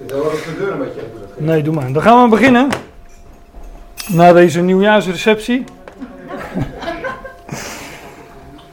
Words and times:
Een 0.00 0.06
beetje 0.78 1.00
open? 1.00 1.44
Nee, 1.44 1.62
doe 1.62 1.74
maar. 1.74 1.92
Dan 1.92 2.02
gaan 2.02 2.22
we 2.22 2.28
beginnen. 2.28 2.68
Na 4.08 4.32
deze 4.32 4.60
nieuwjaarsreceptie. 4.60 5.64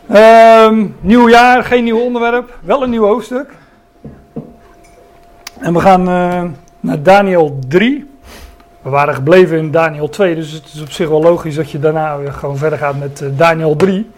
Ehm 0.07 0.85
nieuw 0.99 1.29
jaar, 1.29 1.63
geen 1.63 1.83
nieuw 1.83 1.99
onderwerp, 1.99 2.57
wel 2.63 2.83
een 2.83 2.89
nieuw 2.89 3.05
hoofdstuk. 3.05 3.49
En 5.59 5.73
we 5.73 5.79
gaan 5.79 6.09
eh, 6.09 6.43
naar 6.79 7.03
Daniel 7.03 7.59
3. 7.67 8.09
We 8.81 8.89
waren 8.89 9.13
gebleven 9.13 9.57
in 9.57 9.71
Daniel 9.71 10.09
2, 10.09 10.35
dus 10.35 10.51
het 10.51 10.65
is 10.73 10.81
op 10.81 10.91
zich 10.91 11.09
wel 11.09 11.21
logisch 11.21 11.55
dat 11.55 11.71
je 11.71 11.79
daarna 11.79 12.17
weer 12.17 12.33
gewoon 12.33 12.57
verder 12.57 12.79
gaat 12.79 12.99
met 12.99 13.21
eh, 13.21 13.29
Daniel 13.31 13.75
3. 13.75 14.09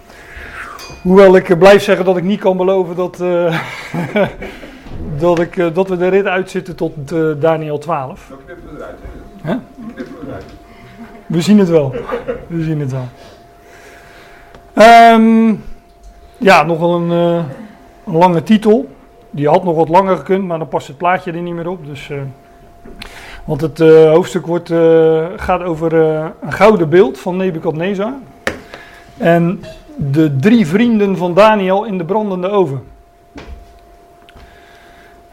Hoewel 1.02 1.36
ik 1.36 1.50
eh, 1.50 1.57
blijf 1.57 1.84
zeggen 1.84 2.05
dat 2.05 2.18
ik 2.18 2.23
niet 2.23 2.39
kan 2.39 2.57
beloven 2.57 2.96
dat, 2.96 3.18
dat, 5.18 5.40
ik, 5.40 5.58
eh, 5.58 5.74
dat 5.74 5.90
we 5.90 5.98
de 5.98 6.08
rit 6.08 6.26
uitzitten 6.26 6.76
tot 6.76 7.12
eh, 7.12 7.20
Daniel 7.39 7.78
12. 7.78 8.26
Dan 8.30 8.38
knippen 8.46 8.70
we 8.70 8.78
eruit. 8.78 8.97
hè? 9.42 9.56
Knippen 9.93 10.16
we 10.20 10.28
eruit. 10.28 10.46
We 11.25 11.42
zien 11.42 11.60
het 11.60 11.70
wel. 11.70 11.96
We 12.47 12.64
zien 12.64 12.80
het 12.80 12.92
wel. 12.92 13.07
Ehm, 14.74 15.54
ja, 16.38 16.64
nog 16.64 16.80
wel 16.80 16.96
een, 16.96 17.11
eh, 17.11 17.44
een 18.06 18.18
lange 18.18 18.44
titel. 18.44 18.89
Die 19.32 19.47
had 19.47 19.64
nog 19.64 19.75
wat 19.75 19.89
langer 19.89 20.18
gekund, 20.18 20.44
maar 20.44 20.57
dan 20.57 20.68
past 20.68 20.88
het 20.88 20.97
plaatje 20.97 21.32
er 21.32 21.42
niet 21.42 21.54
meer 21.54 21.69
op. 21.69 21.86
Dus, 21.86 22.11
want 23.46 23.61
het 23.61 23.78
hoofdstuk 24.08 24.46
wordt, 24.46 24.74
gaat 25.36 25.64
over 25.64 25.94
een 25.94 26.52
gouden 26.52 26.89
beeld 26.89 27.19
van 27.19 27.38
Nebukadnezar. 27.38 28.14
En 29.18 29.64
de 29.96 30.36
drie 30.36 30.68
vrienden 30.68 31.18
van 31.18 31.33
Daniel 31.33 31.83
in 31.83 31.97
de 31.97 32.06
brandende 32.06 32.47
oven. 32.47 32.83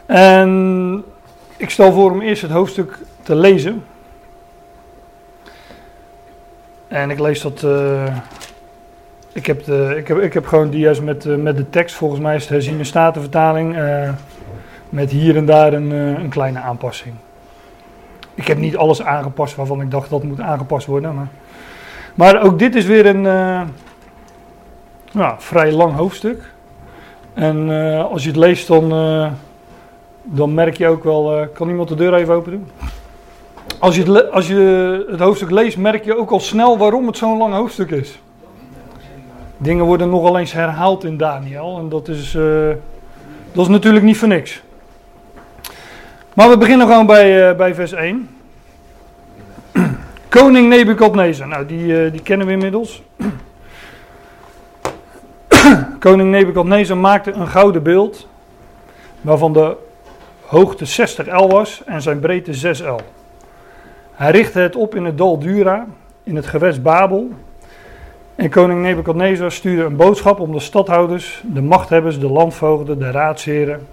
En 0.07 1.05
ik 1.57 1.71
stel 1.71 1.93
voor 1.93 2.11
om 2.11 2.21
eerst 2.21 2.43
het 2.43 2.51
hoofdstuk 2.51 2.99
te 3.23 3.35
lezen. 3.35 3.85
En 6.89 7.11
ik 7.11 7.19
lees 7.19 7.41
dat. 7.41 7.63
eh, 7.63 8.17
ik, 9.33 9.47
heb 9.47 9.65
de, 9.65 9.95
ik, 9.97 10.09
heb, 10.09 10.19
ik 10.19 10.33
heb 10.33 10.47
gewoon 10.47 10.73
juist 10.73 11.03
met, 11.03 11.27
eh, 11.27 11.37
met 11.37 11.57
de 11.57 11.71
tekst. 11.71 11.97
Volgens 11.97 12.21
mij 12.21 12.35
is 12.35 12.43
het 12.43 12.51
herziene 12.51 12.85
statenvertaling. 12.85 13.77
eh, 13.77 14.11
met 14.89 15.11
hier 15.11 15.37
en 15.37 15.47
daar 15.47 15.73
een, 15.73 15.91
een 15.91 16.29
kleine 16.29 16.59
aanpassing. 16.59 17.15
Ik 18.35 18.47
heb 18.47 18.59
niet 18.59 18.77
alles 18.77 19.03
aangepast 19.03 19.55
waarvan 19.55 19.81
ik 19.81 19.91
dacht 19.91 20.11
dat 20.11 20.23
moet 20.23 20.41
aangepast 20.41 20.87
worden. 20.87 21.15
Maar, 21.15 21.29
maar 22.15 22.43
ook 22.43 22.59
dit 22.59 22.75
is 22.75 22.85
weer 22.85 23.07
een 23.07 23.23
ja, 25.13 25.35
vrij 25.39 25.73
lang 25.73 25.95
hoofdstuk. 25.95 26.53
En 27.35 27.69
als 28.11 28.23
je 28.23 28.29
het 28.29 28.39
leest, 28.39 28.67
dan, 28.67 28.93
dan 30.29 30.55
merk 30.55 30.77
je 30.77 30.89
ook 30.89 31.05
wel. 31.05 31.39
eh, 31.39 31.47
kan 31.53 31.69
iemand 31.69 31.89
de 31.89 31.95
deur 31.95 32.15
even 32.15 32.35
open 32.35 32.53
doen? 32.53 32.67
Als 33.79 33.97
je, 33.97 34.03
het, 34.03 34.31
als 34.31 34.49
je 34.49 35.07
het 35.11 35.21
hoofdstuk 35.21 35.51
leest, 35.51 35.77
merk 35.77 36.05
je 36.05 36.19
ook 36.19 36.31
al 36.31 36.41
snel 36.41 36.79
waarom 36.79 37.07
het 37.07 37.17
zo'n 37.17 37.39
lang 37.39 37.55
hoofdstuk 37.55 37.91
is. 37.91 38.19
Dingen 39.57 39.85
worden 39.85 40.11
nogal 40.11 40.39
eens 40.39 40.53
herhaald 40.53 41.05
in 41.05 41.17
Daniel. 41.17 41.79
En 41.79 41.89
dat 41.89 42.09
is, 42.09 42.35
eh, 42.35 42.69
dat 43.53 43.65
is 43.65 43.69
natuurlijk 43.69 44.05
niet 44.05 44.17
voor 44.17 44.29
niks. 44.29 44.63
Maar 46.35 46.49
we 46.49 46.59
beginnen 46.59 46.87
gewoon 46.87 47.07
bij, 47.07 47.49
eh, 47.49 47.57
bij 47.57 47.75
vers 47.75 47.93
1. 47.93 48.29
Koning 50.29 50.69
Nebukadnezar. 50.69 51.49
Nou, 51.49 51.67
die, 51.67 52.11
die 52.11 52.23
kennen 52.23 52.47
we 52.47 52.53
inmiddels. 52.53 53.03
Koning 55.99 56.31
Nebukadnezar 56.31 56.97
maakte 56.97 57.33
een 57.33 57.49
gouden 57.49 57.83
beeld. 57.83 58.29
Waarvan 59.21 59.53
de 59.53 59.77
hoogte 60.47 60.85
60 60.85 61.27
L 61.27 61.49
was 61.49 61.83
en 61.87 62.03
zijn 62.03 62.21
breedte 62.21 62.55
6 62.55 62.81
L. 62.81 63.01
Hij 64.13 64.31
richtte 64.31 64.59
het 64.59 64.77
op 64.77 64.95
in 64.95 65.05
het 65.05 65.19
dal 65.19 65.39
Dura, 65.39 65.87
in 66.23 66.37
het 66.37 66.47
gewest 66.47 66.83
Babel. 66.83 67.31
En 68.35 68.51
koning 68.51 68.83
Nebukadnezar 68.83 69.53
stuurde 69.53 69.83
een 69.83 69.97
boodschap 69.97 70.41
om 70.41 70.53
de 70.53 70.61
stadhouders, 70.61 71.43
de 71.47 71.63
machthebbers, 71.63 72.19
de 72.19 72.31
landvoogden, 72.31 72.99
de 72.99 73.11
raadsheren, 73.11 73.87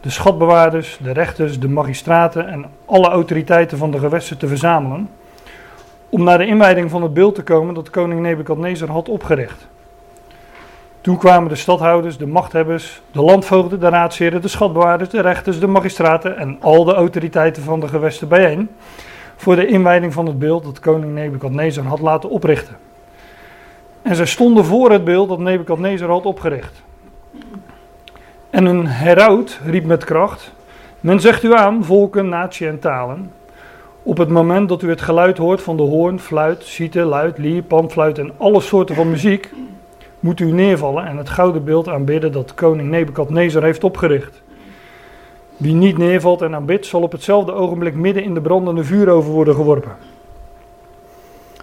de 0.00 0.10
schatbewaarders, 0.10 0.98
de 1.02 1.12
rechters, 1.12 1.60
de 1.60 1.68
magistraten 1.68 2.48
en 2.48 2.64
alle 2.84 3.08
autoriteiten 3.08 3.78
van 3.78 3.90
de 3.90 3.98
gewesten 3.98 4.38
te 4.38 4.46
verzamelen. 4.46 5.08
Om 6.08 6.24
naar 6.24 6.38
de 6.38 6.46
inwijding 6.46 6.90
van 6.90 7.02
het 7.02 7.14
beeld 7.14 7.34
te 7.34 7.42
komen 7.42 7.74
dat 7.74 7.90
koning 7.90 8.20
Nebukadnezar 8.20 8.88
had 8.88 9.08
opgericht. 9.08 9.66
Toen 11.06 11.16
kwamen 11.16 11.48
de 11.48 11.54
stadhouders, 11.54 12.18
de 12.18 12.26
machthebbers, 12.26 13.02
de 13.12 13.22
landvoogden, 13.22 13.80
de 13.80 13.88
raadsheren, 13.88 14.42
de 14.42 14.48
schatbewaarders, 14.48 15.10
de 15.10 15.20
rechters, 15.20 15.60
de 15.60 15.66
magistraten 15.66 16.36
en 16.36 16.56
al 16.60 16.84
de 16.84 16.94
autoriteiten 16.94 17.62
van 17.62 17.80
de 17.80 17.88
gewesten 17.88 18.28
bijeen 18.28 18.68
voor 19.36 19.56
de 19.56 19.66
inwijding 19.66 20.12
van 20.12 20.26
het 20.26 20.38
beeld 20.38 20.64
dat 20.64 20.80
koning 20.80 21.14
Nebukadnezar 21.14 21.84
had 21.84 22.00
laten 22.00 22.30
oprichten. 22.30 22.76
En 24.02 24.16
zij 24.16 24.26
stonden 24.26 24.64
voor 24.64 24.90
het 24.90 25.04
beeld 25.04 25.28
dat 25.28 25.38
Nebukadnezar 25.38 26.08
had 26.08 26.24
opgericht. 26.24 26.82
En 28.50 28.64
een 28.64 28.86
heraut 28.86 29.60
riep 29.64 29.84
met 29.84 30.04
kracht: 30.04 30.52
Men 31.00 31.20
zegt 31.20 31.42
u 31.42 31.54
aan, 31.54 31.84
volken, 31.84 32.28
natie 32.28 32.68
en 32.68 32.78
talen. 32.78 33.32
Op 34.02 34.16
het 34.16 34.28
moment 34.28 34.68
dat 34.68 34.82
u 34.82 34.88
het 34.88 35.00
geluid 35.00 35.38
hoort 35.38 35.62
van 35.62 35.76
de 35.76 35.82
hoorn, 35.82 36.20
fluit, 36.20 36.62
cite, 36.62 37.00
luid, 37.00 37.38
lier, 37.38 37.62
panfluit 37.62 38.18
en 38.18 38.32
alle 38.36 38.60
soorten 38.60 38.94
van 38.94 39.10
muziek, 39.10 39.50
moet 40.26 40.40
u 40.40 40.52
neervallen 40.52 41.06
en 41.06 41.16
het 41.16 41.28
gouden 41.28 41.64
beeld 41.64 41.88
aanbidden 41.88 42.32
dat 42.32 42.54
koning 42.54 42.90
Nebukadnezar 42.90 43.62
heeft 43.62 43.84
opgericht. 43.84 44.42
Wie 45.56 45.74
niet 45.74 45.98
neervalt 45.98 46.42
en 46.42 46.54
aanbidt, 46.54 46.86
zal 46.86 47.02
op 47.02 47.12
hetzelfde 47.12 47.52
ogenblik 47.52 47.94
midden 47.94 48.22
in 48.22 48.34
de 48.34 48.40
brandende 48.40 48.84
vuuroven 48.84 49.30
worden 49.30 49.54
geworpen. 49.54 49.92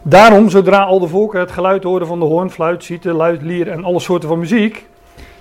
Daarom, 0.01 0.49
zodra 0.49 0.83
al 0.83 0.99
de 0.99 1.07
volken 1.07 1.39
het 1.39 1.51
geluid 1.51 1.83
hoorden 1.83 2.07
van 2.07 2.19
de 2.19 2.25
hoorn, 2.25 2.49
fluit, 2.49 2.83
cite, 2.83 3.13
luid, 3.13 3.41
lier 3.41 3.67
en 3.67 3.83
alle 3.83 3.99
soorten 3.99 4.29
van 4.29 4.39
muziek, 4.39 4.85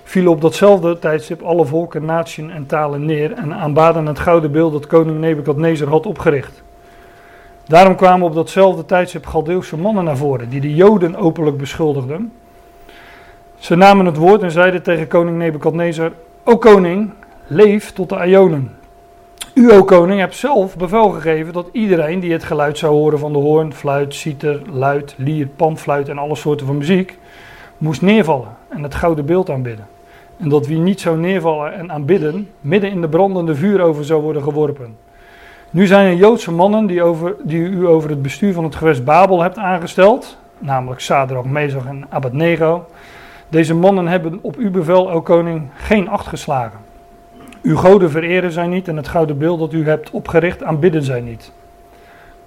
vielen 0.03 0.31
op 0.31 0.41
datzelfde 0.41 0.99
tijdstip 0.99 1.41
alle 1.41 1.65
volken, 1.65 2.05
naties 2.05 2.49
en 2.49 2.65
talen 2.65 3.05
neer 3.05 3.33
en 3.33 3.53
aanbaden 3.53 4.05
het 4.05 4.19
gouden 4.19 4.51
beeld 4.51 4.71
dat 4.71 4.87
koning 4.87 5.19
Nebukadnezar 5.19 5.87
had 5.87 6.05
opgericht. 6.05 6.63
Daarom 7.65 7.95
kwamen 7.95 8.27
op 8.27 8.33
datzelfde 8.33 8.85
tijdstip 8.85 9.25
Galdeeuwse 9.25 9.77
mannen 9.77 10.03
naar 10.03 10.17
voren, 10.17 10.49
die 10.49 10.61
de 10.61 10.75
Joden 10.75 11.15
openlijk 11.15 11.57
beschuldigden. 11.57 12.31
Ze 13.63 13.75
namen 13.75 14.05
het 14.05 14.17
woord 14.17 14.41
en 14.41 14.51
zeiden 14.51 14.83
tegen 14.83 15.07
koning 15.07 15.37
Nebukadnezar, 15.37 16.11
O 16.43 16.57
koning, 16.57 17.09
leef 17.47 17.91
tot 17.91 18.09
de 18.09 18.25
Ionen. 18.25 18.71
U, 19.53 19.71
o 19.71 19.83
koning, 19.83 20.19
hebt 20.19 20.35
zelf 20.35 20.77
bevel 20.77 21.09
gegeven 21.09 21.53
dat 21.53 21.69
iedereen 21.71 22.19
die 22.19 22.31
het 22.31 22.43
geluid 22.43 22.77
zou 22.77 22.93
horen 22.93 23.19
van 23.19 23.33
de 23.33 23.39
hoorn, 23.39 23.73
fluit, 23.73 24.13
citer, 24.13 24.61
luid, 24.71 25.15
lier, 25.17 25.47
panfluit 25.47 26.09
en 26.09 26.17
alle 26.17 26.35
soorten 26.35 26.65
van 26.65 26.77
muziek, 26.77 27.17
moest 27.77 28.01
neervallen 28.01 28.47
en 28.69 28.83
het 28.83 28.95
gouden 28.95 29.25
beeld 29.25 29.49
aanbidden. 29.49 29.87
En 30.37 30.49
dat 30.49 30.67
wie 30.67 30.79
niet 30.79 31.01
zou 31.01 31.17
neervallen 31.17 31.73
en 31.73 31.91
aanbidden, 31.91 32.49
midden 32.61 32.89
in 32.89 33.01
de 33.01 33.09
brandende 33.09 33.55
vuuroven 33.55 34.05
zou 34.05 34.21
worden 34.21 34.43
geworpen. 34.43 34.97
Nu 35.69 35.85
zijn 35.85 36.07
er 36.11 36.17
Joodse 36.17 36.51
mannen 36.51 36.85
die, 36.85 37.03
over, 37.03 37.35
die 37.43 37.61
u 37.61 37.87
over 37.87 38.09
het 38.09 38.21
bestuur 38.21 38.53
van 38.53 38.63
het 38.63 38.75
gewest 38.75 39.03
Babel 39.03 39.41
hebt 39.41 39.57
aangesteld, 39.57 40.37
namelijk 40.59 41.01
Sadrach, 41.01 41.45
Mezach 41.45 41.85
en 41.85 42.05
Abednego. 42.09 42.85
Deze 43.53 43.75
mannen 43.75 44.07
hebben 44.07 44.39
op 44.41 44.55
uw 44.55 44.71
bevel, 44.71 45.11
o 45.11 45.21
koning, 45.21 45.69
geen 45.75 46.09
acht 46.09 46.27
geslagen. 46.27 46.79
Uw 47.61 47.75
goden 47.75 48.11
vereren 48.11 48.51
zij 48.51 48.67
niet 48.67 48.87
en 48.87 48.97
het 48.97 49.07
gouden 49.07 49.37
beeld 49.37 49.59
dat 49.59 49.73
u 49.73 49.85
hebt 49.85 50.11
opgericht 50.11 50.63
aanbidden 50.63 51.03
zij 51.03 51.21
niet. 51.21 51.51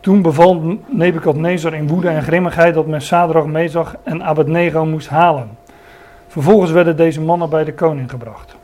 Toen 0.01 0.23
beval 0.23 0.79
Nebukadnezar 0.87 1.75
in 1.75 1.89
woede 1.89 2.09
en 2.09 2.23
grimmigheid 2.23 2.75
dat 2.75 2.87
men 2.87 3.01
Sadrach, 3.01 3.47
Mezach 3.47 3.97
en 4.03 4.25
Abednego 4.25 4.85
moest 4.87 5.09
halen. 5.09 5.49
Vervolgens 6.27 6.71
werden 6.71 6.97
deze 6.97 7.21
mannen 7.21 7.51
bij 7.51 7.65
de 7.65 7.75
koning 7.75 8.11
gebracht. 8.11 8.57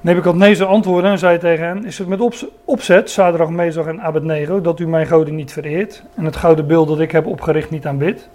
Nebukadnezar 0.00 0.66
antwoordde 0.66 1.08
en 1.08 1.18
zei 1.18 1.38
tegen 1.38 1.66
hen, 1.66 1.84
is 1.84 1.98
het 1.98 2.08
met 2.08 2.48
opzet, 2.64 3.10
Sadrach, 3.10 3.50
Mezach 3.50 3.86
en 3.86 4.00
Abednego, 4.00 4.60
dat 4.60 4.80
u 4.80 4.86
mijn 4.88 5.06
goden 5.06 5.34
niet 5.34 5.52
vereert 5.52 6.02
en 6.14 6.24
het 6.24 6.36
gouden 6.36 6.66
beeld 6.66 6.88
dat 6.88 7.00
ik 7.00 7.10
heb 7.10 7.26
opgericht 7.26 7.70
niet 7.70 7.86
aanbidt? 7.86 8.28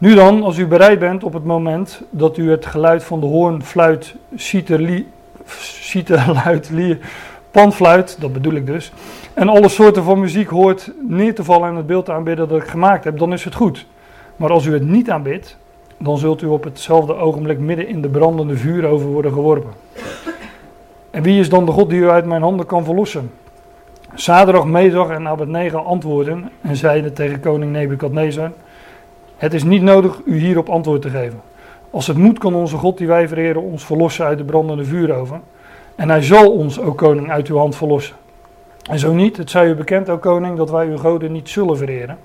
Nu 0.00 0.14
dan, 0.14 0.42
als 0.42 0.58
u 0.58 0.66
bereid 0.66 0.98
bent 0.98 1.24
op 1.24 1.32
het 1.32 1.44
moment 1.44 2.02
dat 2.10 2.36
u 2.36 2.50
het 2.50 2.66
geluid 2.66 3.04
van 3.04 3.20
de 3.20 3.26
hoorn, 3.26 3.62
fluit, 3.62 4.14
citer, 4.34 4.80
li, 4.80 5.08
citer 5.58 6.32
luid, 6.44 6.70
lier, 6.70 6.98
panfluit, 7.50 8.20
dat 8.20 8.32
bedoel 8.32 8.52
ik 8.52 8.66
dus, 8.66 8.92
en 9.34 9.48
alle 9.48 9.68
soorten 9.68 10.02
van 10.02 10.20
muziek 10.20 10.48
hoort 10.48 10.92
neer 11.08 11.34
te 11.34 11.44
vallen 11.44 11.68
en 11.68 11.76
het 11.76 11.86
beeld 11.86 12.10
aanbidden 12.10 12.48
dat 12.48 12.62
ik 12.62 12.68
gemaakt 12.68 13.04
heb, 13.04 13.18
dan 13.18 13.32
is 13.32 13.44
het 13.44 13.54
goed. 13.54 13.86
Maar 14.36 14.50
als 14.50 14.64
u 14.64 14.72
het 14.72 14.88
niet 14.88 15.10
aanbidt, 15.10 15.56
dan 15.98 16.18
zult 16.18 16.42
u 16.42 16.46
op 16.46 16.64
hetzelfde 16.64 17.14
ogenblik 17.14 17.58
midden 17.58 17.88
in 17.88 18.02
de 18.02 18.08
brandende 18.08 18.56
vuuroven 18.56 19.06
worden 19.06 19.32
geworpen. 19.32 19.70
En 21.10 21.22
wie 21.22 21.40
is 21.40 21.48
dan 21.48 21.66
de 21.66 21.72
God 21.72 21.90
die 21.90 22.00
u 22.00 22.10
uit 22.10 22.26
mijn 22.26 22.42
handen 22.42 22.66
kan 22.66 22.84
verlossen? 22.84 23.30
Sadrach, 24.14 24.64
Mezach 24.64 25.08
en 25.08 25.28
Abednego 25.28 25.78
antwoorden 25.78 26.50
en 26.60 26.76
zeiden 26.76 27.14
tegen 27.14 27.40
koning 27.40 27.72
Nebukadnezar, 27.72 28.50
het 29.40 29.54
is 29.54 29.64
niet 29.64 29.82
nodig 29.82 30.20
u 30.24 30.38
hierop 30.38 30.68
antwoord 30.68 31.02
te 31.02 31.10
geven. 31.10 31.40
Als 31.90 32.06
het 32.06 32.16
moet 32.16 32.38
kan 32.38 32.54
onze 32.54 32.76
God 32.76 32.98
die 32.98 33.06
wij 33.06 33.28
vereren 33.28 33.62
ons 33.62 33.84
verlossen 33.84 34.24
uit 34.24 34.38
de 34.38 34.44
brandende 34.44 34.84
vuuroven. 34.84 35.42
En 35.94 36.08
hij 36.10 36.22
zal 36.22 36.52
ons, 36.52 36.80
o 36.80 36.92
koning, 36.92 37.30
uit 37.30 37.48
uw 37.48 37.56
hand 37.56 37.76
verlossen. 37.76 38.16
En 38.90 38.98
zo 38.98 39.12
niet, 39.12 39.36
het 39.36 39.50
zij 39.50 39.68
u 39.68 39.74
bekend, 39.74 40.08
o 40.08 40.18
koning, 40.18 40.56
dat 40.56 40.70
wij 40.70 40.86
uw 40.86 40.96
goden 40.96 41.32
niet 41.32 41.48
zullen 41.48 41.76
vereren. 41.76 42.18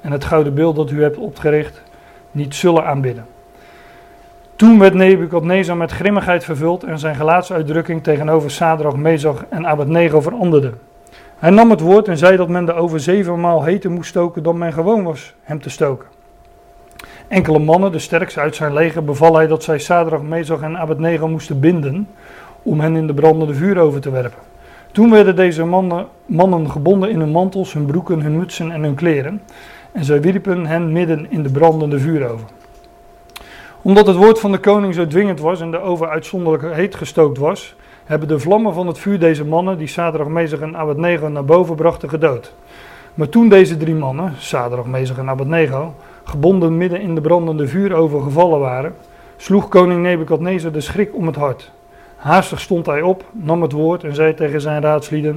En 0.00 0.12
het 0.12 0.24
gouden 0.24 0.54
beeld 0.54 0.76
dat 0.76 0.90
u 0.90 1.02
hebt 1.02 1.16
opgericht 1.16 1.82
niet 2.30 2.54
zullen 2.54 2.86
aanbidden. 2.86 3.26
Toen 4.56 4.78
werd 4.78 4.94
Nebukadnezar 4.94 5.76
met 5.76 5.90
grimmigheid 5.90 6.44
vervuld 6.44 6.84
en 6.84 6.98
zijn 6.98 7.14
gelaatsuitdrukking 7.14 8.02
tegenover 8.02 8.50
Sadrach, 8.50 8.96
Mezach 8.96 9.44
en 9.48 9.66
Abednego 9.66 10.20
veranderde. 10.20 10.72
Hij 11.38 11.50
nam 11.50 11.70
het 11.70 11.80
woord 11.80 12.08
en 12.08 12.18
zei 12.18 12.36
dat 12.36 12.48
men 12.48 12.64
de 12.64 12.72
over 12.72 13.00
zevenmaal 13.00 13.64
heter 13.64 13.90
moest 13.90 14.08
stoken 14.08 14.42
dan 14.42 14.58
men 14.58 14.72
gewoon 14.72 15.02
was 15.02 15.34
hem 15.42 15.60
te 15.60 15.70
stoken. 15.70 16.20
Enkele 17.32 17.58
mannen, 17.58 17.92
de 17.92 17.98
sterkste 17.98 18.40
uit 18.40 18.56
zijn 18.56 18.72
leger, 18.72 19.04
beval 19.04 19.34
hij 19.34 19.46
dat 19.46 19.62
zij 19.62 19.78
Sadrach, 19.78 20.22
Mezach 20.22 20.60
en 20.60 20.78
Abednego 20.78 21.28
moesten 21.28 21.60
binden 21.60 22.08
om 22.62 22.80
hen 22.80 22.96
in 22.96 23.06
de 23.06 23.14
brandende 23.14 23.54
vuur 23.54 23.78
over 23.78 24.00
te 24.00 24.10
werpen. 24.10 24.38
Toen 24.90 25.10
werden 25.10 25.36
deze 25.36 25.64
mannen, 25.64 26.06
mannen 26.26 26.70
gebonden 26.70 27.10
in 27.10 27.20
hun 27.20 27.30
mantels, 27.30 27.72
hun 27.72 27.86
broeken, 27.86 28.20
hun 28.20 28.36
mutsen 28.36 28.70
en 28.70 28.82
hun 28.82 28.94
kleren. 28.94 29.42
En 29.92 30.04
zij 30.04 30.20
wierpen 30.20 30.66
hen 30.66 30.92
midden 30.92 31.30
in 31.30 31.42
de 31.42 31.50
brandende 31.50 31.98
vuur 31.98 32.30
over. 32.30 32.46
Omdat 33.82 34.06
het 34.06 34.16
woord 34.16 34.40
van 34.40 34.52
de 34.52 34.58
koning 34.58 34.94
zo 34.94 35.06
dwingend 35.06 35.40
was 35.40 35.60
en 35.60 35.70
de 35.70 35.80
oven 35.80 36.08
uitzonderlijk 36.08 36.74
heet 36.74 36.94
gestookt 36.94 37.38
was, 37.38 37.74
hebben 38.04 38.28
de 38.28 38.38
vlammen 38.38 38.74
van 38.74 38.86
het 38.86 38.98
vuur 38.98 39.18
deze 39.18 39.44
mannen, 39.44 39.78
die 39.78 39.86
Sadrach, 39.86 40.28
Mezach 40.28 40.60
en 40.60 40.76
Abednego 40.76 41.28
naar 41.28 41.44
boven 41.44 41.76
brachten, 41.76 42.08
gedood. 42.08 42.54
Maar 43.14 43.28
toen 43.28 43.48
deze 43.48 43.76
drie 43.76 43.94
mannen, 43.94 44.34
Sadrach, 44.38 44.86
Mezach 44.86 45.18
en 45.18 45.28
Abednego, 45.28 45.94
gebonden 46.24 46.76
midden 46.76 47.00
in 47.00 47.14
de 47.14 47.20
brandende 47.20 47.68
vuuroven 47.68 48.22
gevallen 48.22 48.60
waren, 48.60 48.94
sloeg 49.36 49.68
koning 49.68 50.02
Nebukadnezar 50.02 50.72
de 50.72 50.80
schrik 50.80 51.14
om 51.14 51.26
het 51.26 51.36
hart. 51.36 51.72
Haastig 52.16 52.60
stond 52.60 52.86
hij 52.86 53.02
op, 53.02 53.24
nam 53.32 53.62
het 53.62 53.72
woord 53.72 54.04
en 54.04 54.14
zei 54.14 54.34
tegen 54.34 54.60
zijn 54.60 54.82
raadslieden: 54.82 55.36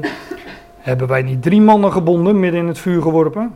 Hebben 0.78 1.08
wij 1.08 1.22
niet 1.22 1.42
drie 1.42 1.62
mannen 1.62 1.92
gebonden 1.92 2.40
midden 2.40 2.60
in 2.60 2.68
het 2.68 2.80
vuur 2.80 3.02
geworpen? 3.02 3.54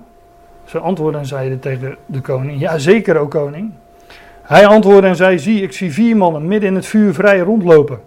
Ze 0.63 0.79
antwoordden 0.79 1.21
en 1.21 1.27
zeiden 1.27 1.59
tegen 1.59 1.95
de 2.05 2.21
koning: 2.21 2.59
Ja, 2.59 2.77
zeker, 2.77 3.17
o 3.17 3.27
koning. 3.27 3.71
Hij 4.41 4.67
antwoordde 4.67 5.07
en 5.07 5.15
zei: 5.15 5.39
Zie, 5.39 5.61
ik 5.61 5.73
zie 5.73 5.93
vier 5.93 6.17
mannen 6.17 6.47
midden 6.47 6.69
in 6.69 6.75
het 6.75 6.85
vuur 6.85 7.13
vrij 7.13 7.39
rondlopen. 7.39 7.99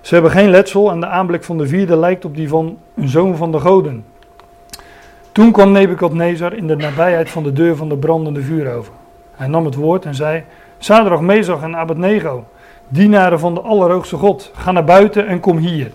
Ze 0.00 0.14
hebben 0.14 0.32
geen 0.32 0.50
letsel 0.50 0.90
en 0.90 1.00
de 1.00 1.06
aanblik 1.06 1.44
van 1.44 1.58
de 1.58 1.66
vierde 1.66 1.96
lijkt 1.96 2.24
op 2.24 2.36
die 2.36 2.48
van 2.48 2.78
een 2.94 3.08
zoon 3.08 3.36
van 3.36 3.52
de 3.52 3.60
goden. 3.60 4.04
Toen 5.34 5.52
kwam 5.52 5.72
Nebukadnezar 5.72 6.52
in 6.52 6.66
de 6.66 6.76
nabijheid 6.76 7.30
van 7.30 7.42
de 7.42 7.52
deur 7.52 7.76
van 7.76 7.88
de 7.88 7.96
brandende 7.96 8.42
vuuroven. 8.42 8.92
Hij 9.34 9.46
nam 9.46 9.64
het 9.64 9.74
woord 9.74 10.04
en 10.04 10.14
zei: 10.14 10.44
Sadrach, 10.78 11.20
Mezach 11.20 11.62
en 11.62 11.76
Abednego, 11.76 12.44
dienaren 12.88 13.38
van 13.38 13.54
de 13.54 13.60
Allerhoogste 13.60 14.16
God, 14.16 14.50
ga 14.54 14.72
naar 14.72 14.84
buiten 14.84 15.26
en 15.26 15.40
kom 15.40 15.56
hier. 15.56 15.92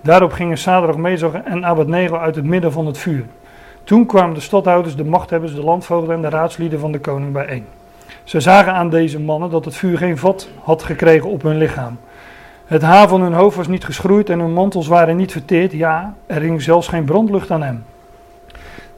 Daarop 0.00 0.32
gingen 0.32 0.58
Sadrach, 0.58 0.96
Mezach 0.96 1.32
en 1.32 1.64
Abednego 1.64 2.16
uit 2.16 2.34
het 2.34 2.44
midden 2.44 2.72
van 2.72 2.86
het 2.86 2.98
vuur. 2.98 3.24
Toen 3.84 4.06
kwamen 4.06 4.34
de 4.34 4.40
stadhouders, 4.40 4.96
de 4.96 5.04
machthebbers, 5.04 5.54
de 5.54 5.64
landvoogden 5.64 6.14
en 6.14 6.22
de 6.22 6.28
raadslieden 6.28 6.78
van 6.78 6.92
de 6.92 7.00
koning 7.00 7.32
bijeen. 7.32 7.64
Ze 8.24 8.40
zagen 8.40 8.72
aan 8.72 8.90
deze 8.90 9.20
mannen 9.20 9.50
dat 9.50 9.64
het 9.64 9.76
vuur 9.76 9.98
geen 9.98 10.18
vat 10.18 10.48
had 10.62 10.82
gekregen 10.82 11.30
op 11.30 11.42
hun 11.42 11.58
lichaam. 11.58 11.98
Het 12.64 12.82
haar 12.82 13.08
van 13.08 13.20
hun 13.20 13.32
hoofd 13.32 13.56
was 13.56 13.68
niet 13.68 13.84
geschroeid 13.84 14.30
en 14.30 14.38
hun 14.38 14.52
mantels 14.52 14.86
waren 14.86 15.16
niet 15.16 15.32
verteerd. 15.32 15.72
Ja, 15.72 16.14
er 16.26 16.40
hing 16.40 16.62
zelfs 16.62 16.88
geen 16.88 17.04
brandlucht 17.04 17.50
aan 17.50 17.62
hem. 17.62 17.84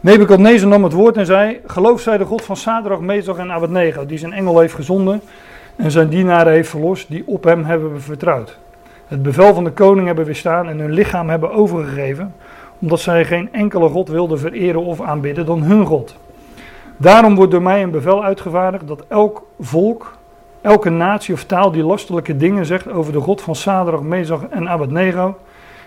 Nebukadnezar 0.05 0.69
nam 0.69 0.85
het 0.85 0.93
woord 0.93 1.17
en 1.17 1.27
zei: 1.27 1.61
Geloof 1.67 2.01
zij 2.01 2.19
de 2.19 2.25
God 2.25 2.43
van 2.45 2.57
Sadrach, 2.57 3.01
Mezach 3.01 3.37
en 3.37 3.53
Abednego, 3.53 4.07
die 4.07 4.19
zijn 4.19 4.33
engel 4.33 4.59
heeft 4.59 4.75
gezonden 4.75 5.21
en 5.77 5.91
zijn 5.91 6.09
dienaren 6.09 6.53
heeft 6.53 6.69
verlost, 6.69 7.09
die 7.09 7.23
op 7.27 7.45
hem 7.45 7.65
hebben 7.65 8.03
vertrouwd. 8.03 8.59
Het 9.07 9.23
bevel 9.23 9.55
van 9.55 9.65
de 9.65 9.71
koning 9.71 10.07
hebben 10.07 10.25
weerstaan 10.25 10.69
en 10.69 10.79
hun 10.79 10.91
lichaam 10.91 11.29
hebben 11.29 11.53
overgegeven, 11.53 12.35
omdat 12.79 13.01
zij 13.01 13.25
geen 13.25 13.49
enkele 13.53 13.89
God 13.89 14.09
wilden 14.09 14.39
vereren 14.39 14.85
of 14.85 15.01
aanbidden 15.01 15.47
dan 15.47 15.63
hun 15.63 15.87
God. 15.87 16.17
Daarom 16.97 17.35
wordt 17.35 17.53
door 17.53 17.63
mij 17.63 17.83
een 17.83 17.91
bevel 17.91 18.25
uitgevaardigd 18.25 18.89
dat 18.89 19.05
elk 19.09 19.47
volk, 19.61 20.17
elke 20.61 20.91
natie 20.91 21.35
of 21.35 21.45
taal 21.45 21.71
die 21.71 21.85
lastelijke 21.85 22.37
dingen 22.37 22.67
zegt 22.67 22.91
over 22.91 23.13
de 23.13 23.21
God 23.21 23.43
van 23.43 23.55
Sadrach, 23.55 24.03
Mezach 24.03 24.47
en 24.51 24.69
Abednego, 24.69 25.37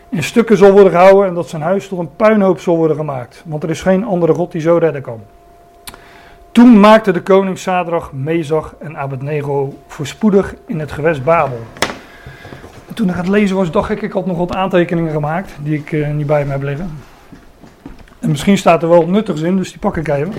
in 0.09 0.23
stukken 0.23 0.57
zal 0.57 0.71
worden 0.71 0.91
gehouden 0.91 1.27
en 1.27 1.33
dat 1.33 1.49
zijn 1.49 1.61
huis 1.61 1.87
tot 1.87 1.99
een 1.99 2.15
puinhoop 2.15 2.59
zal 2.59 2.77
worden 2.77 2.97
gemaakt. 2.97 3.43
Want 3.45 3.63
er 3.63 3.69
is 3.69 3.81
geen 3.81 4.05
andere 4.05 4.33
God 4.33 4.51
die 4.51 4.61
zo 4.61 4.77
redden 4.77 5.01
kan. 5.01 5.21
Toen 6.51 6.79
maakte 6.79 7.11
de 7.11 7.21
koning 7.21 7.57
Sadrach, 7.57 8.13
Mezach 8.13 8.75
en 8.79 8.97
Abednego 8.97 9.77
voorspoedig 9.87 10.55
in 10.65 10.79
het 10.79 10.91
gewest 10.91 11.23
Babel. 11.23 11.59
En 12.87 12.93
toen 12.93 13.09
ik 13.09 13.15
het 13.15 13.27
lezen 13.27 13.55
was, 13.55 13.71
dacht 13.71 13.89
ik, 13.89 14.01
ik 14.01 14.11
had 14.11 14.25
nog 14.25 14.37
wat 14.37 14.55
aantekeningen 14.55 15.11
gemaakt 15.11 15.51
die 15.63 15.77
ik 15.77 15.91
uh, 15.91 16.09
niet 16.09 16.27
bij 16.27 16.45
me 16.45 16.51
heb 16.51 16.61
liggen. 16.61 16.97
En 18.19 18.29
misschien 18.29 18.57
staat 18.57 18.83
er 18.83 18.89
wel 18.89 19.07
nuttigs 19.07 19.41
in, 19.41 19.57
dus 19.57 19.69
die 19.69 19.79
pak 19.79 19.97
ik 19.97 20.07
even. 20.07 20.33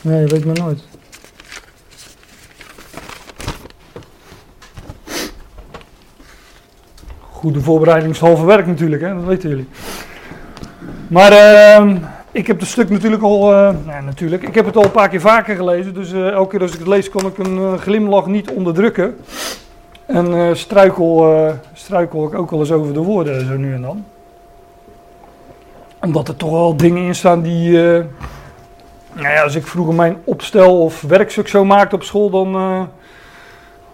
Nee, 0.00 0.26
weet 0.26 0.44
maar 0.44 0.58
nooit. 0.58 0.84
Goede 7.40 7.60
voorbereiding 7.60 8.12
is 8.12 8.20
halve 8.20 8.44
werk 8.44 8.66
natuurlijk, 8.66 9.02
hè? 9.02 9.14
dat 9.14 9.24
weten 9.24 9.48
jullie. 9.48 9.68
Maar 11.06 11.32
uh, 11.32 11.96
ik 12.30 12.46
heb 12.46 12.60
het 12.60 12.68
stuk 12.68 12.90
natuurlijk 12.90 13.22
al, 13.22 13.52
uh, 13.52 13.70
nee, 13.86 14.00
natuurlijk, 14.00 14.42
ik 14.42 14.54
heb 14.54 14.66
het 14.66 14.76
al 14.76 14.84
een 14.84 14.90
paar 14.90 15.08
keer 15.08 15.20
vaker 15.20 15.56
gelezen, 15.56 15.94
dus 15.94 16.12
uh, 16.12 16.28
elke 16.28 16.50
keer 16.50 16.62
als 16.62 16.72
ik 16.72 16.78
het 16.78 16.88
lees 16.88 17.08
kan 17.08 17.26
ik 17.26 17.38
een 17.38 17.56
uh, 17.56 17.74
glimlach 17.74 18.26
niet 18.26 18.50
onderdrukken. 18.50 19.16
En 20.06 20.56
struikel, 20.56 21.36
struikel 21.72 22.26
ik 22.26 22.34
ook 22.34 22.50
wel 22.50 22.60
eens 22.60 22.72
over 22.72 22.92
de 22.92 23.00
woorden, 23.00 23.46
zo 23.46 23.56
nu 23.56 23.74
en 23.74 23.82
dan. 23.82 24.04
Omdat 26.00 26.28
er 26.28 26.36
toch 26.36 26.50
wel 26.50 26.76
dingen 26.76 27.02
in 27.02 27.14
staan 27.14 27.42
die, 27.42 27.72
nou 29.12 29.28
ja, 29.34 29.42
als 29.42 29.54
ik 29.54 29.66
vroeger 29.66 29.94
mijn 29.94 30.16
opstel 30.24 30.82
of 30.82 31.00
werkstuk 31.00 31.48
zo 31.48 31.64
maakte 31.64 31.94
op 31.94 32.02
school, 32.02 32.30
dan 32.30 32.88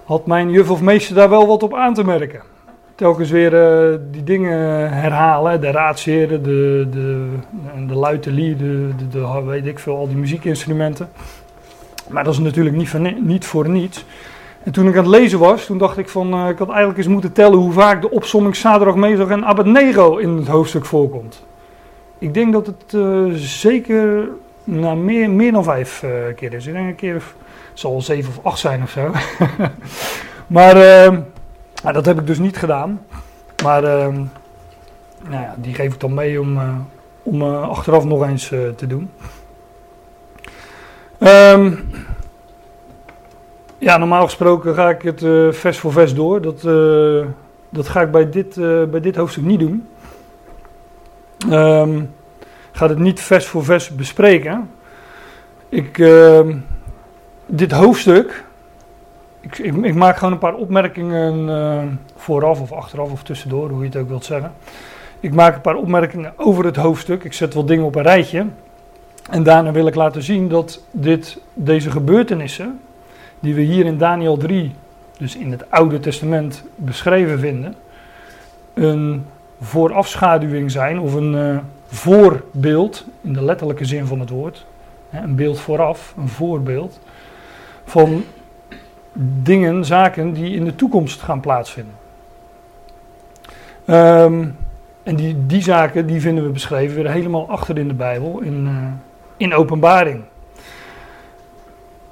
had 0.05 0.27
mijn 0.27 0.51
juf 0.51 0.71
of 0.71 0.81
meester 0.81 1.15
daar 1.15 1.29
wel 1.29 1.47
wat 1.47 1.63
op 1.63 1.75
aan 1.75 1.95
te 1.95 2.05
merken 2.05 2.55
telkens 2.97 3.31
weer 3.31 3.53
uh, 3.53 3.99
die 4.11 4.25
dingen 4.25 4.91
herhalen. 4.93 5.61
De 5.61 5.71
raadsheren, 5.71 6.43
de, 6.43 6.87
de, 6.91 7.29
de 7.87 8.57
de, 8.57 9.09
de, 9.11 9.43
weet 9.45 9.67
ik 9.67 9.79
veel, 9.79 9.97
al 9.97 10.09
die 10.09 10.17
muziekinstrumenten. 10.17 11.09
Maar 12.09 12.25
dat 12.25 12.33
is 12.33 12.39
natuurlijk 12.39 12.77
niet 12.77 12.89
voor, 12.89 13.13
niet 13.21 13.45
voor 13.45 13.69
niets. 13.69 14.05
En 14.63 14.73
toen 14.73 14.89
ik 14.89 14.97
aan 14.97 15.05
het 15.05 15.21
lezen 15.21 15.39
was, 15.39 15.67
toen 15.67 15.79
dacht 15.79 15.99
ik 15.99 16.09
van, 16.09 16.35
uh, 16.35 16.49
ik 16.49 16.59
had 16.59 16.69
eigenlijk 16.69 16.99
eens 16.99 17.07
moeten 17.07 17.33
tellen 17.33 17.59
hoe 17.59 17.73
vaak 17.73 18.01
de 18.01 18.11
opsomming 18.11 18.57
Sadrach, 18.57 18.95
Mezach 18.95 19.29
en 19.29 19.45
Abednego 19.45 20.17
in 20.17 20.37
het 20.37 20.47
hoofdstuk 20.47 20.85
voorkomt. 20.85 21.45
Ik 22.19 22.35
denk 22.35 22.53
dat 22.53 22.67
het 22.67 22.93
uh, 22.95 23.33
zeker 23.35 24.29
nou, 24.65 24.97
meer, 24.97 25.31
meer 25.31 25.53
dan 25.53 25.65
vijf 25.65 26.05
keer 26.37 26.53
is. 26.53 26.67
Ik 26.67 26.73
denk 26.73 26.89
een 26.89 26.95
keer, 26.95 27.15
het 27.15 27.25
zal 27.75 28.01
zeven 28.01 28.33
of 28.37 28.45
acht 28.45 28.59
zijn 28.59 28.83
of 28.83 28.91
zo. 28.91 29.11
maar 30.57 30.77
ehm, 30.77 31.21
nou, 31.87 31.99
dat 31.99 32.07
heb 32.07 32.21
ik 32.21 32.27
dus 32.27 32.39
niet 32.39 32.57
gedaan. 32.57 33.01
Maar 33.63 33.83
uh, 33.83 34.07
nou 35.29 35.43
ja, 35.43 35.55
die 35.59 35.75
geef 35.75 35.95
ik 35.95 36.01
dan 36.01 36.15
mee 36.15 36.41
om, 36.41 36.57
uh, 36.57 36.75
om 37.23 37.43
uh, 37.43 37.69
achteraf 37.69 38.05
nog 38.05 38.27
eens 38.27 38.51
uh, 38.51 38.69
te 38.69 38.87
doen. 38.87 39.11
Um, 41.19 41.91
ja, 43.79 43.97
normaal 43.97 44.25
gesproken 44.25 44.75
ga 44.75 44.91
ik 44.91 45.03
het 45.03 45.21
vers 45.57 45.79
voor 45.79 45.93
vers 45.93 46.15
door. 46.15 46.41
Dat, 46.41 46.61
dat 47.69 47.89
ga 47.89 48.01
ik 48.01 48.11
bij 48.11 48.31
dit, 48.31 48.55
bij 48.91 49.01
dit 49.01 49.17
hoofdstuk 49.17 49.45
niet 49.45 49.61
doen. 49.61 49.89
Um, 51.51 51.99
ik 52.73 52.79
ga 52.79 52.89
het 52.89 52.99
niet 52.99 53.21
vers 53.21 53.47
voor 53.47 53.65
vers 53.65 53.91
bespreken. 53.91 54.71
Ik, 55.69 55.99
ehm, 55.99 56.57
dit 57.47 57.73
hoofdstuk 57.73 58.45
ik, 59.47 59.59
ik, 59.59 59.95
maak 59.95 60.17
gewoon 60.17 60.33
een 60.33 60.39
paar 60.39 60.55
opmerkingen 60.55 61.49
uh, 61.49 61.83
vooraf 62.17 62.61
of 62.61 62.73
achteraf 62.73 63.13
of 63.13 63.23
tussendoor, 63.23 63.69
hoe 63.69 63.81
je 63.81 63.87
het 63.87 63.97
ook 63.97 64.09
wilt 64.09 64.25
zeggen. 64.25 64.53
Ik 65.21 65.35
maak 65.35 65.55
een 65.55 65.61
paar 65.61 65.77
opmerkingen 65.77 66.33
over 66.37 66.65
het 66.65 66.77
hoofdstuk. 66.77 67.25
Ik 67.25 67.33
zet 67.33 67.55
wat 67.55 67.69
dingen 67.69 67.85
op 67.85 67.95
een 67.95 68.03
rijtje. 68.03 68.47
En 69.31 69.43
daarna 69.43 69.73
wil 69.73 69.87
ik 69.87 69.95
laten 69.95 70.23
zien 70.23 70.49
dat 70.49 70.83
dit, 70.91 71.41
deze 71.55 71.91
gebeurtenissen, 71.91 72.81
die 73.41 73.55
we 73.55 73.61
hier 73.61 73.87
in 73.87 73.99
Daniel 73.99 74.37
3, 74.37 74.75
dus 75.19 75.37
in 75.37 75.51
het 75.51 75.71
Oude 75.71 76.01
Testament, 76.01 76.65
beschreven 76.75 77.39
vinden, 77.39 77.75
een 78.75 79.27
voorafschaduwing 79.61 80.71
zijn 80.71 80.99
of 80.99 81.15
een 81.15 81.35
uh, 81.35 81.59
voorbeeld, 81.87 83.07
in 83.21 83.33
de 83.33 83.45
letterlijke 83.45 83.85
zin 83.85 84.07
van 84.07 84.21
het 84.21 84.31
woord. 84.31 84.67
Een 85.11 85.35
beeld 85.35 85.61
vooraf, 85.61 86.15
een 86.19 86.29
voorbeeld, 86.29 87.01
van 87.85 88.25
dingen, 89.43 89.85
zaken 89.85 90.33
die 90.33 90.55
in 90.55 90.65
de 90.65 90.75
toekomst 90.75 91.23
gaan 91.23 91.41
plaatsvinden. 91.41 91.95
Um, 93.87 94.57
en 95.03 95.17
die, 95.17 95.47
die 95.47 95.63
zaken 95.63 96.07
die 96.07 96.21
vinden 96.21 96.45
we 96.45 96.51
beschreven 96.51 96.97
weer 96.97 97.11
helemaal 97.11 97.49
achter 97.49 97.79
in 97.79 97.89
de 97.89 97.95
Bijbel, 97.95 98.41
in, 98.41 98.67
uh, 98.67 98.73
in 99.37 99.55
openbaring. 99.55 100.23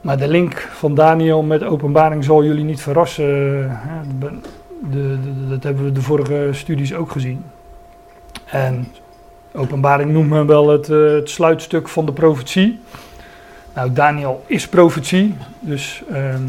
Maar 0.01 0.19
de 0.19 0.29
link 0.29 0.59
van 0.59 0.95
Daniel 0.95 1.43
met 1.43 1.63
openbaring 1.63 2.25
zal 2.25 2.45
jullie 2.45 2.65
niet 2.65 2.81
verrassen. 2.81 3.25
Hè? 3.71 4.01
De, 4.19 4.39
de, 4.91 5.19
de, 5.23 5.49
dat 5.49 5.63
hebben 5.63 5.85
we 5.85 5.93
de 5.93 6.03
vorige 6.03 6.49
studies 6.53 6.95
ook 6.95 7.11
gezien. 7.11 7.45
En 8.45 8.87
openbaring 9.53 10.13
noemt 10.13 10.31
men 10.31 10.47
wel 10.47 10.69
het, 10.69 10.89
eh, 10.89 11.13
het 11.13 11.31
sluitstuk 11.31 11.89
van 11.89 12.07
de 12.07 12.13
profetie. 12.13 12.81
Nou, 13.75 13.93
Daniel 13.93 14.45
is 14.47 14.69
profetie, 14.69 15.35
dus 15.61 16.03
ehm, 16.13 16.43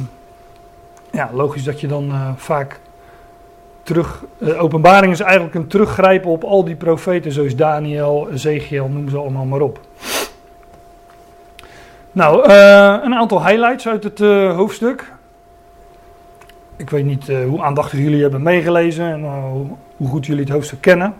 ja, 1.16 1.30
logisch 1.34 1.64
dat 1.64 1.82
je 1.82 1.88
dan 1.88 2.12
eh, 2.12 2.30
vaak 2.36 2.80
terug. 3.84 4.24
eh, 4.40 4.64
openbaring 4.64 5.12
is 5.12 5.20
eigenlijk 5.20 5.56
een 5.56 5.68
teruggrijpen 5.68 6.32
op 6.32 6.44
al 6.44 6.64
die 6.64 6.76
profeten, 6.76 7.32
zoals 7.32 7.56
Daniel, 7.56 8.30
Ezekiel, 8.32 8.88
noem 8.88 9.10
ze 9.10 9.18
allemaal 9.18 9.46
maar 9.46 9.62
op. 9.62 9.80
Nou, 12.12 12.44
eh, 12.44 12.98
een 13.04 13.16
aantal 13.16 13.46
highlights 13.46 13.88
uit 13.88 14.04
het 14.04 14.20
hoofdstuk. 14.56 15.14
Ik 16.76 16.90
weet 16.90 17.06
niet 17.06 17.28
hoe 17.28 17.62
aandachtig 17.62 18.00
jullie 18.00 18.22
hebben 18.22 18.42
meegelezen 18.42 19.06
en 19.06 19.24
hoe, 19.98 20.08
goed 20.08 20.26
jullie 20.26 20.44
het 20.44 20.52
hoofdstuk 20.52 20.82
kennen. 20.82 21.14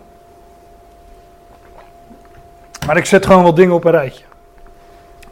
Maar 2.86 2.96
ik 2.96 3.04
zet 3.04 3.26
gewoon 3.26 3.42
wat 3.42 3.56
dingen 3.56 3.74
op 3.74 3.84
een 3.84 3.90
rijtje. 3.90 4.24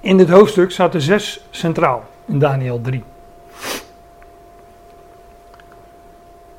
In 0.01 0.17
dit 0.17 0.29
hoofdstuk 0.29 0.71
er 0.95 1.01
zes 1.01 1.47
centraal 1.51 2.03
in 2.27 2.39
Daniel 2.39 2.81
3. 2.81 3.05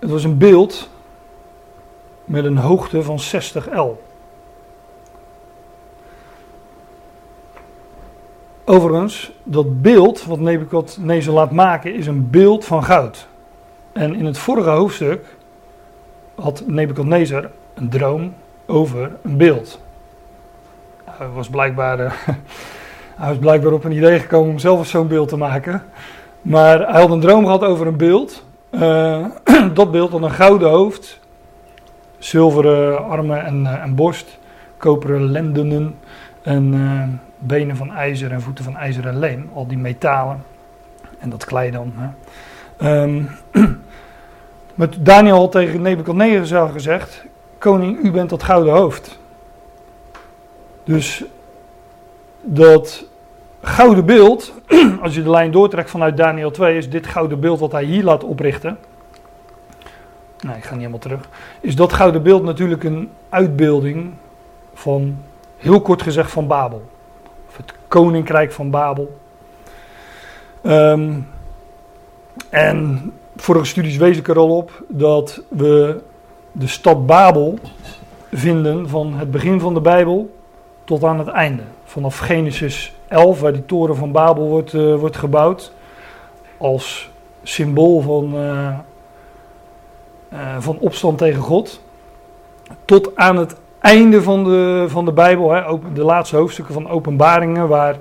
Het 0.05 0.13
was 0.13 0.23
een 0.23 0.37
beeld 0.37 0.89
met 2.25 2.45
een 2.45 2.57
hoogte 2.57 3.03
van 3.03 3.19
60 3.19 3.77
L. 3.77 4.01
Overigens, 8.65 9.31
dat 9.43 9.81
beeld 9.81 10.25
wat 10.25 10.39
Nebuchadnezzar 10.39 11.33
laat 11.33 11.51
maken 11.51 11.95
is 11.95 12.07
een 12.07 12.29
beeld 12.29 12.65
van 12.65 12.83
goud. 12.83 13.27
En 13.93 14.15
in 14.15 14.25
het 14.25 14.37
vorige 14.37 14.69
hoofdstuk 14.69 15.25
had 16.35 16.63
Nebuchadnezzar 16.65 17.49
een 17.73 17.89
droom 17.89 18.33
over 18.65 19.11
een 19.23 19.37
beeld. 19.37 19.79
Hij 21.03 21.27
was 21.27 21.49
blijkbaar, 21.49 21.99
eh, 21.99 22.11
hij 23.21 23.27
was 23.27 23.37
blijkbaar 23.37 23.73
op 23.73 23.83
een 23.83 23.91
idee 23.91 24.19
gekomen 24.19 24.51
om 24.51 24.59
zelf 24.59 24.87
zo'n 24.87 25.07
beeld 25.07 25.29
te 25.29 25.37
maken. 25.37 25.83
Maar 26.41 26.91
hij 26.91 27.01
had 27.01 27.11
een 27.11 27.19
droom 27.19 27.43
gehad 27.43 27.63
over 27.63 27.87
een 27.87 27.97
beeld. 27.97 28.43
Eh, 28.69 29.25
dat 29.73 29.91
beeld 29.91 30.11
had 30.11 30.21
een 30.21 30.31
gouden 30.31 30.69
hoofd, 30.69 31.19
zilveren 32.17 33.09
armen 33.09 33.45
en, 33.45 33.65
eh, 33.65 33.83
en 33.83 33.95
borst, 33.95 34.37
koperen 34.77 35.31
lendenen 35.31 35.95
en 36.41 36.73
eh, 36.73 37.47
benen 37.47 37.75
van 37.75 37.91
ijzer 37.91 38.31
en 38.31 38.41
voeten 38.41 38.63
van 38.63 38.77
ijzer 38.77 39.07
en 39.07 39.19
leem. 39.19 39.49
Al 39.53 39.67
die 39.67 39.77
metalen 39.77 40.43
en 41.19 41.29
dat 41.29 41.45
klei 41.45 41.71
dan. 41.71 41.93
Hè. 41.95 42.07
Ehm, 42.77 43.23
met 44.75 44.95
Daniel 44.99 45.37
had 45.37 45.51
tegen 45.51 45.81
Nebuchadnezzar 45.81 46.69
gezegd: 46.69 47.25
Koning, 47.57 48.03
u 48.03 48.11
bent 48.11 48.29
dat 48.29 48.43
gouden 48.43 48.73
hoofd. 48.73 49.19
Dus 50.83 51.23
dat 52.41 53.05
gouden 53.61 54.05
beeld, 54.05 54.53
als 55.01 55.15
je 55.15 55.23
de 55.23 55.29
lijn 55.29 55.51
doortrekt 55.51 55.89
vanuit 55.89 56.17
Daniel 56.17 56.51
2, 56.51 56.77
is 56.77 56.89
dit 56.89 57.07
gouden 57.07 57.39
beeld 57.39 57.59
wat 57.59 57.71
hij 57.71 57.83
hier 57.83 58.03
laat 58.03 58.23
oprichten. 58.23 58.77
Nee, 60.39 60.55
ik 60.55 60.63
ga 60.63 60.69
niet 60.69 60.79
helemaal 60.79 60.99
terug. 60.99 61.29
Is 61.61 61.75
dat 61.75 61.93
gouden 61.93 62.23
beeld 62.23 62.43
natuurlijk 62.43 62.83
een 62.83 63.09
uitbeelding 63.29 64.13
van, 64.73 65.17
heel 65.57 65.81
kort 65.81 66.01
gezegd, 66.01 66.31
van 66.31 66.47
Babel. 66.47 66.83
Of 67.47 67.57
het 67.57 67.73
koninkrijk 67.87 68.51
van 68.51 68.69
Babel. 68.69 69.17
Ehm, 70.61 71.13
en 72.49 73.11
vorige 73.35 73.65
studies 73.65 73.97
wees 73.97 74.17
ik 74.17 74.27
er 74.27 74.37
al 74.37 74.57
op 74.57 74.83
dat 74.87 75.41
we 75.47 76.01
de 76.51 76.67
stad 76.67 77.05
Babel 77.05 77.59
vinden 78.31 78.89
van 78.89 79.13
het 79.13 79.31
begin 79.31 79.59
van 79.59 79.73
de 79.73 79.81
Bijbel 79.81 80.35
tot 80.83 81.03
aan 81.03 81.19
het 81.19 81.27
einde. 81.27 81.63
Vanaf 81.83 82.17
Genesis 82.17 82.93
11, 83.07 83.39
waar 83.39 83.53
die 83.53 83.65
toren 83.65 83.95
van 83.95 84.11
Babel 84.11 84.47
wordt, 84.47 84.73
eh, 84.73 84.95
wordt 84.95 85.17
gebouwd, 85.17 85.71
als 86.57 87.09
symbool 87.43 88.01
van, 88.01 88.33
eh, 88.35 88.77
eh, 90.35 90.55
van 90.59 90.77
opstand 90.79 91.17
tegen 91.17 91.41
God, 91.41 91.81
tot 92.85 93.15
aan 93.15 93.37
het 93.37 93.55
einde 93.79 94.23
van 94.23 94.43
de, 94.43 94.85
van 94.87 95.05
de 95.05 95.11
Bijbel, 95.11 95.51
hè, 95.51 95.61
de 95.93 96.03
laatste 96.03 96.35
hoofdstukken 96.35 96.73
van 96.73 96.89
Openbaringen, 96.89 97.67
waar 97.67 97.95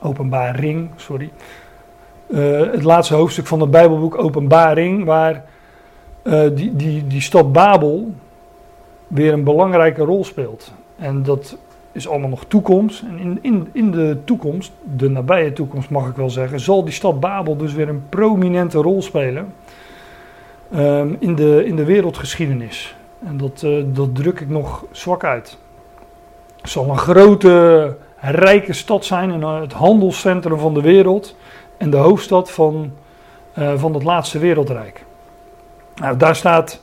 Openbaring, 0.00 0.90
sorry, 0.96 1.30
eh, 2.30 2.60
het 2.72 2.82
laatste 2.82 3.14
hoofdstuk 3.14 3.46
van 3.46 3.60
het 3.60 3.70
Bijbelboek 3.70 4.18
Openbaring, 4.18 5.04
waar 5.04 5.44
eh, 6.22 6.42
die, 6.54 6.76
die, 6.76 7.06
die 7.06 7.20
stad 7.20 7.52
Babel 7.52 8.14
weer 9.06 9.32
een 9.32 9.44
belangrijke 9.44 10.02
rol 10.02 10.24
speelt. 10.24 10.72
En 10.98 11.22
dat 11.22 11.56
is 11.92 12.08
allemaal 12.08 12.28
nog 12.28 12.44
toekomst. 12.44 13.02
En 13.02 13.18
in, 13.18 13.38
in, 13.42 13.68
in 13.72 13.90
de 13.90 14.16
toekomst, 14.24 14.72
de 14.96 15.08
nabije 15.08 15.52
toekomst 15.52 15.90
mag 15.90 16.08
ik 16.08 16.16
wel 16.16 16.30
zeggen, 16.30 16.60
zal 16.60 16.84
die 16.84 16.92
stad 16.92 17.20
Babel 17.20 17.56
dus 17.56 17.72
weer 17.72 17.88
een 17.88 18.02
prominente 18.08 18.78
rol 18.78 19.02
spelen 19.02 19.52
ehm, 20.72 21.14
in, 21.18 21.34
de, 21.34 21.64
in 21.66 21.76
de 21.76 21.84
wereldgeschiedenis. 21.84 22.96
En 23.24 23.36
dat, 23.36 23.62
eh, 23.62 23.82
dat 23.86 24.14
druk 24.14 24.40
ik 24.40 24.48
nog 24.48 24.84
zwak 24.90 25.24
uit. 25.24 25.58
Het 26.60 26.70
zal 26.70 26.88
een 26.90 26.98
grote, 26.98 27.96
rijke 28.20 28.72
stad 28.72 29.04
zijn, 29.04 29.30
en 29.30 29.42
het 29.42 29.72
handelscentrum 29.72 30.58
van 30.58 30.74
de 30.74 30.80
wereld 30.80 31.36
en 31.76 31.90
de 31.90 31.96
hoofdstad 31.96 32.50
van, 32.50 32.92
eh, 33.52 33.72
van 33.76 33.94
het 33.94 34.02
laatste 34.02 34.38
wereldrijk. 34.38 35.04
Nou, 35.94 36.16
daar 36.16 36.36
staat 36.36 36.80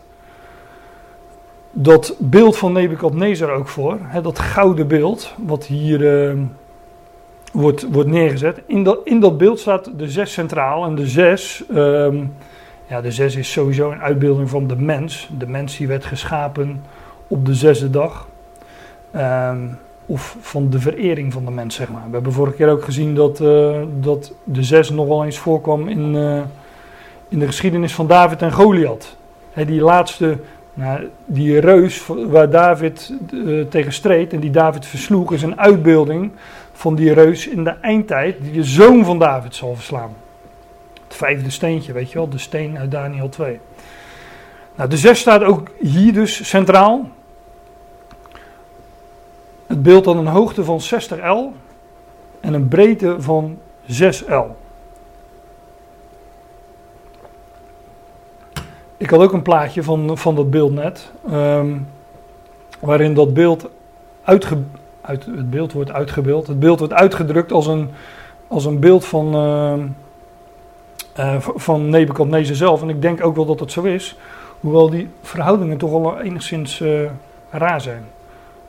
dat 1.71 2.15
beeld 2.19 2.57
van 2.57 2.71
Nebukadnezar 2.71 3.51
ook 3.51 3.67
voor. 3.67 3.97
Hè, 4.01 4.21
dat 4.21 4.39
gouden 4.39 4.87
beeld, 4.87 5.33
wat 5.45 5.65
hier 5.65 6.27
eh, 6.27 6.37
wordt, 7.51 7.87
wordt 7.91 8.09
neergezet. 8.09 8.61
In 8.65 8.83
dat, 8.83 8.99
in 9.03 9.19
dat 9.19 9.37
beeld 9.37 9.59
staat 9.59 9.89
de 9.97 10.09
zes 10.09 10.33
centraal. 10.33 10.85
En 10.85 10.95
de 10.95 11.07
zes, 11.07 11.63
ehm, 11.73 12.25
ja, 12.87 13.01
de 13.01 13.11
zes 13.11 13.35
is 13.35 13.51
sowieso 13.51 13.91
een 13.91 14.01
uitbeelding 14.01 14.49
van 14.49 14.67
de 14.67 14.75
mens. 14.75 15.29
De 15.37 15.47
mens 15.47 15.77
die 15.77 15.87
werd 15.87 16.05
geschapen 16.05 16.83
op 17.27 17.45
de 17.45 17.55
zesde 17.55 17.89
dag. 17.89 18.27
Ehm, 19.11 19.57
of 20.05 20.37
van 20.41 20.69
de 20.69 20.79
verering 20.79 21.33
van 21.33 21.45
de 21.45 21.51
mens, 21.51 21.75
zeg 21.75 21.89
maar. 21.91 22.03
We 22.07 22.13
hebben 22.13 22.33
vorige 22.33 22.55
keer 22.55 22.69
ook 22.69 22.83
gezien 22.83 23.15
dat, 23.15 23.39
eh, 23.39 23.81
dat 23.99 24.33
de 24.43 24.63
zes 24.63 24.89
nogal 24.89 25.25
eens 25.25 25.37
voorkwam 25.37 25.87
in, 25.87 26.15
eh, 26.15 26.41
in 27.27 27.39
de 27.39 27.45
geschiedenis 27.45 27.93
van 27.93 28.07
David 28.07 28.41
en 28.41 28.51
Goliath. 28.51 29.15
Die 29.53 29.81
laatste, 29.81 30.37
nou, 30.73 31.07
die 31.25 31.59
reus 31.59 32.07
waar 32.27 32.49
David 32.49 33.13
eh, 33.31 33.61
tegen 33.69 33.93
streed 33.93 34.33
en 34.33 34.39
die 34.39 34.51
David 34.51 34.85
versloeg, 34.85 35.33
is 35.33 35.41
een 35.41 35.59
uitbeelding 35.59 36.31
van 36.71 36.95
die 36.95 37.13
reus 37.13 37.47
in 37.47 37.63
de 37.63 37.75
eindtijd, 37.81 38.35
die 38.41 38.51
de 38.51 38.63
zoon 38.63 39.05
van 39.05 39.19
David 39.19 39.55
zal 39.55 39.75
verslaan. 39.75 40.11
Het 41.07 41.15
vijfde 41.15 41.49
steentje, 41.49 41.93
weet 41.93 42.11
je 42.11 42.17
wel, 42.17 42.29
de 42.29 42.37
steen 42.37 42.77
uit 42.77 42.91
Daniel 42.91 43.29
2. 43.29 43.59
Nou, 44.75 44.89
de 44.89 44.97
zes 44.97 45.19
staat 45.19 45.43
ook 45.43 45.69
hier 45.79 46.13
dus 46.13 46.49
centraal. 46.49 47.09
Het 49.67 49.83
beeld 49.83 50.05
had 50.05 50.15
een 50.15 50.27
hoogte 50.27 50.63
van 50.63 50.81
60 50.81 51.19
L 51.19 51.53
en 52.39 52.53
een 52.53 52.67
breedte 52.67 53.15
van 53.21 53.57
6 53.85 54.21
L. 54.21 54.55
Ik 58.97 59.09
had 59.09 59.19
ook 59.19 59.33
een 59.33 59.41
plaatje 59.41 59.83
van, 59.83 60.17
van 60.17 60.35
dat 60.35 60.49
beeld 60.49 60.73
net, 60.73 61.11
ehm, 61.29 61.77
waarin 62.79 63.13
dat 63.13 63.33
beeld, 63.33 63.69
uit, 64.23 64.45
het 65.25 65.49
beeld 65.49 65.73
wordt 65.73 65.91
uitgebeeld. 65.91 66.47
Het 66.47 66.59
beeld 66.59 66.79
wordt 66.79 66.93
uitgedrukt 66.93 67.51
als 67.51 67.67
een, 67.67 67.89
als 68.47 68.65
een 68.65 68.79
beeld 68.79 69.05
van, 69.05 69.33
ehm, 69.33 69.79
eh, 69.79 69.85
van 71.55 71.89
Nebuchadnezzar 71.89 72.55
zelf. 72.55 72.81
En 72.81 72.89
ik 72.89 73.01
denk 73.01 73.25
ook 73.25 73.35
wel 73.35 73.45
dat 73.45 73.59
het 73.59 73.71
zo 73.71 73.83
is, 73.83 74.17
hoewel 74.59 74.89
die 74.89 75.09
verhoudingen 75.21 75.77
toch 75.77 75.91
al 75.91 76.19
enigszins 76.19 76.81
eh, 76.81 76.89
raar 77.49 77.81
zijn. 77.81 78.03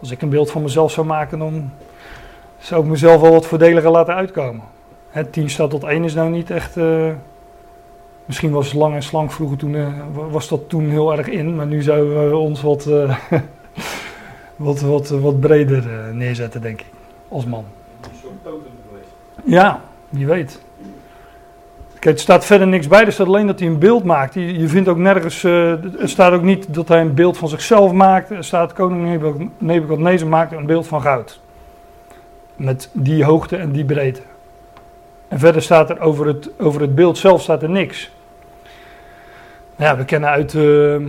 Als 0.01 0.11
ik 0.11 0.23
een 0.23 0.29
beeld 0.29 0.51
van 0.51 0.63
mezelf 0.63 0.93
zou 0.93 1.07
maken, 1.07 1.39
dan 1.39 1.71
zou 2.59 2.83
ik 2.83 2.89
mezelf 2.89 3.21
wel 3.21 3.33
wat 3.33 3.47
voordeliger 3.47 3.91
laten 3.91 4.15
uitkomen. 4.15 4.65
Het 5.11 5.33
10 5.33 5.51
staat 5.51 5.71
tot 5.71 5.85
1 5.85 6.05
is 6.05 6.15
nou 6.15 6.31
niet 6.31 6.51
echt. 6.51 6.77
eh, 6.77 7.11
misschien 8.29 8.51
was 8.51 8.73
lang 8.73 8.95
en 8.95 9.03
slank 9.03 9.33
vroeger 9.33 9.57
toen, 9.57 9.75
eh, 9.75 9.87
was 10.31 10.49
dat 10.49 10.69
toen 10.69 10.89
heel 10.89 11.17
erg 11.17 11.29
in, 11.29 11.55
maar 11.55 11.67
nu 11.67 11.83
zouden 11.83 12.31
we 12.31 12.37
ons 12.37 12.63
wat, 12.63 12.87
eh, 12.87 13.19
wat, 14.57 14.81
wat, 14.81 15.09
wat 15.09 15.41
breder 15.41 15.93
eh, 15.93 16.15
neerzetten, 16.15 16.61
denk 16.61 16.81
ik, 16.81 16.87
als 17.29 17.45
man. 17.45 17.65
Zo'n 18.23 18.39
totem 18.43 18.73
geweest. 18.89 19.09
Ja, 19.45 19.81
wie 20.09 20.27
weet. 20.27 20.61
Kijk, 21.99 22.15
er 22.15 22.21
staat 22.21 22.45
verder 22.45 22.67
niks 22.67 22.87
bij. 22.87 23.05
Er 23.05 23.13
staat 23.13 23.27
alleen 23.27 23.47
dat 23.47 23.59
hij 23.59 23.69
een 23.69 23.79
beeld 23.79 24.05
maakt. 24.05 24.35
Je, 24.35 24.59
je 24.59 24.69
vindt 24.69 24.89
ook 24.89 24.97
nergens. 24.97 25.45
eh, 25.45 25.71
er 26.01 26.09
staat 26.09 26.33
ook 26.33 26.43
niet 26.43 26.75
dat 26.75 26.89
hij 26.89 27.01
een 27.01 27.15
beeld 27.15 27.39
van 27.39 27.49
zichzelf 27.49 27.93
maakt. 27.93 28.31
Er 28.31 28.45
staat 28.45 28.73
koning 28.73 29.05
Nebuch- 29.05 29.49
Nebukadnezar 29.59 30.29
maakt 30.29 30.53
een 30.53 30.67
beeld 30.67 30.87
van 30.87 31.03
goud. 31.03 31.41
Met 32.57 32.91
die 32.93 33.25
hoogte 33.25 33.57
en 33.57 33.73
die 33.73 33.85
breedte. 33.85 34.21
En 35.29 35.39
verder 35.39 35.63
staat 35.63 35.91
er 35.91 36.01
over 36.01 36.27
het, 36.27 36.51
over 36.59 36.81
het 36.81 36.95
beeld 36.95 37.19
zelf 37.19 37.43
staat 37.43 37.63
er 37.63 37.71
niks. 37.71 38.11
Nou 39.77 39.91
Ja, 39.91 39.97
we 39.97 40.05
kennen 40.05 40.31
uit, 40.31 40.55
eh, 40.55 40.95
eh, 40.95 41.03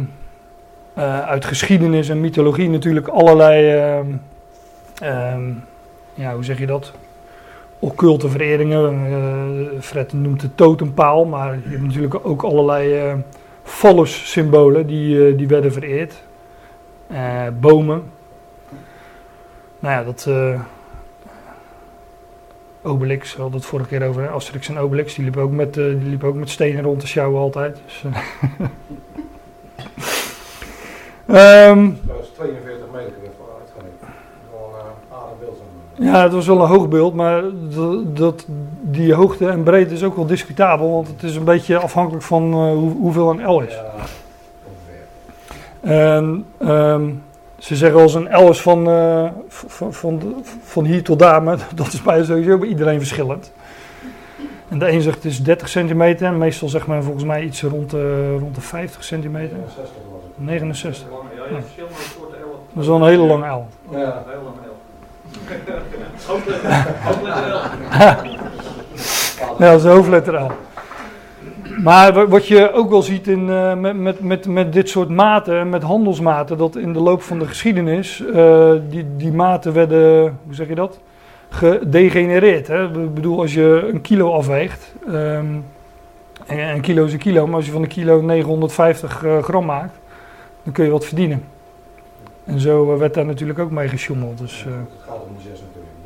uit 1.22 1.46
geschiedenis 1.46 2.10
en 2.10 2.19
mythologie 2.22 2.69
natuurlijk 2.69 3.08
allerlei, 3.08 3.75
ehm, 3.75 4.05
ehm, 5.01 5.50
ja, 6.13 6.34
hoe 6.34 6.43
zeg 6.43 6.60
je 6.60 6.65
dat? 6.65 6.91
Occulte 7.79 8.29
vereringen. 8.29 9.05
Eh, 9.05 9.81
Fred 9.81 10.13
noemt 10.13 10.41
het 10.41 10.57
totempaal, 10.57 11.25
maar 11.25 11.53
je 11.53 11.69
hebt 11.69 11.83
natuurlijk 11.83 12.25
ook 12.27 12.43
allerlei 12.43 13.05
uh, 13.05 13.13
phallus-symbolen 13.63 14.88
die, 14.88 15.36
die 15.36 15.48
werden 15.48 15.71
vereerd. 15.71 16.13
bomen. 17.59 18.03
Nou 19.79 19.93
ja, 19.93 20.03
dat. 20.03 20.29
Obelix, 22.81 23.36
we 23.36 23.41
hadden 23.41 23.59
het 23.59 23.69
vorige 23.69 23.89
keer 23.89 24.07
over 24.07 24.29
Asterix 24.29 24.69
en 24.69 24.77
Obelix. 24.77 25.15
Die 25.15 25.24
liepen 25.24 25.41
ook 25.41 25.51
met, 25.51 25.74
die 25.74 25.95
liepen 25.95 26.27
ook 26.27 26.36
met 26.36 26.50
stenen 26.50 26.83
rond 26.83 27.00
te 27.00 27.07
sjouwen 27.07 27.41
altijd. 27.41 27.81
Dus, 27.86 28.03
Um, 31.29 32.00
dat 32.07 32.17
was 32.17 32.29
42 32.29 32.86
meter 32.91 33.13
vooruit 33.38 33.69
gaan. 33.75 33.86
Gewoon 34.50 34.74
een 34.74 35.15
aardig 35.17 35.39
beeld. 35.39 35.62
Ja, 36.00 36.24
het 36.24 36.34
was 36.34 36.48
wel 36.48 36.62
een 36.62 36.68
hoog 36.68 36.88
beeld, 36.88 37.13
maar 37.13 37.44
dat, 38.13 38.46
die 38.82 39.13
hoogte 39.13 39.48
en 39.50 39.63
breedte 39.63 39.94
is 39.94 40.03
ook 40.03 40.15
wel 40.15 40.25
discutabel, 40.25 40.91
want 40.91 41.08
het 41.08 41.24
is 41.24 41.36
een 41.36 41.44
beetje 41.44 41.77
afhankelijk 41.77 42.24
van 42.24 42.44
uh, 42.44 42.74
hoe, 42.74 42.91
hoeveel 42.91 43.29
een 43.29 43.51
L 43.51 43.60
is. 43.60 43.74
Ja, 43.74 43.94
ongeveer. 44.63 45.98
En 45.98 46.46
um, 46.70 47.24
ze 47.58 47.75
zeggen 47.75 48.01
als 48.01 48.13
een 48.13 48.46
L 48.46 48.50
is 48.50 48.62
van, 48.62 48.89
uh, 48.89 49.29
van, 49.48 49.94
van, 49.94 50.44
van, 50.63 50.86
hier 50.86 51.03
tot 51.03 51.20
daar, 51.20 51.44
maar 51.44 51.68
dat 51.75 51.94
is 51.94 52.01
bij 52.01 52.24
sowieso 52.24 52.58
bij 52.58 52.68
iedereen 52.68 53.00
verschillend. 53.00 53.51
En 54.70 54.79
de 54.79 54.91
een 54.91 55.01
zegt 55.01 55.15
het 55.15 55.25
is 55.25 55.44
30 55.44 55.70
centimeter 55.70 56.27
en 56.27 56.38
meestal 56.38 56.70
zegt 56.70 56.88
men 56.88 57.03
volgens 57.03 57.24
mij 57.24 57.44
iets 57.44 57.62
rond 57.63 57.89
de, 57.89 58.36
rond 58.39 58.56
de 58.56 58.62
50 58.62 59.03
centimeter. 59.03 59.58
69 59.58 59.96
was 60.12 60.22
het. 60.24 60.46
69. 60.46 61.08
Ja, 61.10 61.46
je 61.46 61.53
hebt 61.53 61.65
verschillende 61.65 61.96
soorten 61.96 62.39
L. 62.39 62.65
Dat 62.74 62.84
is 62.84 62.89
wel 62.89 62.96
een 62.96 63.08
hele 63.08 63.24
lange 63.24 63.48
L. 63.48 63.68
Ja, 63.91 63.98
een 63.98 64.01
hele 64.25 64.44
lange 64.44 64.68
L. 64.68 64.69
hoofdletter. 66.25 66.70
Ja, 69.60 69.72
dat 69.72 69.79
is 69.79 69.86
hoofdletter 69.86 70.41
L. 70.41 70.51
Maar 71.84 72.27
wat 72.27 72.48
je 72.48 72.72
ook 72.74 72.89
wel 72.89 73.01
ziet 73.01 73.27
in, 73.27 73.48
uh, 73.48 73.74
met, 73.74 74.00
met, 74.00 74.20
met, 74.20 74.48
met 74.48 74.74
dit 74.74 74.89
soort 74.89 75.10
maten, 75.10 75.70
met 75.70 75.84
handelsmaten, 75.84 76.58
dat 76.58 76.75
in 76.75 76.94
de 76.94 77.00
loop 77.00 77.22
van 77.22 77.39
de 77.39 77.48
geschiedenis 77.48 78.20
uh, 78.20 78.72
die, 78.89 79.06
die 79.18 79.32
maten 79.32 79.74
werden, 79.74 80.38
hoe 80.46 80.56
zeg 80.56 80.68
je 80.68 80.75
dat? 80.75 81.00
gedegenereerd. 81.50 82.68
Hè? 82.68 82.84
Ik 82.84 83.13
bedoel, 83.13 83.39
als 83.39 83.53
je 83.53 83.89
een 83.91 84.01
kilo 84.01 84.32
afweegt, 84.32 84.94
um, 85.08 85.65
en 86.46 86.60
een 86.60 86.82
kilo 86.82 87.06
is 87.06 87.13
een 87.13 87.20
kilo, 87.20 87.48
maar 87.48 87.56
als 87.56 87.65
je 87.65 87.72
van 87.72 87.82
een 87.82 87.88
kilo 87.88 88.22
950 88.22 89.24
uh, 89.24 89.38
eh, 89.38 89.44
gram 89.44 89.65
maakt, 89.65 89.94
dan 90.63 90.74
kun 90.74 90.86
je 90.86 90.91
wat 90.91 91.06
verdienen. 91.06 91.44
En 92.44 92.60
zo 92.60 92.98
werd 92.98 93.13
daar 93.13 93.25
natuurlijk 93.25 93.60
ook 93.60 93.72
mee 93.72 93.88
gesjoemeld. 93.88 94.38
Dus, 94.38 94.65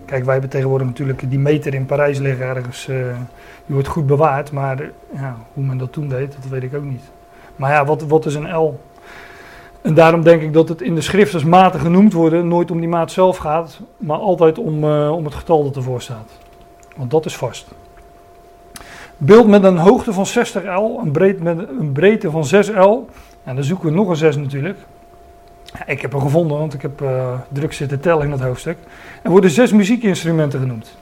Kijk, 0.06 0.24
wij 0.24 0.34
hebben 0.34 0.50
tegenwoordig 0.50 0.88
natuurlijk 0.88 1.30
die 1.30 1.40
meter 1.40 1.74
in 1.74 1.86
Parijs 1.86 2.20
liggen 2.20 2.46
ergens. 2.46 2.86
die 2.86 3.76
wordt 3.76 3.88
goed 3.88 4.06
bewaard, 4.06 4.52
maar 4.52 4.90
ja, 5.16 5.38
hoe 5.54 5.64
men 5.64 5.78
dat 5.78 5.92
toen 5.92 6.08
deed, 6.08 6.36
dat 6.42 6.52
weet 6.52 6.64
ik 6.64 6.76
ook 6.76 6.84
niet. 6.84 7.12
Maar 7.56 7.72
ja, 7.72 7.86
wat, 7.86 8.02
wat 8.02 8.26
is 8.26 8.36
een 8.36 8.56
L? 8.56 8.80
En 9.84 9.94
daarom 9.94 10.24
denk 10.24 10.42
ik 10.42 10.54
dat 10.54 10.70
het 10.70 10.82
in 10.82 10.96
de 10.96 11.02
schrift 11.02 11.34
als 11.34 11.44
maten 11.44 11.80
genoemd 11.80 12.14
worden 12.14 12.48
nooit 12.48 12.72
om 12.72 12.80
die 12.80 12.90
maat 12.90 13.12
zelf 13.12 13.38
gaat, 13.38 13.80
maar 13.98 14.18
altijd 14.18 14.58
om, 14.58 14.84
uh, 14.84 15.12
om 15.12 15.26
het 15.26 15.34
getal 15.34 15.64
dat 15.64 15.76
ervoor 15.76 16.02
staat. 16.02 16.32
Want 16.96 17.12
dat 17.12 17.26
is 17.26 17.38
vast. 17.38 17.68
Beeld 19.18 19.48
met 19.48 19.64
een 19.64 19.78
hoogte 19.78 20.14
van 20.14 20.26
60 20.26 20.64
L, 20.64 21.00
een, 21.04 21.12
breed 21.12 21.44
met 21.44 21.58
een 21.80 21.92
breedte 21.92 22.32
van 22.32 22.46
6 22.46 22.70
L. 22.70 23.08
En 23.44 23.56
dan 23.56 23.64
zoeken 23.64 23.88
we 23.88 23.96
nog 23.96 24.10
een 24.10 24.16
6 24.16 24.36
natuurlijk. 24.36 24.80
Ik 25.86 26.02
heb 26.02 26.14
er 26.14 26.22
gevonden, 26.22 26.58
want 26.58 26.74
ik 26.74 26.82
heb 26.82 27.02
uh, 27.02 27.40
druk 27.50 27.74
zitten 27.74 28.00
tellen 28.00 28.24
in 28.24 28.30
dat 28.30 28.42
hoofdstuk. 28.42 28.78
Er 29.22 29.30
worden 29.32 29.50
zes 29.50 29.72
muziekinstrumenten 29.72 30.60
genoemd. 30.60 30.98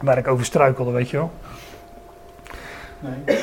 Waar 0.00 0.18
ik 0.18 0.28
over 0.28 0.44
struikelde, 0.44 0.90
weet 0.90 1.10
je 1.10 1.16
wel. 1.16 1.30
Nee. 2.98 3.36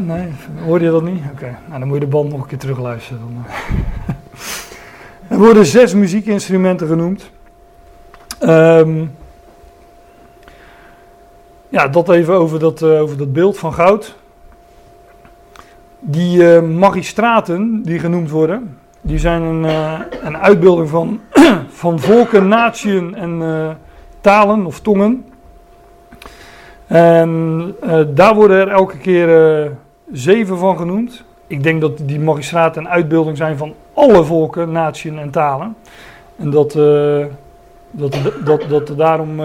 Nee, 0.00 0.32
hoorde 0.64 0.84
je 0.84 0.90
dat 0.90 1.02
niet? 1.02 1.22
Oké, 1.32 1.58
nou, 1.66 1.78
dan 1.78 1.88
moet 1.88 1.96
je 1.96 2.04
de 2.04 2.10
band 2.10 2.30
nog 2.30 2.40
een 2.40 2.46
keer 2.46 2.58
terugluisteren. 2.58 3.20
Dan. 3.20 3.44
Eh. 3.46 4.14
er 5.32 5.38
worden 5.38 5.66
zes 5.66 5.94
muziekinstrumenten 5.94 6.86
genoemd. 6.86 7.30
Um, 8.42 9.10
ja, 11.68 11.88
dat 11.88 12.08
even 12.08 12.34
over 12.34 12.58
dat, 12.58 12.82
uh, 12.82 13.00
over 13.00 13.16
dat 13.16 13.32
beeld 13.32 13.58
van 13.58 13.74
goud. 13.74 14.16
Die 16.00 16.38
uh, 16.38 16.62
magistraten 16.62 17.82
die 17.82 17.98
genoemd 17.98 18.30
worden, 18.30 18.78
die 19.06 19.18
zijn 19.18 19.42
een, 19.42 19.64
uh, 19.64 20.00
een 20.22 20.36
uitbeelding 20.36 20.88
van, 20.88 21.20
van 21.82 22.00
volken, 22.00 22.48
natieën 22.48 23.14
en 23.14 23.78
talen 24.20 24.66
of 24.66 24.80
tongen. 24.80 25.24
En 26.86 27.74
uh, 27.84 28.00
daar 28.08 28.34
worden 28.34 28.56
er 28.56 28.68
elke 28.68 28.98
keer 28.98 29.70
zeven 30.12 30.58
van 30.58 30.76
genoemd. 30.76 31.24
Ik 31.46 31.62
denk 31.62 31.80
dat 31.80 31.98
die 32.02 32.20
magistraten 32.20 32.84
een 32.84 32.90
uitbeelding 32.90 33.36
zijn 33.36 33.56
van 33.56 33.74
alle 33.92 34.24
volken, 34.24 34.72
naties 34.72 35.12
en 35.12 35.30
talen. 35.30 35.76
En 36.36 36.50
dat, 36.50 36.72
dat, 37.90 38.16
dat, 38.44 38.64
dat, 38.68 38.88
er 38.88 38.96
daarom, 38.96 39.36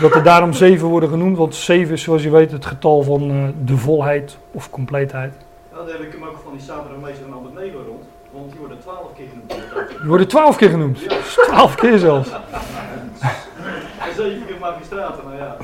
dat 0.00 0.14
er 0.14 0.22
daarom 0.22 0.52
zeven 0.52 0.88
worden 0.88 1.08
genoemd. 1.08 1.36
Want 1.36 1.54
zeven 1.54 1.94
is 1.94 2.02
zoals 2.02 2.22
je 2.22 2.30
weet 2.30 2.52
het 2.52 2.66
getal 2.66 3.02
van 3.02 3.52
de 3.64 3.76
volheid 3.76 4.38
of 4.52 4.70
compleetheid. 4.70 5.32
Ja, 5.70 5.76
dan 5.76 5.86
heb 5.86 6.00
ik 6.00 6.12
hem 6.12 6.24
ook 6.24 6.40
van 6.44 6.52
die 6.52 6.62
Sabrameester 6.62 7.26
en 7.26 7.32
Albert 7.32 7.54
Nego 7.54 7.78
rond. 7.88 8.04
Want 8.30 8.50
die 8.50 8.58
worden 8.58 8.80
twaalf 8.80 9.12
keer 9.16 9.26
genoemd. 9.28 9.98
Die 9.98 10.08
worden 10.08 10.28
twaalf 10.28 10.56
keer 10.56 10.70
genoemd? 10.70 11.08
Twaalf 11.24 11.74
keer 11.74 11.98
zelfs. 11.98 12.30
en 14.04 14.14
zeven 14.16 14.46
keer 14.46 14.58
magistraten, 14.60 15.24
nou 15.24 15.36
ja. 15.36 15.56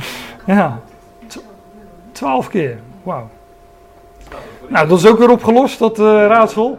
Ja, 0.47 0.81
twaalf 2.13 2.49
keer. 2.49 2.79
Wauw. 3.03 3.29
Nou, 4.69 4.89
dat 4.89 4.99
is 4.99 5.07
ook 5.07 5.19
weer 5.19 5.31
opgelost, 5.31 5.79
dat 5.79 5.99
uh, 5.99 6.05
raadsel. 6.05 6.79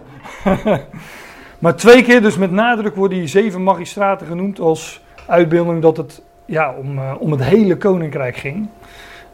maar 1.60 1.76
twee 1.76 2.04
keer, 2.04 2.22
dus 2.22 2.38
met 2.38 2.52
nadruk, 2.52 2.96
worden 2.96 3.18
die 3.18 3.28
zeven 3.28 3.64
magistraten 3.64 4.28
genoemd 4.28 4.60
als 4.60 5.02
uitbeelding 5.26 5.82
dat 5.82 5.98
het 5.98 6.22
ja, 6.46 6.74
om, 6.74 6.98
uh, 6.98 7.14
om 7.20 7.32
het 7.32 7.44
hele 7.44 7.78
koninkrijk 7.78 8.36
ging. 8.36 8.70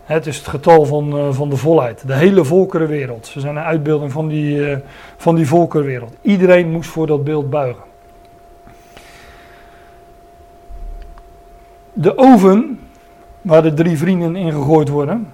Het 0.03 0.27
is 0.27 0.37
het 0.37 0.47
getal 0.47 0.85
van, 0.85 1.17
uh, 1.17 1.33
van 1.33 1.49
de 1.49 1.57
volheid, 1.57 2.07
de 2.07 2.15
hele 2.15 2.43
volkerenwereld. 2.43 3.27
Ze 3.27 3.39
zijn 3.39 3.55
een 3.55 3.63
uitbeelding 3.63 4.11
van 4.11 4.27
die, 4.27 4.77
van 5.17 5.35
die 5.35 5.47
volkerenwereld. 5.47 6.13
Iedereen 6.21 6.71
moest 6.71 6.89
voor 6.89 7.07
dat 7.07 7.23
beeld 7.23 7.49
buigen. 7.49 7.83
De 11.93 12.17
oven 12.17 12.79
waar 13.41 13.61
de 13.63 13.73
drie 13.73 13.97
vrienden 13.97 14.35
in 14.35 14.51
gegooid 14.51 14.89
worden, 14.89 15.27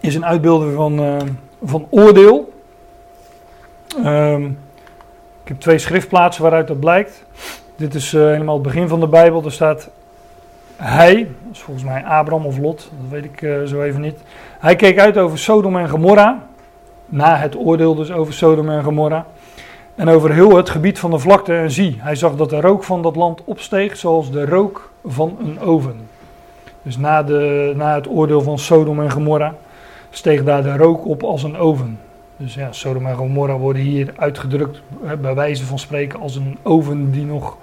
is 0.00 0.14
een 0.14 0.26
uitbeelding 0.26 0.74
van, 0.74 1.00
uh, 1.00 1.16
van 1.64 1.86
oordeel. 1.90 2.52
Um, 4.04 4.58
ik 5.42 5.48
heb 5.48 5.60
twee 5.60 5.78
schriftplaatsen 5.78 6.42
waaruit 6.42 6.68
dat 6.68 6.80
blijkt. 6.80 7.24
Dit 7.76 7.94
is 7.94 8.12
uh, 8.12 8.22
helemaal 8.22 8.54
het 8.54 8.62
begin 8.62 8.88
van 8.88 9.00
de 9.00 9.08
Bijbel. 9.08 9.44
Er 9.44 9.52
staat 9.52 9.90
hij, 10.76 11.28
is 11.52 11.60
volgens 11.60 11.86
mij 11.86 12.04
Abraham 12.04 12.46
of 12.46 12.58
Lot, 12.58 12.90
dat 13.00 13.10
weet 13.10 13.24
ik 13.24 13.42
uh, 13.42 13.62
zo 13.64 13.82
even 13.82 14.00
niet. 14.00 14.18
Hij 14.58 14.76
keek 14.76 14.98
uit 14.98 15.18
over 15.18 15.38
Sodom 15.38 15.76
en 15.76 15.88
Gomorra. 15.88 16.46
Na 17.06 17.36
het 17.36 17.56
oordeel 17.56 17.94
dus 17.94 18.12
over 18.12 18.34
Sodom 18.34 18.70
en 18.70 18.82
Gomorra. 18.82 19.26
En 19.94 20.08
over 20.08 20.32
heel 20.32 20.56
het 20.56 20.70
gebied 20.70 20.98
van 20.98 21.10
de 21.10 21.18
vlakte. 21.18 21.54
En 21.54 21.70
zie, 21.70 21.96
hij 21.98 22.14
zag 22.14 22.36
dat 22.36 22.50
de 22.50 22.60
rook 22.60 22.84
van 22.84 23.02
dat 23.02 23.16
land 23.16 23.44
opsteeg 23.44 23.96
zoals 23.96 24.30
de 24.30 24.46
rook 24.46 24.90
van 25.04 25.36
een 25.40 25.60
oven. 25.60 26.08
Dus 26.82 26.96
na, 26.96 27.22
de, 27.22 27.72
na 27.76 27.94
het 27.94 28.08
oordeel 28.08 28.42
van 28.42 28.58
Sodom 28.58 29.00
en 29.02 29.10
Gomorra 29.10 29.54
steeg 30.10 30.44
daar 30.44 30.62
de 30.62 30.76
rook 30.76 31.06
op 31.06 31.22
als 31.22 31.42
een 31.42 31.56
oven. 31.56 31.98
Dus 32.36 32.54
ja, 32.54 32.72
Sodom 32.72 33.06
en 33.06 33.16
Gomorra 33.16 33.56
worden 33.56 33.82
hier 33.82 34.12
uitgedrukt, 34.16 34.82
bij 35.20 35.34
wijze 35.34 35.64
van 35.64 35.78
spreken, 35.78 36.20
als 36.20 36.36
een 36.36 36.58
oven 36.62 37.10
die 37.10 37.24
nog 37.24 37.56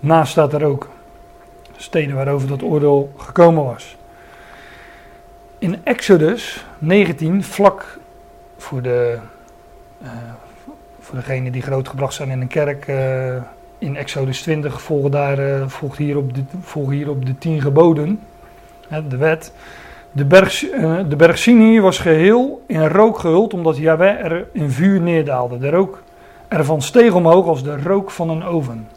naast 0.00 0.30
staat 0.30 0.50
te 0.50 0.58
roken. 0.58 0.90
Steden 1.76 2.14
waarover 2.14 2.48
dat 2.48 2.62
oordeel 2.62 3.12
gekomen 3.16 3.64
was. 3.64 3.96
In 5.58 5.78
Exodus 5.84 6.64
19, 6.78 7.44
vlak 7.44 7.98
voor 8.56 8.82
de, 8.82 9.18
uh, 10.02 10.08
voor 11.00 11.14
degenen 11.14 11.52
die 11.52 11.62
grootgebracht 11.62 12.14
zijn 12.14 12.30
in 12.30 12.40
een 12.40 12.48
kerk, 12.48 12.86
uh, 12.88 13.36
in 13.78 13.96
Exodus 13.96 14.42
20 14.42 14.82
volgen, 14.82 15.10
daar, 15.10 15.38
uh, 15.38 15.66
volgt 15.66 15.98
hier 15.98 16.16
op 16.16 16.34
de, 16.34 16.42
volgen 16.60 16.94
hier 16.94 17.10
op 17.10 17.26
de 17.26 17.38
tien 17.38 17.60
geboden, 17.60 18.20
de 19.08 19.16
wet. 19.16 19.52
De 20.12 20.24
berg, 20.24 20.58
de 21.08 21.16
berg 21.16 21.38
Sinai 21.38 21.80
was 21.80 21.98
geheel 21.98 22.62
in 22.66 22.86
rook 22.86 23.18
gehuld, 23.18 23.54
omdat 23.54 23.76
Yahweh 23.76 24.24
er 24.24 24.46
in 24.52 24.70
vuur 24.70 25.00
neerdaalde. 25.00 25.58
De 25.58 25.70
rook 25.70 26.02
ervan 26.48 26.82
steeg 26.82 27.12
omhoog 27.12 27.46
als 27.46 27.62
de 27.62 27.82
rook 27.82 28.10
van 28.10 28.30
een 28.30 28.44
oven. 28.44 28.88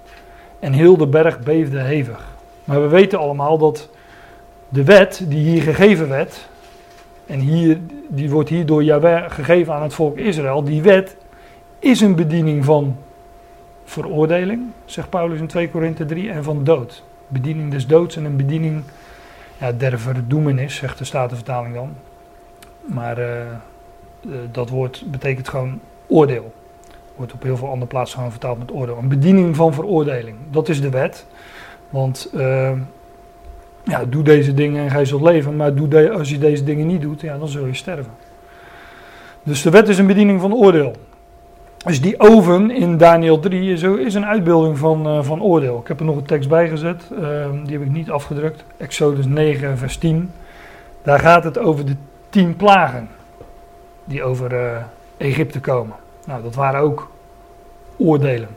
En 0.60 0.74
heel 0.74 0.98
de 0.98 1.08
berg 1.08 1.40
beefde 1.40 1.80
hevig. 1.80 2.39
Maar 2.70 2.82
we 2.82 2.88
weten 2.88 3.20
allemaal 3.20 3.58
dat 3.58 3.90
de 4.70 4.84
wet 4.84 5.24
die 5.28 5.50
hier 5.50 5.62
gegeven 5.62 6.10
werd, 6.10 6.50
en 7.26 7.40
hier, 7.40 7.80
die 8.08 8.30
wordt 8.30 8.50
hier 8.50 8.66
door 8.66 8.84
Jahweh 8.84 9.32
gegeven 9.32 9.74
aan 9.74 9.82
het 9.82 9.94
volk 9.94 10.18
Israël. 10.18 10.64
Die 10.64 10.82
wet 10.82 11.16
is 11.80 12.02
een 12.02 12.16
bediening 12.16 12.66
van 12.66 12.98
veroordeling, 13.84 14.62
zegt 14.86 15.10
Paulus 15.10 15.40
in 15.40 15.48
2 15.48 15.70
Korinthe 15.70 16.06
3, 16.06 16.32
en 16.32 16.44
van 16.44 16.64
dood. 16.64 17.04
Bediening 17.28 17.72
des 17.72 17.88
doods 17.88 18.16
en 18.16 18.26
een 18.26 18.38
bediening 18.38 18.84
ja, 19.58 19.72
der 19.72 20.00
verdoemenis, 20.00 20.76
zegt 20.76 20.98
de 20.98 21.06
Statenvertaling 21.06 21.76
dan. 21.76 21.94
Maar 22.86 23.20
uh, 23.20 23.26
dat 24.52 24.70
woord 24.70 25.04
betekent 25.08 25.50
gewoon 25.50 25.80
oordeel. 26.08 26.54
Wordt 27.16 27.34
op 27.34 27.44
heel 27.44 27.58
veel 27.58 27.70
andere 27.70 27.90
plaatsen 27.90 28.16
gewoon 28.16 28.32
vertaald 28.32 28.60
met 28.60 28.72
oordeel. 28.72 28.98
Een 28.98 29.08
bediening 29.08 29.56
van 29.56 29.74
veroordeling, 29.74 30.38
dat 30.50 30.70
is 30.70 30.82
de 30.82 30.90
wet. 30.90 31.26
Want 31.90 32.30
uh, 32.36 32.72
ja, 33.84 34.06
doe 34.06 34.24
deze 34.24 34.54
dingen 34.54 34.84
en 34.84 34.90
gij 34.90 35.06
zult 35.06 35.22
leven. 35.22 35.56
Maar 35.56 35.76
doe 35.76 36.12
als 36.12 36.30
je 36.30 36.38
deze 36.38 36.64
dingen 36.64 36.88
niet 36.88 37.02
doet, 37.02 37.22
ja, 37.22 37.38
dan 37.38 37.48
zul 37.48 37.66
je 37.66 37.74
sterven. 37.74 38.12
Dus 39.44 39.62
de 39.62 39.70
wet 39.70 39.90
is 39.90 39.98
een 39.98 40.08
bediening 40.08 40.42
van 40.42 40.54
oordeel. 40.54 40.94
Dus 41.86 42.02
die 42.02 42.20
oven 42.20 42.72
in 42.72 42.98
Daniel 42.98 43.40
3 43.40 43.72
is, 43.72 43.84
is 43.84 44.14
een 44.14 44.26
uitbeelding 44.26 44.78
van, 44.78 45.08
uh, 45.08 45.24
van 45.24 45.42
oordeel. 45.42 45.80
Ik 45.80 45.88
heb 45.88 46.00
er 46.00 46.06
nog 46.06 46.16
een 46.16 46.26
tekst 46.26 46.50
bij 46.50 46.70
gezet, 46.70 47.04
uh, 47.12 47.46
die 47.64 47.78
heb 47.78 47.88
ik 47.88 47.92
niet 47.92 48.10
afgedrukt. 48.10 48.64
Exodus 48.78 49.26
9, 49.26 49.78
vers 49.78 49.98
10. 49.98 50.32
Daar 51.02 51.20
gaat 51.20 51.44
het 51.44 51.58
over 51.58 51.86
de 51.86 51.96
tien 52.30 52.56
plagen 52.56 53.10
die 54.04 54.24
over 54.24 54.54
uh, 54.54 54.78
Egypte 55.18 55.60
komen. 55.60 55.96
Nou, 56.26 56.44
dat 56.44 56.56
waren 56.56 56.82
ook 56.82 57.12
oordelen. 57.98 58.50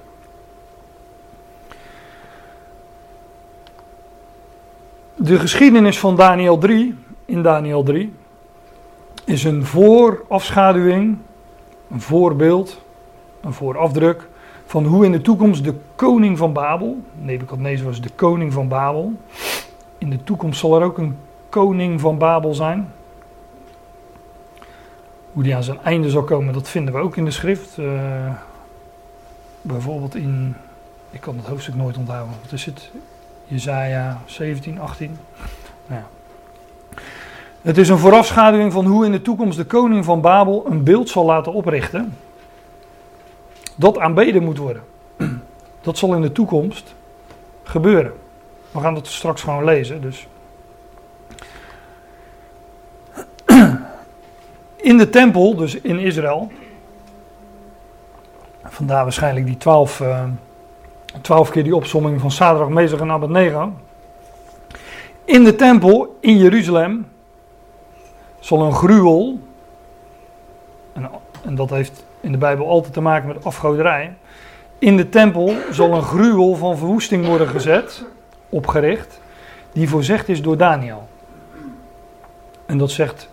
De 5.17 5.39
geschiedenis 5.39 5.99
van 5.99 6.17
Daniel 6.17 6.59
3, 6.59 6.95
in 7.25 7.43
Daniel 7.43 7.83
3, 7.83 8.13
is 9.25 9.45
een 9.45 9.65
voorafschaduwing, 9.65 11.19
een 11.91 12.01
voorbeeld, 12.01 12.83
een 13.41 13.53
voorafdruk 13.53 14.29
van 14.67 14.85
hoe 14.85 15.05
in 15.05 15.13
de 15.13 15.21
toekomst 15.21 15.65
de 15.65 15.75
koning 15.95 16.39
van 16.39 16.53
Babel, 16.53 17.01
Nebuchadnezzar 17.21 17.87
was 17.87 18.01
de 18.01 18.11
koning 18.15 18.53
van 18.53 18.69
Babel, 18.69 19.13
in 19.99 20.11
de 20.11 20.25
toekomst 20.25 20.61
zal 20.61 20.77
er 20.77 20.87
ook 20.87 20.99
een 20.99 21.17
koning 21.49 22.01
van 22.01 22.19
Babel 22.19 22.55
zijn. 22.55 22.93
Hoe 25.33 25.43
die 25.43 25.57
aan 25.57 25.63
zijn 25.63 25.83
einde 25.83 26.11
zal 26.11 26.23
komen, 26.23 26.53
dat 26.53 26.69
vinden 26.69 26.95
we 26.95 27.01
ook 27.01 27.17
in 27.17 27.25
de 27.25 27.31
schrift. 27.31 27.79
Uh, 27.79 28.33
bijvoorbeeld 29.63 30.15
in, 30.15 30.55
ik 31.11 31.21
kan 31.21 31.37
het 31.37 31.47
hoofdstuk 31.47 31.75
nooit 31.75 31.97
onthouden, 31.97 32.35
wat 32.43 32.53
is 32.53 32.65
het? 32.65 32.91
Jezaja 33.53 34.21
17, 34.25 34.81
18. 34.81 35.19
Nou 35.87 36.01
ja. 36.01 36.07
Het 37.63 37.79
is 37.79 37.89
een 37.89 37.99
voorafschaduwing 37.99 38.73
van 38.73 38.87
hoe 38.87 39.05
in 39.05 39.13
de 39.13 39.23
toekomst 39.23 39.57
de 39.57 39.65
koning 39.65 40.05
van 40.05 40.21
Babel 40.21 40.67
een 40.69 40.85
beeld 40.85 41.09
zal 41.09 41.25
laten 41.25 41.53
oprichten. 41.53 42.17
Dat 43.75 43.99
aanbeden 43.99 44.43
moet 44.43 44.59
worden. 44.59 44.83
Dat 45.81 45.99
zal 45.99 46.15
in 46.15 46.21
de 46.21 46.33
toekomst 46.33 46.95
gebeuren. 47.63 48.13
We 48.71 48.81
gaan 48.81 48.95
dat 48.95 49.07
straks 49.07 49.43
gewoon 49.43 49.65
lezen. 49.65 50.01
Dus. 50.01 50.27
In 54.77 54.99
de 54.99 55.11
tempel, 55.11 55.57
dus 55.57 55.75
in 55.75 55.99
Israël. 55.99 56.53
Vandaar 58.65 59.03
waarschijnlijk 59.03 59.47
die 59.47 59.57
twaalf. 59.57 60.01
Uh, 60.01 60.25
Twaalf 61.21 61.51
keer 61.51 61.65
die 61.65 61.77
opsomming 61.77 62.21
van 62.21 62.31
Sadrach, 62.31 62.69
Mezach 62.69 63.01
en 63.01 63.11
Abednego. 63.11 63.73
In 65.25 65.45
de 65.45 65.55
tempel 65.55 66.17
in 66.21 66.37
Jeruzalem 66.37 67.09
zal 68.41 68.63
een 68.63 68.75
gruwel, 68.75 69.39
en, 70.93 71.11
en 71.45 71.55
dat 71.55 71.71
heeft 71.71 72.05
in 72.21 72.33
de 72.33 72.39
Bijbel 72.39 72.69
altijd 72.69 72.93
te 72.93 73.01
maken 73.01 73.29
met 73.29 73.45
afgoderij. 73.45 74.15
In 74.79 74.97
de 74.97 75.09
tempel 75.09 75.55
zal 75.71 75.93
een 75.93 76.03
gruwel 76.03 76.55
van 76.55 76.77
verwoesting 76.77 77.27
worden 77.27 77.49
gezet, 77.49 78.05
opgericht, 78.49 79.21
die 79.73 79.89
voorzegd 79.89 80.29
is 80.29 80.43
door 80.43 80.57
Daniel. 80.57 81.09
En 82.67 82.79
dat 82.79 82.91
zegt 82.91 83.29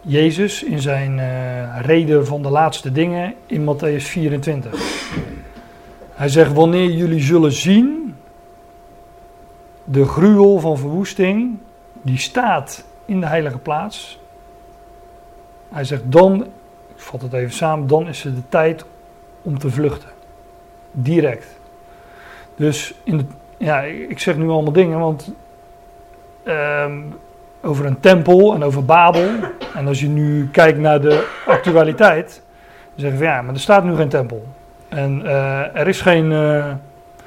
Jezus 0.00 0.62
in 0.62 0.80
zijn 0.80 1.18
uh, 1.18 1.80
reden 1.80 2.26
van 2.26 2.42
de 2.42 2.50
laatste 2.50 2.92
dingen 2.92 3.34
in 3.46 3.74
Matthäus 3.74 4.02
24. 4.02 4.99
Hij 6.20 6.28
zegt: 6.28 6.52
Wanneer 6.52 6.90
jullie 6.90 7.20
zullen 7.20 7.52
zien 7.52 8.16
de 9.84 10.04
gruwel 10.04 10.58
van 10.58 10.78
verwoesting, 10.78 11.58
die 12.02 12.18
staat 12.18 12.84
in 13.04 13.20
de 13.20 13.26
heilige 13.26 13.58
plaats. 13.58 14.20
Hij 15.68 15.84
zegt: 15.84 16.02
Dan, 16.04 16.42
ik 16.94 16.96
vat 16.96 17.22
het 17.22 17.32
even 17.32 17.52
samen, 17.52 17.86
dan 17.86 18.08
is 18.08 18.22
het 18.22 18.34
de 18.34 18.42
tijd 18.48 18.84
om 19.42 19.58
te 19.58 19.70
vluchten. 19.70 20.08
Direct. 20.92 21.60
Dus 22.56 22.94
in 23.04 23.30
ja, 23.56 23.80
ik 23.82 24.18
zeg 24.18 24.36
nu 24.36 24.48
allemaal 24.48 24.72
dingen, 24.72 24.98
want 24.98 25.32
um, 26.44 27.14
over 27.62 27.86
een 27.86 28.00
tempel 28.00 28.54
en 28.54 28.62
over 28.62 28.84
Babel. 28.84 29.28
En 29.74 29.86
als 29.86 30.00
je 30.00 30.08
nu 30.08 30.48
kijkt 30.48 30.78
naar 30.78 31.00
de 31.00 31.28
actualiteit, 31.46 32.42
dan 32.94 33.00
zeggen 33.00 33.18
we 33.18 33.24
ja, 33.24 33.42
maar 33.42 33.54
er 33.54 33.60
staat 33.60 33.84
nu 33.84 33.94
geen 33.94 34.08
tempel. 34.08 34.46
En 34.90 35.20
uh, 35.24 35.76
er 35.76 35.88
is 35.88 36.00
geen, 36.00 36.30
uh, 36.30 36.66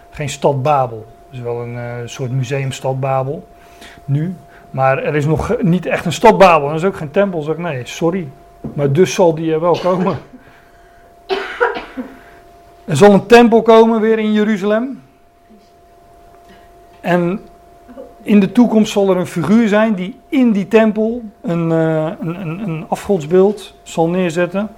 geen 0.10 0.30
stad 0.30 0.62
Babel. 0.64 1.06
Er 1.30 1.38
is 1.38 1.44
wel 1.44 1.62
een 1.62 1.76
uh, 1.76 1.94
soort 2.06 2.32
museumstad 2.32 3.00
Babel 3.00 3.48
nu. 4.06 4.36
Maar 4.72 5.04
er 5.04 5.16
is 5.16 5.26
nog 5.26 5.56
niet 5.62 5.86
echt 5.86 6.06
een 6.06 6.14
stad 6.14 6.38
Babel. 6.38 6.70
Er 6.70 6.76
is 6.76 6.84
ook 6.84 6.96
geen 6.98 7.12
tempel. 7.12 7.42
Zeg 7.42 7.58
nee, 7.58 7.82
sorry. 7.86 8.28
Maar 8.74 8.92
dus 8.92 9.14
zal 9.14 9.36
die 9.36 9.58
wel 9.58 9.78
komen. 9.80 10.18
Er 12.86 12.98
zal 12.98 13.14
een 13.14 13.26
tempel 13.26 13.62
komen 13.62 14.02
weer 14.02 14.20
in 14.20 14.34
Jeruzalem. 14.34 15.02
En 17.02 17.40
in 18.22 18.40
de 18.40 18.52
toekomst 18.52 18.92
zal 18.92 19.10
er 19.10 19.18
een 19.18 19.28
figuur 19.28 19.68
zijn 19.68 19.94
die 19.94 20.20
in 20.28 20.52
die 20.52 20.68
tempel 20.68 21.22
een, 21.42 21.70
een, 21.70 22.42
een, 22.42 22.60
een 22.60 22.86
afgodsbeeld 22.88 23.74
zal 23.84 24.10
neerzetten. 24.10 24.70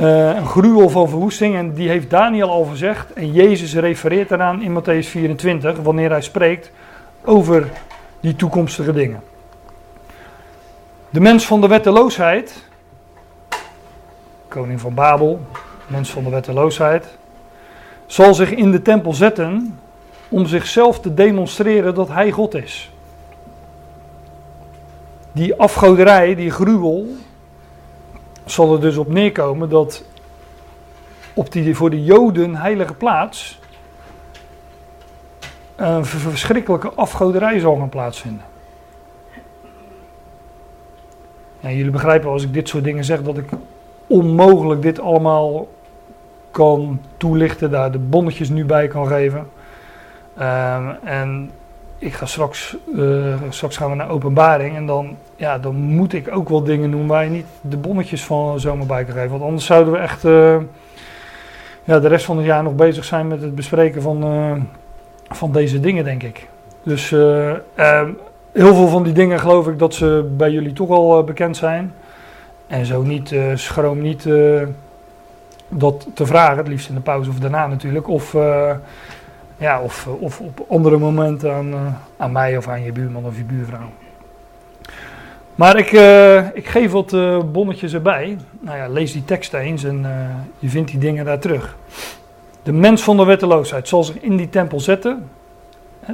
Uh, 0.00 0.36
een 0.36 0.46
gruwel 0.46 0.88
van 0.88 1.08
verwoesting. 1.08 1.56
En 1.56 1.72
die 1.72 1.88
heeft 1.88 2.10
Daniel 2.10 2.50
al 2.50 2.64
gezegd. 2.64 3.12
En 3.12 3.32
Jezus 3.32 3.74
refereert 3.74 4.28
daaraan 4.28 4.62
in 4.62 4.80
Matthäus 4.80 5.08
24, 5.08 5.76
wanneer 5.76 6.10
hij 6.10 6.22
spreekt 6.22 6.70
over 7.24 7.68
die 8.20 8.36
toekomstige 8.36 8.92
dingen. 8.92 9.22
De 11.10 11.20
mens 11.20 11.46
van 11.46 11.60
de 11.60 11.68
wetteloosheid, 11.68 12.64
koning 14.48 14.80
van 14.80 14.94
Babel, 14.94 15.40
mens 15.86 16.10
van 16.10 16.24
de 16.24 16.30
wetteloosheid, 16.30 17.06
zal 18.06 18.34
zich 18.34 18.50
in 18.50 18.70
de 18.70 18.82
tempel 18.82 19.12
zetten 19.12 19.78
om 20.28 20.46
zichzelf 20.46 21.00
te 21.00 21.14
demonstreren 21.14 21.94
dat 21.94 22.08
hij 22.08 22.30
God 22.30 22.54
is. 22.54 22.90
Die 25.32 25.54
afgoderij, 25.54 26.34
die 26.34 26.50
gruwel, 26.50 27.06
zal 28.50 28.72
er 28.72 28.80
dus 28.80 28.96
op 28.96 29.08
neerkomen 29.08 29.68
dat 29.68 30.04
op 31.34 31.52
die 31.52 31.76
voor 31.76 31.90
de 31.90 32.04
Joden 32.04 32.56
heilige 32.56 32.94
plaats 32.94 33.58
een 35.76 36.04
verschrikkelijke 36.04 36.92
afgoderij 36.94 37.58
zal 37.58 37.76
gaan 37.76 37.88
plaatsvinden. 37.88 38.44
Ja, 41.60 41.70
jullie 41.70 41.90
begrijpen 41.90 42.30
als 42.30 42.42
ik 42.42 42.52
dit 42.52 42.68
soort 42.68 42.84
dingen 42.84 43.04
zeg 43.04 43.22
dat 43.22 43.38
ik 43.38 43.48
onmogelijk 44.06 44.82
dit 44.82 45.00
allemaal 45.00 45.68
kan 46.50 47.00
toelichten, 47.16 47.70
daar 47.70 47.92
de 47.92 47.98
bonnetjes 47.98 48.48
nu 48.48 48.64
bij 48.64 48.88
kan 48.88 49.06
geven. 49.06 49.48
Um, 50.38 50.90
en 51.04 51.50
ik 52.00 52.14
ga 52.14 52.26
straks, 52.26 52.76
uh, 52.94 53.34
straks 53.48 53.76
gaan 53.76 53.90
we 53.90 53.96
naar 53.96 54.10
openbaring 54.10 54.76
en 54.76 54.86
dan, 54.86 55.16
ja, 55.36 55.58
dan 55.58 55.74
moet 55.74 56.12
ik 56.12 56.34
ook 56.34 56.48
wel 56.48 56.62
dingen 56.62 56.90
doen 56.90 57.06
waar 57.06 57.24
je 57.24 57.30
niet 57.30 57.46
de 57.60 57.76
bonnetjes 57.76 58.24
van 58.24 58.60
zomaar 58.60 58.86
bij 58.86 59.04
kan 59.04 59.14
geven. 59.14 59.30
Want 59.30 59.42
anders 59.42 59.66
zouden 59.66 59.92
we 59.92 59.98
echt 59.98 60.24
uh, 60.24 60.56
ja, 61.84 62.00
de 62.00 62.08
rest 62.08 62.24
van 62.24 62.36
het 62.36 62.46
jaar 62.46 62.62
nog 62.62 62.74
bezig 62.74 63.04
zijn 63.04 63.26
met 63.28 63.42
het 63.42 63.54
bespreken 63.54 64.02
van, 64.02 64.24
uh, 64.24 64.52
van 65.28 65.52
deze 65.52 65.80
dingen, 65.80 66.04
denk 66.04 66.22
ik. 66.22 66.48
Dus 66.82 67.10
heel 68.52 68.74
veel 68.74 68.88
van 68.88 69.02
die 69.02 69.12
dingen 69.12 69.40
geloof 69.40 69.68
ik 69.68 69.78
dat 69.78 69.94
ze 69.94 70.30
bij 70.36 70.50
jullie 70.50 70.72
toch 70.72 70.90
al 70.90 71.24
bekend 71.24 71.56
zijn. 71.56 71.92
En 72.66 72.86
zo 72.86 73.02
niet, 73.02 73.34
schroom 73.54 74.00
niet 74.00 74.28
dat 75.68 76.06
te 76.14 76.26
vragen, 76.26 76.56
het 76.56 76.68
liefst 76.68 76.88
in 76.88 76.94
de 76.94 77.00
pauze 77.00 77.30
of 77.30 77.38
daarna 77.38 77.66
natuurlijk. 77.66 78.08
Of 78.08 78.36
ja, 79.60 79.80
of, 79.82 80.06
of 80.06 80.40
op 80.40 80.64
andere 80.68 80.98
momenten 80.98 81.54
aan, 81.54 81.72
uh, 81.72 81.86
aan 82.16 82.32
mij 82.32 82.56
of 82.56 82.68
aan 82.68 82.82
je 82.82 82.92
buurman 82.92 83.24
of 83.24 83.36
je 83.36 83.44
buurvrouw. 83.44 83.90
Maar 85.54 85.78
ik, 85.78 85.92
uh, 85.92 86.56
ik 86.56 86.66
geef 86.66 86.90
wat 86.90 87.10
bonnetjes 87.52 87.92
erbij. 87.92 88.36
Nou 88.60 88.76
ja, 88.76 88.88
lees 88.88 89.12
die 89.12 89.24
tekst 89.24 89.54
eens 89.54 89.84
en 89.84 90.06
je 90.58 90.68
vindt 90.68 90.90
die 90.90 91.00
dingen 91.00 91.24
daar 91.24 91.38
terug. 91.38 91.76
De 92.62 92.72
mens 92.72 93.02
van 93.02 93.16
de 93.16 93.24
wetteloosheid 93.24 93.88
zal 93.88 94.04
zich 94.04 94.20
in 94.20 94.36
die 94.36 94.48
tempel 94.48 94.80
zetten. 94.80 95.28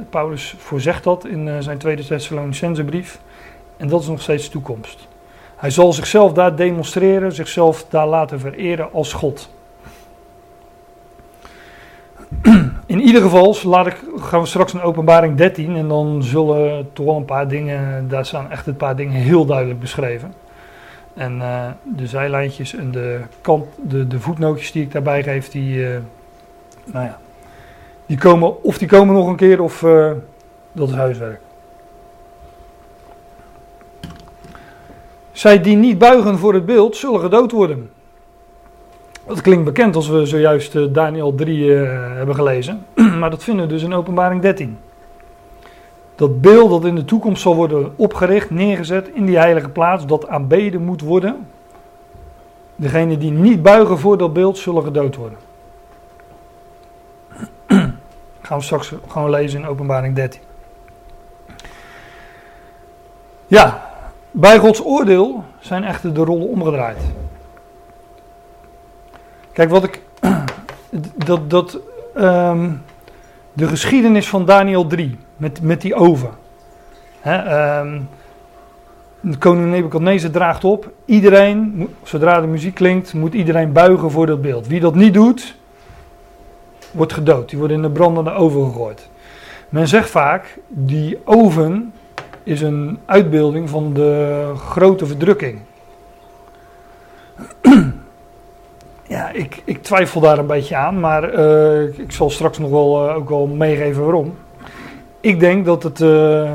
Paulus 0.09 0.55
voorzegt 0.57 1.03
dat 1.03 1.25
in 1.25 1.63
zijn 1.63 1.77
tweede 1.77 2.05
Thessalonicense 2.05 2.83
brief. 2.83 3.19
En 3.77 3.87
dat 3.87 4.01
is 4.01 4.07
nog 4.07 4.21
steeds 4.21 4.49
toekomst. 4.49 5.07
Hij 5.55 5.69
zal 5.69 5.93
zichzelf 5.93 6.33
daar 6.33 6.55
demonstreren, 6.55 7.31
zichzelf 7.31 7.85
daar 7.89 8.07
laten 8.07 8.39
vereren 8.39 8.93
als 8.93 9.13
God. 9.13 9.49
In 12.97 13.03
ieder 13.03 13.21
geval 13.21 13.55
laat 13.63 13.87
ik, 13.87 13.95
gaan 14.15 14.41
we 14.41 14.47
straks 14.47 14.73
naar 14.73 14.83
openbaring 14.83 15.37
13 15.37 15.75
en 15.75 15.87
dan 15.87 16.23
zullen 16.23 16.89
toch 16.93 17.05
wel 17.05 17.15
een 17.15 17.25
paar 17.25 17.47
dingen, 17.47 18.07
daar 18.07 18.25
staan 18.25 18.51
echt 18.51 18.67
een 18.67 18.75
paar 18.75 18.95
dingen 18.95 19.13
heel 19.13 19.45
duidelijk 19.45 19.79
beschreven. 19.79 20.33
En 21.13 21.37
uh, 21.37 21.65
de 21.83 22.07
zijlijntjes 22.07 22.75
en 22.75 22.91
de, 22.91 23.19
kant, 23.41 23.65
de, 23.83 24.07
de 24.07 24.19
voetnootjes 24.19 24.71
die 24.71 24.83
ik 24.83 24.91
daarbij 24.91 25.23
geef, 25.23 25.49
die, 25.49 25.75
uh, 25.75 25.97
nou 26.85 27.05
ja, 27.05 27.19
die 28.05 28.17
komen, 28.17 28.63
of 28.63 28.77
die 28.77 28.87
komen 28.87 29.15
nog 29.15 29.27
een 29.27 29.35
keer 29.35 29.61
of 29.61 29.81
uh, 29.81 30.11
dat 30.71 30.89
is 30.89 30.95
huiswerk. 30.95 31.39
Zij 35.31 35.61
die 35.61 35.75
niet 35.75 35.97
buigen 35.97 36.37
voor 36.37 36.53
het 36.53 36.65
beeld, 36.65 36.95
zullen 36.95 37.19
gedood 37.19 37.51
worden. 37.51 37.89
Dat 39.27 39.41
klinkt 39.41 39.65
bekend 39.65 39.95
als 39.95 40.07
we 40.07 40.25
zojuist 40.25 40.75
uh, 40.75 40.93
Daniel 40.93 41.35
3 41.35 41.65
uh, 41.65 41.89
hebben 42.15 42.35
gelezen, 42.35 42.85
maar 43.19 43.29
dat 43.29 43.43
vinden 43.43 43.67
we 43.67 43.73
dus 43.73 43.83
in 43.83 43.93
Openbaring 43.93 44.41
13. 44.41 44.77
Dat 46.15 46.41
beeld 46.41 46.69
dat 46.69 46.85
in 46.85 46.95
de 46.95 47.05
toekomst 47.05 47.41
zal 47.41 47.55
worden 47.55 47.93
opgericht, 47.95 48.49
neergezet 48.49 49.09
in 49.13 49.25
die 49.25 49.37
heilige 49.37 49.69
plaats, 49.69 50.05
dat 50.05 50.27
aanbeden 50.27 50.81
moet 50.81 51.01
worden. 51.01 51.47
Degenen 52.75 53.19
die 53.19 53.31
niet 53.31 53.61
buigen 53.61 53.99
voor 53.99 54.17
dat 54.17 54.33
beeld 54.33 54.57
zullen 54.57 54.83
gedood 54.83 55.15
worden. 55.15 55.37
gaan 58.41 58.57
we 58.57 58.63
straks 58.63 58.93
gewoon 59.07 59.29
lezen 59.29 59.59
in 59.59 59.67
Openbaring 59.67 60.15
13. 60.15 60.41
Ja, 63.47 63.91
bij 64.31 64.57
Gods 64.57 64.85
oordeel 64.85 65.43
zijn 65.59 65.83
echter 65.83 66.13
de 66.13 66.23
rollen 66.23 66.47
omgedraaid. 66.47 66.99
Kijk, 69.57 69.69
wat 69.69 69.83
ik. 69.83 70.01
Dat, 71.25 71.49
dat, 71.49 71.79
um, 72.17 72.81
de 73.53 73.67
geschiedenis 73.67 74.29
van 74.29 74.45
Daniel 74.45 74.87
3, 74.87 75.17
met, 75.37 75.61
met 75.61 75.81
die 75.81 75.95
oven. 75.95 76.29
Hè, 77.19 77.43
de 79.19 79.37
koning 79.37 79.69
Nebuchadnezzar 79.69 80.31
draagt 80.31 80.63
op. 80.63 80.91
Iedereen, 81.05 81.87
zodra 82.03 82.41
de 82.41 82.47
muziek 82.47 82.75
klinkt, 82.75 83.13
moet 83.13 83.33
iedereen 83.33 83.71
buigen 83.71 84.11
voor 84.11 84.25
dat 84.25 84.41
beeld. 84.41 84.67
Wie 84.67 84.79
dat 84.79 84.95
niet 84.95 85.13
doet, 85.13 85.55
wordt 86.91 87.13
gedood. 87.13 87.49
Die 87.49 87.57
wordt 87.57 87.73
in 87.73 87.81
de 87.81 87.89
brandende 87.89 88.31
oven 88.31 88.65
gegooid. 88.65 89.09
Men 89.69 89.87
zegt 89.87 90.09
vaak, 90.09 90.59
die 90.67 91.19
oven 91.25 91.93
is 92.43 92.61
een 92.61 92.99
uitbeelding 93.05 93.69
van 93.69 93.93
de 93.93 94.51
grote 94.55 95.05
verdrukking. 95.05 95.59
Ja, 99.07 99.29
ik, 99.29 99.61
ik, 99.65 99.83
twijfel 99.83 100.21
daar 100.21 100.37
een 100.37 100.47
beetje 100.47 100.75
aan, 100.75 100.99
maar 100.99 101.39
uh, 101.39 101.99
ik 101.99 102.11
zal 102.11 102.29
straks 102.29 102.57
nog 102.57 102.69
wel 102.69 103.09
uh, 103.09 103.15
ook 103.15 103.29
wel 103.29 103.47
meegeven 103.47 104.03
waarom. 104.03 104.37
Ik 105.19 105.39
denk 105.39 105.65
dat 105.65 105.83
het. 105.83 105.99
Uh, 105.99 106.51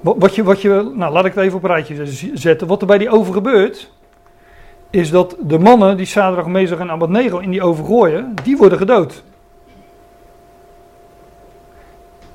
wat, 0.00 0.34
je, 0.34 0.42
wat 0.42 0.62
je. 0.62 0.92
Nou, 0.94 1.12
laat 1.12 1.24
ik 1.24 1.34
het 1.34 1.44
even 1.44 1.56
op 1.56 1.62
een 1.62 1.70
rijtje 1.70 2.06
zetten. 2.34 2.66
Wat 2.66 2.80
er 2.80 2.86
bij 2.86 2.98
die 2.98 3.10
oven 3.10 3.32
gebeurt. 3.32 3.92
Is 4.90 5.10
dat 5.10 5.36
de 5.40 5.58
mannen 5.58 5.96
die 5.96 6.06
Sadrach, 6.06 6.46
Mezach 6.46 6.78
en 6.78 6.90
Abednego 6.90 7.38
in 7.38 7.50
die 7.50 7.62
oven 7.62 7.84
gooien. 7.84 8.34
die 8.42 8.56
worden 8.56 8.78
gedood. 8.78 9.22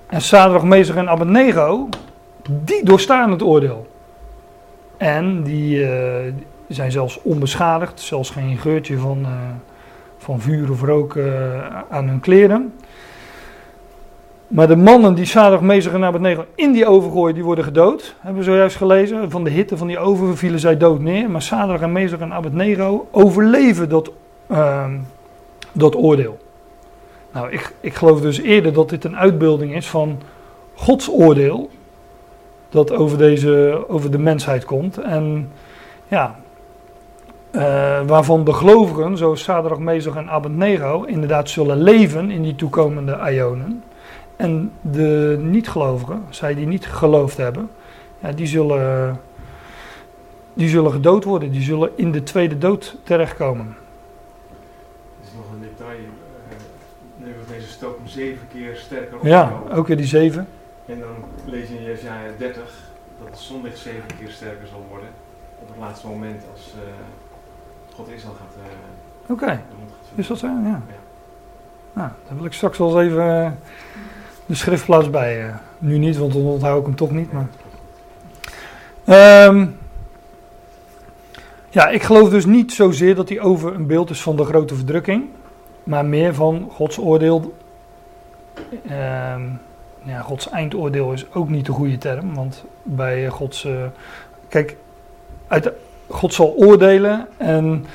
En 0.08 0.22
Sadrach, 0.22 0.64
Mezach 0.64 0.96
en 0.96 1.10
Abednego. 1.10 1.90
die 2.50 2.86
doorstaan 2.86 3.32
het 3.32 3.44
oordeel. 3.44 3.88
En 4.98 5.44
die 5.44 5.88
zijn 6.76 6.92
zelfs 6.92 7.22
onbeschadigd, 7.22 8.00
zelfs 8.00 8.30
geen 8.30 8.58
geurtje 8.58 8.98
van, 8.98 9.20
uh, 9.20 9.28
van 10.18 10.40
vuur 10.40 10.72
of 10.72 10.82
rook 10.82 11.14
uh, 11.14 11.66
aan 11.90 12.08
hun 12.08 12.20
kleren. 12.20 12.74
Maar 14.50 14.68
de 14.68 14.76
mannen 14.76 15.16
die 15.16 15.26
zadig 15.26 15.62
Mezig 15.62 15.94
en 15.94 16.04
Abednego 16.04 16.46
in 16.56 16.72
die 16.72 16.86
oven 16.86 17.12
gooien, 17.12 17.34
die 17.34 17.44
worden 17.44 17.64
gedood. 17.64 18.16
Hebben 18.20 18.40
we 18.40 18.50
zojuist 18.50 18.76
gelezen. 18.76 19.32
Van 19.32 19.44
de 19.44 19.50
hitte 19.50 19.78
van 19.78 19.88
die 19.88 20.00
oven 20.00 20.38
vielen 20.38 20.60
zij 20.60 20.78
dood 20.78 21.00
neer. 21.00 21.30
Maar 21.30 21.42
Sadrach 21.42 21.82
en 21.82 21.92
Mezig 21.92 22.20
en 22.20 22.34
Abednego 22.34 23.08
overleven 23.12 23.90
dat, 23.90 24.12
uh, 24.52 24.86
dat 25.72 25.96
oordeel. 25.96 26.38
Nou, 27.34 27.52
ik, 27.52 27.74
ik 27.80 27.94
geloof 27.94 28.22
dus 28.22 28.40
eerder 28.42 28.74
dat 28.74 28.90
dit 28.90 29.04
een 29.04 29.18
uitbeelding 29.18 29.76
is 29.76 29.88
van 29.88 30.22
Gods 30.76 31.10
oordeel. 31.10 31.70
Dat 32.70 32.92
over, 32.92 33.18
deze, 33.18 33.84
over 33.88 34.12
de 34.12 34.20
mensheid 34.20 34.66
komt. 34.66 34.98
En 34.98 35.52
ja, 36.08 36.40
uh, 37.52 38.02
waarvan 38.06 38.44
de 38.44 38.54
gelovigen, 38.54 39.18
zoals 39.18 39.44
Sadrach, 39.44 39.80
Mezach 39.80 40.16
en 40.16 40.30
Abednego, 40.30 41.04
inderdaad 41.04 41.50
zullen 41.50 41.82
leven 41.82 42.32
in 42.32 42.42
die 42.42 42.56
toekomende 42.56 43.20
Ionen. 43.32 43.84
En 44.36 44.72
de 44.82 45.38
niet-gelovigen, 45.42 46.24
zij 46.30 46.56
die 46.56 46.68
niet 46.68 46.86
geloofd 46.86 47.38
hebben, 47.38 47.70
ja, 48.20 48.32
die, 48.32 48.48
zullen, 48.48 49.20
die 50.54 50.70
zullen 50.70 50.92
gedood 50.92 51.24
worden. 51.24 51.52
Die 51.52 51.62
zullen 51.62 51.92
in 51.96 52.12
de 52.12 52.24
tweede 52.24 52.58
dood 52.58 52.96
terechtkomen. 53.04 53.78
Dat 55.20 55.28
is 55.28 55.34
nog 55.36 55.46
een 55.54 55.62
detail. 55.62 56.00
Uh, 57.22 57.28
deze 57.50 57.68
stook 57.68 57.98
zeven 58.06 58.48
keer 58.54 58.76
sterker 58.76 59.18
op. 59.18 59.24
Ja, 59.24 59.62
ook 59.72 59.88
weer 59.88 59.98
die 59.98 60.06
zeven. 60.06 60.48
En 60.86 61.00
dan 61.00 61.16
lees 61.46 61.68
je 61.68 61.76
in 61.78 61.84
Jesaja 61.84 62.32
30 62.38 62.64
dat 63.20 63.30
het 63.30 63.40
zonlicht 63.40 63.78
zeven 63.78 64.18
keer 64.20 64.30
sterker 64.30 64.68
zal 64.68 64.86
worden. 64.90 65.10
Op 65.62 65.68
het 65.68 65.78
laatste 65.80 66.08
moment 66.08 66.44
als... 66.54 66.74
Uh, 66.76 66.82
God 68.00 68.10
Israël 68.10 68.36
gaat. 68.36 68.56
Uh, 68.58 69.32
Oké, 69.32 69.44
okay. 69.44 69.60
is 70.16 70.28
dat 70.28 70.38
zo? 70.38 70.48
Ja. 70.48 70.62
ja. 70.64 70.82
Nou, 71.94 72.10
dan 72.28 72.38
wil 72.38 72.46
ik 72.46 72.54
straks 72.54 72.78
wel 72.78 73.02
eens 73.02 73.12
even 73.12 73.26
uh, 73.26 73.52
de 74.46 74.56
schriftplaats 74.56 75.10
bij. 75.10 75.46
Uh, 75.46 75.56
nu 75.78 75.98
niet, 75.98 76.18
want 76.18 76.34
dan 76.34 76.42
onthoud 76.42 76.80
ik 76.80 76.86
hem 76.86 76.96
toch 76.96 77.12
niet. 77.12 77.30
Maar. 77.32 77.48
Um, 79.48 79.78
ja, 81.70 81.88
ik 81.90 82.04
geloof 82.04 82.30
dus 82.30 82.46
niet 82.46 82.74
zozeer 82.74 83.16
dat 83.16 83.30
hij 83.30 83.40
over 83.40 83.74
een 83.74 83.88
beeld 83.88 84.10
is 84.10 84.22
van 84.22 84.36
de 84.36 84.46
grote 84.46 84.76
verdrukking, 84.76 85.26
maar 85.84 86.06
meer 86.06 86.34
van 86.36 86.70
Gods 86.72 86.98
oordeel. 86.98 87.58
Um, 88.92 89.62
ja, 90.04 90.22
Gods 90.22 90.50
eindoordeel 90.50 91.14
is 91.14 91.34
ook 91.34 91.50
niet 91.50 91.66
de 91.66 91.72
goede 91.72 91.98
term, 91.98 92.34
want 92.34 92.64
bij 92.84 93.28
Gods. 93.28 93.68
kijk, 94.48 94.78
uit, 95.48 95.72
God 96.10 96.34
zal 96.34 96.54
oordelen 96.58 97.28
en 97.38 97.86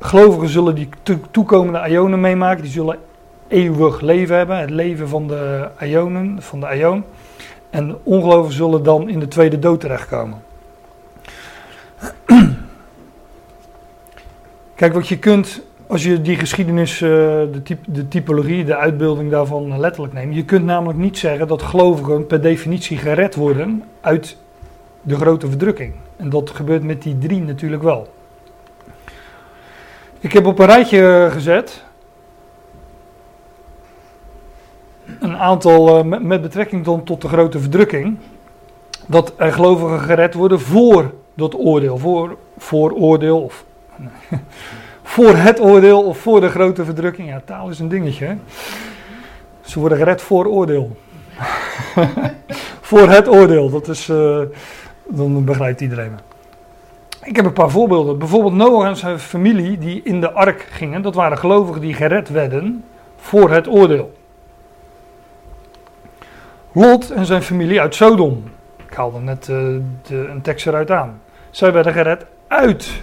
gelovigen 0.00 0.48
zullen 0.48 0.74
die 0.74 0.88
toekomende 1.30 1.88
Ionen 1.88 2.20
meemaken. 2.20 2.62
Die 2.62 2.72
zullen 2.72 2.98
eeuwig 3.48 4.00
leven 4.00 4.36
hebben, 4.36 4.58
het 4.58 4.70
leven 4.70 5.08
van 5.08 5.28
de 5.28 5.68
Ionen, 5.80 6.42
van 6.42 6.60
de 6.60 6.76
Ion. 6.76 7.04
En 7.70 7.96
ongelovigen 8.02 8.54
zullen 8.54 8.82
dan 8.82 9.08
in 9.08 9.18
de 9.20 9.28
tweede 9.28 9.58
dood 9.58 9.80
terechtkomen. 9.80 10.42
Kijk, 14.74 14.92
wat 14.92 15.08
je 15.08 15.18
kunt, 15.18 15.62
als 15.86 16.04
je 16.04 16.22
die 16.22 16.36
geschiedenis, 16.36 17.00
eh, 17.00 17.08
de, 17.52 17.60
typ, 17.62 17.78
de 17.86 18.08
typologie, 18.08 18.64
de 18.64 18.76
uitbeelding 18.76 19.30
daarvan 19.30 19.80
letterlijk 19.80 20.12
neemt. 20.12 20.34
Je 20.34 20.44
kunt 20.44 20.64
namelijk 20.64 20.98
niet 20.98 21.18
zeggen 21.18 21.48
dat 21.48 21.62
gelovigen 21.62 22.26
per 22.26 22.40
definitie 22.40 22.98
gered 22.98 23.34
worden 23.34 23.82
uit 24.00 24.36
de 25.06 25.16
grote 25.16 25.48
verdrukking. 25.48 25.94
En 26.16 26.30
dat 26.30 26.50
gebeurt 26.50 26.82
met 26.82 27.02
die 27.02 27.18
drie 27.18 27.40
natuurlijk 27.40 27.82
wel. 27.82 28.12
Ik 30.20 30.32
heb 30.32 30.46
op 30.46 30.58
een 30.58 30.66
rijtje 30.66 31.28
gezet 31.30 31.84
een 35.20 35.36
aantal 35.36 35.98
uh, 35.98 36.20
met 36.20 36.42
betrekking 36.42 36.84
tot 37.04 37.20
de 37.20 37.28
grote 37.28 37.58
verdrukking. 37.58 38.18
Dat 39.06 39.32
er 39.36 39.52
gelovigen 39.52 40.00
gered 40.00 40.34
worden 40.34 40.60
voor 40.60 41.14
dat 41.34 41.54
oordeel, 41.54 41.98
voor, 41.98 42.36
voor 42.58 42.92
oordeel 42.92 43.42
of 43.42 43.64
voor 45.02 45.36
het 45.36 45.60
oordeel 45.60 46.02
of 46.02 46.18
voor 46.18 46.40
de 46.40 46.48
grote 46.48 46.84
verdrukking. 46.84 47.28
Ja, 47.28 47.42
taal 47.44 47.68
is 47.68 47.78
een 47.78 47.88
dingetje. 47.88 48.36
Ze 49.60 49.80
worden 49.80 49.98
gered 49.98 50.22
voor 50.22 50.46
oordeel. 50.46 50.96
voor 52.90 53.08
het 53.08 53.28
oordeel, 53.28 53.70
dat 53.70 53.88
is. 53.88 54.08
Uh, 54.08 54.40
dan 55.08 55.44
begrijpt 55.44 55.80
iedereen 55.80 56.10
me. 56.10 56.16
Ik 57.22 57.36
heb 57.36 57.44
een 57.44 57.52
paar 57.52 57.70
voorbeelden. 57.70 58.18
Bijvoorbeeld 58.18 58.54
Noach 58.54 58.86
en 58.86 58.96
zijn 58.96 59.18
familie 59.18 59.78
die 59.78 60.00
in 60.04 60.20
de 60.20 60.32
ark 60.32 60.66
gingen. 60.70 61.02
Dat 61.02 61.14
waren 61.14 61.38
gelovigen 61.38 61.80
die 61.80 61.94
gered 61.94 62.28
werden 62.28 62.84
voor 63.16 63.50
het 63.50 63.68
oordeel. 63.68 64.12
Lot 66.72 67.10
en 67.10 67.26
zijn 67.26 67.42
familie 67.42 67.80
uit 67.80 67.94
Sodom. 67.94 68.44
Ik 68.88 68.94
haalde 68.94 69.20
net 69.20 69.48
uh, 69.48 69.56
de, 70.02 70.28
een 70.28 70.40
tekst 70.42 70.66
eruit 70.66 70.90
aan. 70.90 71.20
Zij 71.50 71.72
werden 71.72 71.92
gered 71.92 72.26
uit. 72.48 73.02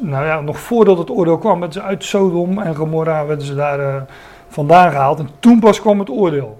Nou 0.00 0.26
ja, 0.26 0.40
nog 0.40 0.58
voordat 0.58 0.98
het 0.98 1.10
oordeel 1.10 1.38
kwam, 1.38 1.60
werden 1.60 1.80
ze 1.80 1.88
uit 1.88 2.04
Sodom 2.04 2.58
en 2.58 2.74
Gomorra 2.74 3.26
werden 3.26 3.46
ze 3.46 3.54
daar 3.54 3.80
uh, 3.80 4.02
vandaan 4.48 4.90
gehaald. 4.90 5.18
En 5.18 5.28
toen 5.38 5.60
pas 5.60 5.80
kwam 5.80 5.98
het 5.98 6.10
oordeel. 6.10 6.58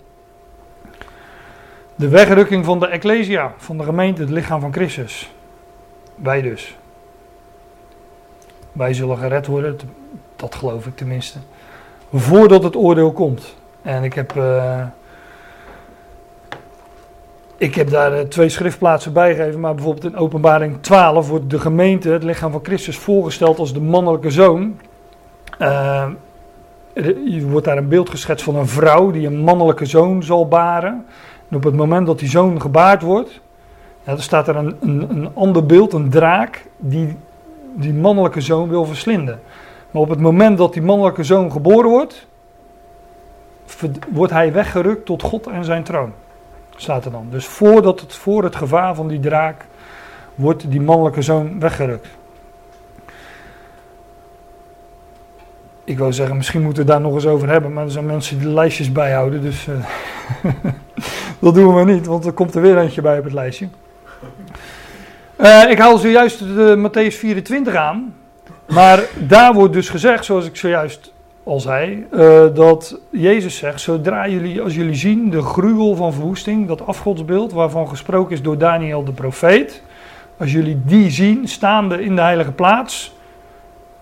De 1.98 2.08
wegrukking 2.08 2.64
van 2.64 2.80
de 2.80 2.86
Ecclesia, 2.86 3.52
van 3.56 3.78
de 3.78 3.84
gemeente, 3.84 4.20
het 4.20 4.30
lichaam 4.30 4.60
van 4.60 4.72
Christus. 4.72 5.32
Wij 6.14 6.42
dus. 6.42 6.76
Wij 8.72 8.94
zullen 8.94 9.18
gered 9.18 9.46
worden, 9.46 9.78
dat 10.36 10.54
geloof 10.54 10.86
ik 10.86 10.96
tenminste. 10.96 11.38
Voordat 12.12 12.62
het 12.62 12.76
oordeel 12.76 13.12
komt. 13.12 13.54
En 13.82 14.04
ik 14.04 14.14
heb, 14.14 14.34
uh, 14.34 14.84
ik 17.56 17.74
heb 17.74 17.90
daar 17.90 18.12
eh, 18.12 18.20
twee 18.24 18.48
schriftplaatsen 18.48 19.12
bij 19.12 19.34
gegeven, 19.34 19.60
maar 19.60 19.74
bijvoorbeeld 19.74 20.12
in 20.12 20.16
Openbaring 20.16 20.82
12 20.82 21.28
wordt 21.28 21.50
de 21.50 21.60
gemeente, 21.60 22.10
het 22.10 22.22
lichaam 22.22 22.52
van 22.52 22.64
Christus, 22.64 22.98
voorgesteld 22.98 23.58
als 23.58 23.72
de 23.72 23.80
mannelijke 23.80 24.30
zoon. 24.30 24.78
Uh, 25.58 26.06
er 26.92 27.42
wordt 27.48 27.66
daar 27.66 27.76
een 27.76 27.88
beeld 27.88 28.10
geschetst 28.10 28.44
van 28.44 28.56
een 28.56 28.68
vrouw 28.68 29.10
die 29.10 29.26
een 29.26 29.38
mannelijke 29.38 29.86
zoon 29.86 30.22
zal 30.22 30.48
baren. 30.48 31.06
En 31.48 31.56
op 31.56 31.64
het 31.64 31.74
moment 31.74 32.06
dat 32.06 32.18
die 32.18 32.28
zoon 32.28 32.60
gebaard 32.60 33.02
wordt, 33.02 33.40
ja, 34.02 34.12
dan 34.12 34.22
staat 34.22 34.48
er 34.48 34.56
een, 34.56 34.76
een, 34.80 35.10
een 35.10 35.34
ander 35.34 35.66
beeld, 35.66 35.92
een 35.92 36.10
draak, 36.10 36.66
die 36.76 37.16
die 37.74 37.94
mannelijke 37.94 38.40
zoon 38.40 38.68
wil 38.68 38.84
verslinden. 38.84 39.40
Maar 39.90 40.02
op 40.02 40.08
het 40.08 40.20
moment 40.20 40.58
dat 40.58 40.72
die 40.72 40.82
mannelijke 40.82 41.24
zoon 41.24 41.52
geboren 41.52 41.90
wordt, 41.90 42.26
wordt 44.08 44.32
hij 44.32 44.52
weggerukt 44.52 45.06
tot 45.06 45.22
God 45.22 45.46
en 45.46 45.64
zijn 45.64 45.82
troon. 45.82 46.12
Staat 46.76 47.04
er 47.04 47.10
dan. 47.10 47.26
Dus 47.30 47.46
voordat 47.46 48.00
het, 48.00 48.14
voor 48.14 48.42
het 48.42 48.56
gevaar 48.56 48.94
van 48.94 49.08
die 49.08 49.20
draak 49.20 49.66
wordt 50.34 50.70
die 50.70 50.80
mannelijke 50.80 51.22
zoon 51.22 51.60
weggerukt. 51.60 52.08
Ik 55.88 55.98
wou 55.98 56.12
zeggen, 56.12 56.36
misschien 56.36 56.62
moeten 56.62 56.84
we 56.84 56.90
daar 56.90 57.00
nog 57.00 57.14
eens 57.14 57.26
over 57.26 57.48
hebben, 57.48 57.72
maar 57.72 57.84
er 57.84 57.90
zijn 57.90 58.06
mensen 58.06 58.38
die 58.38 58.48
lijstjes 58.48 58.92
bijhouden, 58.92 59.42
dus 59.42 59.66
uh, 59.66 59.74
dat 61.40 61.54
doen 61.54 61.66
we 61.66 61.72
maar 61.72 61.84
niet, 61.84 62.06
want 62.06 62.24
er 62.24 62.32
komt 62.32 62.54
er 62.54 62.62
weer 62.62 62.78
eentje 62.78 63.00
bij 63.00 63.18
op 63.18 63.24
het 63.24 63.32
lijstje. 63.32 63.68
Uh, 65.40 65.70
ik 65.70 65.78
haal 65.78 65.98
zojuist 65.98 66.38
de 66.38 66.88
Matthäus 66.88 67.14
24 67.14 67.74
aan, 67.74 68.14
maar 68.66 69.02
daar 69.18 69.54
wordt 69.54 69.72
dus 69.72 69.88
gezegd, 69.88 70.24
zoals 70.24 70.46
ik 70.46 70.56
zojuist 70.56 71.12
al 71.42 71.60
zei, 71.60 72.06
uh, 72.12 72.44
dat 72.54 73.00
Jezus 73.10 73.56
zegt, 73.56 73.80
zodra 73.80 74.28
jullie, 74.28 74.60
als 74.62 74.74
jullie 74.74 74.94
zien 74.94 75.30
de 75.30 75.42
gruwel 75.42 75.94
van 75.94 76.12
verwoesting, 76.12 76.68
dat 76.68 76.86
afgodsbeeld 76.86 77.52
waarvan 77.52 77.88
gesproken 77.88 78.32
is 78.32 78.42
door 78.42 78.58
Daniel 78.58 79.04
de 79.04 79.12
profeet, 79.12 79.82
als 80.38 80.52
jullie 80.52 80.80
die 80.84 81.10
zien 81.10 81.48
staande 81.48 82.02
in 82.02 82.14
de 82.14 82.22
heilige 82.22 82.52
plaats, 82.52 83.16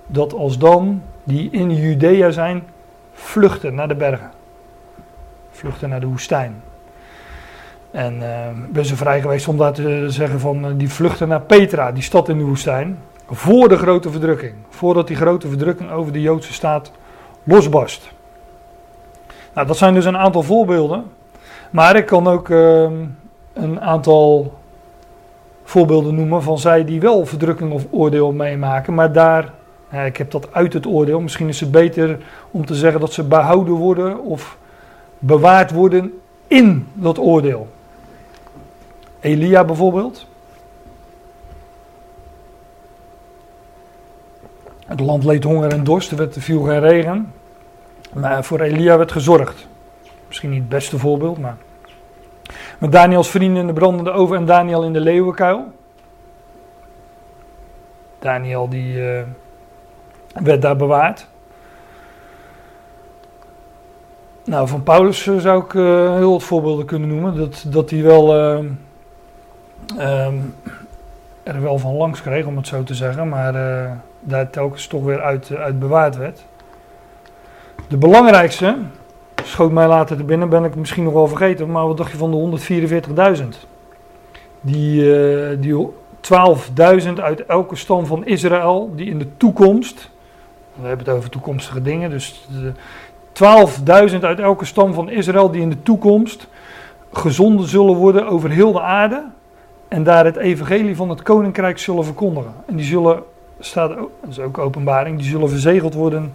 dat 0.06 0.32
als 0.34 0.58
dan 0.58 1.02
die 1.26 1.50
in 1.50 1.74
Judea 1.74 2.30
zijn, 2.30 2.62
vluchten 3.12 3.74
naar 3.74 3.88
de 3.88 3.94
bergen. 3.94 4.30
Vluchten 5.50 5.88
naar 5.88 6.00
de 6.00 6.06
woestijn. 6.06 6.62
En 7.90 8.16
uh, 8.16 8.48
ik 8.66 8.72
ben 8.72 8.84
zo 8.84 8.94
vrij 8.94 9.20
geweest 9.20 9.48
om 9.48 9.56
daar 9.56 9.72
te 9.72 10.04
zeggen 10.08 10.40
van 10.40 10.64
uh, 10.64 10.70
die 10.76 10.90
vluchten 10.90 11.28
naar 11.28 11.40
Petra, 11.40 11.92
die 11.92 12.02
stad 12.02 12.28
in 12.28 12.38
de 12.38 12.44
woestijn. 12.44 12.98
Voor 13.30 13.68
de 13.68 13.76
grote 13.76 14.10
verdrukking. 14.10 14.54
Voordat 14.68 15.06
die 15.06 15.16
grote 15.16 15.48
verdrukking 15.48 15.90
over 15.90 16.12
de 16.12 16.20
Joodse 16.20 16.52
staat 16.52 16.92
losbarst. 17.42 18.10
Nou, 19.52 19.66
dat 19.66 19.76
zijn 19.76 19.94
dus 19.94 20.04
een 20.04 20.16
aantal 20.16 20.42
voorbeelden. 20.42 21.04
Maar 21.70 21.96
ik 21.96 22.06
kan 22.06 22.26
ook 22.26 22.48
uh, 22.48 22.90
een 23.52 23.80
aantal 23.80 24.54
voorbeelden 25.64 26.14
noemen 26.14 26.42
van 26.42 26.58
zij 26.58 26.84
die 26.84 27.00
wel 27.00 27.26
verdrukking 27.26 27.72
of 27.72 27.86
oordeel 27.90 28.32
meemaken, 28.32 28.94
maar 28.94 29.12
daar 29.12 29.52
ik 29.90 30.16
heb 30.16 30.30
dat 30.30 30.52
uit 30.52 30.72
het 30.72 30.86
oordeel. 30.86 31.20
Misschien 31.20 31.48
is 31.48 31.60
het 31.60 31.70
beter 31.70 32.18
om 32.50 32.66
te 32.66 32.74
zeggen 32.74 33.00
dat 33.00 33.12
ze 33.12 33.22
behouden 33.22 33.74
worden 33.74 34.20
of 34.20 34.58
bewaard 35.18 35.70
worden 35.70 36.20
in 36.46 36.88
dat 36.92 37.18
oordeel. 37.18 37.68
Elia 39.20 39.64
bijvoorbeeld. 39.64 40.26
Het 44.86 45.00
land 45.00 45.24
leed 45.24 45.44
honger 45.44 45.72
en 45.72 45.84
dorst, 45.84 46.10
er 46.10 46.28
viel 46.32 46.62
geen 46.62 46.80
regen. 46.80 47.32
Maar 48.12 48.44
voor 48.44 48.60
Elia 48.60 48.96
werd 48.96 49.12
gezorgd. 49.12 49.66
Misschien 50.26 50.50
niet 50.50 50.58
het 50.58 50.68
beste 50.68 50.98
voorbeeld, 50.98 51.38
maar. 51.38 51.56
Met 52.78 52.92
Daniels 52.92 53.30
vrienden 53.30 53.60
in 53.60 53.66
de 53.66 53.72
brandende 53.72 54.10
oven 54.10 54.36
en 54.36 54.44
Daniel 54.44 54.84
in 54.84 54.92
de 54.92 55.00
leeuwenkuil. 55.00 55.72
Daniel 58.18 58.68
die. 58.68 58.94
Uh, 58.94 59.22
werd 60.42 60.62
daar 60.62 60.76
bewaard. 60.76 61.26
Nou, 64.46 64.68
van 64.68 64.82
Paulus 64.82 65.26
eh, 65.26 65.36
zou 65.36 65.64
ik 65.64 65.72
uh, 65.72 66.14
heel 66.14 66.30
wat 66.30 66.42
voorbeelden 66.42 66.86
kunnen 66.86 67.08
noemen. 67.08 67.36
Dat, 67.36 67.64
dat 67.68 67.90
hij 67.90 68.02
wel 68.02 68.36
uh, 68.36 68.58
um, 70.26 70.54
er 71.42 71.62
wel 71.62 71.78
van 71.78 71.94
langs 71.94 72.22
kreeg, 72.22 72.46
om 72.46 72.56
het 72.56 72.66
zo 72.66 72.82
te 72.82 72.94
zeggen. 72.94 73.28
Maar 73.28 73.54
uh, 73.54 73.90
daar 74.20 74.50
telkens 74.50 74.86
toch 74.86 75.04
weer 75.04 75.20
uit, 75.20 75.56
uit 75.56 75.78
bewaard 75.78 76.16
werd. 76.16 76.44
De 77.88 77.96
belangrijkste, 77.96 78.76
schoot 79.42 79.72
mij 79.72 79.86
later 79.86 80.16
te 80.16 80.24
binnen, 80.24 80.48
ben 80.48 80.64
ik 80.64 80.74
misschien 80.74 81.04
nog 81.04 81.12
wel 81.12 81.28
vergeten. 81.28 81.70
Maar 81.70 81.86
wat 81.86 81.96
dacht 81.96 82.10
je 82.10 82.16
van 82.16 82.30
de 82.30 82.58
144.000? 83.38 83.44
Die, 84.60 85.58
die 85.58 85.88
12.000 87.06 87.12
uit 87.20 87.46
elke 87.46 87.76
stam 87.76 88.06
van 88.06 88.26
Israël, 88.26 88.92
die 88.94 89.10
in 89.10 89.18
de 89.18 89.36
toekomst 89.36 90.10
we 90.80 90.86
hebben 90.86 91.06
het 91.06 91.14
over 91.16 91.30
toekomstige 91.30 91.82
dingen. 91.82 92.10
Dus 92.10 92.48
12.000 93.32 94.20
uit 94.20 94.38
elke 94.38 94.64
stam 94.64 94.94
van 94.94 95.10
Israël 95.10 95.50
die 95.50 95.62
in 95.62 95.70
de 95.70 95.82
toekomst 95.82 96.46
gezonden 97.12 97.68
zullen 97.68 97.94
worden 97.94 98.28
over 98.28 98.50
heel 98.50 98.72
de 98.72 98.80
aarde. 98.80 99.24
En 99.88 100.02
daar 100.02 100.24
het 100.24 100.36
evangelie 100.36 100.96
van 100.96 101.10
het 101.10 101.22
koninkrijk 101.22 101.78
zullen 101.78 102.04
verkondigen. 102.04 102.52
En 102.66 102.76
die 102.76 102.84
zullen, 102.84 103.22
staat 103.58 103.88
dat 103.96 104.08
is 104.28 104.38
ook 104.38 104.58
openbaring, 104.58 105.18
die 105.18 105.28
zullen 105.28 105.48
verzegeld 105.48 105.94
worden. 105.94 106.32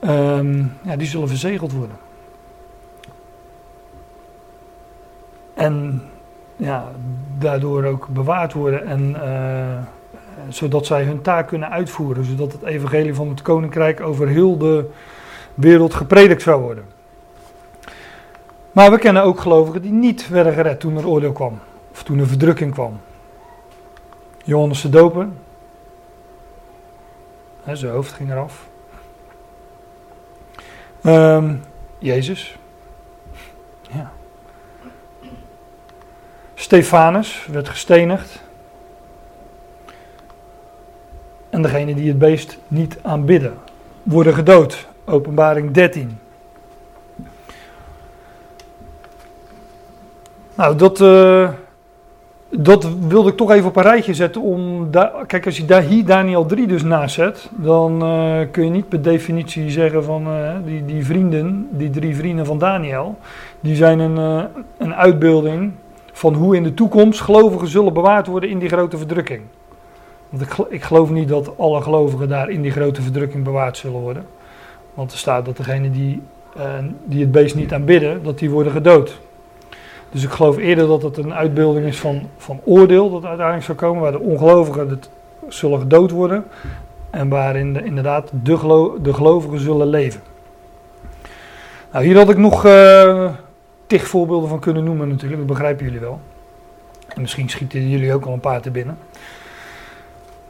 Um, 0.00 0.72
ja, 0.82 0.96
die 0.96 1.06
zullen 1.06 1.28
verzegeld 1.28 1.72
worden. 1.72 1.96
En 5.54 6.02
ja, 6.56 6.84
daardoor 7.38 7.84
ook 7.84 8.08
bewaard 8.08 8.52
worden 8.52 8.86
en 8.86 9.10
uh, 9.10 9.82
zodat 10.48 10.86
zij 10.86 11.04
hun 11.04 11.22
taak 11.22 11.48
kunnen 11.48 11.70
uitvoeren, 11.70 12.24
zodat 12.24 12.52
het 12.52 12.62
evangelie 12.62 13.14
van 13.14 13.28
het 13.28 13.42
koninkrijk 13.42 14.00
over 14.00 14.28
heel 14.28 14.58
de 14.58 14.90
wereld 15.54 15.94
gepredikt 15.94 16.42
zou 16.42 16.62
worden. 16.62 16.84
Maar 18.72 18.90
we 18.90 18.98
kennen 18.98 19.22
ook 19.22 19.40
gelovigen 19.40 19.82
die 19.82 19.92
niet 19.92 20.28
werden 20.28 20.52
gered 20.52 20.80
toen 20.80 20.96
er 20.96 21.08
oordeel 21.08 21.32
kwam, 21.32 21.58
of 21.92 22.02
toen 22.02 22.18
er 22.18 22.26
verdrukking 22.26 22.72
kwam. 22.72 23.00
Johannes 24.44 24.80
de 24.80 24.88
Doper, 24.88 25.28
zijn 27.72 27.92
hoofd 27.92 28.12
ging 28.12 28.30
eraf. 28.30 28.68
Um, 31.02 31.62
Jezus, 31.98 32.56
ja. 33.90 34.12
Stefanus 36.54 37.46
werd 37.50 37.68
gestenigd. 37.68 38.42
En 41.50 41.62
degene 41.62 41.94
die 41.94 42.08
het 42.08 42.18
beest 42.18 42.58
niet 42.68 42.98
aanbidden, 43.02 43.54
worden 44.02 44.34
gedood. 44.34 44.88
Openbaring 45.04 45.70
13. 45.70 46.18
Nou, 50.54 50.76
dat, 50.76 51.00
uh, 51.00 51.48
dat 52.48 52.88
wilde 53.08 53.30
ik 53.30 53.36
toch 53.36 53.50
even 53.50 53.68
op 53.68 53.76
een 53.76 53.82
rijtje 53.82 54.14
zetten. 54.14 54.40
Om 54.40 54.90
kijk, 55.26 55.46
als 55.46 55.56
je 55.56 55.64
daar 55.64 55.82
hier 55.82 56.04
Daniel 56.04 56.46
3 56.46 56.66
dus 56.66 56.82
naast 56.82 57.14
zet, 57.14 57.50
dan 57.50 58.04
uh, 58.04 58.40
kun 58.50 58.64
je 58.64 58.70
niet 58.70 58.88
per 58.88 59.02
definitie 59.02 59.70
zeggen 59.70 60.04
van 60.04 60.26
uh, 60.28 60.52
die, 60.64 60.84
die 60.84 61.04
vrienden, 61.04 61.68
die 61.70 61.90
drie 61.90 62.16
vrienden 62.16 62.46
van 62.46 62.58
Daniel, 62.58 63.18
die 63.60 63.76
zijn 63.76 63.98
een, 63.98 64.48
een 64.78 64.94
uitbeelding 64.94 65.72
van 66.12 66.34
hoe 66.34 66.56
in 66.56 66.62
de 66.62 66.74
toekomst 66.74 67.20
gelovigen 67.20 67.68
zullen 67.68 67.92
bewaard 67.92 68.26
worden 68.26 68.50
in 68.50 68.58
die 68.58 68.68
grote 68.68 68.98
verdrukking. 68.98 69.42
Want 70.30 70.46
ik, 70.68 70.82
geloof 70.82 71.10
niet 71.10 71.28
dat 71.28 71.58
alle 71.58 71.82
gelovigen 71.82 72.28
daar 72.28 72.50
in 72.50 72.62
die 72.62 72.70
grote 72.70 73.02
verdrukking 73.02 73.44
bewaard 73.44 73.76
zullen 73.76 74.00
worden. 74.00 74.26
Want 74.94 75.12
er 75.12 75.18
staat 75.18 75.44
dat 75.44 75.56
degenen 75.56 75.92
die, 75.92 76.22
uh, 76.56 76.64
die 77.04 77.20
het 77.20 77.32
beest 77.32 77.54
niet 77.54 77.72
aanbidden, 77.72 78.22
dat 78.22 78.38
die 78.38 78.50
worden 78.50 78.72
gedood. 78.72 79.20
Dus 80.10 80.24
ik 80.24 80.30
geloof 80.30 80.56
eerder 80.56 80.86
dat 80.86 81.02
het 81.02 81.16
een 81.16 81.34
uitbeelding 81.34 81.86
is 81.86 81.98
van, 81.98 82.28
van 82.36 82.60
oordeel 82.64 83.10
dat 83.10 83.24
uiteindelijk 83.24 83.66
zal 83.66 83.74
komen, 83.74 84.02
waar 84.02 84.12
de 84.12 84.20
ongelovigen 84.20 84.88
het, 84.88 85.10
zullen 85.48 85.78
gedood 85.78 86.10
worden. 86.10 86.44
En 87.10 87.28
waarin 87.28 87.72
de, 87.72 87.84
inderdaad 87.84 88.30
de 89.02 89.12
gelovigen 89.12 89.60
zullen 89.60 89.86
leven. 89.86 90.20
Nou, 91.92 92.04
hier 92.04 92.16
had 92.16 92.30
ik 92.30 92.38
nog 92.38 92.66
uh, 92.66 93.30
tig 93.86 94.06
voorbeelden 94.06 94.48
van 94.48 94.58
kunnen 94.58 94.84
noemen 94.84 95.08
natuurlijk, 95.08 95.38
dat 95.38 95.46
begrijpen 95.46 95.84
jullie 95.84 96.00
wel. 96.00 96.20
En 97.08 97.20
misschien 97.20 97.48
schieten 97.48 97.88
jullie 97.88 98.14
ook 98.14 98.24
al 98.24 98.32
een 98.32 98.40
paar 98.40 98.60
te 98.60 98.70
binnen. 98.70 98.98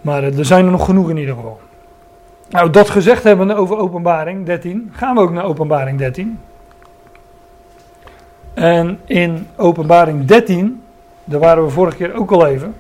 Maar 0.01 0.23
eh, 0.23 0.39
er 0.39 0.45
zijn 0.45 0.65
er 0.65 0.71
nog 0.71 0.85
genoeg 0.85 1.11
in 1.11 1.17
ieder 1.17 1.35
geval. 1.35 1.61
Nou, 2.51 2.71
dat 2.71 2.91
gezegd 2.91 3.23
hebben 3.23 3.57
over 3.57 3.77
openbaring 3.77 4.47
13, 4.47 4.91
gaan 4.93 5.15
we 5.15 5.21
ook 5.21 5.33
naar 5.33 5.45
openbaring 5.45 5.99
13. 5.99 6.39
En 8.55 8.99
in 9.05 9.47
Openbaring 9.57 10.25
13, 10.25 10.83
daar 11.25 11.41
waren 11.41 11.65
we 11.65 11.71
vorige 11.71 11.97
keer 11.97 12.15
ook 12.15 12.31
al 12.31 12.47
even. 12.47 12.75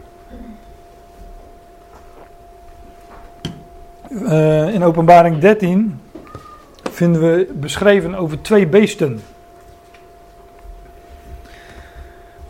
Uh, 4.11 4.75
in 4.75 4.83
Openbaring 4.83 5.39
13 5.39 6.01
vinden 6.91 7.23
we 7.23 7.53
beschreven 7.55 8.15
over 8.15 8.43
twee 8.43 8.67
beesten. 8.67 9.21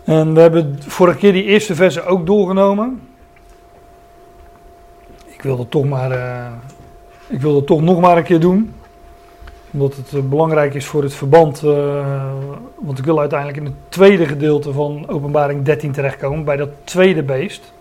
En 0.04 0.34
we 0.34 0.40
hebben 0.40 0.78
vorige 0.86 1.18
keer 1.18 1.32
die 1.32 1.44
eerste 1.44 1.74
versen 1.74 2.06
ook 2.06 2.26
doorgenomen. 2.26 3.00
Ik 5.40 5.46
wil 5.46 5.56
dat 5.56 5.70
toch 5.70 5.84
maar, 5.84 6.10
uh, 6.12 6.46
ik 7.26 7.40
wil 7.40 7.54
dat 7.54 7.66
toch 7.66 7.82
nog 7.82 8.00
maar 8.00 8.16
een 8.16 8.22
keer 8.22 8.40
doen. 8.40 8.74
Omdat 9.70 9.96
het 9.96 10.12
uh, 10.12 10.22
belangrijk 10.22 10.74
is 10.74 10.86
voor 10.86 11.02
het 11.02 11.14
verband. 11.14 11.62
Uh, 11.64 12.32
want 12.78 12.98
ik 12.98 13.04
wil 13.04 13.18
uiteindelijk 13.18 13.58
in 13.58 13.64
het 13.64 13.74
tweede 13.88 14.26
gedeelte 14.26 14.72
van 14.72 15.08
Openbaring 15.08 15.64
13 15.64 15.92
terechtkomen. 15.92 16.44
Bij 16.44 16.56
dat 16.56 16.68
tweede 16.84 17.22
beest. 17.22 17.72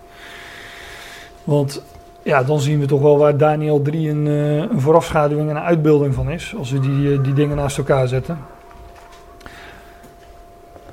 Want 1.43 1.83
ja, 2.23 2.43
dan 2.43 2.59
zien 2.59 2.79
we 2.79 2.85
toch 2.85 3.01
wel 3.01 3.17
waar 3.17 3.37
Daniel 3.37 3.81
3 3.81 4.09
een, 4.09 4.25
een 4.25 4.81
voorafschaduwing 4.81 5.49
en 5.49 5.55
een 5.55 5.61
uitbeelding 5.61 6.13
van 6.13 6.29
is. 6.29 6.53
Als 6.57 6.71
we 6.71 6.79
die, 6.79 7.21
die 7.21 7.33
dingen 7.33 7.55
naast 7.55 7.77
elkaar 7.77 8.07
zetten. 8.07 8.37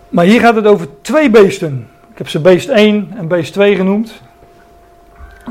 Maar 0.08 0.24
hier 0.24 0.40
gaat 0.40 0.54
het 0.54 0.66
over 0.66 0.88
twee 1.00 1.30
beesten. 1.30 1.88
Ik 2.10 2.18
heb 2.18 2.28
ze 2.28 2.40
beest 2.40 2.68
1 2.68 3.12
en 3.16 3.28
beest 3.28 3.52
2 3.52 3.76
genoemd. 3.76 4.24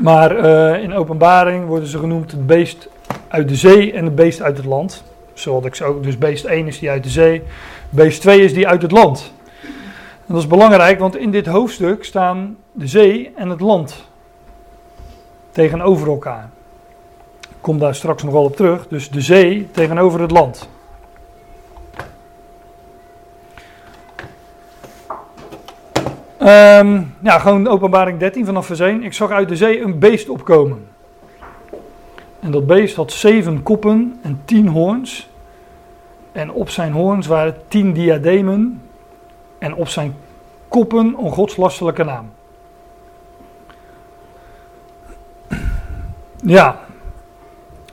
Maar 0.00 0.36
uh, 0.36 0.82
in 0.82 0.94
openbaring 0.94 1.66
worden 1.66 1.88
ze 1.88 1.98
genoemd 1.98 2.30
het 2.30 2.46
beest 2.46 2.88
uit 3.28 3.48
de 3.48 3.56
zee 3.56 3.92
en 3.92 4.04
het 4.04 4.14
beest 4.14 4.42
uit 4.42 4.56
het 4.56 4.66
land. 4.66 5.04
Zoals 5.34 5.64
ik 5.64 5.82
ook. 5.82 6.02
Dus 6.02 6.18
beest 6.18 6.44
1 6.44 6.66
is 6.66 6.78
die 6.78 6.90
uit 6.90 7.02
de 7.02 7.08
zee. 7.08 7.42
Beest 7.90 8.20
2 8.20 8.40
is 8.40 8.54
die 8.54 8.68
uit 8.68 8.82
het 8.82 8.90
land. 8.90 9.32
Dat 10.26 10.38
is 10.38 10.46
belangrijk, 10.46 10.98
want 10.98 11.16
in 11.16 11.30
dit 11.30 11.46
hoofdstuk 11.46 12.04
staan 12.04 12.56
de 12.72 12.86
zee 12.86 13.32
en 13.36 13.50
het 13.50 13.60
land 13.60 14.04
tegenover 15.50 16.08
elkaar. 16.08 16.50
Ik 17.40 17.56
kom 17.60 17.78
daar 17.78 17.94
straks 17.94 18.22
nog 18.22 18.32
wel 18.32 18.44
op 18.44 18.56
terug. 18.56 18.88
Dus 18.88 19.10
de 19.10 19.20
zee 19.20 19.68
tegenover 19.70 20.20
het 20.20 20.30
land. 20.30 20.68
Um, 26.46 27.14
ja, 27.22 27.38
gewoon 27.38 27.68
openbaring 27.68 28.18
13 28.18 28.44
vanaf 28.44 28.66
vers 28.66 28.80
1. 28.80 29.02
Ik 29.02 29.12
zag 29.12 29.30
uit 29.30 29.48
de 29.48 29.56
zee 29.56 29.80
een 29.80 29.98
beest 29.98 30.28
opkomen. 30.28 30.88
En 32.40 32.50
dat 32.50 32.66
beest 32.66 32.96
had 32.96 33.12
zeven 33.12 33.62
koppen 33.62 34.18
en 34.22 34.40
tien 34.44 34.68
hoorns. 34.68 35.28
En 36.32 36.50
op 36.50 36.70
zijn 36.70 36.92
hoorns 36.92 37.26
waren 37.26 37.56
tien 37.68 37.92
diademen. 37.92 38.82
En 39.58 39.74
op 39.74 39.88
zijn 39.88 40.16
koppen 40.68 41.16
een 41.18 41.32
godslastelijke 41.32 42.04
naam. 42.04 42.30
Ja, 46.42 46.80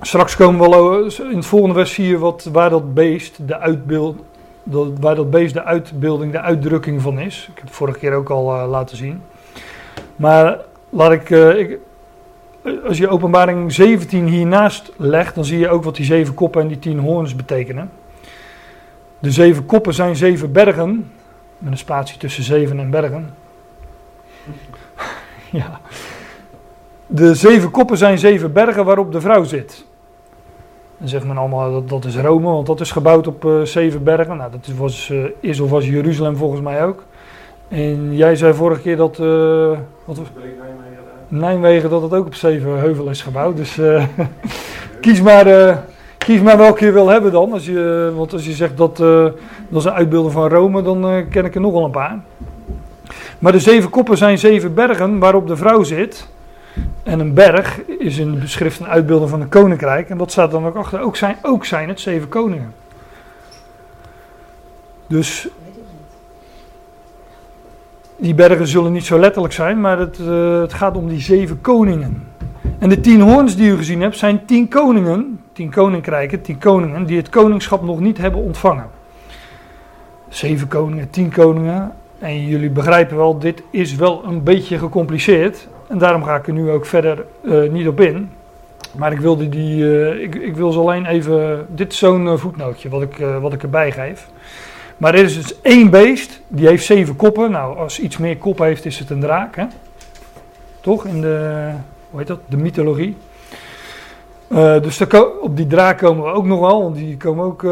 straks 0.02 0.36
komen 0.36 0.62
we 0.62 0.70
wel 0.70 1.04
in 1.30 1.36
het 1.36 1.46
volgende 1.46 1.76
vers 1.76 1.92
4 1.92 2.20
wat, 2.20 2.50
waar 2.52 2.70
dat 2.70 2.94
beest 2.94 3.48
de 3.48 3.60
uitbeeld, 3.60 4.24
dat, 4.64 4.88
waar 5.00 5.16
dat 5.16 5.30
beest 5.30 5.54
de 5.54 5.64
uitbeelding, 5.64 6.32
de 6.32 6.42
uitdrukking 6.42 7.02
van 7.02 7.20
is. 7.20 7.48
Ik 7.52 7.56
heb 7.56 7.66
het 7.66 7.76
vorige 7.76 8.00
keer 8.00 8.14
ook 8.14 8.30
al 8.30 8.56
uh, 8.56 8.70
laten 8.70 8.98
zien. 8.98 9.22
Maar 10.16 10.60
laat 10.90 11.12
ik, 11.12 11.30
uh, 11.30 11.60
ik, 11.60 11.80
als 12.88 12.98
je 12.98 13.10
openbaring 13.10 13.74
17 13.74 14.28
hiernaast 14.28 14.92
legt, 14.98 15.36
dan 15.36 15.46
zie 15.46 15.60
je 15.60 15.70
ook 15.70 15.84
wat 15.84 15.96
die 15.96 16.06
zeven 16.06 16.34
koppen 16.34 16.62
en 16.62 16.68
die 16.68 16.80
tien 16.80 17.00
hoorns 17.00 17.36
betekenen. 17.36 17.92
De 19.20 19.32
zeven 19.32 19.66
koppen 19.66 19.94
zijn 19.94 20.16
zeven 20.16 20.52
bergen, 20.52 21.12
met 21.58 21.72
een 21.72 21.78
spatie 21.78 22.18
tussen 22.18 22.44
zeven 22.44 22.80
en 22.80 22.90
bergen. 22.90 23.34
ja. 25.52 25.80
De 27.08 27.36
zeven 27.36 27.72
koppen 27.72 27.98
zijn 27.98 28.18
zeven 28.18 28.54
bergen 28.54 28.86
waarop 28.86 29.12
de 29.12 29.22
vrouw 29.22 29.44
zit. 29.44 29.86
Dan 31.04 31.12
zegt 31.12 31.26
men 31.26 31.38
allemaal 31.38 31.72
dat 31.72 31.90
dat 31.90 32.06
is 32.06 32.18
Rome, 32.18 32.50
want 32.50 32.68
dat 32.68 32.80
is 32.80 32.92
gebouwd 32.92 33.28
op 33.28 33.46
uh, 33.46 33.62
zeven 33.62 34.04
bergen. 34.04 34.38
Nou, 34.38 34.52
dat 34.52 34.76
was, 34.78 35.10
uh, 35.10 35.26
is 35.40 35.60
of 35.60 35.70
was 35.70 35.88
Jeruzalem 35.88 36.36
volgens 36.36 36.62
mij 36.62 36.86
ook. 36.86 37.04
En 37.68 38.16
jij 38.16 38.36
zei 38.36 38.54
vorige 38.54 38.82
keer 38.82 38.98
dat. 38.98 39.20
Uh, 39.20 39.78
wat 40.06 40.22
Nijmegen, 41.28 41.90
dat 41.90 42.02
het 42.02 42.14
ook 42.14 42.26
op 42.26 42.36
zeven 42.36 42.80
heuvel 42.80 43.10
is 43.10 43.22
gebouwd. 43.22 43.58
Dus 43.58 43.80
kies, 45.02 45.22
maar, 45.22 45.84
kies 46.18 46.42
maar 46.42 46.58
welke 46.58 46.86
je 46.86 46.92
wil 46.92 47.08
hebben 47.08 47.32
dan. 47.32 47.52
Als 47.52 47.66
je, 47.66 48.12
want 48.16 48.34
als 48.34 48.46
je 48.46 48.52
zegt 48.52 48.78
dat 48.78 48.98
dat 48.98 49.36
is 49.72 49.86
een 49.86 49.92
uitbeelding 49.92 50.34
van 50.34 50.50
Rome, 50.50 50.82
dan 50.82 51.26
ken 51.30 51.46
ik 51.46 51.56
er 51.56 51.62
nog 51.62 51.74
wel 51.74 51.86
een 51.86 51.92
paar. 51.92 52.20
Maar 53.40 53.52
de 53.52 53.60
zeven 53.60 53.90
koppen 53.90 54.18
zijn 54.18 54.38
zeven 54.38 54.74
bergen 54.74 55.20
waarop 55.20 55.48
de 55.48 55.56
vrouw 55.56 55.84
zit. 55.84 56.28
En 57.04 57.20
een 57.20 57.34
berg 57.34 57.82
is 57.86 58.18
in 58.18 58.40
de 58.40 58.48
schrift 58.48 58.80
een 58.80 58.88
uitbeelding 58.88 59.30
van 59.30 59.42
een 59.42 59.50
koninkrijk. 59.50 60.10
En 60.10 60.18
dat 60.18 60.32
staat 60.32 60.52
dan 60.52 60.66
ook 60.66 60.76
achter. 60.76 61.02
Ook 61.02 61.16
zijn, 61.16 61.38
ook 61.42 61.66
zijn 61.66 61.90
het 61.90 62.00
zeven 62.00 62.30
koningen. 62.30 62.74
Dus 65.08 65.48
die 68.18 68.34
bergen 68.34 68.68
zullen 68.68 68.92
niet 68.92 69.06
zo 69.06 69.20
letterlijk 69.20 69.54
zijn, 69.54 69.82
maar 69.82 70.00
het, 70.00 70.20
uh, 70.20 70.60
het 70.62 70.74
gaat 70.74 70.98
om 70.98 71.08
die 71.08 71.20
zeven 71.20 71.62
koningen. 71.62 72.28
En 72.80 72.90
de 72.90 73.00
tien 73.00 73.22
hoorns 73.22 73.56
die 73.56 73.72
u 73.72 73.78
gezien 73.78 74.02
hebt, 74.02 74.18
zijn 74.18 74.46
tien 74.46 74.68
koningen, 74.68 75.40
tien 75.54 75.72
koninkrijken, 75.72 76.42
tien 76.42 76.58
koningen, 76.58 77.06
die 77.06 77.18
het 77.18 77.30
koningschap 77.30 77.84
nog 77.84 78.00
niet 78.00 78.18
hebben 78.18 78.42
ontvangen. 78.42 78.90
Zeven 80.30 80.68
koningen, 80.68 81.10
tien 81.10 81.32
koningen. 81.32 81.92
En 82.20 82.46
jullie 82.46 82.70
begrijpen 82.70 83.18
wel, 83.18 83.40
dit 83.40 83.64
is 83.70 83.96
wel 83.96 84.24
een 84.26 84.44
beetje 84.44 84.78
gecompliceerd. 84.78 85.68
En 85.94 86.00
daarom 86.00 86.24
ga 86.24 86.36
ik 86.36 86.48
er 86.48 86.54
nu 86.54 86.70
ook 86.70 86.86
verder 86.86 87.26
uh, 87.42 87.70
niet 87.70 87.88
op 87.88 88.00
in. 88.00 88.32
Maar 88.92 89.12
ik 89.12 89.20
wilde 89.20 89.50
die, 89.50 89.84
uh, 89.84 90.22
ik, 90.22 90.36
ik, 90.36 90.56
wil 90.56 90.72
ze 90.72 90.80
alleen 90.80 91.06
even, 91.06 91.66
dit 91.70 91.92
is 91.92 91.98
zo'n 91.98 92.26
uh, 92.26 92.38
voetnootje 92.38 92.90
wat 92.90 93.02
ik, 93.02 93.18
wat 93.42 93.54
ik 93.54 93.64
erbij 93.64 93.92
geef. 93.92 94.28
Maar 94.98 95.14
er 95.14 95.24
is 95.24 95.36
dus 95.36 95.62
één 95.62 95.90
beest, 95.90 96.42
die 96.48 96.68
heeft 96.68 96.86
zeven 96.86 97.16
koppen. 97.16 97.52
Nou, 97.52 97.78
als 97.78 98.00
iets 98.00 98.18
meer 98.18 98.38
koppen 98.38 98.66
heeft, 98.66 98.86
is 98.86 99.00
het 99.00 99.10
een 99.10 99.20
draak, 99.20 99.56
hè? 99.56 99.66
Toch? 100.82 101.06
In 101.06 101.22
de, 101.22 101.70
hoe 102.10 102.20
heet 102.20 102.28
dat? 102.28 102.40
De 102.46 102.58
mythologie. 102.58 103.18
dus 104.82 105.02
op 105.42 105.58
die 105.58 105.68
draak 105.68 105.98
komen 105.98 106.24
we 106.24 106.32
ook 106.32 106.46
nog 106.46 106.60
wel, 106.60 106.82
want 106.82 106.96
die 106.96 107.18
komen 107.18 107.46
ook 107.46 107.66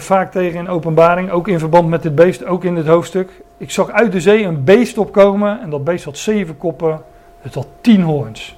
vaak 0.00 0.32
tegen 0.32 0.58
in 0.58 0.68
openbaring. 0.68 1.30
Ook 1.30 1.48
in 1.48 1.58
verband 1.58 1.88
met 1.88 2.02
dit 2.02 2.14
beest, 2.14 2.44
ook 2.44 2.64
in 2.64 2.74
dit 2.74 2.86
hoofdstuk. 2.86 3.30
Ik 3.56 3.70
zag 3.70 3.90
uit 3.90 4.12
de 4.12 4.20
zee 4.20 4.44
een 4.44 4.64
beest 4.64 4.98
opkomen 4.98 5.60
en 5.60 5.70
dat 5.70 5.84
beest 5.84 6.04
had 6.04 6.18
zeven 6.18 6.56
koppen 6.56 7.00
het 7.48 7.64
had 7.64 7.68
tien 7.80 8.02
hoorns. 8.02 8.56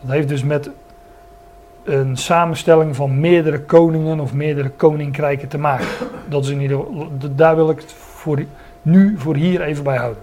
Dat 0.00 0.10
heeft 0.10 0.28
dus 0.28 0.42
met 0.42 0.70
een 1.84 2.16
samenstelling 2.16 2.96
van 2.96 3.20
meerdere 3.20 3.60
koningen 3.60 4.20
of 4.20 4.32
meerdere 4.32 4.68
koninkrijken 4.68 5.48
te 5.48 5.58
maken. 5.58 5.86
Dat 6.28 6.44
is 6.44 6.50
in 6.50 6.84
daar 7.34 7.56
wil 7.56 7.70
ik 7.70 7.80
het 7.80 7.92
voor, 7.92 8.44
nu 8.82 9.14
voor 9.18 9.34
hier 9.34 9.60
even 9.60 9.84
bij 9.84 9.96
houden. 9.96 10.22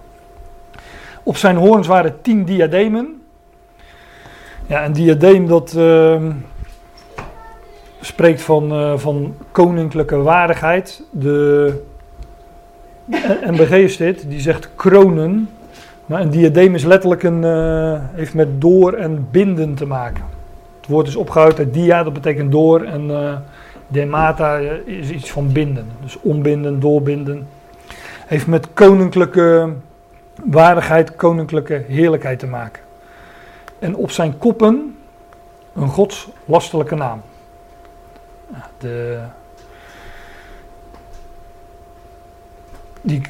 Op 1.22 1.36
zijn 1.36 1.56
hoorns 1.56 1.86
waren 1.86 2.20
tien 2.22 2.44
diademen. 2.44 3.22
Ja, 4.66 4.84
een 4.84 4.92
diadeem 4.92 5.46
dat 5.46 5.74
uh, 5.76 6.22
spreekt 8.00 8.42
van, 8.42 8.72
uh, 8.72 8.98
van 8.98 9.34
koninklijke 9.50 10.16
waardigheid. 10.16 11.02
De 11.10 11.82
NBG 13.50 13.70
is 13.70 13.96
dit, 13.96 14.24
die 14.28 14.40
zegt 14.40 14.68
kronen. 14.76 15.48
Maar 16.06 16.20
een 16.20 16.30
diadeem 16.30 16.74
is 16.74 16.84
letterlijk 16.84 17.22
een, 17.22 17.42
uh, 17.42 18.00
heeft 18.12 18.34
met 18.34 18.60
door 18.60 18.92
en 18.92 19.28
binden 19.30 19.74
te 19.74 19.86
maken. 19.86 20.24
Het 20.80 20.88
woord 20.88 21.06
is 21.06 21.16
opgehouden 21.16 21.58
uit 21.58 21.74
dia, 21.74 22.02
dat 22.02 22.12
betekent 22.12 22.52
door. 22.52 22.82
En 22.82 23.10
uh, 23.10 23.36
demata 23.88 24.58
is 24.84 25.10
iets 25.10 25.30
van 25.30 25.52
binden. 25.52 25.86
Dus 26.02 26.20
ombinden, 26.20 26.80
doorbinden. 26.80 27.46
Heeft 28.26 28.46
met 28.46 28.68
koninklijke 28.74 29.72
waardigheid, 30.44 31.16
koninklijke 31.16 31.84
heerlijkheid 31.88 32.38
te 32.38 32.46
maken. 32.46 32.82
En 33.78 33.96
op 33.96 34.10
zijn 34.10 34.38
koppen 34.38 34.96
een 35.74 35.88
godslastelijke 35.88 36.94
naam. 36.94 37.22
De, 38.78 39.18
die 43.00 43.20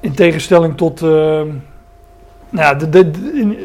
in 0.00 0.14
tegenstelling 0.14 0.76
tot. 0.76 1.02
Uh, 1.02 1.42
nou 2.50 2.88
de, 2.90 3.10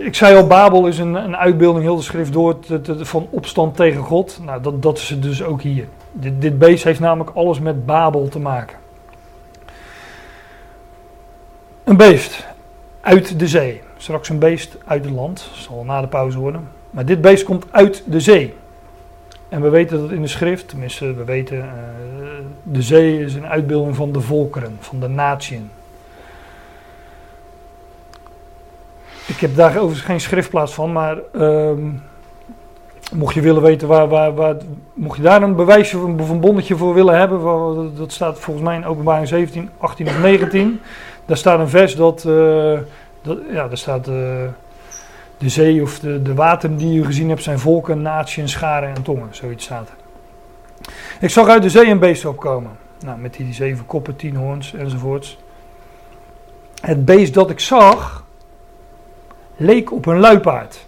ik 0.06 0.16
zei 0.16 0.36
al, 0.36 0.48
Babel 0.48 0.88
is 0.88 0.98
een, 0.98 1.14
een 1.14 1.38
uitbeelding, 1.38 1.84
heel 1.84 1.96
de 1.96 2.02
schrift 2.02 2.34
door, 2.34 2.58
van 3.00 3.28
opstand 3.30 3.76
tegen 3.76 4.02
God. 4.02 4.40
Nou, 4.46 4.62
dat, 4.62 4.82
dat 4.82 4.98
is 4.98 5.10
het 5.10 5.22
dus 5.22 5.44
ook 5.44 5.62
hier. 5.62 5.88
Dit, 6.12 6.42
dit 6.42 6.60
beest 6.60 6.84
heeft 6.84 7.00
namelijk 7.00 7.36
alles 7.36 7.60
met 7.60 7.86
Babel 7.86 8.28
te 8.28 8.40
maken. 8.40 8.78
Een 11.84 11.98
beest 11.98 12.46
uit 13.02 13.40
de 13.40 13.48
zee. 13.48 13.82
Straks 13.98 14.30
een 14.30 14.40
beest 14.40 14.78
uit 14.86 15.06
het 15.06 15.14
land. 15.14 15.50
Dat 15.54 15.64
zal 15.64 15.84
na 15.84 16.02
de 16.02 16.08
pauze 16.08 16.40
worden. 16.40 16.68
Maar 16.90 17.06
dit 17.06 17.22
beest 17.22 17.44
komt 17.44 17.66
uit 17.72 18.04
de 18.06 18.20
zee. 18.20 18.54
En 19.50 19.62
we 19.62 19.70
weten 19.70 20.00
dat 20.00 20.12
in 20.12 20.22
de 20.22 20.28
schrift, 20.28 20.68
tenminste 20.68 21.14
we 21.14 21.24
weten, 21.24 21.58
uh, 21.58 21.64
de 22.64 22.82
zee 22.82 23.24
is 23.24 23.36
een 23.36 23.46
uitbeelding 23.46 23.96
van 23.96 24.12
de 24.12 24.22
volkeren, 24.22 24.78
van 24.80 25.00
de 25.00 25.08
natieën. 25.08 25.70
Ik 29.28 29.40
heb 29.40 29.56
daar 29.56 29.78
overigens 29.78 30.02
geen 30.02 30.22
schriftplaats 30.22 30.74
van, 30.74 30.92
maar 30.92 31.18
uh, 31.36 31.72
mocht 33.14 33.34
je 33.34 33.42
willen 33.42 33.62
weten 33.62 33.88
waar, 33.88 34.08
waar, 34.08 34.34
waar, 34.34 34.56
mocht 34.94 35.18
je 35.18 35.24
daar 35.24 35.42
een 35.42 35.56
bewijsje 35.56 35.98
of 35.98 36.30
een 36.30 36.40
bonnetje 36.40 36.76
voor 36.76 36.94
willen 36.94 37.18
hebben, 37.18 37.96
dat 37.96 38.12
staat 38.12 38.40
volgens 38.40 38.66
mij 38.66 38.76
in 38.76 38.86
openbaring 38.86 39.28
17, 39.28 39.70
18 39.78 40.08
of 40.08 40.20
19. 40.20 40.82
Daar 41.26 41.38
staat 41.38 41.60
een 41.60 41.70
vers 41.70 41.96
dat, 41.96 42.24
uh, 42.28 42.80
dat 43.22 43.38
ja, 43.52 43.68
daar 43.68 43.78
staat 43.78 44.08
uh, 44.08 44.14
de 45.38 45.50
zee 45.50 45.82
of 45.82 46.00
de, 46.00 46.22
de 46.22 46.58
die 46.76 46.94
je 46.94 47.06
gezien 47.06 47.30
hebt 47.30 47.44
zijn 47.44 47.60
volken, 47.60 48.02
naties, 48.02 48.52
scharen 48.52 48.96
en 48.96 49.02
tongen, 49.02 49.28
zoiets 49.32 49.66
staat. 49.66 49.90
Ik 51.20 51.30
zag 51.30 51.48
uit 51.48 51.62
de 51.62 51.70
zee 51.70 51.90
een 51.90 52.00
beest 52.00 52.26
opkomen, 52.26 52.72
nou, 53.06 53.20
met 53.20 53.34
die 53.34 53.54
zeven 53.54 53.86
koppen, 53.86 54.16
tien 54.16 54.36
hoorns 54.36 54.74
enzovoorts. 54.74 55.38
Het 56.82 57.06
beest 57.06 57.34
dat 57.34 57.50
ik 57.50 57.60
zag, 57.60 58.23
leek 59.56 59.92
op 59.92 60.06
een 60.06 60.20
luipaard. 60.20 60.86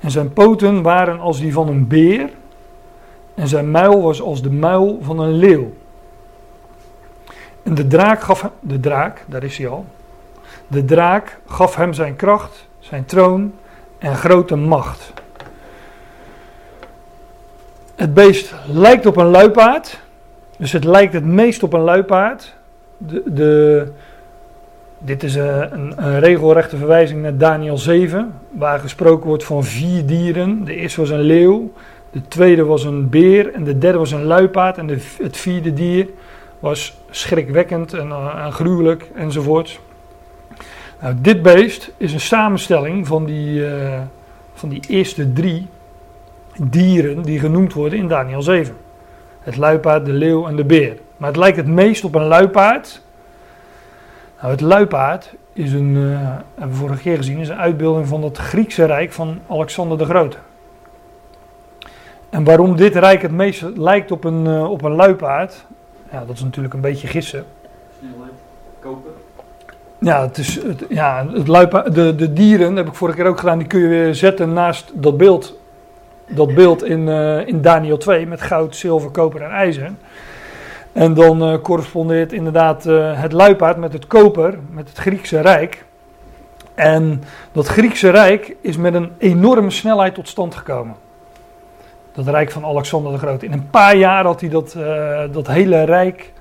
En 0.00 0.10
zijn 0.10 0.32
poten 0.32 0.82
waren 0.82 1.20
als 1.20 1.40
die 1.40 1.52
van 1.52 1.68
een 1.68 1.86
beer. 1.86 2.28
En 3.34 3.48
zijn 3.48 3.70
muil 3.70 4.02
was 4.02 4.20
als 4.20 4.42
de 4.42 4.50
muil 4.50 4.98
van 5.02 5.18
een 5.18 5.32
leeuw. 5.32 5.72
En 7.62 7.74
de 7.74 7.86
draak 7.86 8.22
gaf 8.22 8.40
hem, 8.40 8.50
de 8.60 8.80
draak, 8.80 9.24
daar 9.26 9.42
is 9.42 9.58
hij 9.58 9.68
al. 9.68 9.86
De 10.66 10.84
draak 10.84 11.38
gaf 11.46 11.76
hem 11.76 11.92
zijn 11.92 12.16
kracht, 12.16 12.66
zijn 12.78 13.04
troon 13.04 13.52
en 13.98 14.16
grote 14.16 14.56
macht. 14.56 15.12
Het 17.94 18.14
beest 18.14 18.54
lijkt 18.66 19.06
op 19.06 19.16
een 19.16 19.30
luipaard. 19.30 20.00
Dus 20.56 20.72
het 20.72 20.84
lijkt 20.84 21.12
het 21.12 21.24
meest 21.24 21.62
op 21.62 21.72
een 21.72 21.80
luipaard. 21.80 22.54
De, 22.96 23.22
de, 23.26 23.92
dit 25.04 25.22
is 25.22 25.34
een, 25.34 25.62
eh, 25.62 25.70
een, 25.70 25.92
een, 25.96 26.18
regelrechte 26.18 26.76
verwijzing 26.76 27.22
naar 27.22 27.36
Daniel 27.36 27.78
7, 27.78 28.34
waar 28.50 28.78
gesproken 28.78 29.26
wordt 29.26 29.44
van 29.44 29.64
vier 29.64 30.06
dieren. 30.06 30.64
De 30.64 30.74
eerste 30.74 31.00
was 31.00 31.10
een 31.10 31.20
leeuw, 31.20 31.72
de 32.10 32.28
tweede 32.28 32.64
was 32.64 32.84
een 32.84 33.08
beer 33.08 33.54
en 33.54 33.64
de 33.64 33.78
derde 33.78 33.98
was 33.98 34.12
een 34.12 34.24
luipaard. 34.24 34.78
En 34.78 34.88
het 35.18 35.36
vierde 35.36 35.72
dier 35.72 36.08
was 36.58 36.98
schrikwekkend 37.10 37.92
en, 37.92 38.08
uh, 38.08 38.42
en 38.44 38.52
gruwelijk 38.52 39.10
enzovoort. 39.14 39.80
Nou, 41.00 41.14
dit 41.20 41.42
beest 41.42 41.92
is 41.96 42.12
een 42.12 42.20
samenstelling 42.20 43.06
van 43.06 43.24
die, 43.24 43.60
uh, 43.60 44.00
van 44.54 44.68
die 44.68 44.82
eerste 44.88 45.32
drie 45.32 45.66
dieren 46.62 47.22
die 47.22 47.38
genoemd 47.38 47.72
worden 47.72 47.98
in 47.98 48.08
Daniel 48.08 48.42
7. 48.42 48.74
Het 49.40 49.56
luipaard, 49.56 50.06
de 50.06 50.12
leeuw 50.12 50.46
en 50.46 50.56
de 50.56 50.64
beer. 50.64 50.96
Maar 51.16 51.28
het 51.28 51.38
lijkt 51.38 51.56
het 51.56 51.66
meest 51.66 52.04
op 52.04 52.14
een 52.14 52.26
luipaard 52.26 53.02
nou, 54.44 54.56
het 54.56 54.64
luipaard 54.64 55.34
is 55.52 55.72
een, 55.72 55.94
uh, 55.94 56.18
hebben 56.54 56.76
we 56.76 56.82
vorige 56.82 57.02
keer 57.02 57.16
gezien, 57.16 57.38
is 57.38 57.48
een 57.48 57.56
uitbeelding 57.56 58.08
van 58.08 58.22
het 58.22 58.38
Griekse 58.38 58.84
rijk 58.84 59.12
van 59.12 59.38
Alexander 59.48 59.98
de 59.98 60.04
Grote. 60.04 60.36
En 62.30 62.44
waarom 62.44 62.76
dit 62.76 62.96
rijk 62.96 63.22
het 63.22 63.30
meest 63.30 63.62
lijkt 63.76 64.10
op 64.10 64.24
een, 64.24 64.46
uh, 64.46 64.70
op 64.70 64.82
een 64.82 64.94
luipaard, 64.94 65.64
ja, 66.10 66.24
dat 66.24 66.36
is 66.36 66.42
natuurlijk 66.42 66.74
een 66.74 66.80
beetje 66.80 67.06
gissen. 67.06 67.44
Snelheid, 67.98 68.32
kopen. 68.78 69.10
Ja, 69.98 70.22
het 70.22 70.38
is, 70.38 70.62
het, 70.62 70.84
ja 70.88 71.26
het 71.32 71.48
luipaard, 71.48 71.94
de, 71.94 72.14
de 72.14 72.32
dieren, 72.32 72.68
dat 72.68 72.76
heb 72.76 72.86
ik 72.86 72.94
vorige 72.94 73.16
keer 73.16 73.26
ook 73.26 73.38
gedaan, 73.38 73.58
die 73.58 73.66
kun 73.66 73.80
je 73.80 73.88
weer 73.88 74.14
zetten 74.14 74.52
naast 74.52 74.92
dat 74.94 75.16
beeld, 75.16 75.58
dat 76.26 76.54
beeld 76.54 76.84
in, 76.84 77.00
uh, 77.00 77.46
in 77.46 77.62
Daniel 77.62 77.96
2 77.96 78.26
met 78.26 78.42
goud, 78.42 78.76
zilver, 78.76 79.10
koper 79.10 79.42
en 79.42 79.50
ijzer. 79.50 79.92
En 80.94 81.14
dan 81.14 81.52
uh, 81.52 81.58
correspondeert 81.60 82.32
inderdaad 82.32 82.86
uh, 82.86 83.20
het 83.20 83.32
luipaard 83.32 83.76
met 83.76 83.92
het 83.92 84.06
koper, 84.06 84.58
met 84.70 84.88
het 84.88 84.98
Griekse 84.98 85.40
Rijk. 85.40 85.84
En 86.74 87.22
dat 87.52 87.66
Griekse 87.66 88.10
Rijk 88.10 88.56
is 88.60 88.76
met 88.76 88.94
een 88.94 89.12
enorme 89.18 89.70
snelheid 89.70 90.14
tot 90.14 90.28
stand 90.28 90.54
gekomen. 90.54 90.94
Dat 92.12 92.28
Rijk 92.28 92.50
van 92.50 92.64
Alexander 92.64 93.12
de 93.12 93.18
Grote. 93.18 93.46
In 93.46 93.52
een 93.52 93.70
paar 93.70 93.96
jaar 93.96 94.24
had 94.24 94.40
hij 94.40 94.50
dat, 94.50 94.74
uh, 94.78 95.20
dat 95.32 95.46
hele 95.46 95.84
Rijk 95.84 96.32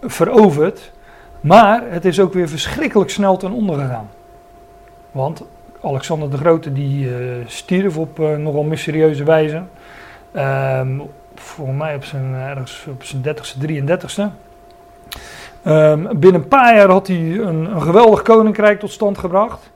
veroverd. 0.00 0.92
Maar 1.40 1.82
het 1.88 2.04
is 2.04 2.20
ook 2.20 2.32
weer 2.32 2.48
verschrikkelijk 2.48 3.10
snel 3.10 3.36
ten 3.36 3.52
onder 3.52 3.78
gegaan. 3.78 4.10
Want 5.10 5.44
Alexander 5.82 6.30
de 6.30 6.36
Grote 6.36 6.72
die 6.72 7.10
stierf 7.46 7.98
op 7.98 8.18
nogal 8.18 8.62
mysterieuze 8.62 9.24
wijze. 9.24 9.62
Ehm, 10.32 11.00
volgens 11.42 11.78
mij 11.78 11.94
op 11.94 12.04
zijn, 12.04 12.34
eh, 12.34 12.48
ergens 12.48 12.86
op 12.88 13.04
zijn 13.04 13.22
30ste, 13.22 13.58
33ste. 13.58 14.30
Um, 15.66 16.08
binnen 16.18 16.40
een 16.40 16.48
paar 16.48 16.74
jaar 16.74 16.90
had 16.90 17.06
hij 17.06 17.16
een, 17.16 17.74
een, 17.74 17.82
geweldig 17.82 18.22
koninkrijk 18.22 18.80
tot 18.80 18.90
stand 18.90 19.18
gebracht. 19.18 19.70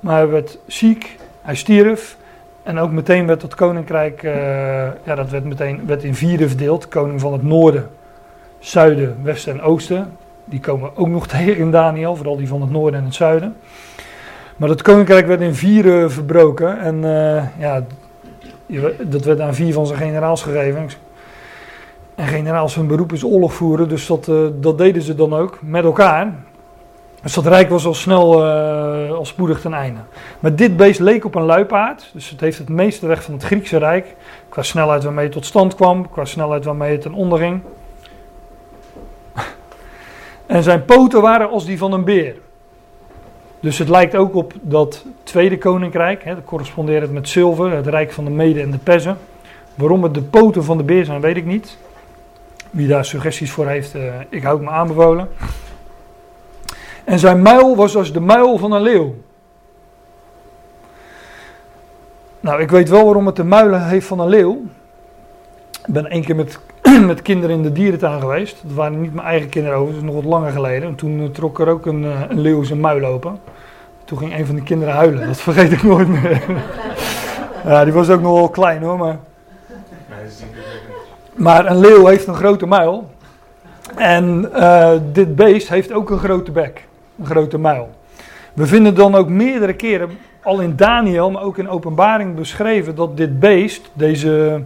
Maar 0.00 0.16
hij 0.16 0.28
werd 0.28 0.58
ziek, 0.66 1.16
hij 1.42 1.54
stierf. 1.54 2.16
En 2.62 2.78
ook 2.78 2.90
meteen 2.90 3.26
werd 3.26 3.40
dat 3.40 3.54
koninkrijk, 3.54 4.22
uh, 4.22 4.32
ja, 5.04 5.14
dat 5.14 5.30
werd 5.30 5.44
meteen 5.44 5.86
werd 5.86 6.04
in 6.04 6.14
vieren 6.14 6.48
verdeeld. 6.48 6.88
Koning 6.88 7.20
van 7.20 7.32
het 7.32 7.42
noorden, 7.42 7.90
zuiden, 8.58 9.16
westen 9.22 9.52
en 9.52 9.60
oosten. 9.60 10.12
Die 10.44 10.60
komen 10.60 10.96
ook 10.96 11.08
nog 11.08 11.26
tegen 11.36 11.56
in 11.56 11.70
Daniel, 11.70 12.16
vooral 12.16 12.36
die 12.36 12.48
van 12.48 12.60
het 12.60 12.70
noorden 12.70 13.00
en 13.00 13.06
het 13.06 13.14
zuiden. 13.14 13.56
Maar 14.56 14.68
dat 14.68 14.82
koninkrijk 14.82 15.26
werd 15.26 15.40
in 15.40 15.54
vieren 15.54 16.10
verbroken. 16.10 16.80
En 16.80 16.94
uh, 16.94 17.42
ja, 17.58 17.82
dat 19.02 19.24
werd 19.24 19.40
aan 19.40 19.54
vier 19.54 19.72
van 19.72 19.86
zijn 19.86 19.98
generaals 19.98 20.42
gegeven. 20.42 20.88
En 22.14 22.26
generaals 22.26 22.74
hun 22.74 22.86
beroep 22.86 23.12
is 23.12 23.24
oorlog 23.24 23.52
voeren, 23.52 23.88
dus 23.88 24.06
dat, 24.06 24.28
uh, 24.28 24.46
dat 24.54 24.78
deden 24.78 25.02
ze 25.02 25.14
dan 25.14 25.34
ook 25.34 25.58
met 25.62 25.84
elkaar. 25.84 26.34
Dus 27.22 27.34
dat 27.34 27.46
rijk 27.46 27.68
was 27.68 27.86
al 27.86 27.94
snel, 27.94 28.46
uh, 28.46 29.10
al 29.10 29.24
spoedig 29.24 29.60
ten 29.60 29.74
einde. 29.74 30.00
Maar 30.40 30.54
dit 30.54 30.76
beest 30.76 31.00
leek 31.00 31.24
op 31.24 31.34
een 31.34 31.42
luipaard, 31.42 32.10
dus 32.12 32.30
het 32.30 32.40
heeft 32.40 32.58
het 32.58 32.68
meeste 32.68 33.06
weg 33.06 33.22
van 33.22 33.34
het 33.34 33.42
Griekse 33.42 33.78
rijk. 33.78 34.16
Qua 34.48 34.62
snelheid 34.62 35.04
waarmee 35.04 35.24
het 35.24 35.32
tot 35.32 35.46
stand 35.46 35.74
kwam, 35.74 36.10
qua 36.10 36.24
snelheid 36.24 36.64
waarmee 36.64 36.92
het 36.92 37.00
ten 37.00 37.12
onder 37.12 37.38
ging. 37.38 37.60
en 40.46 40.62
zijn 40.62 40.84
poten 40.84 41.22
waren 41.22 41.50
als 41.50 41.64
die 41.64 41.78
van 41.78 41.92
een 41.92 42.04
beer. 42.04 42.34
Dus 43.60 43.78
het 43.78 43.88
lijkt 43.88 44.16
ook 44.16 44.34
op 44.34 44.52
dat 44.60 45.04
tweede 45.22 45.58
koninkrijk, 45.58 46.24
hè, 46.24 46.34
dat 46.34 46.44
correspondeert 46.44 47.12
met 47.12 47.28
zilver, 47.28 47.72
het 47.72 47.86
rijk 47.86 48.12
van 48.12 48.24
de 48.24 48.30
Mede 48.30 48.60
en 48.60 48.70
de 48.70 48.78
Perzen. 48.78 49.18
Waarom 49.74 50.02
het 50.02 50.14
de 50.14 50.22
poten 50.22 50.64
van 50.64 50.76
de 50.76 50.82
beer 50.82 51.04
zijn, 51.04 51.20
weet 51.20 51.36
ik 51.36 51.44
niet. 51.44 51.78
Wie 52.70 52.88
daar 52.88 53.04
suggesties 53.04 53.50
voor 53.50 53.66
heeft, 53.66 53.94
uh, 53.94 54.02
ik 54.28 54.42
houd 54.42 54.60
me 54.60 54.70
aanbevolen. 54.70 55.28
En 57.04 57.18
zijn 57.18 57.42
muil 57.42 57.76
was 57.76 57.96
als 57.96 58.12
de 58.12 58.20
muil 58.20 58.58
van 58.58 58.72
een 58.72 58.82
leeuw. 58.82 59.14
Nou, 62.40 62.60
ik 62.60 62.70
weet 62.70 62.88
wel 62.88 63.04
waarom 63.04 63.26
het 63.26 63.36
de 63.36 63.44
muilen 63.44 63.88
heeft 63.88 64.06
van 64.06 64.20
een 64.20 64.28
leeuw. 64.28 64.62
Ik 65.86 65.92
ben 65.94 66.06
één 66.06 66.24
keer 66.24 66.36
met, 66.36 66.58
met 67.06 67.22
kinderen 67.22 67.56
in 67.56 67.62
de 67.62 67.72
dierentuin 67.72 68.20
geweest. 68.20 68.56
Dat 68.62 68.72
waren 68.72 69.00
niet 69.00 69.14
mijn 69.14 69.26
eigen 69.26 69.48
kinderen 69.48 69.78
over, 69.78 69.92
dat 69.92 70.02
is 70.02 70.06
nog 70.06 70.14
wat 70.14 70.24
langer 70.24 70.52
geleden. 70.52 70.88
En 70.88 70.94
toen 70.94 71.20
uh, 71.20 71.28
trok 71.28 71.60
er 71.60 71.68
ook 71.68 71.86
een, 71.86 72.02
uh, 72.02 72.20
een 72.28 72.40
leeuw 72.40 72.62
zijn 72.62 72.80
muil 72.80 73.04
open. 73.04 73.38
Toen 74.04 74.18
ging 74.18 74.38
een 74.38 74.46
van 74.46 74.54
de 74.54 74.62
kinderen 74.62 74.94
huilen, 74.94 75.26
dat 75.26 75.40
vergeet 75.40 75.72
ik 75.72 75.82
nooit 75.82 76.08
meer. 76.08 76.42
ja, 77.64 77.84
die 77.84 77.92
was 77.92 78.10
ook 78.10 78.20
nog 78.20 78.34
wel 78.34 78.48
klein 78.48 78.82
hoor, 78.82 78.98
maar... 78.98 79.18
Maar 81.34 81.66
een 81.66 81.80
leeuw 81.80 82.06
heeft 82.06 82.26
een 82.26 82.34
grote 82.34 82.66
muil. 82.66 83.10
En 83.96 84.50
uh, 84.54 84.90
dit 85.12 85.36
beest 85.36 85.68
heeft 85.68 85.92
ook 85.92 86.10
een 86.10 86.18
grote 86.18 86.50
bek, 86.50 86.86
een 87.18 87.26
grote 87.26 87.58
muil. 87.58 87.90
We 88.52 88.66
vinden 88.66 88.94
dan 88.94 89.14
ook 89.14 89.28
meerdere 89.28 89.72
keren, 89.72 90.10
al 90.42 90.60
in 90.60 90.76
Daniel, 90.76 91.30
maar 91.30 91.42
ook 91.42 91.58
in 91.58 91.68
openbaring 91.68 92.34
beschreven, 92.34 92.94
dat 92.94 93.16
dit 93.16 93.40
beest, 93.40 93.90
deze, 93.92 94.62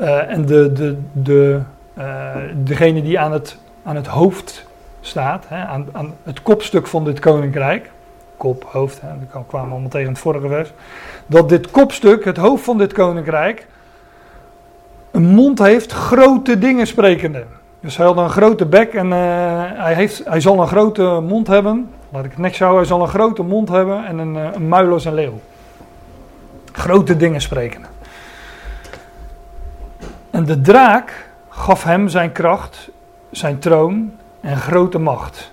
uh, 0.00 0.30
en 0.30 0.44
de, 0.44 0.72
de, 0.72 0.96
de, 1.12 1.60
uh, 1.98 2.34
degene 2.54 3.02
die 3.02 3.18
aan 3.18 3.32
het, 3.32 3.58
aan 3.82 3.96
het 3.96 4.06
hoofd 4.06 4.66
staat, 5.00 5.44
hè, 5.48 5.64
aan, 5.64 5.86
aan 5.92 6.14
het 6.22 6.42
kopstuk 6.42 6.86
van 6.86 7.04
dit 7.04 7.18
koninkrijk, 7.18 7.90
kop, 8.36 8.64
hoofd, 8.68 9.00
hè, 9.00 9.08
dat 9.32 9.42
kwamen 9.46 9.70
allemaal 9.70 9.90
tegen 9.90 10.08
het 10.08 10.18
vorige 10.18 10.48
vers, 10.48 10.72
dat 11.26 11.48
dit 11.48 11.70
kopstuk, 11.70 12.24
het 12.24 12.36
hoofd 12.36 12.64
van 12.64 12.78
dit 12.78 12.92
koninkrijk, 12.92 13.66
een 15.10 15.26
mond 15.26 15.58
heeft 15.58 15.92
grote 15.92 16.58
dingen 16.58 16.86
sprekende. 16.86 17.44
Dus 17.80 17.96
hij 17.96 18.06
had 18.06 18.16
een 18.16 18.30
grote 18.30 18.66
bek 18.66 18.94
en 18.94 19.06
uh, 19.06 19.12
hij, 19.64 19.94
heeft, 19.94 20.24
hij 20.24 20.40
zal 20.40 20.60
een 20.60 20.68
grote 20.68 21.02
mond 21.02 21.46
hebben. 21.46 21.88
Laat 22.08 22.24
ik 22.24 22.30
het 22.30 22.38
netjes 22.38 22.58
houden. 22.58 22.80
Hij 22.80 22.88
zal 22.88 23.02
een 23.02 23.08
grote 23.08 23.42
mond 23.42 23.68
hebben 23.68 24.06
en 24.06 24.18
een, 24.18 24.34
een 24.34 24.68
muil 24.68 24.92
als 24.92 25.04
een 25.04 25.14
leeuw. 25.14 25.40
Grote 26.72 27.16
dingen 27.16 27.40
sprekende. 27.40 27.86
En 30.34 30.44
de 30.44 30.60
draak 30.60 31.28
gaf 31.48 31.84
hem 31.84 32.08
zijn 32.08 32.32
kracht, 32.32 32.90
zijn 33.30 33.58
troon 33.58 34.12
en 34.40 34.56
grote 34.56 34.98
macht. 34.98 35.52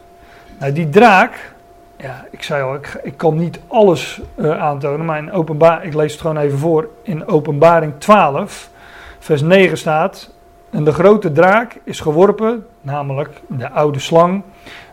Nou, 0.59 0.71
die 0.71 0.89
draak, 0.89 1.53
ja, 1.97 2.25
ik 2.31 2.43
zei 2.43 2.63
al, 2.63 2.75
ik, 2.75 2.99
ik 3.03 3.17
kan 3.17 3.37
niet 3.37 3.59
alles 3.67 4.21
uh, 4.35 4.59
aantonen, 4.59 5.05
maar 5.05 5.17
in 5.17 5.31
openbaar, 5.31 5.85
ik 5.85 5.93
lees 5.93 6.11
het 6.11 6.21
gewoon 6.21 6.37
even 6.37 6.57
voor. 6.57 6.89
In 7.03 7.27
openbaring 7.27 7.93
12 7.97 8.69
vers 9.19 9.41
9 9.41 9.77
staat. 9.77 10.29
En 10.69 10.83
de 10.83 10.93
grote 10.93 11.31
draak 11.31 11.79
is 11.83 11.99
geworpen, 11.99 12.65
namelijk 12.81 13.41
de 13.47 13.69
oude 13.69 13.99
slang, 13.99 14.43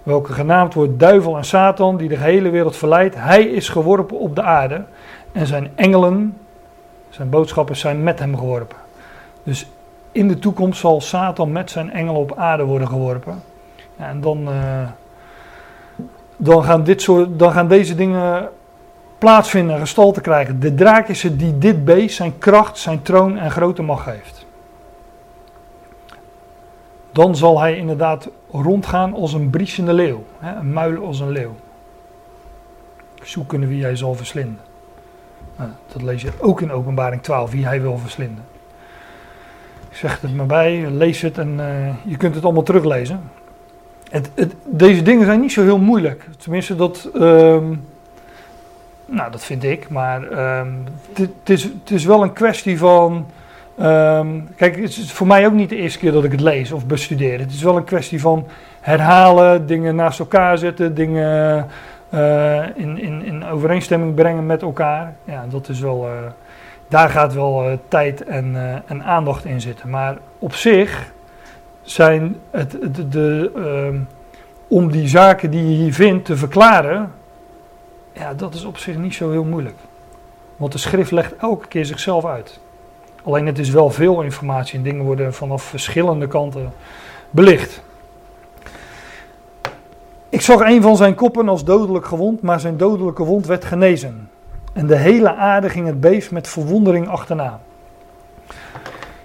welke 0.03 0.32
genaamd 0.32 0.74
wordt 0.74 0.99
duivel 0.99 1.36
en 1.36 1.45
Satan, 1.45 1.97
die 1.97 2.09
de 2.09 2.18
hele 2.18 2.51
wereld 2.51 2.76
verleidt. 2.76 3.14
Hij 3.14 3.45
is 3.45 3.68
geworpen 3.68 4.18
op 4.18 4.34
de 4.34 4.43
aarde 4.43 4.84
en 5.32 5.47
zijn 5.47 5.70
engelen, 5.74 6.36
zijn 7.09 7.30
boodschappers 7.30 7.80
zijn 7.80 8.03
met 8.03 8.18
hem 8.18 8.36
geworpen. 8.36 8.76
Dus 9.43 9.66
in 10.12 10.28
de 10.28 10.38
toekomst 10.38 10.80
zal 10.80 11.00
Satan 11.00 11.52
met 11.52 11.70
zijn 11.70 11.90
engelen 11.90 12.20
op 12.20 12.36
aarde 12.36 12.64
worden 12.64 12.88
geworpen. 12.88 13.42
En 13.96 14.20
dan, 14.20 14.48
uh, 14.48 14.88
dan, 16.36 16.64
gaan 16.64 16.84
dit 16.84 17.02
soort, 17.02 17.38
dan 17.38 17.52
gaan 17.52 17.68
deze 17.68 17.94
dingen 17.94 18.48
plaatsvinden 19.18 19.74
en 19.74 19.80
gestalte 19.80 20.20
krijgen. 20.20 20.61
De 20.61 20.74
draak 20.74 21.09
is 21.09 21.22
het 21.22 21.38
die 21.38 21.59
dit 21.59 21.84
beest 21.84 22.16
zijn 22.16 22.38
kracht, 22.38 22.78
zijn 22.78 23.02
troon 23.02 23.36
en 23.36 23.50
grote 23.50 23.82
macht 23.82 24.02
geeft. 24.02 24.46
Dan 27.12 27.36
zal 27.36 27.61
hij 27.61 27.76
inderdaad 27.76 28.28
rondgaan 28.50 29.14
als 29.14 29.32
een 29.32 29.50
briesende 29.50 29.92
leeuw, 29.92 30.24
hè, 30.38 30.56
een 30.56 30.72
muil 30.72 31.06
als 31.06 31.20
een 31.20 31.30
leeuw. 31.30 31.54
Zoeken 33.22 33.68
wie 33.68 33.82
hij 33.82 33.96
zal 33.96 34.14
verslinden. 34.14 34.61
Nou, 35.56 35.70
dat 35.92 36.02
lees 36.02 36.22
je 36.22 36.30
ook 36.40 36.61
in 36.61 36.72
Openbaring 36.72 37.22
12, 37.22 37.50
wie 37.50 37.66
hij 37.66 37.80
wil 37.80 37.98
verslinden. 37.98 38.44
Zeg 39.99 40.20
het 40.20 40.36
maar 40.36 40.46
bij, 40.46 40.90
lees 40.90 41.20
het 41.20 41.38
en 41.38 41.57
uh, 41.61 41.94
je 42.05 42.16
kunt 42.16 42.34
het 42.34 42.44
allemaal 42.44 42.62
teruglezen. 42.62 43.20
Het, 44.11 44.30
het, 44.34 44.55
deze 44.64 45.03
dingen 45.03 45.24
zijn 45.24 45.40
niet 45.40 45.53
zo 45.53 45.62
heel 45.62 45.78
moeilijk. 45.78 46.24
Tenminste, 46.38 46.76
dat, 46.76 47.11
uh, 47.14 47.20
nou, 49.07 49.30
dat 49.30 49.44
vind 49.44 49.64
ik. 49.64 49.88
Maar 49.88 50.22
um, 50.59 50.84
het, 51.12 51.30
is, 51.51 51.68
is 51.86 52.05
wel 52.05 52.22
een 52.22 52.32
kwestie 52.32 52.78
van. 52.78 53.26
Um, 53.80 54.49
kijk, 54.57 54.76
het 54.76 54.96
is 54.96 55.12
voor 55.12 55.26
mij 55.26 55.46
ook 55.46 55.53
niet 55.53 55.68
de 55.68 55.76
eerste 55.76 55.99
keer 55.99 56.12
dat 56.12 56.24
ik 56.24 56.30
het 56.30 56.40
lees 56.40 56.72
of 56.72 56.86
bestudeer. 56.86 57.38
Het 57.38 57.51
is 57.51 57.62
wel 57.62 57.76
een 57.76 57.84
kwestie 57.84 58.20
van 58.20 58.46
herhalen, 58.80 59.66
dingen 59.66 59.94
naast 59.94 60.18
elkaar 60.18 60.59
zetten, 60.59 60.94
dingen 60.94 61.66
uh, 62.14 62.62
in, 62.74 62.99
in, 62.99 63.24
in 63.24 63.44
overeenstemming 63.44 64.14
brengen 64.14 64.46
met 64.46 64.62
elkaar. 64.62 65.14
Ja, 65.24 65.44
dat 65.51 65.68
is 65.68 65.80
wel. 65.80 66.09
Uh, 66.09 66.12
daar 66.89 67.09
gaat 67.09 67.34
wel 67.34 67.64
uh, 67.64 67.72
tijd 67.89 68.24
en, 68.24 68.82
en 68.86 69.05
aandacht 69.05 69.45
in 69.45 69.61
zitten. 69.61 69.91
Maar 69.91 70.18
op 70.39 70.55
zich 70.55 71.12
zijn 71.82 72.36
het, 72.51 72.76
de 73.11 73.51
ehm, 73.57 74.01
om 74.68 74.91
die 74.91 75.09
zaken 75.09 75.51
die 75.51 75.70
je 75.70 75.76
hier 75.76 75.95
vindt 75.95 76.24
te 76.24 76.36
verklaren, 76.36 77.12
ja, 78.12 78.34
dat 78.34 78.55
is 78.55 78.64
op 78.64 78.78
zich 78.78 78.97
niet 78.97 79.14
zo 79.14 79.30
heel 79.30 79.45
moeilijk. 79.45 79.76
Want 80.57 80.72
de 80.72 80.78
schrift 80.78 81.11
legt 81.11 81.36
elke 81.36 81.68
keer 81.68 81.84
zichzelf 81.84 82.24
uit. 82.24 82.61
Alleen 83.24 83.47
het 83.47 83.59
is 83.59 83.70
wel 83.70 83.91
veel 83.91 84.22
informatie 84.22 84.78
en 84.78 84.84
dingen 84.84 85.05
worden 85.05 85.34
vanaf 85.34 85.62
verschillende 85.62 86.26
kanten 86.26 86.72
belicht. 87.30 87.82
Ik 90.28 90.41
zag 90.41 90.61
een 90.61 90.82
van 90.82 90.97
zijn 90.97 91.14
koppen 91.14 91.49
als 91.49 91.64
dodelijk 91.64 92.07
gewond, 92.07 92.43
maar 92.43 92.61
zijn 92.61 92.76
dodelijke 92.76 93.24
wond 93.24 93.47
werd 93.47 93.64
genezen. 93.64 94.30
En 94.73 94.87
de 94.87 94.97
hele 94.97 95.35
aarde 95.35 95.69
ging 95.69 95.87
het 95.87 96.01
beest 96.01 96.31
met 96.31 96.49
verwondering 96.49 97.09
achterna. 97.09 97.61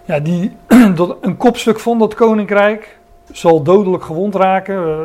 Ja, 0.06 0.20
die, 0.20 0.56
een 1.22 1.38
kopstuk 1.38 1.80
van 1.80 2.00
dat 2.00 2.14
koninkrijk 2.14 2.98
zal 3.32 3.64
dodelijk 3.64 4.04
gewond 4.04 4.36
raken. 4.36 4.76
Eh, 4.76 5.00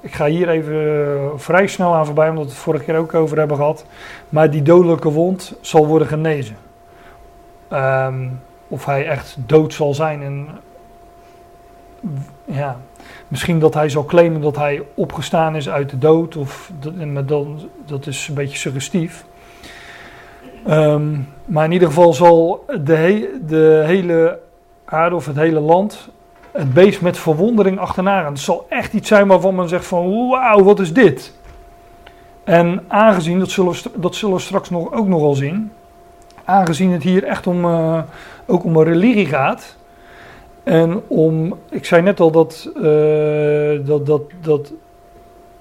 ik 0.00 0.14
ga 0.14 0.26
hier 0.26 0.48
even 0.48 0.74
eh, 0.74 1.30
vrij 1.36 1.66
snel 1.66 1.94
aan 1.94 2.06
voorbij, 2.06 2.28
omdat 2.28 2.44
we 2.44 2.50
het 2.50 2.58
vorige 2.58 2.84
keer 2.84 2.96
ook 2.96 3.14
over 3.14 3.38
hebben 3.38 3.56
gehad. 3.56 3.84
Maar 4.28 4.50
die 4.50 4.62
dodelijke 4.62 5.10
wond 5.10 5.54
zal 5.60 5.86
worden 5.86 6.08
genezen. 6.08 6.56
Um, 7.72 8.40
of 8.68 8.84
hij 8.84 9.06
echt 9.06 9.36
dood 9.46 9.72
zal 9.72 9.94
zijn. 9.94 10.22
En 10.22 10.48
ja, 12.44 12.80
misschien 13.28 13.58
dat 13.58 13.74
hij 13.74 13.88
zal 13.88 14.04
claimen 14.04 14.40
dat 14.40 14.56
hij 14.56 14.82
opgestaan 14.94 15.56
is 15.56 15.68
uit 15.68 15.90
de 15.90 15.98
dood. 15.98 16.36
Of 16.36 16.70
dat, 17.26 17.38
dat 17.86 18.06
is 18.06 18.28
een 18.28 18.34
beetje 18.34 18.58
suggestief. 18.58 19.24
Um, 20.68 21.28
maar 21.44 21.64
in 21.64 21.72
ieder 21.72 21.88
geval 21.88 22.12
zal 22.12 22.64
de, 22.66 23.38
de 23.46 23.82
hele 23.86 24.38
aarde 24.84 25.16
of 25.16 25.26
het 25.26 25.36
hele 25.36 25.60
land 25.60 26.08
het 26.52 26.72
beest 26.74 27.00
met 27.00 27.18
verwondering 27.18 27.78
achterna 27.78 28.22
gaan. 28.22 28.32
Het 28.32 28.40
zal 28.40 28.66
echt 28.68 28.92
iets 28.92 29.08
zijn 29.08 29.26
waarvan 29.26 29.54
men 29.54 29.68
zegt 29.68 29.86
van 29.86 30.28
wauw, 30.28 30.62
wat 30.62 30.80
is 30.80 30.92
dit? 30.92 31.34
En 32.44 32.84
aangezien, 32.88 33.38
dat 33.38 33.50
zullen 33.50 33.72
we, 33.72 33.90
dat 33.94 34.14
zullen 34.14 34.34
we 34.34 34.40
straks 34.40 34.70
nog, 34.70 34.92
ook 34.92 35.06
nog 35.06 35.36
zien, 35.36 35.72
aangezien 36.44 36.92
het 36.92 37.02
hier 37.02 37.24
echt 37.24 37.46
om, 37.46 37.64
uh, 37.64 38.02
ook 38.46 38.64
om 38.64 38.76
een 38.76 38.84
religie 38.84 39.26
gaat. 39.26 39.76
En 40.62 41.02
om, 41.06 41.54
ik 41.70 41.84
zei 41.84 42.02
net 42.02 42.20
al 42.20 42.30
dat, 42.30 42.70
uh, 42.76 43.86
dat, 43.86 44.06
dat, 44.06 44.22
dat, 44.40 44.72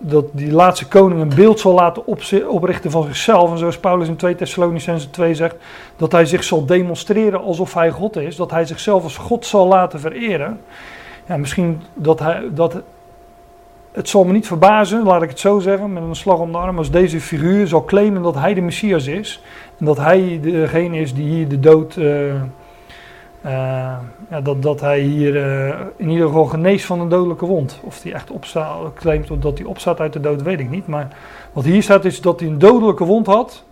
dat 0.05 0.25
die 0.31 0.51
laatste 0.51 0.87
koning 0.87 1.21
een 1.21 1.35
beeld 1.35 1.59
zal 1.59 1.73
laten 1.73 2.03
oprichten 2.47 2.91
van 2.91 3.03
zichzelf. 3.03 3.51
En 3.51 3.57
zoals 3.57 3.77
Paulus 3.77 4.07
in 4.07 4.15
2 4.15 4.35
Thessalonicense 4.35 5.09
2 5.09 5.35
zegt, 5.35 5.55
dat 5.95 6.11
hij 6.11 6.25
zich 6.25 6.43
zal 6.43 6.65
demonstreren 6.65 7.41
alsof 7.41 7.73
hij 7.73 7.91
God 7.91 8.15
is. 8.15 8.35
Dat 8.35 8.51
hij 8.51 8.65
zichzelf 8.65 9.03
als 9.03 9.17
God 9.17 9.45
zal 9.45 9.67
laten 9.67 9.99
vereren. 9.99 10.59
Ja, 11.27 11.37
misschien 11.37 11.81
dat 11.93 12.19
hij, 12.19 12.43
dat, 12.51 12.81
het 13.91 14.09
zal 14.09 14.23
me 14.23 14.31
niet 14.31 14.47
verbazen, 14.47 15.03
laat 15.03 15.21
ik 15.21 15.29
het 15.29 15.39
zo 15.39 15.59
zeggen, 15.59 15.93
met 15.93 16.03
een 16.03 16.15
slag 16.15 16.39
om 16.39 16.51
de 16.51 16.57
arm, 16.57 16.77
als 16.77 16.91
deze 16.91 17.21
figuur 17.21 17.67
zal 17.67 17.85
claimen 17.85 18.21
dat 18.21 18.35
hij 18.35 18.53
de 18.53 18.61
Messias 18.61 19.07
is. 19.07 19.41
En 19.79 19.85
dat 19.85 19.97
hij 19.97 20.39
degene 20.41 20.97
is 20.97 21.13
die 21.13 21.27
hier 21.27 21.47
de 21.47 21.59
dood... 21.59 21.95
Uh, 21.95 22.33
ja, 23.49 24.41
dat, 24.43 24.61
dat 24.61 24.81
hij 24.81 24.99
hier 24.99 25.35
uh, 25.35 25.79
in 25.95 26.09
ieder 26.09 26.27
geval 26.27 26.45
geneest 26.45 26.85
van 26.85 26.99
een 26.99 27.09
dodelijke 27.09 27.45
wond. 27.45 27.79
Of 27.83 28.03
hij 28.03 28.13
echt 28.13 28.31
opstaat, 28.31 28.93
claimt 28.93 29.41
dat 29.41 29.57
hij 29.57 29.67
opstaat 29.67 29.99
uit 29.99 30.13
de 30.13 30.19
dood, 30.19 30.41
weet 30.41 30.59
ik 30.59 30.69
niet. 30.69 30.87
Maar 30.87 31.07
wat 31.53 31.63
hier 31.63 31.83
staat 31.83 32.05
is 32.05 32.21
dat 32.21 32.39
hij 32.39 32.49
een 32.49 32.59
dodelijke 32.59 33.05
wond 33.05 33.25
had. 33.25 33.63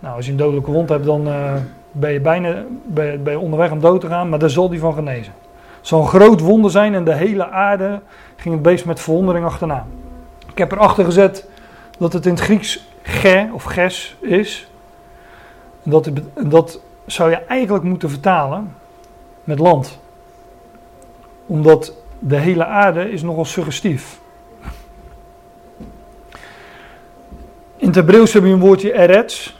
Nou, 0.00 0.16
als 0.16 0.24
je 0.24 0.30
een 0.30 0.38
dodelijke 0.38 0.70
wond 0.70 0.88
hebt, 0.88 1.04
dan 1.04 1.28
uh, 1.28 1.52
ben 1.92 2.12
je 2.12 2.20
bijna 2.20 2.64
ben, 2.84 3.24
je 3.24 3.38
onderweg 3.38 3.70
om 3.70 3.80
dood 3.80 4.00
te 4.00 4.06
gaan, 4.06 4.28
maar 4.28 4.38
daar 4.38 4.50
zal 4.50 4.70
hij 4.70 4.78
van 4.78 4.94
genezen. 4.94 5.32
Het 5.76 5.88
zal 5.88 6.00
een 6.00 6.08
groot 6.08 6.40
wonder 6.40 6.70
zijn 6.70 6.94
en 6.94 7.04
de 7.04 7.14
hele 7.14 7.50
aarde 7.50 8.00
ging 8.36 8.54
het 8.54 8.62
beest 8.62 8.84
met 8.84 9.00
verwondering 9.00 9.44
achterna. 9.44 9.86
Ik 10.50 10.58
heb 10.58 10.72
erachter 10.72 11.04
gezet 11.04 11.48
dat 11.98 12.12
het 12.12 12.26
in 12.26 12.32
het 12.32 12.40
Grieks 12.40 12.88
ge 13.02 13.48
of 13.52 13.64
ges 13.64 14.16
is. 14.20 14.68
Dat, 15.82 16.10
dat 16.46 16.80
zou 17.06 17.30
je 17.30 17.36
eigenlijk 17.36 17.84
moeten 17.84 18.10
vertalen 18.10 18.74
met 19.50 19.58
land. 19.58 19.98
Omdat 21.46 21.94
de 22.18 22.36
hele 22.36 22.64
aarde 22.64 23.10
is 23.10 23.22
nogal 23.22 23.44
suggestief. 23.44 24.20
In 27.76 27.86
het 27.86 27.94
Hebreeuws 27.94 28.32
heb 28.32 28.42
je 28.44 28.48
een 28.48 28.58
woordje 28.58 28.92
eretz. 28.92 29.54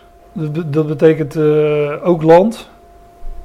Dat, 0.67 0.87
betekent 0.87 1.37
uh, 1.37 2.07
ook 2.07 2.23
land. 2.23 2.69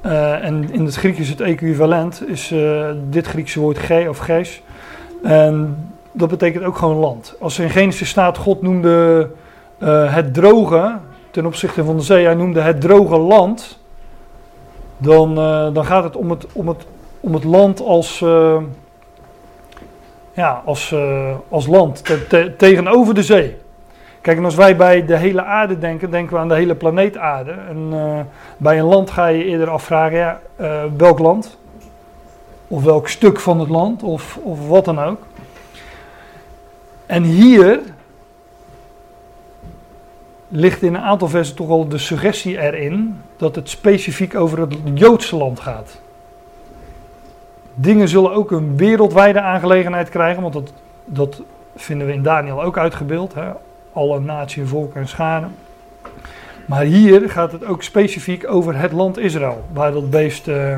Uh, 0.04 0.44
en 0.44 0.72
in 0.72 0.84
het 0.84 0.94
Grieks 0.94 1.18
is 1.18 1.28
het 1.28 1.40
equivalent, 1.40 2.28
is 2.28 2.52
uh, 2.52 2.90
dit 3.10 3.26
Griekse 3.26 3.60
woord 3.60 3.78
ge 3.78 4.06
of 4.08 4.18
ges. 4.18 4.62
En 5.22 5.76
dat 6.12 6.28
betekent 6.28 6.64
ook 6.64 6.76
gewoon 6.76 6.96
land. 6.96 7.34
Als 7.40 7.58
in 7.58 7.70
Genesis 7.70 8.08
staat, 8.08 8.36
God 8.36 8.62
noemde 8.62 9.30
het 10.08 10.34
droge, 10.34 10.98
ten 11.30 11.46
opzichte 11.46 11.84
van 11.84 11.96
de 11.96 12.02
zee, 12.02 12.24
hij 12.24 12.34
noemde 12.34 12.60
het 12.60 12.80
droge 12.80 13.18
land 13.18 13.78
dan, 14.96 15.38
uh, 15.38 15.74
dan 15.74 15.84
gaat 15.84 16.04
het 16.04 16.16
om 16.16 16.30
het, 16.30 16.46
om 16.52 16.68
het, 16.68 16.86
om 17.20 17.34
het 17.34 17.44
land 17.44 17.80
als, 17.80 18.20
uh, 18.20 18.56
ja, 20.32 20.62
als, 20.64 20.90
uh, 20.90 21.34
als 21.48 21.66
land 21.66 22.04
te, 22.04 22.26
te, 22.26 22.54
tegenover 22.56 23.14
de 23.14 23.22
zee. 23.22 23.56
Kijk, 24.20 24.38
en 24.38 24.44
als 24.44 24.54
wij 24.54 24.76
bij 24.76 25.04
de 25.04 25.16
hele 25.16 25.42
aarde 25.44 25.78
denken, 25.78 26.10
denken 26.10 26.34
we 26.34 26.40
aan 26.40 26.48
de 26.48 26.54
hele 26.54 26.74
planeet 26.74 27.16
aarde. 27.16 27.50
En 27.50 27.92
bij 28.56 28.78
een 28.78 28.84
land 28.84 29.10
ga 29.10 29.26
je 29.26 29.44
eerder 29.44 29.70
afvragen, 29.70 30.40
welk 30.96 31.18
land? 31.18 31.58
Of 32.68 32.84
welk 32.84 33.08
stuk 33.08 33.40
van 33.40 33.60
het 33.60 33.68
land, 33.68 34.02
of, 34.02 34.38
of 34.42 34.68
wat 34.68 34.84
dan 34.84 35.00
ook. 35.00 35.20
En 37.06 37.22
hier 37.22 37.80
ligt 40.48 40.82
in 40.82 40.94
een 40.94 41.00
aantal 41.00 41.28
versen 41.28 41.56
toch 41.56 41.68
al 41.68 41.88
de 41.88 41.98
suggestie 41.98 42.60
erin 42.60 43.20
dat 43.36 43.54
het 43.54 43.68
specifiek 43.68 44.34
over 44.34 44.58
het 44.60 44.74
Joodse 44.94 45.36
land 45.36 45.60
gaat. 45.60 46.00
Dingen 47.74 48.08
zullen 48.08 48.32
ook 48.32 48.50
een 48.50 48.76
wereldwijde 48.76 49.40
aangelegenheid 49.40 50.08
krijgen, 50.08 50.42
want 50.42 50.54
dat, 50.54 50.72
dat 51.04 51.42
vinden 51.76 52.06
we 52.06 52.12
in 52.12 52.22
Daniel 52.22 52.62
ook 52.62 52.78
uitgebeeld. 52.78 53.34
Hè? 53.34 53.50
Alle 53.92 54.20
naties, 54.20 54.68
volken 54.68 55.00
en 55.00 55.08
scharen. 55.08 55.54
Maar 56.66 56.82
hier 56.82 57.30
gaat 57.30 57.52
het 57.52 57.64
ook 57.64 57.82
specifiek 57.82 58.50
over 58.50 58.78
het 58.78 58.92
land 58.92 59.18
Israël, 59.18 59.64
waar 59.72 59.92
dat 59.92 60.10
beest, 60.10 60.48
uh, 60.48 60.76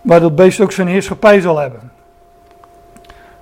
waar 0.00 0.20
dat 0.20 0.36
beest 0.36 0.60
ook 0.60 0.72
zijn 0.72 0.88
heerschappij 0.88 1.40
zal 1.40 1.58
hebben. 1.58 1.90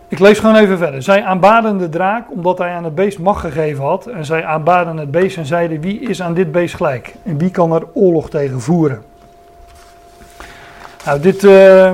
Ik 0.09 0.19
lees 0.19 0.39
gewoon 0.39 0.57
even 0.57 0.79
verder. 0.79 1.03
Zij 1.03 1.25
aanbaden 1.25 1.79
de 1.79 1.89
draak 1.89 2.31
omdat 2.31 2.59
hij 2.59 2.73
aan 2.73 2.85
het 2.85 2.95
beest 2.95 3.19
macht 3.19 3.41
gegeven 3.41 3.85
had. 3.85 4.07
En 4.07 4.25
zij 4.25 4.45
aanbaden 4.45 4.97
het 4.97 5.11
beest 5.11 5.37
en 5.37 5.47
zeiden: 5.47 5.81
Wie 5.81 6.01
is 6.01 6.23
aan 6.23 6.35
dit 6.35 6.53
beest 6.53 6.75
gelijk? 6.75 7.15
En 7.23 7.39
wie 7.39 7.51
kan 7.51 7.73
er 7.73 7.83
oorlog 7.95 8.31
tegen 8.31 8.61
voeren? 8.61 9.03
Nou, 11.05 11.21
dit, 11.21 11.45
uh, 11.45 11.93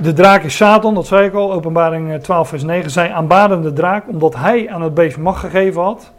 de 0.00 0.12
draak 0.12 0.42
is 0.42 0.56
Satan, 0.56 0.94
dat 0.94 1.06
zei 1.06 1.26
ik 1.26 1.34
al, 1.34 1.52
openbaring 1.52 2.22
12 2.22 2.48
vers 2.48 2.62
9. 2.62 2.90
Zij 2.90 3.12
aanbaden 3.12 3.62
de 3.62 3.72
draak 3.72 4.08
omdat 4.08 4.34
hij 4.34 4.70
aan 4.70 4.82
het 4.82 4.94
beest 4.94 5.16
macht 5.16 5.40
gegeven 5.40 5.82
had. 5.82 6.10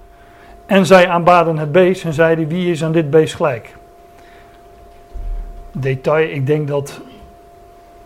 En 0.65 0.85
zij 0.85 1.07
aanbaden 1.07 1.57
het 1.57 1.71
beest 1.71 2.03
en 2.03 2.13
zeiden 2.13 2.47
wie 2.47 2.71
is 2.71 2.83
aan 2.83 2.91
dit 2.91 3.09
beest 3.09 3.35
gelijk. 3.35 3.75
Detail, 5.71 6.29
ik 6.29 6.45
denk 6.45 6.67
dat, 6.67 7.01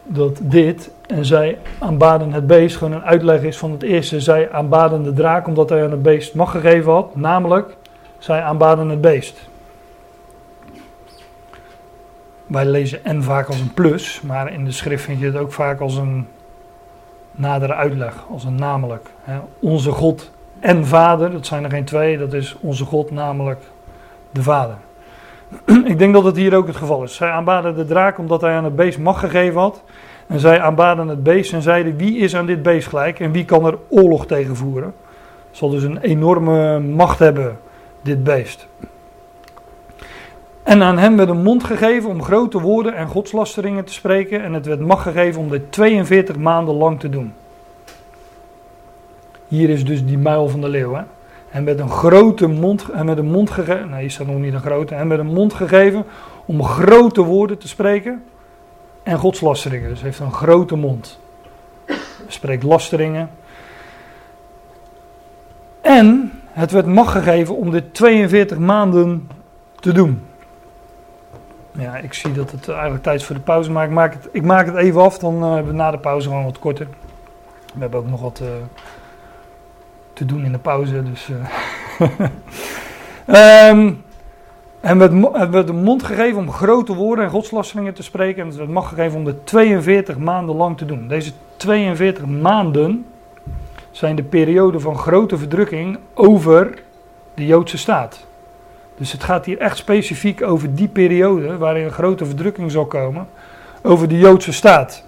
dat 0.05 0.39
dit 0.41 0.91
en 1.07 1.25
zij 1.25 1.57
aanbaden 1.79 2.33
het 2.33 2.47
beest 2.47 2.77
gewoon 2.77 2.93
een 2.93 3.03
uitleg 3.03 3.41
is 3.41 3.57
van 3.57 3.71
het 3.71 3.83
eerste. 3.83 4.19
Zij 4.19 4.51
aanbaden 4.51 5.03
de 5.03 5.13
draak 5.13 5.47
omdat 5.47 5.69
hij 5.69 5.83
aan 5.83 5.91
het 5.91 6.01
beest 6.01 6.35
macht 6.35 6.51
gegeven 6.51 6.91
had. 6.91 7.15
Namelijk, 7.15 7.75
zij 8.17 8.41
aanbaden 8.41 8.89
het 8.89 9.01
beest. 9.01 9.49
Wij 12.47 12.65
lezen 12.65 13.05
en 13.05 13.23
vaak 13.23 13.47
als 13.47 13.59
een 13.59 13.73
plus, 13.73 14.21
maar 14.21 14.53
in 14.53 14.65
de 14.65 14.71
schrift 14.71 15.03
vind 15.03 15.19
je 15.19 15.25
het 15.25 15.37
ook 15.37 15.53
vaak 15.53 15.79
als 15.79 15.95
een 15.95 16.27
nadere 17.31 17.73
uitleg, 17.73 18.25
als 18.29 18.43
een 18.43 18.55
namelijk. 18.55 19.09
Onze 19.59 19.91
God 19.91 20.31
en 20.59 20.85
Vader, 20.85 21.31
dat 21.31 21.45
zijn 21.45 21.63
er 21.63 21.69
geen 21.69 21.85
twee, 21.85 22.17
dat 22.17 22.33
is 22.33 22.55
onze 22.59 22.85
God, 22.85 23.11
namelijk 23.11 23.59
de 24.31 24.43
Vader. 24.43 24.77
Ik 25.91 25.99
denk 25.99 26.13
dat 26.13 26.23
het 26.23 26.35
hier 26.35 26.55
ook 26.55 26.67
het 26.67 26.75
geval 26.75 27.03
is. 27.03 27.15
Zij 27.15 27.29
aanbaden 27.29 27.75
de 27.75 27.85
draak 27.85 28.17
omdat 28.17 28.41
hij 28.41 28.55
aan 28.55 28.63
het 28.63 28.75
beest 28.75 28.99
macht 28.99 29.19
gegeven 29.19 29.59
had. 29.59 29.83
En 30.27 30.39
zij 30.39 30.61
aanbaden 30.61 31.07
het 31.07 31.23
beest 31.23 31.53
en 31.53 31.61
zeiden: 31.61 31.97
Wie 31.97 32.17
is 32.17 32.35
aan 32.35 32.45
dit 32.45 32.63
beest 32.63 32.87
gelijk 32.87 33.19
en 33.19 33.31
wie 33.31 33.45
kan 33.45 33.65
er 33.65 33.77
oorlog 33.89 34.25
tegen 34.25 34.55
voeren? 34.55 34.93
Zal 35.51 35.69
dus 35.69 35.83
een 35.83 35.97
enorme 35.97 36.79
macht 36.79 37.19
hebben, 37.19 37.59
dit 38.01 38.23
beest. 38.23 38.67
En 40.63 40.83
aan 40.83 40.97
hem 40.97 41.17
werd 41.17 41.29
een 41.29 41.43
mond 41.43 41.63
gegeven 41.63 42.09
om 42.09 42.23
grote 42.23 42.61
woorden 42.61 42.95
en 42.95 43.07
godslasteringen 43.07 43.85
te 43.85 43.93
spreken. 43.93 44.43
En 44.43 44.53
het 44.53 44.65
werd 44.65 44.79
macht 44.79 45.01
gegeven 45.01 45.41
om 45.41 45.49
dit 45.49 45.71
42 45.71 46.37
maanden 46.37 46.75
lang 46.75 46.99
te 46.99 47.09
doen. 47.09 47.33
Hier 49.47 49.69
is 49.69 49.85
dus 49.85 50.05
die 50.05 50.17
muil 50.17 50.47
van 50.47 50.61
de 50.61 50.69
leeuw. 50.69 50.93
Hè? 50.93 51.01
En 51.55 51.63
met 51.63 51.79
een 51.79 51.89
grote 51.89 52.47
mond, 52.47 52.89
en 52.89 53.05
met 53.05 53.17
een 53.17 53.31
mond 53.31 53.49
gegeven, 53.49 53.89
nee, 53.89 54.05
is 54.05 54.17
dat 54.17 54.27
nog 54.27 54.37
niet 54.37 54.53
een 54.53 54.61
grote, 54.61 54.95
en 54.95 55.07
met 55.07 55.19
een 55.19 55.33
mond 55.33 55.53
gegeven 55.53 56.05
om 56.45 56.63
grote 56.63 57.21
woorden 57.21 57.57
te 57.57 57.67
spreken 57.67 58.23
en 59.03 59.17
godslasteringen. 59.17 59.89
Dus 59.89 60.01
heeft 60.01 60.19
een 60.19 60.31
grote 60.31 60.75
mond. 60.75 61.19
Spreekt 62.27 62.63
lasteringen. 62.63 63.29
En 65.81 66.31
het 66.47 66.71
werd 66.71 66.85
macht 66.85 67.11
gegeven 67.11 67.55
om 67.55 67.71
dit 67.71 67.93
42 67.93 68.57
maanden 68.57 69.29
te 69.79 69.91
doen. 69.91 70.21
Ja, 71.71 71.95
ik 71.95 72.13
zie 72.13 72.31
dat 72.31 72.51
het 72.51 72.69
eigenlijk 72.69 73.03
tijd 73.03 73.19
is 73.19 73.25
voor 73.25 73.35
de 73.35 73.41
pauze, 73.41 73.71
maar 73.71 73.85
ik 73.85 73.91
maak 73.91 74.13
het, 74.13 74.29
ik 74.31 74.43
maak 74.43 74.65
het 74.65 74.75
even 74.75 75.01
af. 75.01 75.17
Dan 75.17 75.43
uh, 75.43 75.53
hebben 75.53 75.71
we 75.71 75.77
na 75.77 75.91
de 75.91 75.97
pauze 75.97 76.27
gewoon 76.27 76.43
wat 76.43 76.59
korter. 76.59 76.87
We 77.73 77.79
hebben 77.79 77.99
ook 77.99 78.09
nog 78.09 78.21
wat 78.21 78.39
uh, 78.43 78.47
te 80.15 80.25
doen 80.25 80.45
in 80.45 80.51
de 80.51 80.57
pauze, 80.57 81.03
dus... 81.03 81.29
Um, 83.27 84.03
en 84.81 84.99
het 84.99 85.49
werd 85.49 85.67
de 85.67 85.73
mond 85.73 86.03
gegeven 86.03 86.37
om 86.37 86.51
grote 86.51 86.93
woorden 86.93 87.25
en 87.25 87.31
godslasteringen 87.31 87.93
te 87.93 88.03
spreken. 88.03 88.43
En 88.43 88.57
werd 88.57 88.69
macht 88.69 88.89
gegeven 88.89 89.19
om 89.19 89.25
het 89.25 89.45
42 89.45 90.17
maanden 90.17 90.55
lang 90.55 90.77
te 90.77 90.85
doen. 90.85 91.07
Deze 91.07 91.31
42 91.57 92.25
maanden 92.25 93.05
zijn 93.91 94.15
de 94.15 94.23
periode 94.23 94.79
van 94.79 94.97
grote 94.97 95.37
verdrukking 95.37 95.97
over 96.13 96.77
de 97.33 97.45
Joodse 97.45 97.77
staat. 97.77 98.25
Dus 98.97 99.11
het 99.11 99.23
gaat 99.23 99.45
hier 99.45 99.57
echt 99.57 99.77
specifiek 99.77 100.43
over 100.43 100.75
die 100.75 100.87
periode 100.87 101.57
waarin 101.57 101.85
een 101.85 101.91
grote 101.91 102.25
verdrukking 102.25 102.71
zal 102.71 102.85
komen 102.85 103.27
over 103.81 104.07
de 104.07 104.17
Joodse 104.17 104.53
staat. 104.53 105.04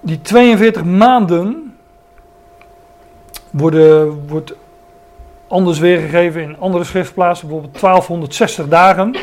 Die 0.00 0.20
42 0.20 0.84
maanden 0.84 1.76
worden, 3.50 4.26
wordt 4.28 4.54
anders 5.48 5.78
weergegeven 5.78 6.42
in 6.42 6.58
andere 6.58 6.84
schriftplaatsen, 6.84 7.46
bijvoorbeeld 7.46 7.80
1260 7.80 8.68
dagen 8.68 9.16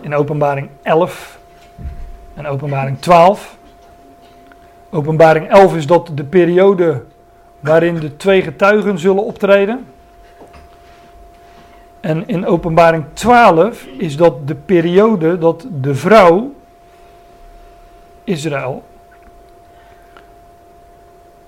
in 0.00 0.14
openbaring 0.14 0.68
11 0.82 1.38
en 2.34 2.46
openbaring 2.46 2.98
12. 2.98 3.56
Openbaring 4.90 5.50
11 5.50 5.76
is 5.76 5.86
dat 5.86 6.10
de 6.14 6.24
periode 6.24 7.02
waarin 7.60 7.94
de 7.94 8.16
twee 8.16 8.42
getuigen 8.42 8.98
zullen 8.98 9.24
optreden. 9.24 9.86
En 12.00 12.28
in 12.28 12.46
openbaring 12.46 13.04
12 13.12 13.86
is 13.98 14.16
dat 14.16 14.46
de 14.48 14.54
periode 14.54 15.38
dat 15.38 15.66
de 15.80 15.94
vrouw, 15.94 16.52
Israël, 18.24 18.82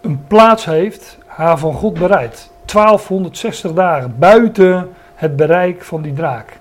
een 0.05 0.27
plaats 0.27 0.65
heeft, 0.65 1.19
haar 1.27 1.59
van 1.59 1.75
God 1.75 1.95
bereid. 1.95 2.51
1260 2.65 3.73
dagen 3.73 4.15
buiten 4.19 4.89
het 5.15 5.37
bereik 5.37 5.85
van 5.85 6.03
die 6.03 6.13
draak. 6.13 6.59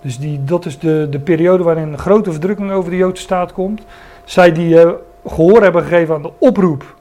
Dus 0.00 0.18
die, 0.18 0.44
dat 0.44 0.64
is 0.64 0.78
de, 0.78 1.06
de 1.10 1.18
periode 1.18 1.62
waarin 1.62 1.92
een 1.92 1.98
grote 1.98 2.32
verdrukking 2.32 2.70
over 2.70 2.90
de 2.90 2.96
Joodse 2.96 3.22
staat 3.22 3.52
komt. 3.52 3.82
Zij 4.24 4.52
die 4.52 4.74
uh, 4.74 4.90
gehoor 5.26 5.62
hebben 5.62 5.82
gegeven 5.82 6.14
aan 6.14 6.22
de 6.22 6.32
oproep 6.38 6.94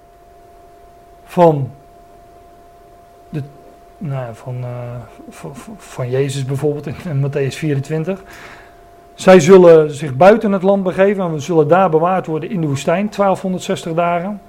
van 1.24 1.70
nou, 3.98 4.36
van, 4.36 4.56
uh, 4.60 4.70
van, 5.30 5.52
van, 5.78 6.10
Jezus 6.10 6.46
bijvoorbeeld 6.46 6.88
in, 6.88 6.96
in 7.10 7.30
Matthäus 7.30 7.56
24. 7.56 8.24
Zij 9.14 9.40
zullen 9.40 9.92
zich 9.92 10.16
buiten 10.16 10.52
het 10.52 10.64
land 10.64 10.84
begeven 10.84 11.24
en 11.24 11.34
we 11.34 11.40
zullen 11.40 11.68
daar 11.68 11.90
bewaard 11.90 12.26
worden 12.26 12.50
in 12.50 12.62
de 12.62 12.68
woestijn, 12.68 13.10
1260 13.10 13.94
dagen. 13.94 14.42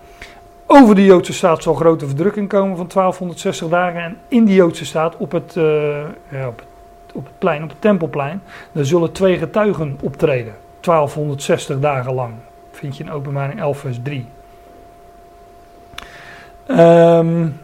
Over 0.67 0.95
de 0.95 1.05
Joodse 1.05 1.33
staat 1.33 1.63
zal 1.63 1.75
grote 1.75 2.07
verdrukking 2.07 2.49
komen 2.49 2.77
van 2.77 2.89
1260 2.89 3.69
dagen. 3.69 4.01
En 4.01 4.19
in 4.29 4.45
die 4.45 4.55
Joodse 4.55 4.85
staat 4.85 5.17
op 5.17 5.33
het, 5.33 5.55
uh, 5.57 5.65
ja, 6.29 6.49
op, 6.49 6.59
het, 6.59 7.15
op 7.15 7.25
het 7.25 7.39
plein, 7.39 7.63
op 7.63 7.69
het 7.69 7.81
tempelplein, 7.81 8.43
daar 8.73 8.85
zullen 8.85 9.13
twee 9.13 9.39
getuigen 9.39 9.99
optreden. 10.03 10.55
1260 10.81 11.81
dagen 11.81 12.15
lang. 12.15 12.35
Vind 12.71 12.97
je 12.97 13.05
in 13.05 13.11
openbaring 13.11 13.61
11 13.61 13.79
vers 13.79 13.99
3. 14.03 14.27
Um, 16.71 17.61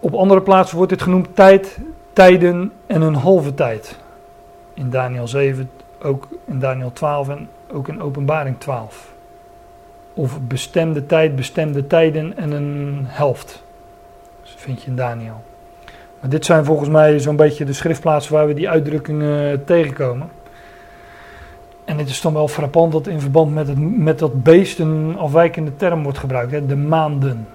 op 0.00 0.14
andere 0.14 0.40
plaatsen 0.40 0.76
wordt 0.76 0.92
dit 0.92 1.02
genoemd 1.02 1.28
tijd, 1.36 1.78
tijden 2.12 2.72
en 2.86 3.02
een 3.02 3.14
halve 3.14 3.54
tijd. 3.54 3.98
In 4.74 4.90
Daniel 4.90 5.28
7, 5.28 5.70
ook 6.02 6.28
in 6.44 6.58
Daniel 6.58 6.92
12 6.92 7.28
en 7.28 7.48
ook 7.72 7.88
in 7.88 8.02
Openbaring 8.02 8.58
12. 8.58 9.14
Of 10.16 10.40
bestemde 10.40 11.06
tijd, 11.06 11.36
bestemde 11.36 11.86
tijden 11.86 12.36
en 12.36 12.52
een 12.52 13.04
helft. 13.06 13.64
Dat 14.42 14.52
vind 14.56 14.82
je 14.82 14.90
in 14.90 14.96
Daniel. 14.96 15.44
Maar 16.20 16.30
dit 16.30 16.44
zijn 16.44 16.64
volgens 16.64 16.88
mij 16.88 17.18
zo'n 17.18 17.36
beetje 17.36 17.64
de 17.64 17.72
schriftplaatsen 17.72 18.32
waar 18.32 18.46
we 18.46 18.54
die 18.54 18.68
uitdrukkingen 18.68 19.64
tegenkomen. 19.64 20.28
En 21.84 21.98
het 21.98 22.08
is 22.08 22.20
dan 22.20 22.32
wel 22.32 22.48
frappant 22.48 22.92
dat 22.92 23.06
in 23.06 23.20
verband 23.20 23.54
met, 23.54 23.68
het, 23.68 23.98
met 23.98 24.18
dat 24.18 24.42
beest 24.42 24.78
een 24.78 25.16
afwijkende 25.18 25.76
term 25.76 26.02
wordt 26.02 26.18
gebruikt. 26.18 26.52
Hè? 26.52 26.66
De 26.66 26.76
maanden. 26.76 27.48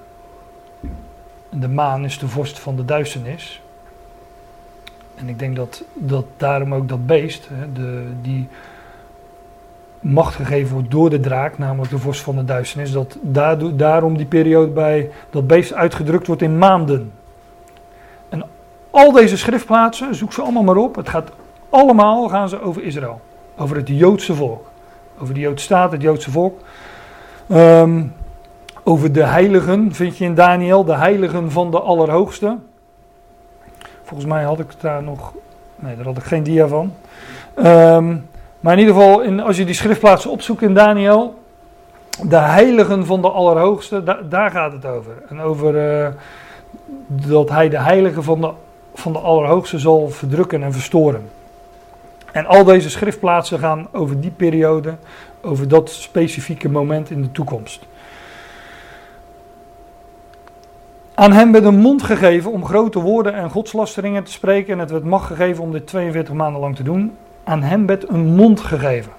De 1.50 1.68
maan 1.68 2.04
is 2.04 2.20
de 2.20 2.28
vorst 2.28 2.60
van 2.60 2.76
de 2.76 2.86
duisternis. 2.86 3.62
En 5.16 5.30
ik 5.30 5.40
denk 5.40 5.56
dat, 5.56 5.84
dat 5.94 6.26
daarom 6.38 6.74
ook 6.74 6.90
dat 6.90 7.06
beest, 7.06 7.48
hè, 7.54 7.72
de, 7.72 8.04
die 8.22 8.48
macht 10.02 10.36
gegeven 10.36 10.74
wordt 10.74 10.92
door 10.92 11.10
de 11.10 11.20
draak, 11.20 11.58
namelijk 11.58 11.90
de 11.90 11.98
vorst 11.98 12.22
van 12.22 12.36
de 12.36 12.44
duisternis, 12.44 12.92
dat 12.92 13.18
daardoor, 13.22 13.76
daarom 13.76 14.18
die 14.18 14.26
periode 14.26 14.72
bij 14.72 15.10
dat 15.30 15.48
beest 15.48 15.74
uitgedrukt 15.74 16.28
wordt 16.28 16.42
in 16.42 16.58
maanden. 16.58 17.12
En 18.30 18.44
al 18.90 19.12
deze 19.12 19.38
schriftplaatsen, 19.38 20.16
zoek 20.16 20.34
ze 20.34 20.42
allemaal 20.42 20.64
maar 20.64 20.76
op, 20.76 20.96
het 20.96 21.10
gaat 21.10 21.32
allemaal 21.70 22.28
gaan 22.28 22.50
ze 22.50 22.62
over 22.62 22.84
Israël, 22.84 23.22
over 23.58 23.76
het 23.76 23.88
Joodse 23.88 24.34
volk, 24.36 24.70
over 25.20 25.34
de 25.34 25.40
Joodse 25.40 25.66
staat, 25.66 25.92
het 25.92 26.02
Joodse 26.02 26.32
volk. 26.32 26.60
Um, 27.52 28.14
over 28.84 29.12
de 29.12 29.24
heiligen 29.24 29.94
vind 29.94 30.18
je 30.18 30.26
in 30.26 30.36
Daniel, 30.36 30.84
de 30.84 30.96
heiligen 30.96 31.52
van 31.52 31.72
de 31.72 31.80
Allerhoogste. 31.80 32.58
Volgens 34.04 34.30
mij 34.30 34.44
had 34.44 34.60
ik 34.60 34.74
daar 34.80 35.04
nog, 35.04 35.34
nee, 35.76 35.96
daar 35.96 36.06
had 36.06 36.18
ik 36.18 36.24
geen 36.24 36.44
dia 36.44 36.68
van. 36.68 36.94
Um, 37.66 38.30
maar 38.62 38.74
in 38.74 38.80
ieder 38.80 38.94
geval, 38.94 39.22
in, 39.22 39.40
als 39.40 39.58
je 39.58 39.66
die 39.66 39.76
schriftplaatsen 39.76 40.32
opzoekt 40.32 40.62
in 40.62 40.74
Daniel, 40.74 41.40
de 42.24 42.38
heiligen 42.38 43.06
van 43.06 43.22
de 43.22 43.30
Allerhoogste, 43.30 44.04
da, 44.04 44.20
daar 44.30 44.52
gaat 44.52 44.72
het 44.72 44.86
over. 44.86 45.14
En 45.30 45.40
over 45.40 46.02
uh, 46.02 46.08
dat 47.08 47.50
hij 47.50 47.70
de 47.70 47.80
heiligen 47.80 48.24
van 48.24 48.42
de, 48.42 48.52
van 48.94 49.14
de 49.14 49.20
Allerhoogste 49.20 49.80
zal 49.80 50.10
verdrukken 50.10 50.64
en 50.64 50.74
verstoren. 50.74 51.30
En 52.32 52.46
al 52.46 52.64
deze 52.64 52.90
schriftplaatsen 52.90 53.60
gaan 53.60 53.88
over 53.92 54.20
die 54.20 54.32
periode, 54.32 54.96
over 55.42 55.68
dat 55.68 55.90
specifieke 55.90 56.70
moment 56.70 57.10
in 57.10 57.22
de 57.22 57.32
toekomst. 57.32 57.86
Aan 61.14 61.32
hem 61.32 61.52
werd 61.52 61.64
een 61.64 61.80
mond 61.80 62.04
gegeven 62.04 62.52
om 62.52 62.66
grote 62.66 63.00
woorden 63.00 63.34
en 63.34 63.50
godslasteringen 63.50 64.24
te 64.24 64.32
spreken. 64.32 64.74
En 64.74 64.80
het 64.80 64.92
werd 64.92 65.04
macht 65.04 65.26
gegeven 65.26 65.64
om 65.64 65.72
dit 65.72 65.88
42 65.88 66.34
maanden 66.34 66.62
lang 66.62 66.76
te 66.76 66.84
doen. 66.84 67.18
Aan 67.44 67.62
hem 67.62 67.86
werd 67.86 68.10
een 68.10 68.26
mond 68.26 68.60
gegeven. 68.60 69.12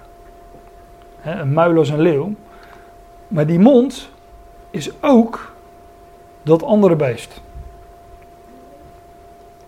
Een 1.24 1.52
muil 1.52 1.76
als 1.76 1.88
een 1.88 2.00
leeuw. 2.00 2.34
Maar 3.28 3.46
die 3.46 3.58
mond 3.58 4.10
is 4.70 4.90
ook 5.00 5.54
dat 6.42 6.62
andere 6.62 6.96
beest. 6.96 7.40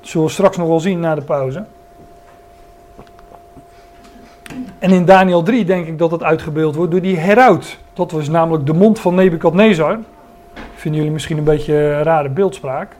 Dat 0.01 0.09
zullen 0.09 0.27
we 0.27 0.33
straks 0.33 0.57
nog 0.57 0.69
wel 0.69 0.81
zien 0.81 1.01
na 1.01 1.15
de 1.15 1.23
pauze. 1.23 1.65
En 4.79 4.91
in 4.91 5.05
Daniel 5.05 5.43
3 5.43 5.65
denk 5.65 5.87
ik 5.87 5.99
dat 5.99 6.11
het 6.11 6.23
uitgebeeld 6.23 6.75
wordt 6.75 6.91
door 6.91 7.01
die 7.01 7.19
heraut. 7.19 7.79
Dat 7.93 8.11
was 8.11 8.29
namelijk 8.29 8.67
de 8.67 8.73
mond 8.73 9.01
van 9.01 9.15
Nebukadnezar. 9.15 9.99
Vinden 10.75 11.01
jullie 11.01 11.15
misschien 11.15 11.39
een 11.39 11.45
beetje 11.45 11.75
een 11.75 12.03
rare 12.03 12.29
beeldspraak. 12.29 12.97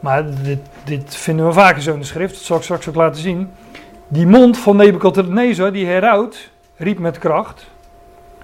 Maar 0.00 0.24
dit, 0.42 0.58
dit 0.84 1.14
vinden 1.14 1.46
we 1.46 1.52
vaker 1.52 1.82
zo 1.82 1.92
in 1.92 1.98
de 1.98 2.04
schrift. 2.04 2.34
Dat 2.34 2.42
zal 2.42 2.56
ik 2.56 2.62
straks 2.62 2.88
ook 2.88 2.94
laten 2.94 3.20
zien. 3.20 3.50
Die 4.12 4.26
mond 4.26 4.58
van 4.58 4.76
Nebukadnezar, 4.76 5.72
die 5.72 5.86
heraut, 5.86 6.50
riep 6.76 6.98
met 6.98 7.18
kracht. 7.18 7.66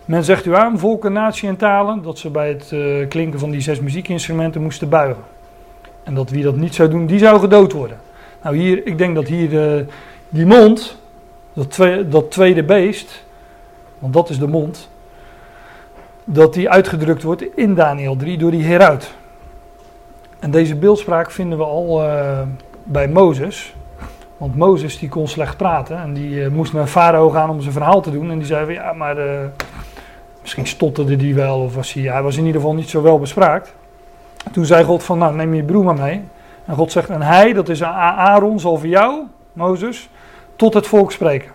Men 0.05 0.25
zegt 0.25 0.47
u 0.47 0.55
aan, 0.55 0.79
volken, 0.79 1.13
natie 1.13 1.49
en 1.49 1.57
talen, 1.57 2.03
dat 2.03 2.19
ze 2.19 2.31
bij 2.31 2.49
het 2.49 2.71
uh, 2.71 3.09
klinken 3.09 3.39
van 3.39 3.51
die 3.51 3.61
zes 3.61 3.81
muziekinstrumenten 3.81 4.63
moesten 4.63 4.89
buigen. 4.89 5.23
En 6.03 6.15
dat 6.15 6.31
wie 6.31 6.43
dat 6.43 6.57
niet 6.57 6.75
zou 6.75 6.89
doen, 6.89 7.07
die 7.07 7.19
zou 7.19 7.41
gedood 7.41 7.73
worden. 7.73 7.99
Nou 8.43 8.57
hier, 8.57 8.87
ik 8.87 8.99
denk 8.99 9.15
dat 9.15 9.29
hier 9.29 9.77
uh, 9.79 9.87
die 10.29 10.47
mond, 10.47 10.99
dat, 11.53 11.79
dat 12.11 12.31
tweede 12.31 12.65
beest, 12.65 13.25
want 13.99 14.13
dat 14.13 14.31
is 14.31 14.39
de 14.39 14.49
mond, 14.49 14.89
dat 16.25 16.55
die 16.55 16.71
uitgedrukt 16.71 17.23
wordt 17.23 17.57
in 17.57 17.75
Daniel 17.75 18.17
3 18.17 18.39
door 18.39 18.51
die 18.51 18.65
heraut. 18.65 19.15
En 20.39 20.51
deze 20.51 20.77
beeldspraak 20.77 21.31
vinden 21.31 21.59
we 21.59 21.65
al 21.65 22.05
uh, 22.05 22.41
bij 22.83 23.09
Mozes. 23.09 23.75
Want 24.39 24.57
Mozes 24.57 24.99
die 24.99 25.09
kon 25.09 25.29
slecht 25.29 25.57
praten 25.57 25.99
en 25.99 26.13
die 26.13 26.31
uh, 26.31 26.49
moest 26.49 26.73
naar 26.73 26.87
Farao 26.87 27.31
gaan 27.31 27.51
om 27.51 27.61
zijn 27.61 27.73
verhaal 27.73 28.01
te 28.01 28.11
doen. 28.11 28.31
En 28.31 28.39
die 28.39 28.47
zei, 28.47 28.73
ja 28.73 28.93
maar 28.93 29.19
uh, 29.19 29.41
misschien 30.41 30.67
stotterde 30.67 31.17
die 31.17 31.35
wel 31.35 31.61
of 31.61 31.75
was 31.75 31.93
hij, 31.93 32.03
hij 32.03 32.23
was 32.23 32.37
in 32.37 32.47
ieder 32.47 32.61
geval 32.61 32.77
niet 32.77 32.89
zo 32.89 33.03
wel 33.03 33.19
bespraakt. 33.19 33.75
Toen 34.53 34.65
zei 34.67 34.85
God 34.85 35.03
van, 35.03 35.19
nou 35.19 35.35
neem 35.35 35.55
je 35.55 35.63
broer 35.63 35.85
maar 35.85 35.95
mee. 35.95 36.23
En 36.65 36.75
God 36.75 36.93
zegt, 36.93 37.09
en 37.09 37.23
hij, 37.23 37.53
dat 37.53 37.69
is 37.69 37.83
Aaron, 37.83 38.61
zal 38.61 38.77
voor 38.77 38.89
jou, 38.89 39.23
Mozes, 39.53 40.09
tot 40.57 40.75
het 40.75 40.87
volk 40.87 41.13
spreken. 41.13 41.51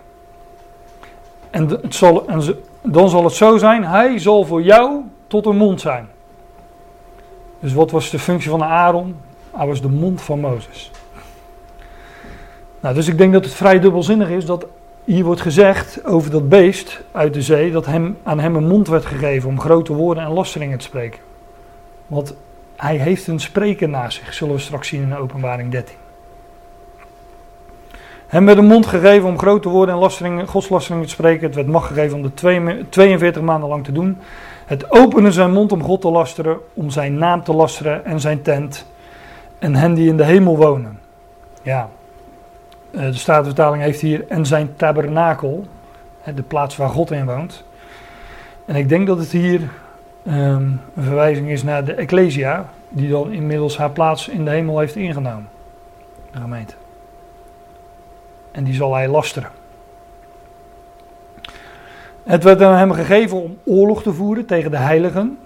En, 1.50 1.68
het 1.68 1.94
zal, 1.94 2.26
en 2.28 2.42
dan 2.82 3.08
zal 3.08 3.24
het 3.24 3.32
zo 3.32 3.56
zijn, 3.56 3.84
hij 3.84 4.18
zal 4.18 4.44
voor 4.44 4.62
jou 4.62 5.00
tot 5.26 5.46
een 5.46 5.56
mond 5.56 5.80
zijn. 5.80 6.08
Dus 7.60 7.72
wat 7.72 7.90
was 7.90 8.10
de 8.10 8.18
functie 8.18 8.50
van 8.50 8.64
Aaron? 8.64 9.16
Hij 9.56 9.66
was 9.66 9.80
de 9.80 9.88
mond 9.88 10.22
van 10.22 10.40
Mozes. 10.40 10.90
Nou, 12.84 12.96
dus 12.96 13.08
ik 13.08 13.18
denk 13.18 13.32
dat 13.32 13.44
het 13.44 13.54
vrij 13.54 13.80
dubbelzinnig 13.80 14.28
is 14.28 14.46
dat 14.46 14.66
hier 15.04 15.24
wordt 15.24 15.40
gezegd 15.40 16.04
over 16.04 16.30
dat 16.30 16.48
beest 16.48 17.00
uit 17.12 17.34
de 17.34 17.42
zee, 17.42 17.72
dat 17.72 17.86
hem, 17.86 18.16
aan 18.22 18.40
hem 18.40 18.56
een 18.56 18.66
mond 18.66 18.88
werd 18.88 19.04
gegeven 19.04 19.48
om 19.48 19.60
grote 19.60 19.92
woorden 19.92 20.24
en 20.24 20.30
lasteringen 20.30 20.78
te 20.78 20.84
spreken. 20.84 21.20
Want 22.06 22.34
hij 22.76 22.96
heeft 22.96 23.26
een 23.26 23.40
spreker 23.40 23.88
naast 23.88 24.18
zich, 24.18 24.34
zullen 24.34 24.54
we 24.54 24.60
straks 24.60 24.88
zien 24.88 25.02
in 25.02 25.16
openbaring 25.16 25.70
13. 25.70 25.96
Hem 28.26 28.46
werd 28.46 28.58
een 28.58 28.66
mond 28.66 28.86
gegeven 28.86 29.28
om 29.28 29.38
grote 29.38 29.68
woorden 29.68 29.94
en 29.94 30.00
lasteringen, 30.00 30.46
godslasteringen 30.46 31.06
te 31.06 31.12
spreken. 31.12 31.46
Het 31.46 31.54
werd 31.54 31.68
macht 31.68 31.86
gegeven 31.86 32.16
om 32.16 32.22
de 32.22 32.84
42 32.88 33.42
maanden 33.42 33.68
lang 33.68 33.84
te 33.84 33.92
doen. 33.92 34.18
Het 34.66 34.90
opende 34.90 35.32
zijn 35.32 35.52
mond 35.52 35.72
om 35.72 35.82
God 35.82 36.00
te 36.00 36.10
lasteren, 36.10 36.58
om 36.74 36.90
zijn 36.90 37.18
naam 37.18 37.44
te 37.44 37.52
lasteren 37.52 38.04
en 38.04 38.20
zijn 38.20 38.42
tent. 38.42 38.86
En 39.58 39.74
hen 39.74 39.94
die 39.94 40.08
in 40.08 40.16
de 40.16 40.24
hemel 40.24 40.56
wonen. 40.56 40.98
Ja, 41.62 41.88
de 42.94 43.12
Statenvertaling 43.12 43.82
heeft 43.82 44.00
hier 44.00 44.24
en 44.28 44.46
zijn 44.46 44.76
tabernakel, 44.76 45.66
de 46.34 46.42
plaats 46.42 46.76
waar 46.76 46.88
God 46.88 47.10
in 47.10 47.26
woont. 47.26 47.64
En 48.64 48.76
ik 48.76 48.88
denk 48.88 49.06
dat 49.06 49.18
het 49.18 49.30
hier 49.30 49.60
um, 49.60 50.32
een 50.94 51.02
verwijzing 51.02 51.50
is 51.50 51.62
naar 51.62 51.84
de 51.84 51.94
Ecclesia, 51.94 52.68
die 52.88 53.10
dan 53.10 53.32
inmiddels 53.32 53.76
haar 53.76 53.90
plaats 53.90 54.28
in 54.28 54.44
de 54.44 54.50
hemel 54.50 54.78
heeft 54.78 54.96
ingenomen. 54.96 55.48
De 56.30 56.40
gemeente. 56.40 56.74
En 58.50 58.64
die 58.64 58.74
zal 58.74 58.94
hij 58.94 59.08
lasteren. 59.08 59.50
Het 62.22 62.44
werd 62.44 62.62
aan 62.62 62.76
hem 62.76 62.92
gegeven 62.92 63.42
om 63.42 63.58
oorlog 63.64 64.02
te 64.02 64.12
voeren 64.12 64.46
tegen 64.46 64.70
de 64.70 64.76
heiligen. 64.76 65.38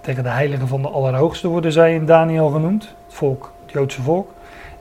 Tegen 0.00 0.22
de 0.22 0.28
heiligen 0.28 0.68
van 0.68 0.82
de 0.82 0.88
Allerhoogste 0.88 1.48
worden 1.48 1.72
zij 1.72 1.94
in 1.94 2.06
Daniel 2.06 2.48
genoemd, 2.48 2.82
het 2.82 3.14
volk, 3.14 3.52
het 3.62 3.72
Joodse 3.72 4.02
volk. 4.02 4.30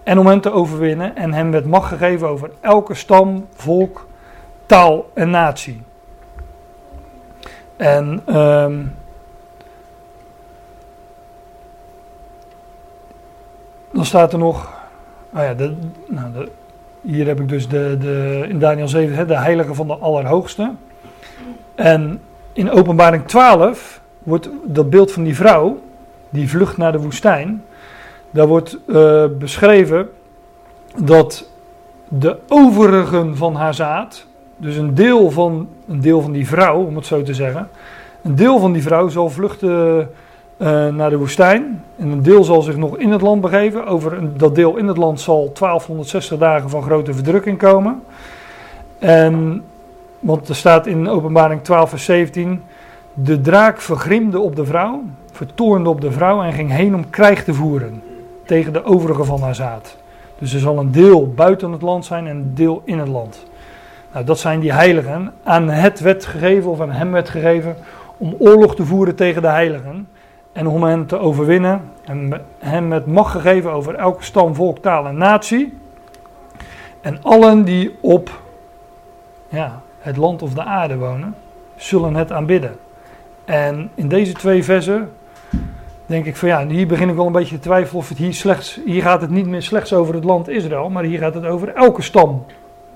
En 0.05 0.19
om 0.19 0.27
hem 0.27 0.41
te 0.41 0.51
overwinnen. 0.51 1.15
En 1.15 1.33
hem 1.33 1.51
werd 1.51 1.65
macht 1.65 1.87
gegeven 1.87 2.27
over 2.27 2.51
elke 2.61 2.93
stam, 2.93 3.47
volk, 3.55 4.07
taal 4.65 5.09
en 5.13 5.29
natie. 5.29 5.81
En 7.75 8.37
um, 8.37 8.93
dan 13.91 14.05
staat 14.05 14.33
er 14.33 14.39
nog. 14.39 14.73
Oh 15.33 15.41
ja, 15.41 15.53
de, 15.53 15.75
nou 16.07 16.31
de, 16.33 16.51
hier 17.01 17.27
heb 17.27 17.39
ik 17.39 17.49
dus 17.49 17.67
de, 17.67 17.97
de, 17.99 18.45
in 18.49 18.59
Daniel 18.59 18.87
7 18.87 19.27
de 19.27 19.37
heilige 19.37 19.73
van 19.73 19.87
de 19.87 19.97
Allerhoogste. 19.97 20.71
En 21.75 22.21
in 22.53 22.71
Openbaring 22.71 23.27
12 23.27 24.01
wordt 24.23 24.49
dat 24.63 24.89
beeld 24.89 25.11
van 25.11 25.23
die 25.23 25.35
vrouw, 25.35 25.79
die 26.29 26.49
vlucht 26.49 26.77
naar 26.77 26.91
de 26.91 26.99
woestijn, 26.99 27.63
daar 28.35 28.47
wordt 28.47 28.77
uh, 28.85 29.23
beschreven 29.39 30.09
dat 30.97 31.49
de 32.07 32.37
overigen 32.47 33.37
van 33.37 33.55
haar 33.55 33.73
zaad, 33.73 34.25
dus 34.57 34.75
een 34.75 34.95
deel 34.95 35.31
van, 35.31 35.67
een 35.87 36.01
deel 36.01 36.21
van 36.21 36.31
die 36.31 36.47
vrouw, 36.47 36.85
om 36.85 36.95
het 36.95 37.05
zo 37.05 37.21
te 37.21 37.33
zeggen, 37.33 37.69
een 38.21 38.35
deel 38.35 38.59
van 38.59 38.73
die 38.73 38.81
vrouw 38.81 39.07
zal 39.07 39.29
vluchten 39.29 40.09
uh, 40.57 40.87
naar 40.87 41.09
de 41.09 41.17
woestijn. 41.17 41.83
En 41.97 42.11
een 42.11 42.23
deel 42.23 42.43
zal 42.43 42.61
zich 42.61 42.77
nog 42.77 42.97
in 42.97 43.11
het 43.11 43.21
land 43.21 43.41
begeven. 43.41 43.85
Over 43.85 44.37
dat 44.37 44.55
deel 44.55 44.77
in 44.77 44.87
het 44.87 44.97
land 44.97 45.21
zal 45.21 45.51
1260 45.59 46.37
dagen 46.37 46.69
van 46.69 46.83
grote 46.83 47.13
verdrukking 47.13 47.57
komen. 47.57 48.01
En, 48.99 49.63
want 50.19 50.49
er 50.49 50.55
staat 50.55 50.87
in 50.87 51.09
openbaring 51.09 51.63
12 51.63 51.89
vers 51.89 52.05
17... 52.05 52.61
De 53.17 53.41
draak 53.41 53.81
vergrimde 53.81 54.39
op 54.39 54.55
de 54.55 54.65
vrouw, 54.65 55.03
vertoornde 55.31 55.89
op 55.89 56.01
de 56.01 56.11
vrouw 56.11 56.41
en 56.41 56.53
ging 56.53 56.71
heen 56.71 56.95
om 56.95 57.09
krijg 57.09 57.43
te 57.43 57.53
voeren 57.53 58.01
tegen 58.45 58.73
de 58.73 58.83
overige 58.83 59.23
van 59.23 59.41
haar 59.41 59.55
zaad. 59.55 59.97
Dus 60.39 60.53
er 60.53 60.59
zal 60.59 60.77
een 60.77 60.91
deel 60.91 61.33
buiten 61.33 61.71
het 61.71 61.81
land 61.81 62.05
zijn 62.05 62.27
en 62.27 62.35
een 62.35 62.55
deel 62.55 62.81
in 62.85 62.99
het 62.99 63.07
land. 63.07 63.45
Nou, 64.13 64.25
dat 64.25 64.39
zijn 64.39 64.59
die 64.59 64.73
heiligen. 64.73 65.33
Aan 65.43 65.69
het 65.69 65.99
werd 65.99 66.25
gegeven, 66.25 66.71
of 66.71 66.81
aan 66.81 66.91
hem 66.91 67.11
werd 67.11 67.29
gegeven, 67.29 67.75
om 68.17 68.35
oorlog 68.39 68.75
te 68.75 68.85
voeren 68.85 69.15
tegen 69.15 69.41
de 69.41 69.47
heiligen. 69.47 70.07
En 70.51 70.67
om 70.67 70.83
hen 70.83 71.05
te 71.05 71.17
overwinnen. 71.17 71.81
En 72.03 72.41
hem 72.59 72.87
met 72.87 73.05
macht 73.05 73.31
gegeven 73.31 73.71
over 73.71 73.95
elke 73.95 74.23
stam, 74.23 74.55
volk, 74.55 74.79
taal 74.79 75.07
en 75.07 75.17
natie. 75.17 75.77
En 77.01 77.19
allen 77.21 77.63
die 77.63 77.95
op 78.01 78.41
ja, 79.47 79.81
het 79.99 80.17
land 80.17 80.41
of 80.41 80.53
de 80.53 80.63
aarde 80.63 80.97
wonen, 80.97 81.35
zullen 81.75 82.15
het 82.15 82.31
aanbidden. 82.31 82.75
En 83.45 83.89
in 83.95 84.07
deze 84.07 84.33
twee 84.33 84.63
versen 84.63 85.11
denk 86.05 86.25
ik 86.25 86.35
van 86.35 86.47
ja, 86.49 86.67
hier 86.67 86.87
begin 86.87 87.09
ik 87.09 87.15
wel 87.15 87.25
een 87.25 87.31
beetje 87.31 87.55
te 87.55 87.61
twijfelen 87.61 88.01
of 88.01 88.09
het 88.09 88.17
hier 88.17 88.33
slechts, 88.33 88.79
hier 88.85 89.01
gaat 89.01 89.21
het 89.21 89.29
niet 89.29 89.47
meer 89.47 89.61
slechts 89.61 89.93
over 89.93 90.15
het 90.15 90.23
land 90.23 90.47
Israël, 90.47 90.89
maar 90.89 91.03
hier 91.03 91.19
gaat 91.19 91.33
het 91.33 91.45
over 91.45 91.73
elke 91.73 92.01
stam, 92.01 92.45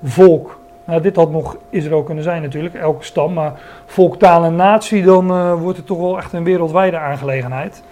volk. 0.03 0.59
Nou, 0.85 1.01
dit 1.01 1.15
had 1.15 1.31
nog 1.31 1.57
Israël 1.69 2.03
kunnen 2.03 2.23
zijn 2.23 2.41
natuurlijk, 2.41 2.75
elke 2.75 3.03
stam, 3.03 3.33
maar 3.33 3.59
volk, 3.85 4.19
taal 4.19 4.43
en 4.43 4.55
natie, 4.55 5.03
dan 5.03 5.31
uh, 5.31 5.53
wordt 5.61 5.77
het 5.77 5.85
toch 5.85 5.97
wel 5.97 6.17
echt 6.17 6.33
een 6.33 6.43
wereldwijde 6.43 6.97
aangelegenheid. 6.97 7.83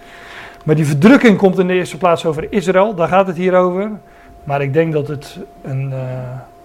Maar 0.64 0.74
die 0.74 0.86
verdrukking 0.86 1.38
komt 1.38 1.58
in 1.58 1.66
de 1.66 1.74
eerste 1.74 1.98
plaats 1.98 2.24
over 2.24 2.46
Israël, 2.50 2.94
daar 2.94 3.08
gaat 3.08 3.26
het 3.26 3.36
hier 3.36 3.54
over. 3.54 3.90
Maar 4.44 4.62
ik 4.62 4.72
denk 4.72 4.92
dat 4.92 5.08
het 5.08 5.38
een, 5.62 5.90
uh, 5.90 5.98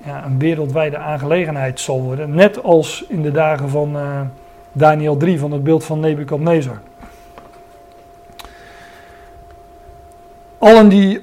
ja, 0.06 0.26
een 0.26 0.40
wereldwijde 0.40 0.98
aangelegenheid 0.98 1.80
zal 1.80 2.02
worden, 2.02 2.36
net 2.36 2.64
als 2.64 3.06
in 3.08 3.22
de 3.22 3.32
dagen 3.32 3.70
van 3.70 3.96
uh, 3.96 4.22
Daniel 4.72 5.18
3, 5.18 5.40
van 5.40 5.52
het 5.52 5.64
beeld 5.64 5.84
van 5.84 6.00
Nebukadnezar. 6.00 6.80
Allen 10.64 10.90
die 10.90 11.22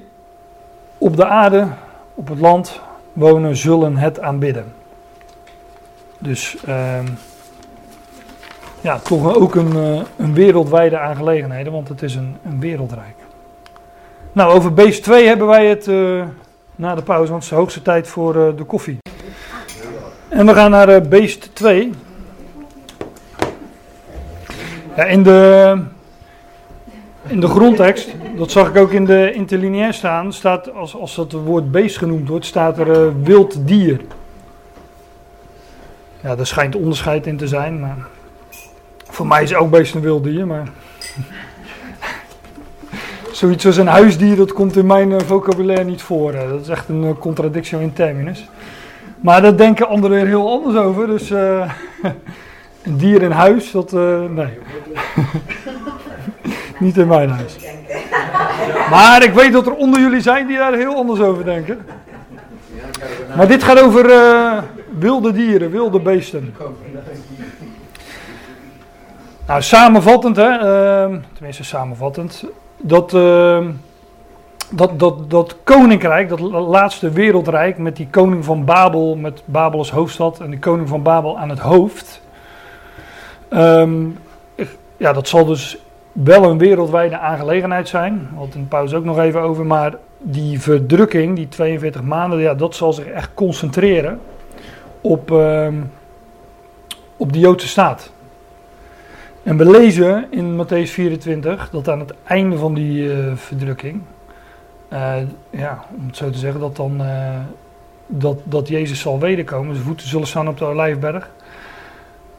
op 0.98 1.16
de 1.16 1.26
aarde, 1.26 1.66
op 2.14 2.28
het 2.28 2.38
land 2.38 2.80
wonen, 3.12 3.56
zullen 3.56 3.96
het 3.96 4.20
aanbidden. 4.20 4.72
Dus 6.18 6.56
uh, 6.68 6.98
ja, 8.80 8.98
toch 8.98 9.34
ook 9.34 9.54
een, 9.54 9.76
uh, 9.76 10.00
een 10.16 10.34
wereldwijde 10.34 10.98
aangelegenheid, 10.98 11.68
want 11.68 11.88
het 11.88 12.02
is 12.02 12.14
een, 12.14 12.36
een 12.44 12.60
wereldrijk. 12.60 13.14
Nou, 14.32 14.52
over 14.52 14.74
beest 14.74 15.02
2 15.02 15.26
hebben 15.26 15.46
wij 15.46 15.66
het 15.66 15.86
uh, 15.86 16.24
na 16.76 16.94
de 16.94 17.02
pauze, 17.02 17.30
want 17.30 17.42
het 17.42 17.42
is 17.42 17.48
de 17.48 17.54
hoogste 17.54 17.82
tijd 17.82 18.08
voor 18.08 18.36
uh, 18.36 18.56
de 18.56 18.64
koffie. 18.64 18.98
En 20.28 20.46
we 20.46 20.54
gaan 20.54 20.70
naar 20.70 21.02
beest 21.02 21.54
2. 21.54 21.90
Ja, 24.96 25.04
in 25.04 25.22
de 25.22 25.82
in 27.26 27.40
de 27.40 27.48
grondtekst, 27.48 28.08
dat 28.36 28.50
zag 28.50 28.68
ik 28.68 28.76
ook 28.76 28.90
in 28.90 29.04
de 29.04 29.32
interlineair 29.32 29.94
staan, 29.94 30.32
staat 30.32 30.74
als, 30.74 30.96
als 30.96 31.14
dat 31.14 31.32
woord 31.32 31.70
beest 31.70 31.98
genoemd 31.98 32.28
wordt, 32.28 32.46
staat 32.46 32.78
er 32.78 32.90
eh, 32.92 33.08
wild 33.22 33.66
dier. 33.66 34.00
Ja, 36.22 36.36
daar 36.36 36.46
schijnt 36.46 36.76
onderscheid 36.76 37.26
in 37.26 37.36
te 37.36 37.48
zijn, 37.48 37.80
maar 37.80 37.96
voor 39.08 39.26
mij 39.26 39.42
is 39.42 39.50
elk 39.50 39.70
beest 39.70 39.94
een 39.94 40.00
wild 40.00 40.24
dier, 40.24 40.46
maar 40.46 40.68
zoiets 43.32 43.66
als 43.66 43.76
een 43.76 43.86
huisdier, 43.86 44.36
dat 44.36 44.52
komt 44.52 44.76
in 44.76 44.86
mijn 44.86 45.12
eh, 45.12 45.20
vocabulaire 45.26 45.84
niet 45.84 46.02
voor. 46.02 46.34
hè. 46.34 46.48
Dat 46.48 46.60
is 46.60 46.68
echt 46.68 46.88
een 46.88 47.18
contradictio 47.18 47.78
in 47.78 47.92
terminus. 47.92 48.48
Maar 49.20 49.42
daar 49.42 49.56
denken 49.56 49.88
anderen 49.88 50.16
weer 50.16 50.26
heel 50.26 50.50
anders 50.50 50.76
over, 50.76 51.06
dus 51.06 51.30
eh, 51.30 51.72
een 52.82 52.96
dier 52.96 53.22
in 53.22 53.30
huis, 53.30 53.70
dat, 53.70 53.92
eh, 53.92 54.24
nee. 54.24 54.58
niet 56.80 56.96
in 56.96 57.08
mijn 57.08 57.30
huis. 57.30 57.56
Maar 58.90 59.22
ik 59.24 59.32
weet 59.32 59.52
dat 59.52 59.66
er 59.66 59.74
onder 59.74 60.00
jullie 60.00 60.20
zijn 60.20 60.46
die 60.46 60.56
daar 60.56 60.74
heel 60.74 60.94
anders 60.94 61.20
over 61.20 61.44
denken. 61.44 61.86
Maar 63.36 63.48
dit 63.48 63.62
gaat 63.62 63.80
over 63.80 64.10
eh, 64.10 64.58
wilde 64.98 65.32
dieren, 65.32 65.70
wilde 65.70 66.00
beesten. 66.00 66.54
Nou, 69.46 69.62
samenvattend, 69.62 70.36
hè, 70.36 70.48
ehm, 70.58 71.18
tenminste 71.32 71.64
samenvattend, 71.64 72.44
dat, 72.76 73.14
ehm, 73.14 73.70
dat, 74.70 74.98
dat, 74.98 75.30
dat 75.30 75.56
koninkrijk, 75.64 76.28
dat 76.28 76.40
la- 76.40 76.60
laatste 76.60 77.10
wereldrijk 77.10 77.78
met 77.78 77.96
die 77.96 78.08
koning 78.10 78.44
van 78.44 78.64
Babel, 78.64 79.16
met 79.16 79.42
Babel 79.44 79.78
als 79.78 79.90
hoofdstad 79.90 80.40
en 80.40 80.50
de 80.50 80.58
koning 80.58 80.88
van 80.88 81.02
Babel 81.02 81.38
aan 81.38 81.48
het 81.48 81.58
hoofd. 81.58 82.20
ehm, 83.48 83.94
ja, 84.96 85.12
dat 85.12 85.28
zal 85.28 85.44
dus 85.44 85.78
wel 86.12 86.44
een 86.44 86.58
wereldwijde 86.58 87.18
aangelegenheid 87.18 87.88
zijn. 87.88 88.28
In 88.40 88.60
de 88.60 88.66
pauze 88.68 88.96
ook 88.96 89.04
nog 89.04 89.18
even 89.18 89.40
over. 89.40 89.66
Maar 89.66 89.94
die 90.18 90.60
verdrukking, 90.60 91.36
die 91.36 91.48
42 91.48 92.02
maanden, 92.02 92.38
ja, 92.38 92.54
dat 92.54 92.74
zal 92.74 92.92
zich 92.92 93.06
echt 93.06 93.30
concentreren 93.34 94.20
op, 95.00 95.30
ehm, 95.30 95.74
op 97.16 97.32
de 97.32 97.38
Joodse 97.38 97.68
staat. 97.68 98.12
En 99.42 99.56
we 99.56 99.70
lezen 99.70 100.26
in 100.30 100.64
Matthäus 100.64 100.90
24 100.90 101.70
dat 101.70 101.88
aan 101.88 101.98
het 101.98 102.14
einde 102.24 102.56
van 102.56 102.74
die 102.74 103.12
eh, 103.12 103.32
verdrukking, 103.34 104.02
eh, 104.88 105.14
ja, 105.50 105.84
om 105.96 106.06
het 106.06 106.16
zo 106.16 106.30
te 106.30 106.38
zeggen, 106.38 106.60
dat 106.60 106.76
dan 106.76 107.00
eh, 107.00 107.38
dat, 108.06 108.38
dat 108.44 108.68
Jezus 108.68 109.00
zal 109.00 109.18
wederkomen. 109.18 109.74
Zijn 109.74 109.86
voeten 109.86 110.08
zullen 110.08 110.26
staan 110.26 110.48
op 110.48 110.58
de 110.58 110.64
Olijfberg. 110.64 111.30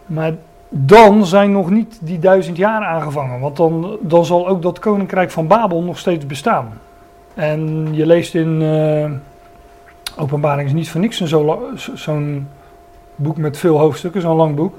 Maar 0.05 0.33
dan 0.73 1.25
zijn 1.25 1.51
nog 1.51 1.69
niet 1.69 1.99
die 2.01 2.19
duizend 2.19 2.57
jaar 2.57 2.85
aangevangen. 2.85 3.39
Want 3.39 3.57
dan, 3.57 3.97
dan 4.01 4.25
zal 4.25 4.47
ook 4.47 4.61
dat 4.61 4.79
koninkrijk 4.79 5.31
van 5.31 5.47
Babel 5.47 5.81
nog 5.81 5.97
steeds 5.97 6.25
bestaan. 6.25 6.79
En 7.33 7.87
je 7.91 8.05
leest 8.05 8.35
in 8.35 8.61
eh, 8.61 9.11
Openbaring 10.21 10.67
is 10.67 10.73
niet 10.73 10.89
voor 10.89 11.01
niks 11.01 11.19
een 11.19 11.27
zo 11.27 11.59
zo'n 11.93 12.47
boek 13.15 13.37
met 13.37 13.57
veel 13.57 13.79
hoofdstukken, 13.79 14.21
zo'n 14.21 14.35
lang 14.35 14.55
boek. 14.55 14.75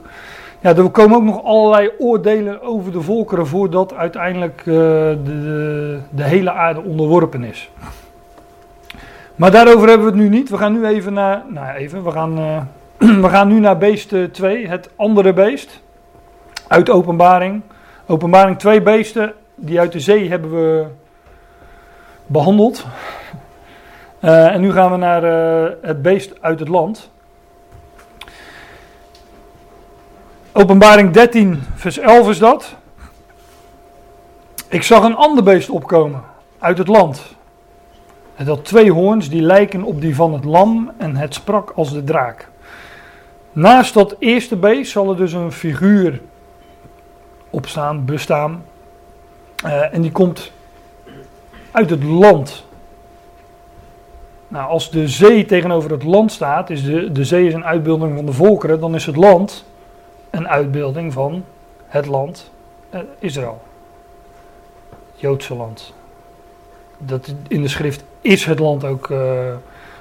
Ja, 0.61 0.76
er 0.76 0.90
komen 0.90 1.16
ook 1.16 1.22
nog 1.22 1.45
allerlei 1.45 1.90
oordelen 1.99 2.62
over 2.62 2.93
de 2.93 3.01
volkeren 3.01 3.47
voordat 3.47 3.95
uiteindelijk 3.95 4.59
eh, 4.59 4.64
de, 4.64 5.18
de, 5.24 5.99
de 6.11 6.22
hele 6.22 6.53
aarde 6.53 6.82
onderworpen 6.82 7.45
is. 7.45 7.70
Maar 9.34 9.51
daarover 9.51 9.88
hebben 9.88 10.07
we 10.07 10.12
het 10.12 10.22
nu 10.22 10.28
niet. 10.28 10.51
We 10.51 10.57
gaan 10.57 10.72
nu 10.72 10.86
even 10.86 11.12
naar. 11.12 11.43
Nou, 11.49 11.74
even. 11.74 12.05
We 12.05 12.11
gaan, 12.11 12.38
eh, 12.38 12.62
we 13.21 13.29
gaan 13.29 13.49
nu 13.49 13.61
naar 13.61 13.79
beest 13.79 14.15
2, 14.33 14.69
het 14.69 14.91
andere 14.97 15.33
beest. 15.33 15.81
Uit 16.67 16.91
openbaring. 16.91 17.63
Openbaring 18.07 18.59
twee 18.59 18.83
beesten. 18.83 19.35
Die 19.55 19.81
uit 19.81 19.93
de 19.93 20.01
zee 20.01 20.29
hebben 20.29 20.51
we 20.51 20.87
behandeld. 22.27 22.85
Eh, 24.21 24.55
en 24.55 24.61
nu 24.61 24.73
gaan 24.73 24.91
we 24.91 24.97
naar 24.97 25.25
eh, 25.25 25.73
het 25.83 26.03
beest 26.03 26.43
uit 26.43 26.59
het 26.59 26.69
land. 26.69 27.11
Openbaring 30.53 31.11
13, 31.11 31.63
vers 31.75 31.99
11 31.99 32.29
is 32.29 32.39
dat. 32.39 32.75
Ik 34.69 34.83
zag 34.83 35.05
een 35.05 35.17
ander 35.17 35.45
beest 35.45 35.71
opkomen 35.71 36.23
uit 36.59 36.79
het 36.79 36.89
land. 36.89 37.23
Het 38.35 38.47
had 38.47 38.65
twee 38.65 38.93
hoorns 38.93 39.29
die 39.29 39.43
lijken 39.43 39.83
op 39.83 40.01
die 40.01 40.15
van 40.15 40.33
het 40.33 40.45
lam 40.45 40.93
en 40.97 41.17
het 41.17 41.35
sprak 41.35 41.73
als 41.75 41.93
de 41.93 42.05
draak. 42.05 42.51
Naast 43.53 43.95
dat 43.95 44.17
eerste 44.19 44.57
beest 44.57 44.91
zal 44.93 45.11
er 45.11 45.17
dus 45.17 45.33
een 45.33 45.53
figuur 45.53 46.21
opstaan, 47.51 48.05
bestaan. 48.05 48.65
Eh, 49.65 49.95
en 49.95 50.03
die 50.03 50.13
komt 50.13 50.53
uit 51.71 51.91
het 51.91 52.03
land. 52.03 52.65
Nou, 54.49 54.69
als 54.69 54.91
de 54.91 55.09
zee 55.09 55.45
tegenover 55.45 55.91
het 55.91 56.03
land 56.03 56.33
staat, 56.33 56.71
is 56.71 56.85
de, 56.85 57.13
de 57.13 57.25
zee 57.25 57.47
is 57.47 57.55
een 57.55 57.65
uitbeelding 57.65 58.17
van 58.17 58.27
de 58.27 58.33
volkeren, 58.33 58.81
dan 58.81 58.95
is 58.95 59.07
het 59.07 59.17
land 59.17 59.65
een 60.31 60.49
uitbeelding 60.49 61.13
van 61.13 61.45
het 61.87 62.07
land 62.07 62.51
eh, 62.91 63.01
Israël. 63.19 63.63
Joodse 65.15 65.55
land. 65.55 65.95
Dat 66.99 67.35
in 67.49 67.63
de 67.63 67.69
schrift 67.69 68.05
is 68.21 68.45
het 68.45 68.59
land 68.59 68.85
ook, 68.85 69.11
eh, 69.11 69.55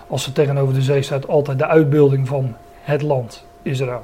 als 0.08 0.26
het 0.26 0.36
tegenover 0.36 0.74
de 0.74 0.82
zee 0.82 1.02
staat, 1.02 1.28
altijd 1.28 1.58
de 1.58 1.68
uitbeelding 1.68 2.28
van 2.28 2.56
het 2.82 3.02
land 3.02 3.46
Israël. 3.62 4.04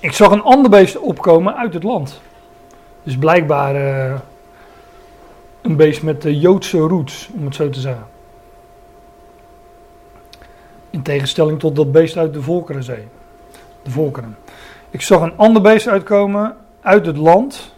Ik 0.00 0.12
zag 0.12 0.30
een 0.30 0.42
ander 0.42 0.70
beest 0.70 0.98
opkomen 0.98 1.56
uit 1.56 1.74
het 1.74 1.82
land. 1.82 2.20
Dus 3.02 3.16
blijkbaar 3.16 3.74
eh, 3.74 4.20
een 5.60 5.76
beest 5.76 6.02
met 6.02 6.22
de 6.22 6.38
Joodse 6.38 6.78
roots, 6.78 7.30
om 7.36 7.44
het 7.44 7.54
zo 7.54 7.70
te 7.70 7.80
zeggen. 7.80 8.06
In 10.90 11.02
tegenstelling 11.02 11.58
tot 11.58 11.76
dat 11.76 11.92
beest 11.92 12.16
uit 12.16 12.34
de 12.34 12.42
Volkerenzee. 12.42 13.08
De 13.82 13.90
volkeren. 13.90 14.36
Ik 14.90 15.00
zag 15.00 15.20
een 15.20 15.36
ander 15.36 15.62
beest 15.62 15.88
uitkomen 15.88 16.56
uit 16.80 17.06
het 17.06 17.16
land. 17.16 17.74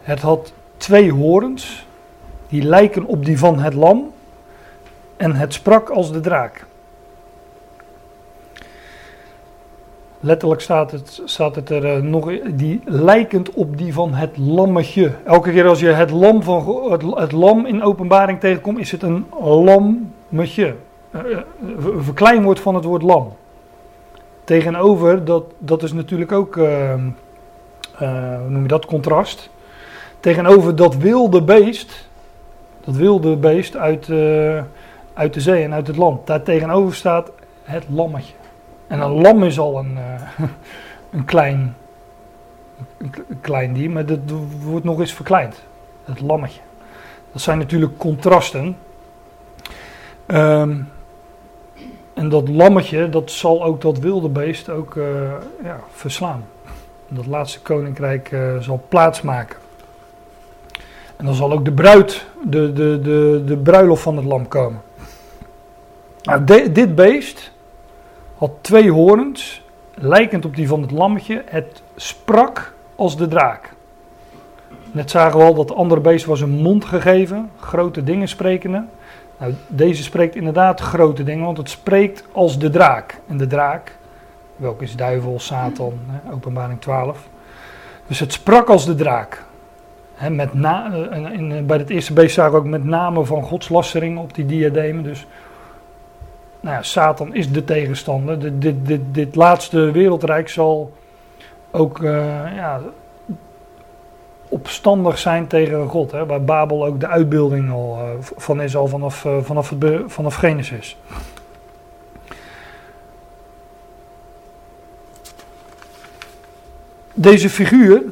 Het 0.00 0.20
had 0.20 0.52
twee 0.76 1.12
horens. 1.12 1.86
Die 2.48 2.62
lijken 2.62 3.04
op 3.04 3.24
die 3.24 3.38
van 3.38 3.58
het 3.58 3.74
lam. 3.74 4.12
En 5.16 5.34
het 5.34 5.52
sprak 5.52 5.88
als 5.88 6.12
de 6.12 6.20
draak. 6.20 6.65
Letterlijk 10.20 10.60
staat 10.60 10.90
het, 10.90 11.22
staat 11.24 11.54
het 11.54 11.70
er 11.70 11.84
eh, 11.84 12.02
nog, 12.02 12.30
die 12.50 12.80
lijkend 12.84 13.50
op 13.50 13.78
die 13.78 13.92
van 13.92 14.12
het 14.14 14.36
lammetje. 14.36 15.12
Elke 15.24 15.50
keer 15.50 15.66
als 15.66 15.80
je 15.80 15.88
het 15.88 16.10
lam, 16.10 16.42
van, 16.42 16.90
het, 16.90 17.02
het 17.02 17.32
lam 17.32 17.66
in 17.66 17.82
openbaring 17.82 18.40
tegenkomt, 18.40 18.78
is 18.78 18.90
het 18.90 19.02
een 19.02 19.26
lammetje. 19.40 20.74
Eh, 21.10 21.20
eh, 21.20 21.38
Een 21.78 22.04
verkleinwoord 22.04 22.60
van 22.60 22.74
het 22.74 22.84
woord 22.84 23.02
lam. 23.02 23.32
Tegenover, 24.44 25.24
dat, 25.24 25.44
dat 25.58 25.82
is 25.82 25.92
natuurlijk 25.92 26.32
ook, 26.32 26.54
hoe 26.54 28.48
noem 28.48 28.62
je 28.62 28.68
dat, 28.68 28.86
contrast. 28.86 29.50
Tegenover 30.20 30.76
dat 30.76 30.96
wilde 30.96 31.42
beest, 31.42 32.08
dat 32.84 32.94
wilde 32.94 33.36
beest 33.36 33.76
uit, 33.76 34.08
eh, 34.08 34.62
uit 35.14 35.34
de 35.34 35.40
zee 35.40 35.62
en 35.62 35.74
uit 35.74 35.86
het 35.86 35.96
land. 35.96 36.26
Daar 36.26 36.42
tegenover 36.42 36.94
staat 36.94 37.30
het 37.62 37.84
lammetje. 37.88 38.34
En 38.86 39.00
een 39.00 39.20
lam 39.20 39.44
is 39.44 39.58
al 39.58 39.78
een, 39.78 39.96
eh, 39.96 40.44
een, 41.10 41.24
klein, 41.24 41.76
een 42.98 43.40
klein 43.40 43.72
dier, 43.72 43.90
maar 43.90 44.06
dat 44.06 44.18
wordt 44.62 44.84
nog 44.84 45.00
eens 45.00 45.12
verkleind. 45.12 45.62
Het 46.04 46.20
lammetje. 46.20 46.60
Dat 47.32 47.42
zijn 47.42 47.58
natuurlijk 47.58 47.98
contrasten. 47.98 48.76
Ehm, 50.26 50.80
en 52.14 52.28
dat 52.28 52.48
lammetje, 52.48 53.08
dat 53.08 53.30
zal 53.30 53.64
ook 53.64 53.80
dat 53.80 53.98
wilde 53.98 54.28
beest 54.28 54.68
ook 54.68 54.96
eh, 54.96 55.04
ja, 55.62 55.80
verslaan. 55.90 56.44
Dat 57.08 57.26
laatste 57.26 57.60
koninkrijk 57.60 58.32
eh, 58.32 58.58
zal 58.58 58.84
plaatsmaken. 58.88 59.56
En 61.16 61.24
dan 61.24 61.34
zal 61.34 61.52
ook 61.52 61.64
de 61.64 61.72
bruid, 61.72 62.26
de, 62.44 62.72
de, 62.72 63.00
de, 63.02 63.42
de 63.46 63.56
bruiloft 63.56 64.02
van 64.02 64.16
het 64.16 64.24
lam 64.24 64.48
komen. 64.48 64.82
Nou, 66.22 66.44
dit 66.72 66.94
beest 66.94 67.52
had 68.36 68.50
twee 68.60 68.90
horens, 68.90 69.62
lijkend 69.94 70.44
op 70.44 70.56
die 70.56 70.68
van 70.68 70.82
het 70.82 70.90
lammetje. 70.90 71.42
Het 71.46 71.82
sprak 71.96 72.74
als 72.94 73.16
de 73.16 73.28
draak. 73.28 73.74
Net 74.92 75.10
zagen 75.10 75.38
we 75.38 75.44
al 75.44 75.54
dat 75.54 75.68
het 75.68 75.78
andere 75.78 76.00
beest 76.00 76.24
was 76.24 76.40
een 76.40 76.50
mond 76.50 76.84
gegeven, 76.84 77.50
grote 77.60 78.04
dingen 78.04 78.28
sprekende. 78.28 78.84
Nou, 79.38 79.54
deze 79.68 80.02
spreekt 80.02 80.34
inderdaad 80.34 80.80
grote 80.80 81.22
dingen, 81.22 81.44
want 81.44 81.58
het 81.58 81.70
spreekt 81.70 82.24
als 82.32 82.58
de 82.58 82.70
draak. 82.70 83.20
En 83.26 83.36
de 83.36 83.46
draak, 83.46 83.96
welke 84.56 84.84
is 84.84 84.96
duivel, 84.96 85.40
Satan, 85.40 85.92
hè, 86.06 86.32
openbaring 86.32 86.80
12. 86.80 87.28
Dus 88.06 88.20
het 88.20 88.32
sprak 88.32 88.68
als 88.68 88.86
de 88.86 88.94
draak. 88.94 89.44
Met 90.30 90.54
na, 90.54 90.92
eh, 90.92 91.58
eh, 91.58 91.64
bij 91.64 91.76
het 91.76 91.90
eerste 91.90 92.12
beest 92.12 92.34
zagen 92.34 92.52
we 92.52 92.58
ook 92.58 92.64
met 92.64 92.84
name 92.84 93.24
van 93.24 93.42
godslastering 93.42 94.18
op 94.18 94.34
die 94.34 94.46
diademen. 94.46 95.02
Dus 95.02 95.26
nou 96.66 96.84
Satan 96.84 97.34
is 97.34 97.52
de 97.52 97.64
tegenstander. 97.64 98.38
Dit, 98.38 98.62
dit, 98.62 98.86
dit, 98.86 99.00
dit 99.12 99.34
laatste 99.34 99.90
wereldrijk 99.90 100.48
zal 100.48 100.92
ook 101.70 102.02
eh, 102.02 102.54
ja, 102.54 102.80
opstandig 104.48 105.18
zijn 105.18 105.46
tegen 105.46 105.88
God. 105.88 106.12
Hè, 106.12 106.26
waar 106.26 106.44
Babel 106.44 106.86
ook 106.86 107.00
de 107.00 107.06
uitbeelding 107.06 107.70
al, 107.70 107.98
uh, 107.98 108.08
van 108.20 108.62
is 108.62 108.76
al 108.76 108.86
vanaf, 108.86 109.24
uh, 109.24 109.36
vanaf, 109.42 109.70
het, 109.70 110.02
vanaf 110.06 110.34
Genesis. 110.34 110.96
Deze 117.14 117.50
figuur. 117.50 118.02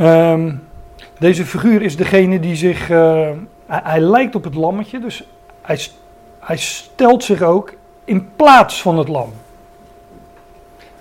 Um, 0.00 0.62
deze 1.18 1.44
figuur 1.44 1.82
is 1.82 1.96
degene 1.96 2.40
die 2.40 2.56
zich. 2.56 2.90
Hij, 3.66 3.80
hij, 3.84 4.00
lijkt 4.00 4.34
op 4.34 4.44
het 4.44 4.54
lammetje, 4.54 5.00
dus 5.00 5.24
hij, 5.62 5.80
hij 6.38 6.56
stelt 6.56 7.24
zich 7.24 7.42
ook 7.42 7.74
in 8.04 8.34
plaats 8.36 8.82
van 8.82 8.98
het 8.98 9.08
lam. 9.08 9.32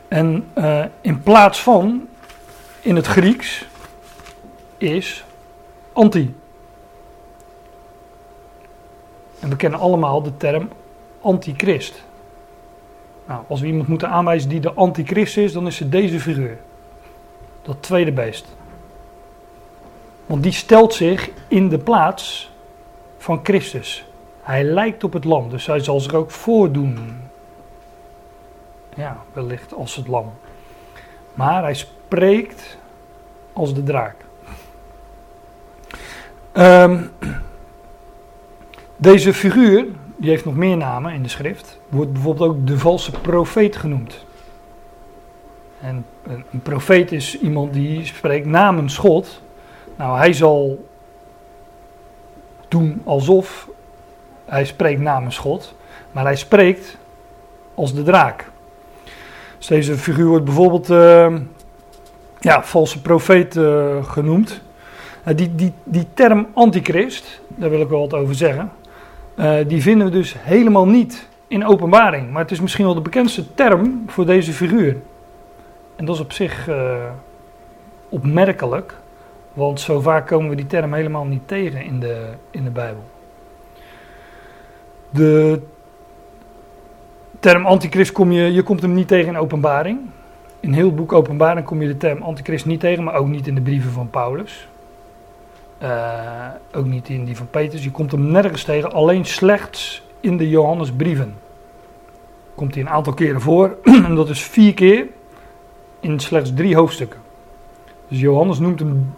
En 0.07 0.47
uh, 0.57 0.83
in 1.01 1.23
plaats 1.23 1.61
van, 1.61 2.07
in 2.81 2.95
het 2.95 3.05
Grieks, 3.05 3.65
is 4.77 5.23
anti. 5.93 6.35
En 9.39 9.49
we 9.49 9.55
kennen 9.55 9.79
allemaal 9.79 10.21
de 10.21 10.37
term 10.37 10.69
antichrist. 11.21 12.03
Nou, 13.25 13.43
als 13.47 13.61
we 13.61 13.67
iemand 13.67 13.87
moeten 13.87 14.09
aanwijzen 14.09 14.49
die 14.49 14.59
de 14.59 14.73
antichrist 14.73 15.37
is, 15.37 15.53
dan 15.53 15.67
is 15.67 15.79
het 15.79 15.91
deze 15.91 16.19
figuur. 16.19 16.57
Dat 17.61 17.75
tweede 17.79 18.11
beest. 18.11 18.45
Want 20.25 20.43
die 20.43 20.51
stelt 20.51 20.93
zich 20.93 21.29
in 21.47 21.69
de 21.69 21.77
plaats 21.77 22.51
van 23.23 23.39
Christus. 23.43 24.05
Hij 24.41 24.63
lijkt 24.63 25.03
op 25.03 25.13
het 25.13 25.23
lam, 25.23 25.49
dus 25.49 25.65
hij 25.65 25.79
zal 25.79 25.99
zich 25.99 26.13
ook 26.13 26.31
voordoen. 26.31 27.19
Ja, 28.95 29.17
wellicht 29.33 29.73
als 29.73 29.95
het 29.95 30.07
lam. 30.07 30.33
Maar 31.33 31.63
hij 31.63 31.73
spreekt 31.73 32.77
als 33.53 33.73
de 33.73 33.83
draak. 33.83 34.15
Um, 36.53 37.11
deze 38.95 39.33
figuur, 39.33 39.85
die 40.17 40.29
heeft 40.29 40.45
nog 40.45 40.55
meer 40.55 40.77
namen 40.77 41.13
in 41.13 41.23
de 41.23 41.29
schrift, 41.29 41.79
wordt 41.89 42.13
bijvoorbeeld 42.13 42.49
ook 42.49 42.67
de 42.67 42.79
valse 42.79 43.11
profeet 43.11 43.75
genoemd. 43.75 44.25
En 45.81 46.05
een 46.23 46.61
profeet 46.63 47.11
is 47.11 47.39
iemand 47.39 47.73
die 47.73 48.05
spreekt 48.05 48.45
namens 48.45 48.97
God. 48.97 49.41
Nou, 49.95 50.17
hij 50.17 50.33
zal 50.33 50.85
doen 52.73 53.01
alsof 53.03 53.69
hij 54.45 54.65
spreekt 54.65 55.01
namens 55.01 55.37
God, 55.37 55.75
maar 56.11 56.23
hij 56.23 56.35
spreekt 56.35 56.97
als 57.75 57.93
de 57.93 58.03
draak. 58.03 58.51
Dus 59.57 59.67
deze 59.67 59.97
figuur 59.97 60.27
wordt 60.27 60.45
bijvoorbeeld 60.45 60.89
uh, 60.89 61.35
ja, 62.39 62.63
valse 62.63 63.01
profeet 63.01 63.55
uh, 63.55 64.03
genoemd. 64.03 64.61
Uh, 65.27 65.35
die, 65.35 65.55
die, 65.55 65.73
die 65.83 66.07
term 66.13 66.47
antichrist, 66.53 67.41
daar 67.47 67.69
wil 67.69 67.81
ik 67.81 67.89
wel 67.89 67.99
wat 67.99 68.13
over 68.13 68.35
zeggen, 68.35 68.71
die 69.67 69.81
vinden 69.81 70.07
we 70.07 70.13
dus 70.13 70.35
helemaal 70.39 70.87
niet 70.87 71.27
in 71.47 71.65
openbaring. 71.65 72.31
Maar 72.31 72.41
het 72.41 72.51
is 72.51 72.59
misschien 72.59 72.85
wel 72.85 72.93
de 72.93 73.01
bekendste 73.01 73.53
term 73.53 74.03
voor 74.07 74.25
deze 74.25 74.53
figuur. 74.53 74.97
En 75.95 76.05
dat 76.05 76.15
is 76.15 76.21
op 76.21 76.31
zich 76.31 76.69
opmerkelijk, 78.09 78.95
want 79.53 79.79
zo 79.79 79.99
vaak 79.99 80.27
komen 80.27 80.49
we 80.49 80.55
die 80.55 80.67
term 80.67 80.93
helemaal 80.93 81.25
niet 81.25 81.47
tegen 81.47 81.83
in 81.83 81.99
de, 81.99 82.27
in 82.51 82.63
de 82.63 82.69
Bijbel. 82.69 83.03
De 85.09 85.61
term 87.39 87.65
antichrist 87.65 88.11
kom 88.11 88.31
je, 88.31 88.53
je 88.53 88.63
komt 88.63 88.81
hem 88.81 88.93
niet 88.93 89.07
tegen 89.07 89.27
in 89.27 89.37
openbaring. 89.37 89.99
In 90.59 90.73
heel 90.73 90.85
het 90.85 90.95
boek 90.95 91.13
openbaring 91.13 91.65
kom 91.65 91.81
je 91.81 91.87
de 91.87 91.97
term 91.97 92.21
antichrist 92.21 92.65
niet 92.65 92.79
tegen, 92.79 93.03
maar 93.03 93.15
ook 93.15 93.27
niet 93.27 93.47
in 93.47 93.55
de 93.55 93.61
brieven 93.61 93.91
van 93.91 94.09
Paulus. 94.09 94.67
Uh, 95.81 96.47
ook 96.73 96.85
niet 96.85 97.09
in 97.09 97.25
die 97.25 97.37
van 97.37 97.49
Petrus. 97.49 97.83
Je 97.83 97.91
komt 97.91 98.11
hem 98.11 98.31
nergens 98.31 98.63
tegen, 98.63 98.91
alleen 98.91 99.25
slechts 99.25 100.03
in 100.19 100.37
de 100.37 100.49
Johannesbrieven. 100.49 101.35
Komt 102.55 102.73
hij 102.73 102.83
een 102.83 102.89
aantal 102.89 103.13
keren 103.13 103.41
voor, 103.41 103.77
en 104.07 104.15
dat 104.15 104.29
is 104.29 104.43
vier 104.43 104.73
keer 104.73 105.07
in 105.99 106.19
slechts 106.19 106.53
drie 106.53 106.75
hoofdstukken. 106.75 107.19
Dus 108.07 108.19
Johannes 108.19 108.59
noemt 108.59 108.79
hem 108.79 109.13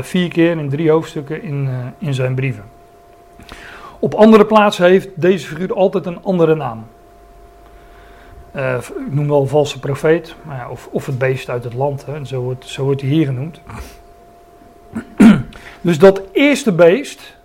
vier 0.00 0.28
keer 0.28 0.58
in 0.58 0.68
drie 0.68 0.90
hoofdstukken 0.90 1.42
in, 1.42 1.64
uh, 1.64 1.86
in 1.98 2.14
zijn 2.14 2.34
brieven. 2.34 2.64
Op 3.98 4.14
andere 4.14 4.46
plaatsen 4.46 4.86
heeft 4.86 5.08
deze 5.14 5.46
figuur 5.46 5.74
altijd 5.74 6.06
een 6.06 6.22
andere 6.22 6.54
naam. 6.54 6.86
Uh, 8.56 8.76
ik 9.06 9.14
noem 9.14 9.28
wel 9.28 9.46
valse 9.46 9.78
profeet, 9.78 10.34
maar 10.42 10.56
ja, 10.56 10.70
of, 10.70 10.88
of 10.92 11.06
het 11.06 11.18
beest 11.18 11.48
uit 11.48 11.64
het 11.64 11.74
land, 11.74 12.06
hè, 12.06 12.24
zo, 12.24 12.40
wordt, 12.40 12.66
zo 12.66 12.84
wordt 12.84 13.00
hij 13.00 13.10
hier 13.10 13.26
genoemd. 13.26 13.60
dus 15.80 15.98
dat 15.98 16.22
eerste 16.32 16.72
beest 16.72 17.36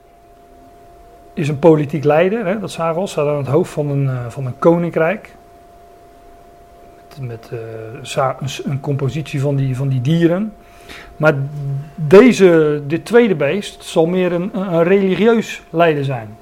is 1.33 1.47
een 1.47 1.59
politiek 1.59 2.03
leider, 2.03 2.45
hè, 2.45 2.59
dat 2.59 2.71
zagen 2.71 3.07
staat 3.07 3.27
aan 3.27 3.37
het 3.37 3.47
hoofd 3.47 3.71
van 3.71 3.89
een, 3.89 4.31
van 4.31 4.45
een 4.45 4.59
koninkrijk. 4.59 5.35
Met, 6.95 7.27
met 7.27 7.49
een, 7.51 8.71
een, 8.71 8.79
compositie 8.79 9.41
van 9.41 9.55
die, 9.55 9.75
van 9.75 9.87
die 9.87 10.01
dieren. 10.01 10.53
Maar 11.17 11.35
deze, 11.95 12.81
dit 12.87 13.05
tweede 13.05 13.35
beest 13.35 13.83
zal 13.83 14.05
meer 14.05 14.31
een, 14.31 14.49
een 14.53 14.83
religieus 14.83 15.61
leider 15.69 16.03
zijn. 16.03 16.37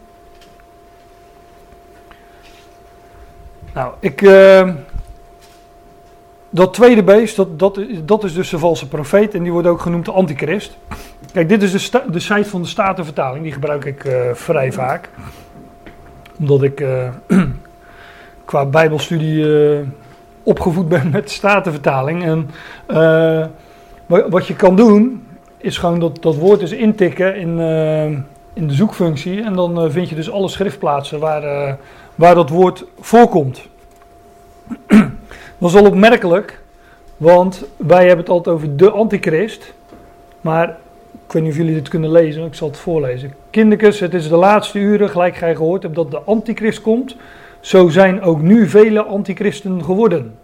Nou, 3.73 3.93
ik. 3.99 4.21
Uh, 4.21 4.69
dat 6.49 6.73
tweede 6.73 7.03
beest, 7.03 7.35
dat, 7.35 7.59
dat, 7.59 7.79
dat 8.03 8.23
is 8.23 8.33
dus 8.33 8.49
de 8.49 8.59
valse 8.59 8.87
profeet 8.87 9.33
en 9.33 9.43
die 9.43 9.51
wordt 9.51 9.67
ook 9.67 9.81
genoemd 9.81 10.05
de 10.05 10.11
antichrist. 10.11 10.77
Kijk, 11.33 11.49
dit 11.49 11.63
is 11.63 11.91
de, 11.91 12.01
de 12.11 12.19
site 12.19 12.49
van 12.49 12.61
de 12.61 12.67
Statenvertaling, 12.67 13.43
die 13.43 13.51
gebruik 13.51 13.85
ik 13.85 14.03
uh, 14.03 14.13
vrij 14.33 14.71
vaak. 14.71 15.09
Omdat 16.39 16.63
ik 16.63 16.79
uh, 16.79 17.09
qua 18.45 18.65
bijbelstudie 18.65 19.45
opgevoed 20.43 20.89
ben 20.89 21.09
met 21.09 21.23
de 21.23 21.33
Statenvertaling. 21.33 22.23
En 22.23 22.49
wat 24.05 24.47
je 24.47 24.55
kan 24.55 24.75
doen, 24.75 25.27
is 25.57 25.77
gewoon 25.77 25.99
dat, 25.99 26.21
dat 26.21 26.35
woord 26.35 26.61
eens 26.61 26.71
intikken 26.71 27.35
in, 27.35 27.59
in 28.53 28.67
de 28.67 28.73
zoekfunctie. 28.73 29.41
En 29.41 29.53
dan 29.53 29.91
vind 29.91 30.09
je 30.09 30.15
dus 30.15 30.31
alle 30.31 30.47
schriftplaatsen 30.47 31.19
waar 31.19 31.77
waar 32.15 32.35
dat 32.35 32.49
woord 32.49 32.85
voorkomt. 32.99 33.67
Dat 35.57 35.69
is 35.69 35.73
wel 35.73 35.85
opmerkelijk, 35.85 36.61
want 37.17 37.63
wij 37.77 37.99
hebben 37.99 38.17
het 38.17 38.29
altijd 38.29 38.55
over 38.55 38.77
de 38.77 38.89
antichrist. 38.89 39.73
Maar 40.41 40.77
ik 41.27 41.31
weet 41.31 41.41
niet 41.41 41.51
of 41.51 41.57
jullie 41.57 41.73
dit 41.73 41.89
kunnen 41.89 42.11
lezen, 42.11 42.45
ik 42.45 42.53
zal 42.53 42.67
het 42.67 42.77
voorlezen. 42.77 43.33
Kinderkes, 43.49 43.99
het 43.99 44.13
is 44.13 44.29
de 44.29 44.35
laatste 44.35 44.79
uren, 44.79 45.09
gelijk 45.09 45.35
gij 45.35 45.55
gehoord 45.55 45.83
hebt 45.83 45.95
dat 45.95 46.11
de 46.11 46.21
antichrist 46.21 46.81
komt. 46.81 47.15
Zo 47.59 47.89
zijn 47.89 48.21
ook 48.21 48.41
nu 48.41 48.69
vele 48.69 49.03
antichristen 49.03 49.83
geworden. 49.83 50.37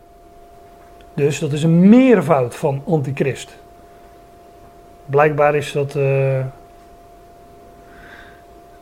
Dus 1.19 1.39
dat 1.39 1.51
is 1.51 1.63
een 1.63 1.89
meervoud 1.89 2.55
van 2.55 2.81
antichrist. 2.85 3.57
Blijkbaar 5.05 5.55
is 5.55 5.71
dat 5.71 5.95
uh, 5.95 6.39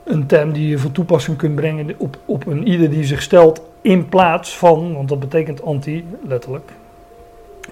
een 0.04 0.26
term 0.26 0.54
die 0.54 0.68
je 0.68 0.80
van 0.80 0.92
toepassing 0.92 1.38
kunt 1.38 1.56
brengen 1.56 1.96
op, 1.98 2.18
op 2.26 2.46
een 2.46 2.68
ieder 2.68 2.90
die 2.90 3.04
zich 3.04 3.22
stelt 3.22 3.62
in 3.82 4.10
plaats 4.10 4.58
van, 4.58 4.94
want 4.94 5.10
dat 5.10 5.20
betekent 5.20 5.64
anti, 5.64 6.08
letterlijk, 6.28 6.72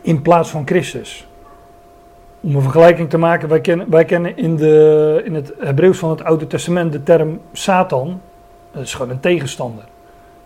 in 0.02 0.22
plaats 0.22 0.50
van 0.50 0.68
Christus. 0.68 1.28
Om 2.40 2.56
een 2.56 2.62
vergelijking 2.62 3.10
te 3.10 3.18
maken, 3.18 3.50
wij 3.50 3.62
kennen, 3.62 3.90
wij 3.90 4.06
kennen 4.06 4.38
in, 4.38 4.56
de, 4.56 5.22
in 5.26 5.34
het 5.36 5.54
Hebreeuws 5.60 5.98
van 5.98 6.10
het 6.10 6.24
Oude 6.24 6.48
Testament 6.48 6.92
de 6.92 7.04
term 7.04 7.40
Satan, 7.52 8.22
dat 8.72 8.84
is 8.84 8.94
gewoon 8.94 9.12
een 9.12 9.20
tegenstander. 9.20 9.84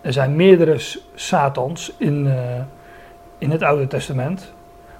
Er 0.01 0.13
zijn 0.13 0.35
meerdere 0.35 0.75
Satans 1.15 1.93
in, 1.97 2.25
uh, 2.25 2.33
in 3.39 3.51
het 3.51 3.63
Oude 3.63 3.87
Testament, 3.87 4.53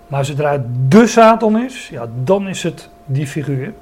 maar 0.08 0.26
zodra 0.26 0.52
het 0.52 0.92
de 0.92 1.08
Satan 1.08 1.60
is, 1.60 1.90
ja, 1.90 2.08
dan 2.24 2.48
is 2.48 2.64
het 2.64 2.90
die 3.06 3.28
figuur. 3.28 3.74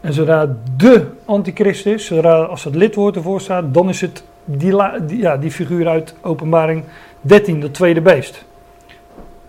En 0.00 0.12
zodra 0.12 0.56
de 0.76 1.06
antichrist 1.24 1.86
is, 1.86 2.06
zodra 2.06 2.42
als 2.42 2.64
het 2.64 2.74
lidwoord 2.74 3.16
ervoor 3.16 3.40
staat, 3.40 3.74
dan 3.74 3.88
is 3.88 4.00
het 4.00 4.22
die, 4.44 4.76
ja, 5.06 5.36
die 5.36 5.50
figuur 5.50 5.88
uit 5.88 6.14
openbaring 6.20 6.84
13, 7.20 7.60
dat 7.60 7.74
tweede 7.74 8.00
beest. 8.00 8.44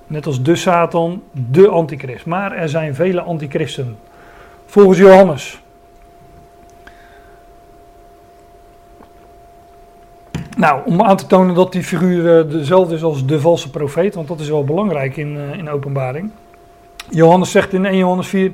Net 0.08 0.26
als 0.26 0.44
de 0.44 0.56
Satan, 0.56 1.24
de 1.32 1.68
antichrist. 1.68 2.26
Maar 2.26 2.52
er 2.52 2.70
zijn 2.70 2.96
vele 2.96 3.22
antichristen. 3.22 3.98
Volgens 4.66 4.98
Johannes. 4.98 5.62
Nou, 10.62 10.82
om 10.86 11.02
aan 11.02 11.18
te 11.18 11.28
tonen 11.28 11.56
dat 11.56 11.72
die 11.72 11.84
figuur 11.84 12.38
eh, 12.38 12.52
dezelfde 12.52 12.96
is 12.96 13.04
als 13.04 13.26
de 13.26 13.40
valse 13.40 13.70
profeet, 13.70 14.16
want 14.16 14.28
dat 14.28 14.40
is 14.40 14.50
wel 14.50 14.64
belangrijk 14.64 15.18
in, 15.18 15.36
uh, 15.36 15.58
in 15.58 15.70
openbaring. 15.70 16.32
Johannes 17.10 17.52
zegt 17.52 17.74
in 17.74 17.86
1 17.86 17.98
Johannes 17.98 18.28
4, 18.28 18.52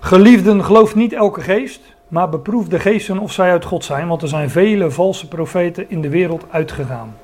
Geliefden, 0.00 0.64
geloof 0.64 0.94
niet 0.94 1.12
elke 1.12 1.40
geest, 1.40 1.80
maar 2.08 2.28
beproef 2.28 2.68
de 2.68 2.78
geesten 2.78 3.18
of 3.18 3.32
zij 3.32 3.50
uit 3.50 3.64
God 3.64 3.84
zijn, 3.84 4.08
want 4.08 4.22
er 4.22 4.28
zijn 4.28 4.50
vele 4.50 4.90
valse 4.90 5.28
profeten 5.28 5.90
in 5.90 6.00
de 6.00 6.08
wereld 6.08 6.44
uitgegaan. 6.50 7.14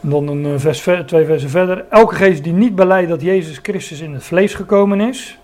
En 0.00 0.10
dan 0.10 0.28
een 0.28 0.44
eh, 0.44 0.52
vers, 0.56 0.80
ver- 0.80 1.06
twee 1.06 1.24
versen 1.24 1.50
verder. 1.50 1.84
Elke 1.90 2.14
geest 2.14 2.44
die 2.44 2.52
niet 2.52 2.74
beleidt 2.74 3.08
dat 3.08 3.22
Jezus 3.22 3.58
Christus 3.62 4.00
in 4.00 4.14
het 4.14 4.24
vlees 4.24 4.54
gekomen 4.54 5.00
is, 5.00 5.38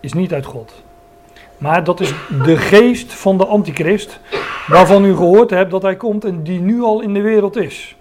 is 0.00 0.12
niet 0.12 0.32
uit 0.32 0.46
God. 0.46 0.82
Maar 1.58 1.84
dat 1.84 2.00
is 2.00 2.14
de 2.44 2.56
geest 2.56 3.12
van 3.12 3.38
de 3.38 3.46
antichrist, 3.46 4.20
waarvan 4.66 5.04
u 5.04 5.16
gehoord 5.16 5.50
hebt 5.50 5.70
dat 5.70 5.82
hij 5.82 5.96
komt 5.96 6.24
en 6.24 6.42
die 6.42 6.60
nu 6.60 6.82
al 6.82 7.00
in 7.00 7.14
de 7.14 7.20
wereld 7.20 7.56
is. 7.56 7.96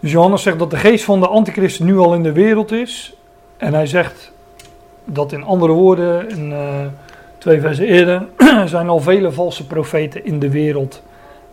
Dus 0.00 0.12
Johannes 0.12 0.42
zegt 0.42 0.58
dat 0.58 0.70
de 0.70 0.76
geest 0.76 1.04
van 1.04 1.20
de 1.20 1.28
antichrist 1.28 1.80
nu 1.80 1.98
al 1.98 2.14
in 2.14 2.22
de 2.22 2.32
wereld 2.32 2.72
is. 2.72 3.16
En 3.56 3.74
hij 3.74 3.86
zegt 3.86 4.32
dat 5.04 5.32
in 5.32 5.44
andere 5.44 5.72
woorden, 5.72 6.30
in 6.30 6.52
eh, 6.52 6.86
twee 7.38 7.60
versen 7.60 7.86
eerder, 7.86 8.26
zijn 8.66 8.88
al 8.88 9.00
vele 9.00 9.32
valse 9.32 9.66
profeten 9.66 10.24
in 10.24 10.38
de 10.38 10.50
wereld 10.50 11.02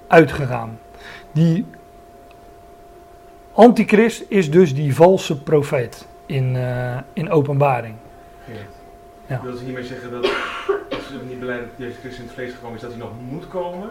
uitgegaan. 0.08 0.80
Die 1.32 1.66
antichrist 3.54 4.24
is 4.28 4.52
dus 4.52 4.76
die 4.76 4.96
valse 4.96 5.42
profeet 5.42 6.08
in, 6.26 6.56
eh, 6.56 6.98
in 7.14 7.30
openbaring. 7.30 7.96
Geert. 8.46 8.81
Ja. 9.32 9.40
Wil 9.44 9.56
ze 9.56 9.64
hiermee 9.64 9.84
zeggen 9.84 10.12
dat 10.12 10.24
als 10.90 11.08
ze 11.08 11.20
niet 11.28 11.40
beleiden 11.40 11.68
dat 11.70 11.78
Jezus 11.78 11.98
Christus 12.00 12.20
in 12.20 12.26
het 12.26 12.34
vlees 12.34 12.54
gekomen 12.54 12.76
is, 12.76 12.82
dat 12.82 12.90
hij 12.92 13.00
nog 13.00 13.10
moet 13.30 13.48
komen? 13.48 13.90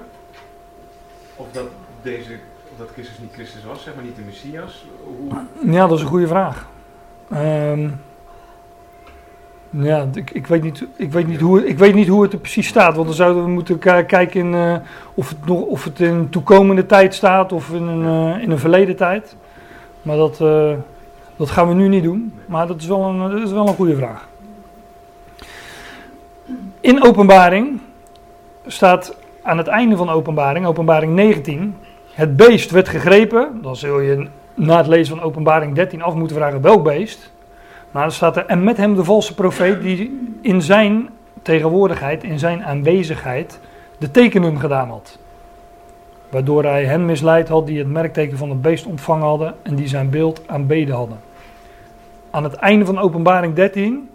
Of 1.36 1.46
dat, 1.52 1.66
deze, 2.02 2.32
of 2.72 2.78
dat 2.78 2.88
Christus 2.92 3.18
niet 3.18 3.32
Christus 3.32 3.64
was, 3.64 3.82
zeg 3.82 3.94
maar 3.94 4.04
niet 4.04 4.16
de 4.16 4.22
Messias? 4.26 4.84
Hoe, 5.04 5.72
Ja, 5.72 5.86
dat 5.86 5.96
is 5.96 6.02
een 6.02 6.08
goede 6.10 6.26
vraag. 6.26 6.66
Ehm, 7.30 7.88
ja, 9.70 10.08
ik, 10.14 10.30
ik, 10.30 10.46
weet 10.46 10.62
niet, 10.62 10.84
ik, 10.96 11.12
weet 11.12 11.26
niet 11.26 11.40
hoe, 11.40 11.56
het- 11.56 11.68
ik 11.68 11.78
weet 11.78 11.94
niet 11.94 12.08
hoe 12.08 12.22
het 12.22 12.32
er 12.32 12.38
precies 12.38 12.68
staat. 12.68 12.94
Want 12.94 13.06
dan 13.06 13.16
zouden 13.16 13.42
we 13.44 13.50
moeten 13.50 13.78
ki- 13.78 14.04
kijken 14.06 14.40
in, 14.40 14.54
eh, 14.54 14.76
of, 15.14 15.28
het 15.28 15.46
nog, 15.46 15.60
of 15.62 15.84
het 15.84 16.00
in 16.00 16.14
een 16.14 16.28
toekomende 16.28 16.86
tijd 16.86 17.14
staat 17.14 17.52
of 17.52 17.70
in 17.72 17.82
een, 17.86 18.34
eh, 18.34 18.42
in 18.42 18.50
een 18.50 18.58
verleden 18.58 18.96
tijd. 18.96 19.36
Maar 20.02 20.16
dat, 20.16 20.40
eh, 20.40 20.72
dat 21.36 21.50
gaan 21.50 21.68
we 21.68 21.74
nu 21.74 21.88
niet 21.88 22.02
doen. 22.02 22.34
Maar 22.46 22.66
dat 22.66 22.80
is 22.80 22.86
wel 22.86 23.02
een, 23.04 23.18
dat 23.30 23.40
is 23.46 23.52
wel 23.52 23.68
een 23.68 23.74
goede 23.74 23.96
vraag. 23.96 24.28
In 26.80 27.04
openbaring 27.04 27.80
staat 28.66 29.16
aan 29.42 29.58
het 29.58 29.66
einde 29.66 29.96
van 29.96 30.10
openbaring, 30.10 30.66
openbaring 30.66 31.14
19, 31.14 31.76
het 32.12 32.36
beest 32.36 32.70
werd 32.70 32.88
gegrepen. 32.88 33.58
Dan 33.62 33.76
zul 33.76 34.00
je 34.00 34.26
na 34.54 34.76
het 34.76 34.86
lezen 34.86 35.16
van 35.16 35.24
openbaring 35.24 35.74
13 35.74 36.02
af 36.02 36.14
moeten 36.14 36.36
vragen 36.36 36.60
welk 36.60 36.82
beest. 36.84 37.32
Maar 37.90 38.02
dan 38.02 38.12
staat 38.12 38.36
er, 38.36 38.46
en 38.46 38.64
met 38.64 38.76
hem 38.76 38.94
de 38.94 39.04
valse 39.04 39.34
profeet 39.34 39.82
die 39.82 40.36
in 40.40 40.62
zijn 40.62 41.08
tegenwoordigheid, 41.42 42.24
in 42.24 42.38
zijn 42.38 42.64
aanwezigheid, 42.64 43.60
de 43.98 44.10
tekenen 44.10 44.60
gedaan 44.60 44.88
had. 44.88 45.18
Waardoor 46.28 46.64
hij 46.64 46.84
hen 46.84 47.04
misleid 47.04 47.48
had 47.48 47.66
die 47.66 47.78
het 47.78 47.88
merkteken 47.88 48.38
van 48.38 48.50
het 48.50 48.62
beest 48.62 48.86
ontvangen 48.86 49.26
hadden 49.26 49.54
en 49.62 49.74
die 49.74 49.88
zijn 49.88 50.10
beeld 50.10 50.42
aanbeden 50.46 50.94
hadden. 50.94 51.20
Aan 52.30 52.44
het 52.44 52.54
einde 52.54 52.84
van 52.84 52.98
openbaring 52.98 53.54
13 53.54 54.08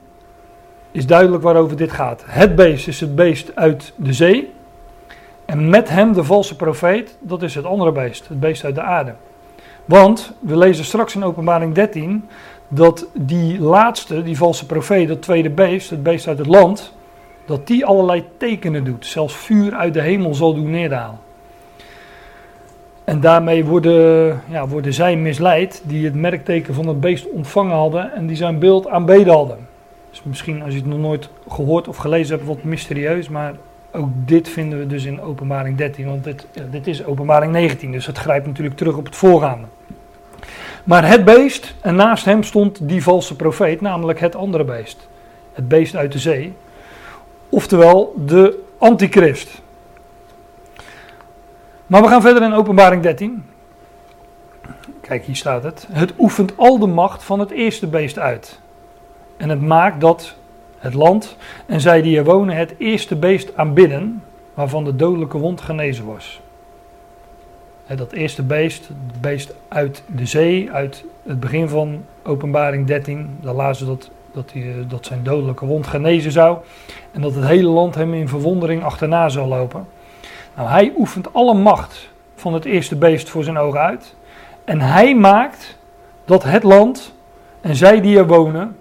is 0.96 1.06
duidelijk 1.06 1.44
waarover 1.44 1.78
dit 1.78 1.92
gaat. 1.92 2.24
Het 2.26 2.56
beest 2.56 2.88
is 2.88 3.00
het 3.00 3.16
beest 3.16 3.56
uit 3.56 3.94
de 3.96 4.14
zee. 4.14 4.54
En 5.46 5.70
met 5.70 5.90
hem 5.90 6.14
de 6.14 6.24
valse 6.24 6.56
profeet, 6.56 7.18
dat 7.20 7.42
is 7.42 7.56
het 7.56 7.66
andere 7.66 7.92
beest, 7.92 8.28
het 8.28 8.40
beest 8.40 8.64
uit 8.64 8.76
de 8.76 8.82
aarde. 8.82 9.14
Want 9.86 10.34
we 10.40 10.58
lezen 10.58 10.86
straks 10.86 11.16
in 11.16 11.24
Openbaring 11.24 11.74
13 11.74 12.28
dat 12.68 13.08
die 13.14 13.60
laatste, 13.60 14.24
die 14.24 14.38
valse 14.38 14.66
profeet, 14.66 15.08
dat 15.08 15.22
tweede 15.22 15.50
beest, 15.50 15.90
het 15.90 16.04
beest 16.04 16.28
uit 16.28 16.38
het 16.38 16.48
land, 16.48 16.94
dat 17.46 17.68
die 17.68 17.86
allerlei 17.86 18.26
tekenen 18.38 18.84
doet. 18.84 19.06
Zelfs 19.06 19.36
vuur 19.36 19.74
uit 19.74 19.94
de 19.94 20.02
hemel 20.02 20.34
zal 20.34 20.54
doen 20.54 20.70
neerdalen. 20.70 21.20
En 23.04 23.20
daarmee 23.20 23.66
worden, 23.66 24.42
ja, 24.50 24.68
worden 24.68 24.94
zij 24.94 25.16
misleid 25.18 25.82
die 25.86 26.06
het 26.06 26.16
merkteken 26.16 26.74
van 26.74 26.88
het 26.88 27.00
beest 27.00 27.30
ontvangen 27.30 27.76
hadden 27.76 28.14
en 28.14 28.28
die 28.28 28.36
zijn 28.36 28.60
beeld 28.60 28.88
aanbeden 28.88 29.34
hadden. 29.34 29.65
Dus 30.16 30.24
misschien 30.24 30.64
als 30.64 30.74
je 30.74 30.80
het 30.80 30.88
nog 30.88 31.00
nooit 31.00 31.30
gehoord 31.48 31.88
of 31.88 31.98
gelezen 31.98 32.36
hebt, 32.36 32.48
wat 32.48 32.64
mysterieus, 32.64 33.30
maar 33.30 33.54
ook 33.92 34.10
dit 34.16 34.50
vinden 34.50 34.80
we 34.80 34.88
dus 34.88 35.06
in 35.06 35.22
openbaring 35.22 35.78
13, 35.78 36.06
want 36.06 36.24
dit, 36.24 36.48
dit 36.72 36.88
is 36.88 37.06
openbaring 37.06 37.52
19, 37.52 37.92
dus 37.92 38.06
het 38.06 38.18
grijpt 38.18 38.48
natuurlijk 38.48 38.76
terug 38.76 38.96
op 38.96 39.06
het 39.06 39.16
voorgaande. 39.16 39.68
Maar 40.84 41.08
het 41.08 41.26
beest, 41.26 41.76
en 41.82 41.96
naast 41.96 42.26
hem 42.26 42.44
stond 42.44 42.90
die 42.90 43.04
valse 43.04 43.36
profeet, 43.36 43.82
namelijk 43.82 44.20
het 44.20 44.36
andere 44.36 44.64
beest. 44.64 45.08
Het 45.54 45.68
beest 45.68 45.96
uit 45.96 46.12
de 46.12 46.20
zee. 46.20 46.54
Oftewel 47.50 48.14
de 48.26 48.64
antichrist. 48.78 49.62
Maar 51.88 52.02
we 52.02 52.08
gaan 52.08 52.22
verder 52.22 52.44
in 52.44 52.54
openbaring 52.54 53.02
13. 53.02 53.46
Kijk, 55.02 55.26
hier 55.26 55.36
staat 55.36 55.64
het. 55.64 55.88
Het 55.92 56.14
oefent 56.18 56.58
al 56.58 56.80
de 56.80 56.88
macht 56.88 57.24
van 57.24 57.40
het 57.40 57.52
eerste 57.52 57.88
beest 57.88 58.20
uit. 58.20 58.64
En 59.38 59.50
het 59.50 59.62
maakt 59.62 60.02
dat 60.02 60.36
het 60.78 60.94
land 60.94 61.38
en 61.66 61.82
zij 61.82 62.02
die 62.02 62.18
er 62.18 62.24
wonen 62.24 62.56
het 62.56 62.74
eerste 62.78 63.16
beest 63.16 63.56
aanbidden, 63.56 64.24
waarvan 64.54 64.84
de 64.84 64.96
dodelijke 64.96 65.38
wond 65.38 65.62
genezen 65.62 66.06
was. 66.06 66.42
Dat 67.96 68.12
eerste 68.12 68.44
beest, 68.44 68.88
het 68.88 69.22
beest 69.22 69.56
uit 69.68 70.04
de 70.08 70.26
zee, 70.26 70.72
uit 70.72 71.06
het 71.24 71.40
begin 71.40 71.70
van 71.70 72.06
openbaring 72.24 72.88
13, 72.88 73.38
daar 73.42 73.54
lazen 73.54 73.88
dat, 73.88 74.10
dat, 74.32 74.50
die, 74.50 74.64
eh, 74.64 74.76
dat 74.88 75.06
zijn 75.06 75.24
dodelijke 75.24 75.66
wond 75.66 75.88
genezen 75.88 76.32
zou. 76.32 76.58
En 77.12 77.22
dat 77.22 77.36
het 77.36 77.46
hele 77.46 77.70
land 77.70 77.96
hem 77.96 78.14
in 78.14 78.28
verwondering 78.28 78.84
achterna 78.84 79.30
zou 79.30 79.48
lopen. 79.48 79.88
Nou, 80.56 80.70
hij 80.70 80.94
oefent 80.98 81.34
alle 81.34 81.54
macht 81.54 82.10
van 82.36 82.54
het 82.54 82.66
eerste 82.66 82.96
beest 82.96 83.30
voor 83.30 83.44
zijn 83.44 83.58
ogen 83.58 83.80
uit. 83.80 84.16
En 84.64 84.82
hij 84.82 85.16
maakt 85.16 85.78
dat 86.26 86.44
het 86.44 86.64
land 86.64 87.14
en 87.62 87.76
zij 87.76 88.02
die 88.02 88.18
er 88.18 88.28
wonen. 88.28 88.76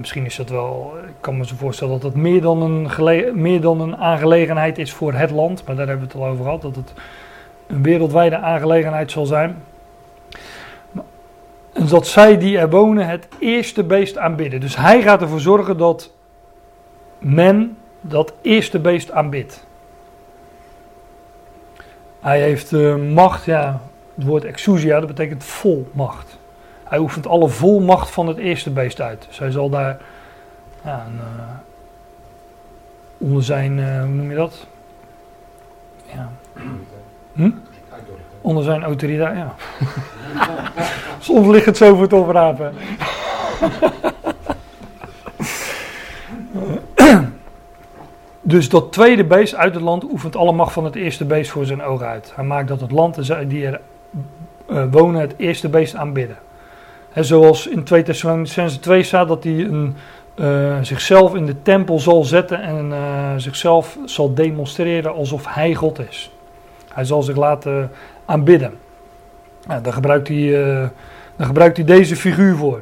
En 0.00 0.06
misschien 0.06 0.26
is 0.26 0.36
dat 0.36 0.48
wel, 0.48 0.94
ik 1.06 1.14
kan 1.20 1.36
me 1.36 1.46
zo 1.46 1.54
voorstellen 1.56 1.92
dat 1.92 2.02
het 2.02 2.22
meer 2.22 2.40
dan, 2.40 2.62
een 2.62 2.90
gele- 2.90 3.32
meer 3.32 3.60
dan 3.60 3.80
een 3.80 3.96
aangelegenheid 3.96 4.78
is 4.78 4.92
voor 4.92 5.12
het 5.12 5.30
land. 5.30 5.64
Maar 5.66 5.76
daar 5.76 5.86
hebben 5.86 6.06
we 6.06 6.12
het 6.12 6.22
al 6.22 6.28
over 6.28 6.44
gehad, 6.44 6.62
dat 6.62 6.76
het 6.76 6.92
een 7.66 7.82
wereldwijde 7.82 8.36
aangelegenheid 8.36 9.10
zal 9.10 9.26
zijn. 9.26 9.62
En 11.72 11.86
dat 11.86 12.06
zij 12.06 12.38
die 12.38 12.58
er 12.58 12.70
wonen 12.70 13.08
het 13.08 13.28
eerste 13.38 13.84
beest 13.84 14.18
aanbidden. 14.18 14.60
Dus 14.60 14.76
hij 14.76 15.02
gaat 15.02 15.22
ervoor 15.22 15.40
zorgen 15.40 15.76
dat 15.76 16.12
men 17.18 17.76
dat 18.00 18.32
eerste 18.42 18.78
beest 18.78 19.10
aanbidt. 19.10 19.66
Hij 22.20 22.40
heeft 22.40 22.72
eh, 22.72 22.96
macht, 22.96 23.44
ja, 23.44 23.80
het 24.14 24.24
woord 24.24 24.44
exousia, 24.44 24.98
dat 24.98 25.08
betekent 25.08 25.44
volmacht. 25.44 26.29
Hij 26.90 26.98
oefent 26.98 27.26
alle 27.26 27.48
volmacht 27.48 28.10
van 28.10 28.26
het 28.26 28.36
eerste 28.36 28.70
beest 28.70 29.00
uit. 29.00 29.24
Dus 29.28 29.38
hij 29.38 29.50
zal 29.50 29.70
daar 29.70 29.98
ja, 30.84 31.06
een, 31.06 31.18
eh, 31.18 31.54
onder 33.18 33.44
zijn, 33.44 33.78
eh, 33.78 34.00
hoe 34.00 34.08
noem 34.08 34.30
je 34.30 34.36
dat? 34.36 34.66
Ja, 36.14 36.28
Hm? 37.32 37.50
onder 38.40 38.64
zijn 38.64 38.82
autoriteit, 38.82 39.36
ja. 39.36 39.54
Soms 41.18 41.46
ligt 41.46 41.66
het 41.66 41.76
zo 41.76 41.94
voor 41.94 42.02
het 42.02 42.12
oprapen. 42.12 42.74
Dus 48.40 48.68
dat 48.68 48.92
tweede 48.92 49.24
beest 49.24 49.54
uit 49.54 49.74
het 49.74 49.82
land 49.82 50.04
oefent 50.04 50.36
alle 50.36 50.52
macht 50.52 50.72
van 50.72 50.84
het 50.84 50.94
eerste 50.94 51.24
beest 51.24 51.50
voor 51.50 51.64
zijn 51.64 51.82
ogen 51.82 52.06
uit. 52.06 52.32
Hij 52.34 52.44
maakt 52.44 52.68
dat 52.68 52.80
het 52.80 52.90
land 52.90 53.48
die 53.48 53.66
er 53.66 53.80
eh, 54.68 54.84
wonen 54.90 55.20
het 55.20 55.34
eerste 55.36 55.68
beest 55.68 55.94
aanbidden. 55.94 56.36
Zoals 57.14 57.66
in 57.66 57.84
2 57.84 58.02
Thessalonicenzen 58.02 58.80
2 58.80 59.02
staat 59.02 59.28
dat 59.28 59.44
hij 59.44 59.52
een, 59.52 59.94
eh, 60.34 60.78
zichzelf 60.82 61.34
in 61.34 61.46
de 61.46 61.62
tempel 61.62 61.98
zal 61.98 62.24
zetten 62.24 62.62
en 62.62 62.92
eh, 62.92 63.32
zichzelf 63.36 63.98
zal 64.04 64.34
demonstreren 64.34 65.14
alsof 65.14 65.54
hij 65.54 65.74
God 65.74 65.98
is. 66.08 66.30
Hij 66.88 67.04
zal 67.04 67.22
zich 67.22 67.36
laten 67.36 67.90
aanbidden. 68.24 68.72
Nou, 69.66 69.82
daar, 69.82 69.92
gebruikt 69.92 70.28
hij, 70.28 70.64
eh, 70.64 70.88
gebruikt 71.38 71.76
hij 71.76 71.86
deze 71.86 72.16
figuur 72.16 72.56
voor. 72.56 72.80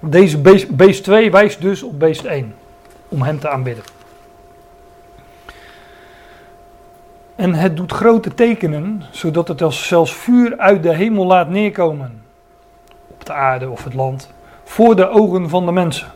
Deze 0.00 0.38
beest, 0.38 0.76
beest 0.76 1.04
2 1.04 1.30
wijst 1.30 1.60
dus 1.60 1.82
op 1.82 1.98
beest 1.98 2.24
1 2.24 2.54
om 3.08 3.22
hem 3.22 3.38
te 3.38 3.48
aanbidden. 3.48 3.84
En 7.36 7.54
het 7.54 7.76
doet 7.76 7.92
grote 7.92 8.34
tekenen, 8.34 9.02
zodat 9.10 9.48
het 9.48 9.62
als 9.62 9.86
zelfs 9.86 10.14
vuur 10.14 10.58
uit 10.58 10.82
de 10.82 10.94
hemel 10.94 11.26
laat 11.26 11.48
neerkomen. 11.48 12.19
Aarde 13.32 13.70
of 13.70 13.84
het 13.84 13.94
land. 13.94 14.30
Voor 14.64 14.96
de 14.96 15.08
ogen 15.08 15.48
van 15.48 15.66
de 15.66 15.72
mensen. 15.72 16.06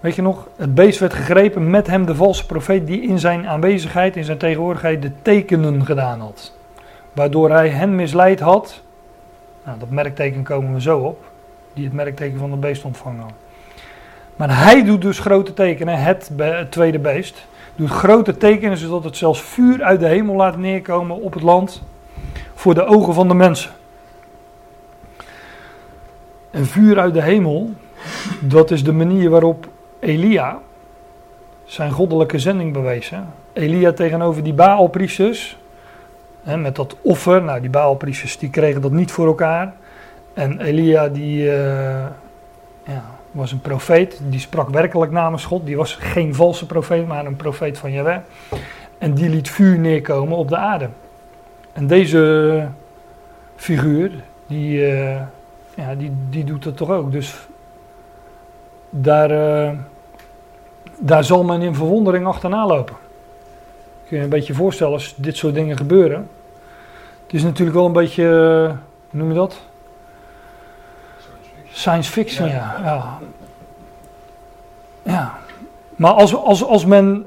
Weet 0.00 0.14
je 0.14 0.22
nog? 0.22 0.48
Het 0.56 0.74
beest 0.74 0.98
werd 0.98 1.14
gegrepen 1.14 1.70
met 1.70 1.86
hem 1.86 2.06
de 2.06 2.14
valse 2.14 2.46
profeet 2.46 2.86
die 2.86 3.02
in 3.02 3.18
zijn 3.18 3.48
aanwezigheid, 3.48 4.16
in 4.16 4.24
zijn 4.24 4.38
tegenwoordigheid 4.38 5.02
de 5.02 5.10
tekenen 5.22 5.86
gedaan 5.86 6.20
had. 6.20 6.52
Waardoor 7.12 7.50
hij 7.50 7.68
hen 7.68 7.94
misleid 7.94 8.40
had. 8.40 8.82
Nou, 9.64 9.78
dat 9.78 9.90
merkteken 9.90 10.42
komen 10.42 10.74
we 10.74 10.80
zo 10.80 10.98
op. 10.98 11.24
Die 11.72 11.84
het 11.84 11.94
merkteken 11.94 12.38
van 12.38 12.50
het 12.50 12.60
beest 12.60 12.84
ontvangen. 12.84 13.26
Maar 14.36 14.62
hij 14.62 14.84
doet 14.84 15.02
dus 15.02 15.18
grote 15.18 15.54
tekenen, 15.54 16.02
het 16.02 16.30
tweede 16.70 16.98
beest 16.98 17.46
doet 17.76 17.90
grote 17.90 18.36
tekenen 18.36 18.76
zodat 18.76 19.04
het 19.04 19.16
zelfs 19.16 19.42
vuur 19.42 19.82
uit 19.82 20.00
de 20.00 20.06
hemel 20.06 20.34
laat 20.34 20.56
neerkomen 20.56 21.20
op 21.20 21.34
het 21.34 21.42
land 21.42 21.82
voor 22.54 22.74
de 22.74 22.84
ogen 22.84 23.14
van 23.14 23.28
de 23.28 23.34
mensen. 23.34 23.70
En 26.54 26.66
vuur 26.66 26.98
uit 26.98 27.14
de 27.14 27.22
hemel, 27.22 27.70
dat 28.40 28.70
is 28.70 28.84
de 28.84 28.92
manier 28.92 29.30
waarop 29.30 29.68
Elia 30.00 30.58
zijn 31.64 31.90
goddelijke 31.90 32.38
zending 32.38 32.72
bewees. 32.72 33.10
Hè? 33.10 33.18
Elia 33.52 33.92
tegenover 33.92 34.42
die 34.42 34.52
Baalpriesters, 34.52 35.58
met 36.42 36.76
dat 36.76 36.96
offer. 37.02 37.42
Nou, 37.42 37.60
die 37.60 37.70
Baalpriesters 37.70 38.38
die 38.38 38.50
kregen 38.50 38.80
dat 38.80 38.92
niet 38.92 39.12
voor 39.12 39.26
elkaar. 39.26 39.74
En 40.34 40.60
Elia 40.60 41.08
die 41.08 41.50
eh, 41.50 42.06
ja, 42.84 43.04
was 43.30 43.52
een 43.52 43.60
profeet, 43.60 44.20
die 44.28 44.40
sprak 44.40 44.68
werkelijk 44.68 45.12
namens 45.12 45.44
God. 45.44 45.66
Die 45.66 45.76
was 45.76 45.94
geen 45.94 46.34
valse 46.34 46.66
profeet, 46.66 47.06
maar 47.06 47.26
een 47.26 47.36
profeet 47.36 47.78
van 47.78 47.92
Jahweh. 47.92 48.18
En 48.98 49.14
die 49.14 49.28
liet 49.28 49.50
vuur 49.50 49.78
neerkomen 49.78 50.36
op 50.36 50.48
de 50.48 50.56
aarde. 50.56 50.88
En 51.72 51.86
deze 51.86 52.66
figuur, 53.56 54.10
die, 54.46 54.86
eh, 54.86 55.20
ja, 55.76 55.94
die, 55.94 56.12
die 56.30 56.44
doet 56.44 56.62
dat 56.62 56.76
toch 56.76 56.90
ook. 56.90 57.12
Dus 57.12 57.48
daar, 58.90 59.30
uh, 59.30 59.78
daar 60.98 61.24
zal 61.24 61.44
men 61.44 61.62
in 61.62 61.74
verwondering 61.74 62.26
achterna 62.26 62.66
lopen. 62.66 62.96
Kun 64.08 64.16
je 64.16 64.22
een 64.22 64.28
beetje 64.28 64.54
voorstellen 64.54 64.92
als 64.92 65.14
dit 65.16 65.36
soort 65.36 65.54
dingen 65.54 65.76
gebeuren. 65.76 66.28
Het 67.22 67.34
is 67.34 67.42
natuurlijk 67.42 67.76
wel 67.76 67.86
een 67.86 67.92
beetje, 67.92 68.22
uh, 68.22 68.68
hoe 69.10 69.20
noem 69.20 69.28
je 69.28 69.34
dat? 69.34 69.60
Science 71.70 72.10
fiction, 72.10 72.48
ja. 72.48 72.80
ja. 72.84 73.18
ja. 75.02 75.38
Maar 75.96 76.12
als, 76.12 76.34
als, 76.34 76.64
als 76.64 76.84
men 76.84 77.26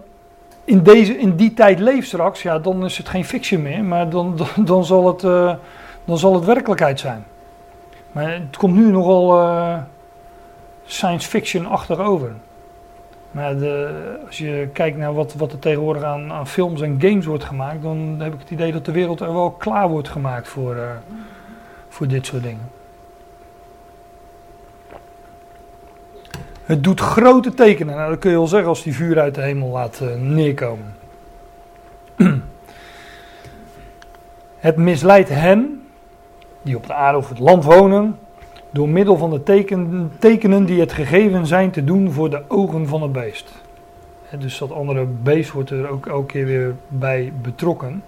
in, 0.64 0.84
deze, 0.84 1.18
in 1.18 1.36
die 1.36 1.54
tijd 1.54 1.80
leeft 1.80 2.08
straks, 2.08 2.42
ja, 2.42 2.60
dan 2.60 2.86
is 2.86 2.98
het 2.98 3.10
geen 3.10 3.26
fiction 3.26 3.62
meer, 3.62 3.84
maar 3.84 4.10
dan, 4.10 4.36
dan, 4.36 4.66
dan 4.66 4.86
zal, 4.86 5.08
het, 5.08 5.24
uh, 5.24 5.54
dan 6.06 6.18
zal 6.18 6.34
het 6.34 6.46
werkelijkheid 6.46 7.00
zijn. 7.00 7.26
Maar 8.18 8.34
het 8.34 8.58
komt 8.58 8.76
nu 8.76 8.92
nogal 8.92 9.40
uh, 9.40 9.78
science 10.86 11.28
fiction 11.30 11.66
achterover. 11.66 12.32
Maar 13.32 13.58
de, 13.58 14.04
als 14.26 14.38
je 14.38 14.70
kijkt 14.74 14.98
naar 14.98 15.14
wat, 15.14 15.34
wat 15.34 15.52
er 15.52 15.60
tegenwoordig 15.60 16.04
aan, 16.04 16.32
aan, 16.32 16.48
films 16.48 16.82
en 16.82 17.02
games 17.02 17.26
wordt 17.26 17.44
gemaakt, 17.44 17.82
dan 17.82 18.16
heb 18.20 18.34
ik 18.34 18.40
het 18.40 18.50
idee 18.50 18.72
dat 18.72 18.86
de 18.86 18.92
wereld 18.92 19.20
er 19.20 19.34
wel 19.34 19.52
klaar 19.52 19.90
wordt 19.90 20.10
gemaakt 20.10 20.48
voor, 20.48 20.76
uh, 20.76 20.90
voor 21.88 22.08
dit 22.08 22.26
soort 22.26 22.44
dingen. 22.44 22.70
Het 26.64 26.84
doet 26.84 27.00
grote 27.00 27.54
tekenen. 27.54 27.96
Nou, 27.96 28.10
dat 28.10 28.20
kun 28.20 28.32
je 28.32 28.38
wel 28.38 28.48
zeggen 28.48 28.70
als 28.70 28.84
die 28.84 28.96
vuur 28.96 29.20
uit 29.20 29.36
de 29.36 29.42
hemel 29.42 29.70
laat 29.70 30.00
uh, 30.04 30.16
neerkomen. 30.16 30.96
het 34.68 34.78
misleidt 34.78 35.30
hen, 35.30 35.77
die 36.62 36.76
op 36.76 36.88
de 36.88 36.94
aarde 36.94 37.18
of 37.18 37.30
het 37.30 37.40
land 37.40 37.64
wonen, 37.64 38.18
door 38.70 38.90
middel 38.90 39.18
van 39.18 39.30
de 39.30 39.44
teken, 39.44 40.12
tekenen 40.20 40.66
die 40.66 40.80
het 40.80 40.92
gegeven 40.92 41.46
zijn 41.46 41.72
te 41.72 41.84
doen 41.84 42.12
voor 42.12 42.30
de 42.30 42.42
ogen 42.48 42.88
van 42.88 43.02
het 43.02 43.12
beest. 43.12 43.52
Dus 44.40 44.58
dat 44.58 44.72
andere 44.72 45.06
beest 45.06 45.52
wordt 45.52 45.70
er 45.70 45.90
ook 45.90 46.06
elke 46.06 46.26
keer 46.26 46.46
weer 46.46 46.76
bij 46.88 47.34
betrokken. 47.42 48.04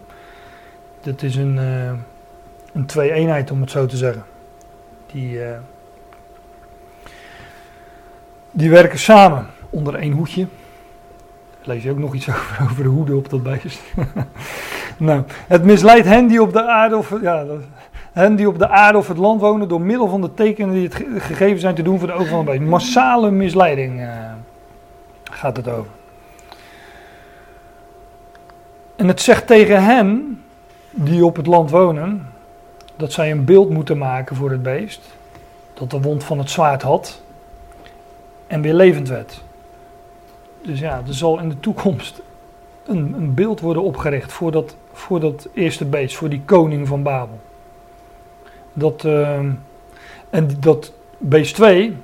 Dat 1.02 1.22
is 1.22 1.36
een, 1.36 1.56
uh, 1.56 1.92
een 2.74 2.86
twee-eenheid 2.86 3.52
om 3.52 3.62
het 3.62 3.72
zo 3.72 3.86
te 3.86 3.98
zeggen. 3.98 4.24
Die... 5.12 5.34
Uh, 5.34 5.58
die 8.52 8.70
werken 8.70 9.00
samen 9.00 9.48
onder 9.70 9.96
één 9.96 10.12
hoedje. 10.12 10.48
Lees 11.62 11.84
je 11.84 11.92
ook 11.92 11.98
nog 11.98 12.14
iets 12.14 12.30
over, 12.36 12.64
over 12.64 12.84
de 12.84 12.90
hoeden 12.90 13.18
op 13.18 13.30
dat 13.30 13.44
beest. 13.44 13.82
nou, 14.98 15.24
het 15.48 15.64
misleidt 15.64 16.08
hen 16.08 16.28
die 16.28 16.42
op 16.42 16.54
de 16.54 16.68
aarde 16.68 16.98
of, 16.98 17.22
ja, 17.22 17.46
hen 18.20 18.36
die 18.36 18.48
op 18.48 18.60
de 18.60 18.68
aarde 18.68 18.98
of 18.98 19.08
het 19.08 19.18
land 19.18 19.42
wonen 19.42 19.68
door 19.68 19.82
middel 19.82 20.08
van 20.08 20.22
de 20.22 20.34
tekenen 20.34 20.74
die 20.74 20.84
het 20.84 20.96
gegeven 21.24 21.60
zijn 21.60 21.76
te 21.76 21.82
doen 21.82 22.00
voor 22.00 22.08
de 22.08 22.14
ogen 22.14 22.28
van 22.28 22.38
het 22.38 22.46
beest. 22.46 22.62
Massale 22.62 23.32
misleiding 23.32 24.00
uh, 24.00 24.08
gaat 25.24 25.58
het 25.58 25.68
over. 25.68 25.92
En 28.96 29.08
het 29.08 29.22
zegt 29.22 29.48
tegen 29.48 29.84
hen 29.84 30.42
die 30.92 31.26
op 31.26 31.36
het 31.36 31.48
land 31.48 31.70
wonen 31.70 32.28
dat 32.96 33.12
zij 33.12 33.32
een 33.32 33.46
beeld 33.46 33.70
moeten 33.70 33.98
maken 33.98 34.36
voor 34.36 34.52
het 34.52 34.64
beest 34.64 35.18
dat 35.74 35.92
de 35.92 36.02
wond 36.02 36.24
van 36.24 36.38
het 36.38 36.50
zwaard 36.50 36.82
had 36.82 37.22
en 38.48 38.62
weer 38.62 38.74
levend 38.74 39.08
werd. 39.08 39.44
Dus 40.62 40.80
ja, 40.80 41.02
er 41.08 41.14
zal 41.14 41.40
in 41.40 41.50
de 41.50 41.60
toekomst 41.60 42.22
een, 42.86 43.14
een 43.14 43.34
beeld 43.34 43.60
worden 43.60 43.84
opgericht 43.84 44.32
voor 44.32 44.52
dat, 44.52 44.76
voor 44.94 45.20
dat 45.20 45.48
eerste 45.54 45.86
beest, 45.86 46.16
voor 46.16 46.30
die 46.30 46.42
koning 46.46 46.88
van 46.88 47.04
Babel. 47.04 47.40
Dat, 48.74 49.04
uh, 49.04 49.38
en 50.30 50.48
dat 50.60 50.94
beest 51.18 51.56
2, 51.56 51.96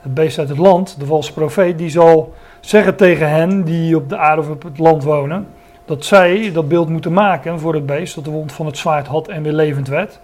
het 0.00 0.14
beest 0.14 0.38
uit 0.38 0.48
het 0.48 0.58
land, 0.58 0.98
de 0.98 1.06
valse 1.06 1.32
profeet, 1.32 1.78
die 1.78 1.90
zal 1.90 2.32
zeggen 2.60 2.96
tegen 2.96 3.30
hen 3.30 3.64
die 3.64 3.96
op 3.96 4.08
de 4.08 4.16
aarde 4.16 4.42
of 4.42 4.48
op 4.48 4.62
het 4.62 4.78
land 4.78 5.04
wonen, 5.04 5.46
dat 5.84 6.04
zij 6.04 6.50
dat 6.52 6.68
beeld 6.68 6.88
moeten 6.88 7.12
maken 7.12 7.60
voor 7.60 7.74
het 7.74 7.86
beest, 7.86 8.14
dat 8.14 8.24
de 8.24 8.30
wond 8.30 8.52
van 8.52 8.66
het 8.66 8.78
zwaard 8.78 9.06
had 9.06 9.28
en 9.28 9.42
weer 9.42 9.52
levend 9.52 9.88
werd. 9.88 10.18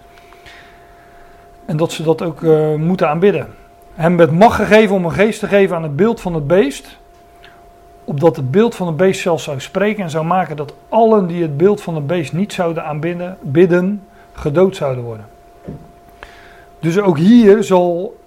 En 1.65 1.77
dat 1.77 1.91
ze 1.91 2.03
dat 2.03 2.21
ook 2.21 2.41
uh, 2.41 2.75
moeten 2.75 3.09
aanbidden 3.09 3.47
hem 3.93 4.17
werd 4.17 4.31
macht 4.31 4.55
gegeven 4.55 4.95
om 4.95 5.05
een 5.05 5.11
geest 5.11 5.39
te 5.39 5.47
geven 5.47 5.75
aan 5.75 5.83
het 5.83 5.95
beeld 5.95 6.21
van 6.21 6.33
het 6.33 6.47
beest. 6.47 6.97
Opdat 8.03 8.35
het 8.35 8.51
beeld 8.51 8.75
van 8.75 8.87
het 8.87 8.97
beest 8.97 9.21
zelfs 9.21 9.43
zou 9.43 9.59
spreken 9.59 10.03
en 10.03 10.09
zou 10.09 10.25
maken 10.25 10.55
dat 10.55 10.73
allen 10.89 11.27
die 11.27 11.41
het 11.41 11.57
beeld 11.57 11.81
van 11.81 11.95
het 11.95 12.07
beest 12.07 12.33
niet 12.33 12.53
zouden 12.53 12.85
aanbidden, 12.85 13.37
bidden, 13.41 14.03
gedood 14.33 14.75
zouden 14.75 15.03
worden. 15.03 15.25
Dus 16.81 16.99
ook 16.99 17.17
hier 17.17 17.63
zal, 17.63 18.17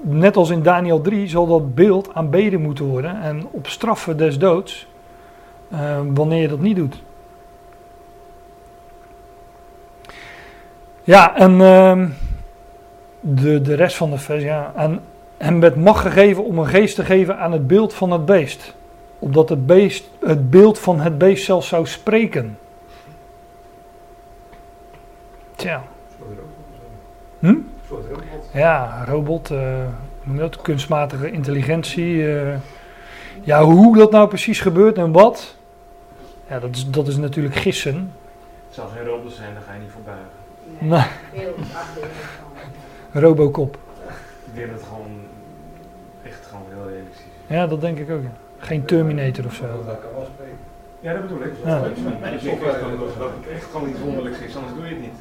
net 0.00 0.36
als 0.36 0.50
in 0.50 0.62
Daniel 0.62 1.00
3, 1.00 1.28
zal 1.28 1.46
dat 1.46 1.74
beeld 1.74 2.14
aanbeden 2.14 2.60
moeten 2.60 2.84
worden 2.84 3.20
en 3.20 3.46
op 3.50 3.66
straffen 3.66 4.16
des 4.16 4.38
doods 4.38 4.86
uh, 5.72 6.00
wanneer 6.14 6.40
je 6.40 6.48
dat 6.48 6.60
niet 6.60 6.76
doet. 6.76 7.02
Ja, 11.02 11.36
en 11.36 11.52
uh, 11.52 12.06
de, 13.20 13.60
de 13.60 13.74
rest 13.74 13.96
van 13.96 14.10
de 14.10 14.18
vers, 14.18 14.42
ja, 14.42 14.72
en 14.76 15.00
hem 15.36 15.60
werd 15.60 15.76
macht 15.76 16.00
gegeven 16.00 16.44
om 16.44 16.58
een 16.58 16.66
geest 16.66 16.94
te 16.94 17.04
geven 17.04 17.38
aan 17.38 17.52
het 17.52 17.66
beeld 17.66 17.94
van 17.94 18.10
het 18.10 18.24
beest. 18.24 18.74
Opdat 19.18 19.48
het, 19.48 19.66
beest, 19.66 20.10
het 20.20 20.50
beeld 20.50 20.78
van 20.78 21.00
het 21.00 21.18
beest 21.18 21.44
zelfs 21.44 21.68
zou 21.68 21.86
spreken. 21.86 22.58
Tja. 25.54 25.82
Hm? 27.38 27.54
Ja, 28.52 29.04
robot, 29.04 29.50
uh, 29.50 29.84
noem 30.22 30.36
dat, 30.36 30.62
kunstmatige 30.62 31.30
intelligentie. 31.30 32.14
Uh, 32.14 32.54
ja, 33.42 33.62
hoe 33.62 33.96
dat 33.96 34.10
nou 34.10 34.28
precies 34.28 34.60
gebeurt 34.60 34.98
en 34.98 35.12
wat, 35.12 35.56
ja, 36.48 36.58
dat 36.58 36.70
is, 36.76 36.90
dat 36.90 37.08
is 37.08 37.16
natuurlijk 37.16 37.54
gissen. 37.54 38.12
Het 38.66 38.74
zal 38.74 38.86
geen 38.96 39.04
robot 39.04 39.32
zijn, 39.32 39.54
daar 39.54 39.62
ga 39.62 39.72
je 39.72 39.80
niet 39.80 39.90
voor 39.90 40.02
buigen. 40.02 40.42
Nee. 40.78 41.44
nee. 41.44 41.52
Robocop. 43.12 43.78
Ik 44.44 44.54
denk 44.54 44.70
dat 44.70 44.80
het 44.80 44.88
gewoon 44.88 45.20
echt 46.22 46.46
gewoon 46.46 46.64
heel 46.68 46.88
realistisch 46.88 47.20
is. 47.20 47.54
Ja, 47.56 47.66
dat 47.66 47.80
denk 47.80 47.98
ik 47.98 48.10
ook. 48.10 48.22
Ja. 48.22 48.32
Geen 48.58 48.84
Terminator 48.84 49.44
of 49.44 49.54
zo. 49.54 49.64
Ja, 51.00 51.12
dat 51.12 51.22
bedoel 51.22 51.42
ik. 51.42 51.52
Ja. 51.64 51.78
Dat 51.78 51.88
het 51.88 53.52
echt 53.54 53.64
gewoon 53.70 53.88
iets 53.88 54.00
wonderlijks 54.00 54.38
is, 54.38 54.56
anders 54.56 54.74
doe 54.74 54.84
je 54.84 54.90
het 54.90 55.00
niet. 55.00 55.18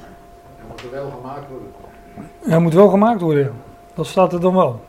Het 0.57 0.67
moet 0.67 0.81
er 0.81 0.91
wel 0.91 1.09
gemaakt 1.09 1.49
worden. 1.49 1.67
Ja, 2.45 2.59
moet 2.59 2.73
wel 2.73 2.89
gemaakt 2.89 3.21
worden. 3.21 3.51
Dat 3.93 4.05
staat 4.05 4.33
er 4.33 4.39
dan 4.39 4.55
wel. 4.55 4.81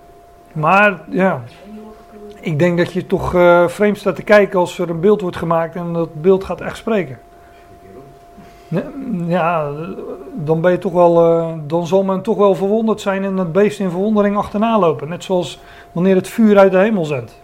Maar 0.53 1.01
ja, 1.09 1.43
ik 2.41 2.59
denk 2.59 2.79
dat 2.79 2.93
je 2.93 3.07
toch 3.07 3.35
uh, 3.35 3.69
vreemd 3.69 3.99
staat 3.99 4.17
te 4.17 4.23
kijken 4.23 4.59
als 4.59 4.79
er 4.79 4.91
een 4.91 5.01
beeld 5.01 5.21
wordt 5.21 5.37
gemaakt 5.37 5.75
en 5.75 5.93
dat 5.93 6.23
beeld 6.23 6.45
gaat 6.45 6.61
echt 6.61 6.77
spreken. 6.77 7.19
Ja, 9.27 9.71
dan 10.35 10.61
ben 10.61 10.71
je 10.71 10.79
toch 10.79 10.93
wel, 10.93 11.39
uh, 11.39 11.53
dan 11.67 11.87
zal 11.87 12.03
men 12.03 12.23
toch 12.23 12.37
wel 12.37 12.55
verwonderd 12.55 13.01
zijn 13.01 13.25
en 13.25 13.37
het 13.37 13.53
beest 13.53 13.81
in 13.81 13.91
verwondering 13.91 14.37
achterna 14.37 14.79
lopen. 14.79 15.09
Net 15.09 15.25
zoals 15.25 15.61
wanneer 15.93 16.15
het 16.15 16.29
vuur 16.29 16.59
uit 16.59 16.73
de 16.73 16.79
hemel 16.79 17.05
zendt. 17.05 17.43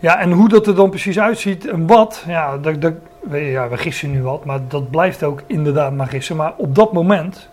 Ja, 0.00 0.20
en 0.20 0.32
hoe 0.32 0.48
dat 0.48 0.66
er 0.66 0.74
dan 0.74 0.90
precies 0.90 1.18
uitziet 1.18 1.68
en 1.68 1.86
wat, 1.86 2.24
ja, 2.26 2.58
dat, 2.58 2.80
dat, 2.80 2.94
ja, 3.30 3.68
we 3.68 3.76
gissen 3.76 4.10
nu 4.10 4.22
wat, 4.22 4.44
maar 4.44 4.60
dat 4.68 4.90
blijft 4.90 5.22
ook 5.22 5.42
inderdaad 5.46 5.92
maar 5.92 6.06
gissen. 6.06 6.36
Maar 6.36 6.52
op 6.56 6.74
dat 6.74 6.92
moment 6.92 7.48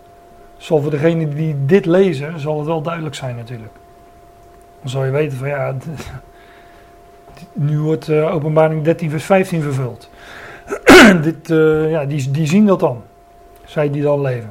zal 0.57 0.81
voor 0.81 0.91
degene 0.91 1.29
die 1.29 1.55
dit 1.65 1.85
lezen, 1.85 2.39
zal 2.39 2.57
het 2.57 2.67
wel 2.67 2.81
duidelijk 2.81 3.15
zijn 3.15 3.35
natuurlijk. 3.35 3.73
Dan 4.81 4.89
zal 4.89 5.05
je 5.05 5.11
weten 5.11 5.37
van 5.37 5.47
ja, 5.47 5.75
nu 7.53 7.79
wordt 7.79 8.07
uh, 8.07 8.33
openbaring 8.33 8.83
13 8.83 9.09
vers 9.09 9.23
15 9.23 9.61
vervuld. 9.61 10.09
Dit, 11.21 11.49
uh, 11.49 11.91
ja, 11.91 12.05
die, 12.05 12.31
die 12.31 12.47
zien 12.47 12.65
dat 12.65 12.79
dan. 12.79 13.03
Zij 13.65 13.89
die 13.89 14.01
dan 14.01 14.21
leven. 14.21 14.49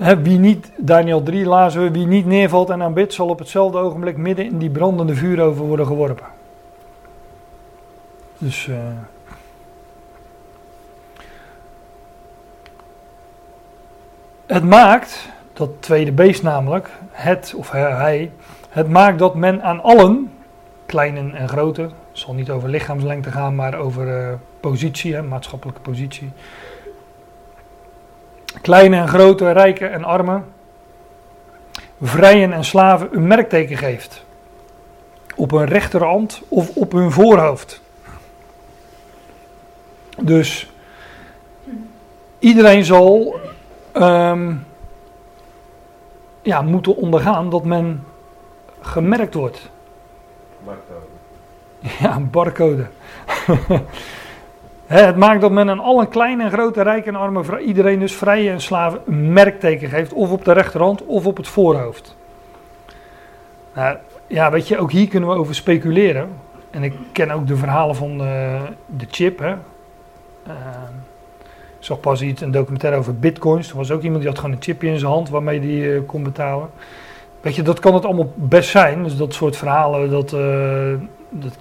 wie 0.00 0.38
niet, 0.38 0.70
Daniel 0.76 1.22
3 1.22 1.46
lazen 1.46 1.82
we, 1.82 1.90
wie 1.90 2.06
niet 2.06 2.26
neervalt 2.26 2.70
en 2.70 2.82
aanbidt, 2.82 3.12
zal 3.12 3.28
op 3.28 3.38
hetzelfde 3.38 3.78
ogenblik 3.78 4.16
midden 4.16 4.44
in 4.44 4.58
die 4.58 4.70
brandende 4.70 5.14
vuuroven 5.14 5.64
worden 5.64 5.86
geworpen. 5.86 6.26
Dus. 8.38 8.68
Eh, 8.68 8.76
het 14.46 14.64
maakt, 14.64 15.28
dat 15.52 15.70
tweede 15.80 16.12
beest 16.12 16.42
namelijk, 16.42 16.90
het 17.10 17.54
of 17.56 17.70
hij, 17.70 18.32
het 18.68 18.88
maakt 18.88 19.18
dat 19.18 19.34
men 19.34 19.62
aan 19.62 19.82
allen, 19.82 20.32
kleinen 20.86 21.34
en 21.34 21.48
grote, 21.48 21.82
het 21.82 21.92
zal 22.12 22.34
niet 22.34 22.50
over 22.50 22.68
lichaamslengte 22.68 23.30
gaan, 23.30 23.54
maar 23.54 23.78
over 23.78 24.18
eh, 24.18 24.34
positie, 24.60 25.14
hè, 25.14 25.22
maatschappelijke 25.22 25.80
positie 25.80 26.30
Kleine 28.60 28.96
en 28.96 29.08
grote, 29.08 29.50
rijke 29.52 29.86
en 29.86 30.04
armen, 30.04 30.44
vrijen 32.00 32.52
en 32.52 32.64
slaven 32.64 33.08
een 33.12 33.26
merkteken 33.26 33.76
geeft. 33.76 34.24
Op 35.36 35.50
hun 35.50 35.64
rechterhand 35.64 36.42
of 36.48 36.76
op 36.76 36.92
hun 36.92 37.10
voorhoofd. 37.10 37.80
Dus 40.18 40.72
iedereen 42.38 42.84
zal 42.84 43.40
ehm, 43.92 44.54
ja, 46.42 46.62
moeten 46.62 46.96
ondergaan 46.96 47.50
dat 47.50 47.64
men 47.64 48.04
gemerkt 48.80 49.34
wordt. 49.34 49.70
Barcode. 50.64 51.06
Ja, 52.00 52.16
een 52.16 52.30
barcode. 52.30 52.86
Het 54.90 55.16
maakt 55.16 55.40
dat 55.40 55.50
men 55.50 55.70
aan 55.70 55.80
alle 55.80 56.08
kleine 56.08 56.44
en 56.44 56.50
grote, 56.50 56.82
rijke 56.82 57.08
en 57.08 57.16
arme, 57.16 57.60
iedereen 57.60 57.98
dus 57.98 58.14
vrije 58.14 58.50
en 58.50 58.60
slaven 58.60 59.00
een 59.06 59.32
merkteken 59.32 59.88
geeft. 59.88 60.12
Of 60.12 60.30
op 60.30 60.44
de 60.44 60.52
rechterhand 60.52 61.04
of 61.04 61.26
op 61.26 61.36
het 61.36 61.48
voorhoofd. 61.48 62.16
Nou, 63.74 63.96
ja, 64.26 64.50
weet 64.50 64.68
je, 64.68 64.78
ook 64.78 64.90
hier 64.90 65.08
kunnen 65.08 65.28
we 65.28 65.34
over 65.34 65.54
speculeren. 65.54 66.28
En 66.70 66.82
ik 66.82 66.94
ken 67.12 67.30
ook 67.30 67.46
de 67.46 67.56
verhalen 67.56 67.96
van 67.96 68.18
de, 68.18 68.58
de 68.86 69.06
chip. 69.10 69.38
Hè. 69.38 69.54
Eh, 70.42 70.54
ik 71.78 71.86
zag 71.86 72.00
pas 72.00 72.22
iets, 72.22 72.40
een 72.40 72.50
documentaire 72.50 72.98
over 72.98 73.18
bitcoins. 73.18 73.70
Er 73.70 73.76
was 73.76 73.90
ook 73.90 74.02
iemand 74.02 74.20
die 74.20 74.30
had 74.30 74.38
gewoon 74.38 74.54
een 74.54 74.62
chipje 74.62 74.88
in 74.88 74.98
zijn 74.98 75.12
hand 75.12 75.28
waarmee 75.28 75.60
die 75.60 75.94
eh, 75.94 76.00
kon 76.06 76.22
betalen. 76.22 76.70
Weet 77.40 77.54
je, 77.54 77.62
dat 77.62 77.80
kan 77.80 77.94
het 77.94 78.04
allemaal 78.04 78.32
best 78.34 78.70
zijn. 78.70 79.02
Dus 79.02 79.16
dat 79.16 79.34
soort 79.34 79.56
verhalen, 79.56 80.10
dat, 80.10 80.32
eh, 80.32 80.94
dat, 81.28 81.58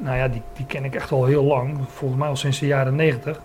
nou 0.00 0.16
ja, 0.16 0.28
die, 0.28 0.42
die 0.52 0.66
ken 0.66 0.84
ik 0.84 0.94
echt 0.94 1.12
al 1.12 1.24
heel 1.24 1.44
lang. 1.44 1.78
Volgens 1.88 2.20
mij 2.20 2.28
al 2.28 2.36
sinds 2.36 2.58
de 2.58 2.66
jaren 2.66 2.94
negentig. 2.94 3.40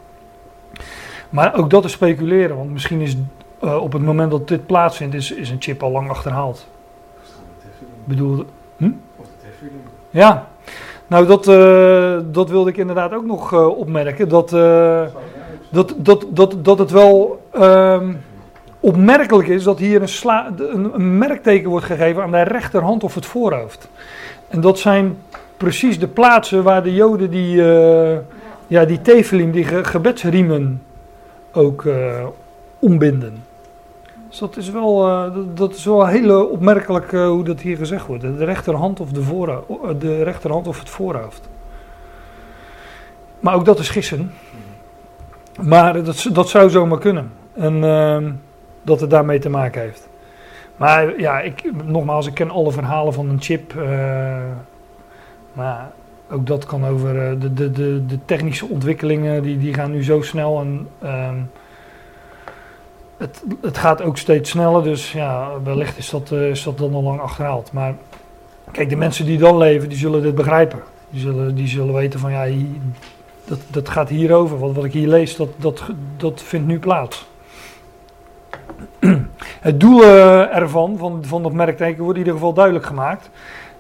Maar 1.30 1.56
ook 1.56 1.70
dat 1.70 1.86
is 1.86 1.92
speculeren. 1.92 2.56
Want 2.56 2.72
misschien 2.72 3.02
is 3.02 3.18
eh, 3.60 3.82
op 3.82 3.94
het 3.94 4.02
moment 4.02 4.32
dat 4.32 4.48
dit 4.48 4.66
plaatsvindt, 4.66 5.16
is, 5.16 5.32
is 5.32 5.50
een 5.50 5.62
chip 5.62 5.84
al 5.84 5.92
lang 5.92 6.10
achterhaald. 6.10 6.68
Bedoel, 8.04 8.46
Of 9.16 9.26
de 9.26 9.34
Teflon. 9.42 9.82
ja. 10.10 10.48
Nou, 11.08 11.26
dat, 11.26 11.48
eh, 11.48 12.18
dat 12.32 12.50
wilde 12.50 12.70
ik 12.70 12.78
inderdaad 12.78 13.14
ook 13.14 13.26
nog 13.26 13.54
eh, 13.54 13.68
opmerken. 13.68 14.30
Dat, 14.30 14.50
dat, 15.70 15.96
dat, 15.98 16.26
dat, 16.30 16.56
dat 16.62 16.80
het 16.80 16.92
wel 16.92 17.44
ehm, 17.52 18.14
opmerkelijk 18.80 19.48
is 19.48 19.64
dat 19.64 19.80
hier 19.80 20.02
een, 20.02 20.08
sla, 20.08 20.52
een, 20.58 20.94
een 20.94 21.18
merkteken 21.18 21.70
wordt 21.70 21.86
gegeven 21.86 22.24
aan 22.24 22.32
de 22.32 22.42
rechterhand 22.42 23.04
of 23.04 23.16
het 23.16 23.26
voorhoofd. 23.26 23.90
En 24.48 24.62
dat 24.62 24.80
zijn 24.80 25.18
precies 25.66 26.00
de 26.00 26.08
plaatsen 26.08 26.64
waar 26.64 26.84
de 26.84 26.94
Joden 26.94 27.30
die, 27.30 27.64
eh 27.74 28.18
ja, 28.68 28.86
die 28.86 29.02
tefelim, 29.02 29.52
die 29.52 29.64
ge- 29.64 29.84
gebedsriemen 29.84 30.82
ook 31.54 31.86
eh, 31.86 32.26
ombinden. 32.80 33.44
Dus 34.30 34.40
dat 34.40 34.58
is 34.58 34.70
wel, 34.70 35.08
eh, 35.08 35.32
dat, 35.54 35.76
is 35.76 35.86
wel 35.86 36.06
heel 36.08 36.46
opmerkelijk 36.46 37.12
hoe 37.12 37.44
dat 37.44 37.62
hier 37.62 37.78
gezegd 37.78 38.06
wordt. 38.06 38.22
De 38.22 38.46
rechterhand 38.46 39.00
of, 39.00 39.12
de 39.12 39.22
voorho- 39.22 39.96
de 40.00 40.24
rechterhand 40.24 40.68
of 40.68 40.80
het 40.80 40.90
voorhoofd. 40.90 41.50
Maar 43.40 43.56
ook 43.56 43.66
dat 43.66 43.80
is 43.80 43.90
gissen. 43.90 44.32
Maar 45.62 46.04
dat, 46.04 46.30
dat 46.32 46.50
zou 46.50 46.70
zomaar 46.70 47.00
kunnen. 47.00 47.32
En 47.54 47.84
ehm, 47.84 48.32
dat 48.82 49.00
het 49.02 49.10
daarmee 49.10 49.40
te 49.40 49.50
maken 49.50 49.82
heeft. 49.82 50.10
Maar 50.78 51.20
ja, 51.20 51.40
ik, 51.40 51.72
nogmaals, 51.86 52.28
ik 52.28 52.34
ken 52.34 52.50
alle 52.50 52.72
verhalen 52.72 53.14
van 53.14 53.30
een 53.30 53.42
chip. 53.42 53.74
Maar 55.56 55.92
ook 56.32 56.48
dat 56.48 56.66
kan 56.66 56.86
over 56.86 57.28
eh, 57.30 57.40
de, 57.40 57.54
de, 57.54 57.72
de, 57.72 58.06
de 58.06 58.20
technische 58.26 58.66
ontwikkelingen, 58.66 59.44
die, 59.44 59.58
die 59.58 59.74
gaan 59.74 59.92
nu 59.92 60.04
zo 60.04 60.22
snel. 60.22 60.60
En 60.60 60.88
ehm, 61.02 61.36
het, 63.18 63.44
het 63.62 63.78
gaat 63.78 64.02
ook 64.02 64.18
steeds 64.18 64.50
sneller, 64.50 64.84
dus 64.84 65.12
ja, 65.12 65.50
wellicht 65.64 65.98
is 65.98 66.10
dat, 66.10 66.32
eh, 66.32 66.50
is 66.50 66.64
dat 66.64 66.78
dan 66.78 66.94
al 66.94 67.04
lang 67.04 67.20
achterhaald. 67.20 67.72
Maar 67.72 67.96
kijk, 68.72 68.90
de 68.90 68.96
mensen 68.96 69.26
die 69.26 69.38
dan 69.38 69.58
leven, 69.58 69.90
die 69.90 69.98
zullen 69.98 70.22
dit 70.22 70.36
begrijpen. 70.36 70.80
Die 71.10 71.22
zullen, 71.22 71.56
die 71.56 71.68
zullen 71.68 71.94
weten 71.94 72.20
van 72.20 72.32
ja, 72.32 72.48
dat, 73.46 73.60
dat 73.68 73.90
gaat 73.90 74.10
hierover. 74.10 74.60
Wat, 74.60 74.74
wat 74.74 74.86
ik 74.86 74.94
hier 74.94 75.08
lees, 75.08 75.36
dat, 75.36 75.50
dat, 75.56 75.84
dat 76.18 76.42
vindt 76.42 76.68
nu 76.68 76.80
plaats. 76.80 77.28
Het 79.62 79.80
doel 79.80 80.04
eh, 80.04 80.56
ervan, 80.56 80.98
van, 80.98 81.24
van 81.26 81.44
dat 81.44 81.54
merkteken, 81.54 82.04
wordt 82.04 82.20
in 82.20 82.26
ieder 82.26 82.40
geval 82.40 82.54
duidelijk 82.54 82.86
gemaakt. 82.86 83.30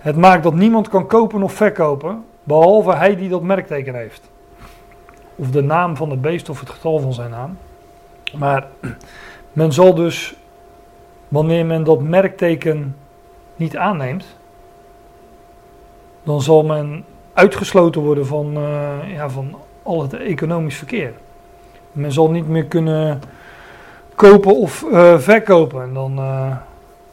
Het 0.06 0.16
maakt 0.16 0.44
dat 0.44 0.54
niemand 0.54 0.88
kan 0.88 1.08
kopen 1.08 1.44
of 1.44 1.54
verkopen, 1.54 2.26
behalve 2.44 2.94
hij 2.94 3.16
die 3.16 3.30
dat 3.30 3.42
merkteken 3.42 3.96
heeft. 3.96 4.30
Of 5.36 5.52
de 5.52 5.62
naam 5.62 5.96
van 5.96 6.10
het 6.10 6.22
beest 6.22 6.50
of 6.50 6.60
het 6.60 6.70
getal 6.70 7.00
van 7.00 7.14
zijn 7.14 7.30
naam. 7.30 7.58
Maar 8.38 8.68
men 9.54 9.74
zal 9.74 9.94
dus, 9.94 10.36
wanneer 11.28 11.66
men 11.66 11.84
dat 11.84 12.02
merkteken 12.02 12.96
niet 13.56 13.78
aanneemt, 13.78 14.26
dan 16.24 16.42
zal 16.42 16.64
men 16.64 17.06
uitgesloten 17.34 18.02
worden 18.02 18.26
van, 18.26 18.56
eh, 18.56 19.14
ja, 19.14 19.30
van 19.30 19.56
al 19.84 20.02
het 20.02 20.14
economisch 20.14 20.78
verkeer. 20.78 21.14
Men 21.92 22.12
zal 22.12 22.32
niet 22.32 22.48
meer 22.48 22.66
kunnen 22.66 23.22
kopen 24.16 24.56
of 24.56 24.84
eh, 24.92 25.18
verkopen. 25.18 25.82
En 25.82 25.94
dan, 25.94 26.18
eh, 26.18 26.58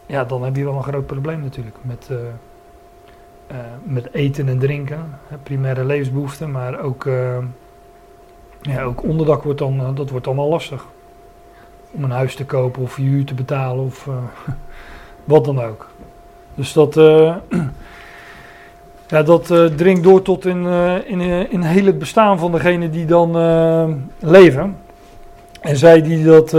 ja, 0.06 0.24
dan 0.24 0.44
heb 0.44 0.56
je 0.56 0.64
wel 0.64 0.76
een 0.76 0.82
groot 0.82 1.06
probleem 1.06 1.40
natuurlijk 1.40 1.76
met, 1.82 2.10
eh, 3.52 3.58
met 3.82 4.08
eten 4.12 4.48
en 4.48 4.58
drinken. 4.58 5.18
Primaire 5.42 5.84
levensbehoeften, 5.84 6.50
maar 6.50 6.80
ook, 6.80 7.06
eh, 7.06 7.38
ja, 8.60 8.82
ook 8.82 9.02
onderdak 9.02 9.42
wordt 9.42 9.58
dan, 9.58 9.80
eh, 9.80 9.88
dat 9.94 10.10
wordt 10.10 10.24
dan 10.24 10.38
al 10.38 10.48
lastig. 10.48 10.86
Om 11.90 12.04
een 12.04 12.10
huis 12.10 12.34
te 12.34 12.44
kopen 12.44 12.82
of 12.82 12.96
huur 12.96 13.24
te 13.24 13.34
betalen 13.34 13.84
of 13.84 14.08
wat 15.24 15.44
dan 15.44 15.62
ook. 15.62 15.88
Dus 16.54 16.72
dat, 16.72 16.94
ja, 19.12 19.22
dat 19.22 19.46
dringt 19.76 20.02
door 20.02 20.22
tot 20.22 20.46
in, 20.46 20.66
in, 21.06 21.50
in 21.50 21.62
heel 21.62 21.86
het 21.86 21.98
bestaan 21.98 22.38
van 22.38 22.52
degene 22.52 22.90
die 22.90 23.06
dan 23.06 23.30
leven. 24.18 24.76
En 25.60 25.76
zij 25.76 26.02
die 26.02 26.24
dat 26.24 26.56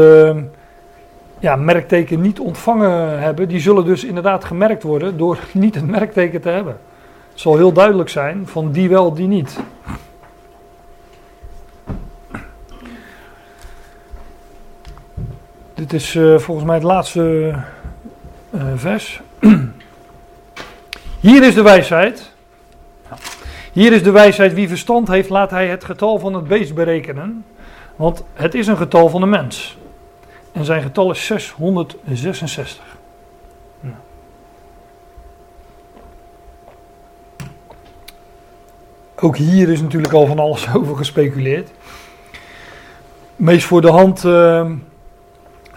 ja, 1.44 1.56
merkteken 1.56 2.22
niet 2.22 2.40
ontvangen 2.40 3.20
hebben, 3.20 3.48
die 3.48 3.60
zullen 3.60 3.86
dus 3.86 4.04
inderdaad 4.04 4.46
gemerkt 4.46 4.84
worden 4.84 5.18
door 5.18 5.38
niet 5.52 5.76
het 5.76 5.88
merkteken 5.88 6.42
te 6.42 6.50
hebben. 6.50 6.78
Het 7.32 7.40
zal 7.40 7.56
heel 7.56 7.72
duidelijk 7.74 8.10
zijn 8.10 8.48
van 8.48 8.72
die 8.72 8.90
wel, 8.90 9.14
die 9.14 9.28
niet. 9.28 9.60
Dit 15.74 15.94
is 15.94 16.16
eh, 16.16 16.38
volgens 16.38 16.66
mij 16.66 16.76
het 16.76 16.84
laatste 16.84 17.54
eh, 18.50 18.62
vers. 18.76 19.22
Hier 21.20 21.44
is 21.44 21.54
de 21.54 21.62
wijsheid. 21.62 22.32
Hier 23.72 23.92
is 23.92 24.04
de 24.04 24.12
wijsheid. 24.12 24.54
Wie 24.54 24.68
verstand 24.68 25.08
heeft, 25.08 25.30
laat 25.30 25.50
hij 25.50 25.68
het 25.68 25.84
getal 25.84 26.20
van 26.20 26.34
het 26.34 26.48
beest 26.48 26.74
berekenen. 26.74 27.46
Want 27.96 28.24
het 28.34 28.54
is 28.54 28.68
een 28.68 28.78
getal 28.78 29.10
van 29.10 29.22
de 29.22 29.28
mens. 29.28 29.78
En 30.54 30.66
zijn 30.66 30.82
getal 30.82 31.12
is 31.12 31.26
666. 31.26 32.84
Nou. 33.80 33.96
Ook 39.16 39.38
hier 39.38 39.70
is 39.70 39.82
natuurlijk 39.82 40.14
al 40.14 40.26
van 40.26 40.40
alles 40.40 40.68
over 40.76 40.96
gespeculeerd. 40.96 41.72
Meest 43.36 43.66
voor 43.66 43.82
de 43.82 43.92
hand 43.92 44.26
eh, 44.26 44.72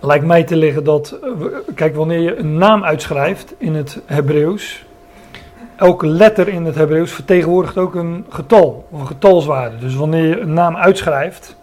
lijkt 0.01 0.25
mij 0.25 0.45
te 0.45 0.57
liggen 0.57 0.85
dat, 0.85 1.19
kijk, 1.75 1.95
wanneer 1.95 2.21
je 2.21 2.37
een 2.37 2.59
naam 2.59 2.85
uitschrijft 2.85 3.55
in 3.59 3.75
het 3.75 4.01
Hebreeuws, 4.07 4.85
elke 5.77 6.07
letter 6.07 6.49
in 6.49 6.65
het 6.65 6.75
Hebreeuws 6.75 7.13
vertegenwoordigt 7.13 7.79
ook 7.79 7.95
een 7.95 8.27
getal, 8.29 8.87
of 8.91 9.01
een 9.01 9.07
getalswaarde. 9.07 9.79
Dus 9.79 9.95
wanneer 9.95 10.25
je 10.25 10.41
een 10.41 10.53
naam 10.53 10.77
uitschrijft, 10.77 11.57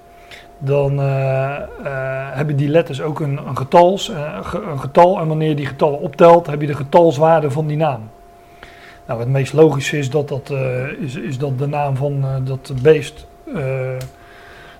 dan 0.66 1.00
eh, 1.00 1.56
eh, 1.56 2.36
hebben 2.36 2.56
die 2.56 2.70
letters 2.70 3.02
ook 3.02 3.20
een, 3.20 3.48
een, 3.48 3.58
getals, 3.58 4.10
eh, 4.10 4.40
een 4.72 4.80
getal. 4.80 5.20
En 5.20 5.28
wanneer 5.28 5.50
je 5.50 5.56
die 5.56 5.66
getallen 5.66 6.00
optelt, 6.00 6.48
heb 6.48 6.62
je 6.62 6.68
de 6.68 6.76
getalswaarde 6.76 7.52
van 7.52 7.68
die 7.68 7.78
naam. 7.78 8.10
Nou, 9.06 9.20
het 9.20 9.30
meest 9.30 9.54
logische 9.54 9.98
is 9.98 10.10
dat, 10.10 10.28
dat, 10.28 10.54
is, 11.00 11.16
is 11.16 11.38
dat 11.38 11.58
de 11.58 11.68
naam 11.68 11.96
van 11.96 12.26
dat 12.44 12.74
beest, 12.82 13.28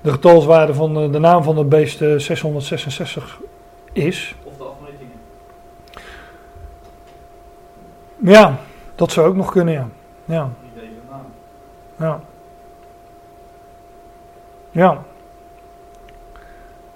de 0.04 0.12
getalswaarde 0.12 0.74
van 0.74 1.12
de 1.12 1.20
naam 1.20 1.44
van 1.44 1.58
het 1.58 1.70
beest 1.70 2.02
eh, 2.02 2.18
666 2.18 3.40
is. 3.94 4.36
Of 4.44 4.58
de 4.58 4.64
afmetingen. 4.64 5.18
Ja, 8.18 8.58
dat 8.96 9.12
zou 9.12 9.28
ook 9.28 9.36
nog 9.36 9.52
kunnen, 9.52 9.74
ja. 9.74 9.88
Ja, 10.26 10.50
Niet 10.62 10.74
deze 10.76 10.92
naam. 11.10 11.26
ja. 11.96 12.20
Ja. 14.72 15.04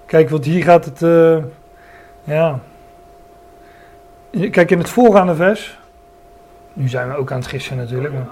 Kijk, 0.07 0.29
want 0.29 0.45
hier 0.45 0.63
gaat 0.63 0.85
het. 0.85 1.01
eh, 1.01 1.37
Ja. 2.23 2.59
Kijk, 4.51 4.71
in 4.71 4.77
het 4.77 4.89
voorgaande 4.89 5.35
vers. 5.35 5.79
Nu 6.73 6.87
zijn 6.87 7.07
we 7.09 7.15
ook 7.15 7.31
aan 7.31 7.37
het 7.37 7.47
gissen 7.47 7.77
natuurlijk. 7.77 8.13
Maar 8.13 8.27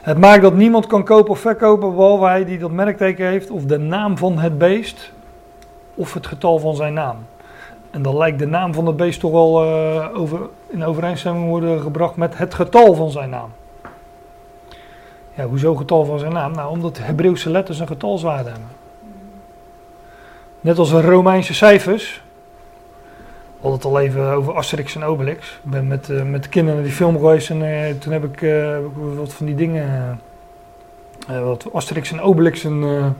het 0.00 0.18
maakt 0.18 0.42
dat 0.42 0.54
niemand 0.54 0.86
kan 0.86 1.04
kopen 1.04 1.30
of 1.30 1.38
verkopen. 1.40 1.94
behalve 1.94 2.24
hij 2.24 2.44
die 2.44 2.58
dat 2.58 2.70
merkteken 2.70 3.26
heeft. 3.26 3.50
of 3.50 3.64
de 3.64 3.78
naam 3.78 4.18
van 4.18 4.38
het 4.38 4.58
beest. 4.58 5.12
of 5.94 6.14
het 6.14 6.26
getal 6.26 6.58
van 6.58 6.76
zijn 6.76 6.92
naam. 6.94 7.16
En 7.90 8.02
dan 8.02 8.16
lijkt 8.16 8.38
de 8.38 8.46
naam 8.46 8.74
van 8.74 8.86
het 8.86 8.96
beest 8.96 9.20
toch 9.20 9.32
wel 9.32 9.64
eh, 9.64 10.08
over, 10.20 10.40
in 10.68 10.84
overeenstemming 10.84 11.48
worden 11.48 11.80
gebracht 11.80 12.16
met 12.16 12.38
het 12.38 12.54
getal 12.54 12.94
van 12.94 13.10
zijn 13.10 13.30
naam. 13.30 13.50
Ja, 15.34 15.44
hoezo 15.44 15.74
getal 15.74 16.04
van 16.04 16.18
zijn 16.18 16.32
naam? 16.32 16.52
Nou, 16.52 16.70
omdat 16.70 16.98
Hebreeuwse 16.98 17.50
letters 17.50 17.78
een 17.78 17.86
getalswaarde 17.86 18.50
hebben. 18.50 18.68
Net 20.60 20.78
als 20.78 20.90
de 20.90 21.00
Romeinse 21.00 21.54
cijfers. 21.54 22.22
We 23.26 23.66
hadden 23.66 23.80
het 23.80 23.88
al 23.88 24.00
even 24.00 24.32
over 24.32 24.54
Asterix 24.54 24.94
en 24.94 25.04
Obelix. 25.04 25.60
Ik 25.64 25.70
ben 25.70 25.86
met, 25.86 26.08
uh, 26.08 26.22
met 26.22 26.42
de 26.42 26.48
kinderen 26.48 26.78
naar 26.78 26.88
die 26.88 26.96
film 26.96 27.18
geweest 27.18 27.50
en 27.50 27.62
uh, 27.62 27.90
toen 27.98 28.12
heb 28.12 28.24
ik, 28.24 28.40
ik, 28.40 29.16
wat 29.16 29.32
van 29.32 29.46
die 29.46 29.54
dingen. 29.54 30.20
wat 31.26 31.72
Asterix 31.72 32.12
en 32.12 32.20
Obelix 32.20 32.64
en, 32.64 33.14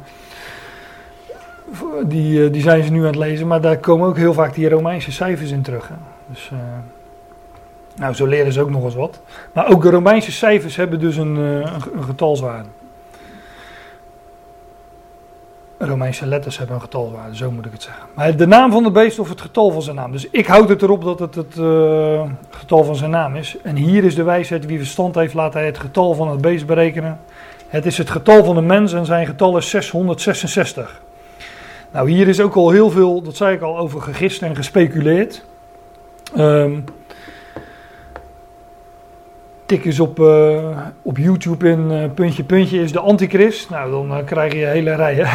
die, 2.05 2.51
die 2.51 2.63
zijn 2.63 2.85
ze 2.85 2.91
nu 2.91 2.99
aan 2.99 3.07
het 3.07 3.17
lezen, 3.17 3.47
maar 3.47 3.61
daar 3.61 3.79
komen 3.79 4.09
ook 4.09 4.17
heel 4.17 4.33
vaak 4.33 4.55
die 4.55 4.69
Romeinse 4.69 5.13
cijfers 5.13 5.51
in 5.51 5.63
terug. 5.63 5.89
Hè. 5.89 5.95
Dus, 6.27 6.51
nou, 7.97 8.15
zo 8.15 8.27
leren 8.27 8.53
ze 8.53 8.61
ook 8.61 8.71
nog 8.71 8.85
eens 8.85 8.95
wat. 8.95 9.21
Maar 9.53 9.71
ook 9.71 9.83
de 9.83 9.91
Romeinse 9.91 10.33
cijfers 10.33 10.77
hebben 10.77 11.01
dus 11.01 11.17
een, 11.17 11.37
een, 11.37 11.83
een 11.95 12.05
getalswaarde. 12.05 12.69
Romeinse 15.83 16.27
letters 16.27 16.59
hebben 16.59 16.77
een 16.77 16.83
getalwaarde, 16.83 17.37
zo 17.37 17.51
moet 17.51 17.67
ik 17.67 17.73
het 17.73 17.83
zeggen. 17.83 18.05
Maar 18.15 18.37
de 18.37 18.47
naam 18.47 18.73
van 18.73 18.83
de 18.83 18.91
beest 18.91 19.19
of 19.19 19.29
het 19.29 19.41
getal 19.41 19.71
van 19.71 19.83
zijn 19.83 19.97
naam. 19.97 20.13
Dus 20.13 20.31
ik 20.31 20.47
houd 20.47 20.69
het 20.69 20.83
erop 20.83 21.05
dat 21.05 21.19
het 21.19 21.35
het 21.35 21.57
uh, 21.59 22.23
getal 22.51 22.85
van 22.85 22.97
zijn 22.97 23.11
naam 23.11 23.37
is. 23.37 23.57
En 23.63 23.77
hier 23.77 24.05
is 24.05 24.15
de 24.15 24.23
wijsheid, 24.23 24.67
wie 24.67 24.79
verstand 24.79 25.15
heeft, 25.15 25.35
laat 25.35 25.55
hij 25.55 25.67
het 25.67 25.79
getal 25.79 26.15
van 26.15 26.29
het 26.29 26.41
beest 26.41 26.67
berekenen. 26.67 27.21
Het 27.69 27.87
is 27.87 27.99
het 27.99 28.11
getal 28.11 28.45
van 28.45 28.55
de 28.55 28.61
mens 28.61 28.93
en 28.93 29.05
zijn 29.05 29.27
getal 29.27 29.57
is 29.57 29.71
666. 29.71 31.03
Nou, 31.93 32.11
hier 32.11 32.29
is 32.29 32.41
ook 32.41 32.55
al 32.55 32.71
heel 32.71 32.91
veel, 32.91 33.23
dat 33.23 33.37
zei 33.37 33.55
ik 33.55 33.63
al, 33.63 33.79
over 33.79 34.01
gegist 34.01 34.43
en 34.43 34.57
gespeculeerd. 34.57 35.45
Um, 36.37 36.85
tik 39.71 39.85
eens 39.85 40.01
op, 40.01 40.19
uh, 40.19 40.79
op 41.03 41.17
YouTube 41.17 41.69
in 41.69 41.91
uh, 41.91 42.05
puntje 42.15 42.45
puntje 42.45 42.83
is 42.83 42.93
de 42.93 42.99
antichrist. 42.99 43.71
Nou, 43.71 43.91
dan 43.91 44.19
uh, 44.19 44.25
krijg 44.25 44.53
je 44.53 44.65
hele 44.65 44.95
rij. 44.95 45.27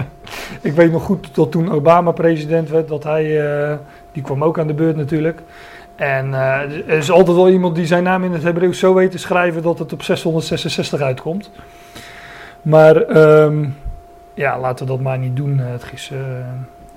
ik 0.68 0.72
weet 0.72 0.92
nog 0.92 1.02
goed 1.02 1.34
dat 1.34 1.50
toen 1.50 1.72
Obama 1.72 2.10
president 2.10 2.68
werd, 2.68 2.88
dat 2.88 3.04
hij, 3.04 3.78
die 4.12 4.22
kwam 4.22 4.44
ook 4.44 4.58
aan 4.58 4.66
de 4.66 4.74
beurt 4.74 4.96
natuurlijk. 4.96 5.42
En 5.96 6.34
er 6.34 6.88
is 6.88 7.10
altijd 7.10 7.36
wel 7.36 7.48
iemand 7.48 7.74
die 7.74 7.86
zijn 7.86 8.02
naam 8.02 8.24
in 8.24 8.32
het 8.32 8.42
Hebreeuws 8.42 8.78
zo 8.78 8.94
weet 8.94 9.10
te 9.10 9.18
schrijven 9.18 9.62
dat 9.62 9.78
het 9.78 9.92
op 9.92 10.02
666 10.02 11.00
uitkomt. 11.00 11.50
Maar 12.62 13.16
um, 13.16 13.76
ja, 14.34 14.60
laten 14.60 14.86
we 14.86 14.92
dat 14.92 15.00
maar 15.00 15.18
niet 15.18 15.36
doen. 15.36 15.58
Het 15.58 15.84
is, 15.94 16.12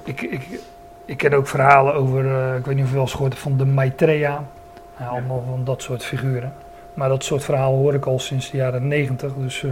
ik, 0.04 0.22
ik, 0.22 0.60
ik 1.06 1.18
ken 1.18 1.34
ook 1.34 1.48
verhalen 1.48 1.94
over, 1.94 2.56
ik 2.58 2.66
weet 2.66 2.76
niet 2.76 2.84
of 2.84 2.90
je 2.90 2.96
wel 2.96 3.04
eens 3.04 3.14
gehoord 3.14 3.36
van 3.36 3.58
de 3.58 3.66
Maitreya. 3.66 4.44
Ja, 5.00 5.06
allemaal 5.08 5.44
van 5.48 5.64
dat 5.64 5.82
soort 5.82 6.06
figuren. 6.06 6.54
Maar 6.94 7.10
dat 7.10 7.24
soort 7.24 7.44
verhalen 7.44 7.80
hoor 7.80 7.94
ik 7.94 8.06
al 8.06 8.20
sinds 8.20 8.52
de 8.52 8.58
jaren 8.58 8.88
negentig. 8.88 9.32
Dus, 9.38 9.62
uh, 9.62 9.72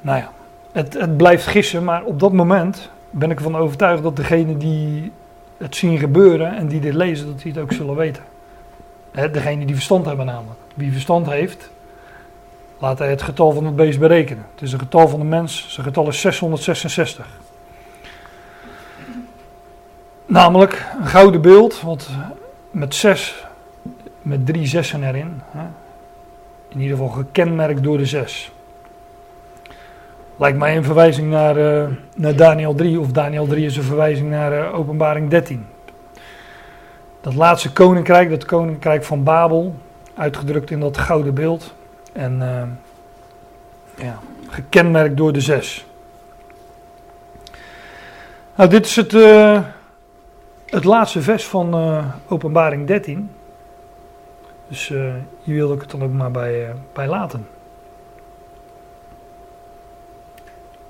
nou 0.00 0.18
ja, 0.18 0.30
het, 0.72 0.94
het 0.94 1.16
blijft 1.16 1.46
gissen. 1.46 1.84
Maar 1.84 2.04
op 2.04 2.20
dat 2.20 2.32
moment 2.32 2.90
ben 3.10 3.30
ik 3.30 3.36
ervan 3.36 3.56
overtuigd 3.56 4.02
dat 4.02 4.16
degene 4.16 4.56
die 4.56 5.12
het 5.56 5.76
zien 5.76 5.98
gebeuren 5.98 6.56
en 6.56 6.68
die 6.68 6.80
dit 6.80 6.94
lezen, 6.94 7.26
dat 7.26 7.42
die 7.42 7.52
het 7.52 7.60
ook 7.60 7.72
zullen 7.72 7.96
weten. 7.96 8.22
Hè, 9.12 9.30
degene 9.30 9.64
die 9.64 9.74
verstand 9.74 10.06
hebben 10.06 10.26
namelijk. 10.26 10.60
Wie 10.74 10.92
verstand 10.92 11.26
heeft, 11.26 11.70
laat 12.78 12.98
hij 12.98 13.10
het 13.10 13.22
getal 13.22 13.52
van 13.52 13.64
het 13.64 13.76
beest 13.76 13.98
berekenen. 13.98 14.46
Het 14.54 14.62
is 14.62 14.72
een 14.72 14.78
getal 14.78 15.08
van 15.08 15.18
de 15.18 15.24
mens, 15.24 15.66
zijn 15.68 15.86
getal 15.86 16.08
is 16.08 16.20
666. 16.20 17.26
Namelijk 20.26 20.86
een 21.00 21.06
gouden 21.06 21.40
beeld, 21.40 21.80
want 21.80 22.10
met 22.70 22.94
zes 22.94 23.43
met 24.24 24.46
drie 24.46 24.66
zessen 24.66 25.02
erin. 25.02 25.40
Hè? 25.50 25.64
In 26.68 26.80
ieder 26.80 26.96
geval 26.96 27.12
gekenmerkt 27.12 27.82
door 27.82 27.98
de 27.98 28.06
zes. 28.06 28.52
Lijkt 30.36 30.58
mij 30.58 30.76
een 30.76 30.84
verwijzing 30.84 31.30
naar, 31.30 31.58
uh, 31.58 31.84
naar 32.16 32.36
Daniel 32.36 32.74
3, 32.74 33.00
of 33.00 33.12
Daniel 33.12 33.46
3 33.46 33.64
is 33.66 33.76
een 33.76 33.82
verwijzing 33.82 34.30
naar 34.30 34.52
uh, 34.52 34.78
Openbaring 34.78 35.30
13. 35.30 35.66
Dat 37.20 37.34
laatste 37.34 37.72
koninkrijk, 37.72 38.30
dat 38.30 38.44
koninkrijk 38.44 39.04
van 39.04 39.22
Babel, 39.22 39.74
uitgedrukt 40.14 40.70
in 40.70 40.80
dat 40.80 40.98
gouden 40.98 41.34
beeld. 41.34 41.74
En 42.12 42.38
uh, 42.40 42.62
ja, 44.06 44.18
gekenmerkt 44.48 45.16
door 45.16 45.32
de 45.32 45.40
zes. 45.40 45.86
Nou, 48.56 48.70
dit 48.70 48.86
is 48.86 48.96
het, 48.96 49.12
het 50.66 50.84
laatste 50.84 51.22
vers 51.22 51.46
van 51.46 51.74
Openbaring 52.28 52.86
13. 52.86 53.30
Dus 54.68 54.88
uh, 54.88 55.14
hier 55.42 55.54
wilde 55.54 55.74
ik 55.74 55.80
het 55.80 55.90
dan 55.90 56.02
ook 56.02 56.12
maar 56.12 56.30
bij, 56.30 56.68
uh, 56.68 56.74
bij 56.92 57.08
laten. 57.08 57.46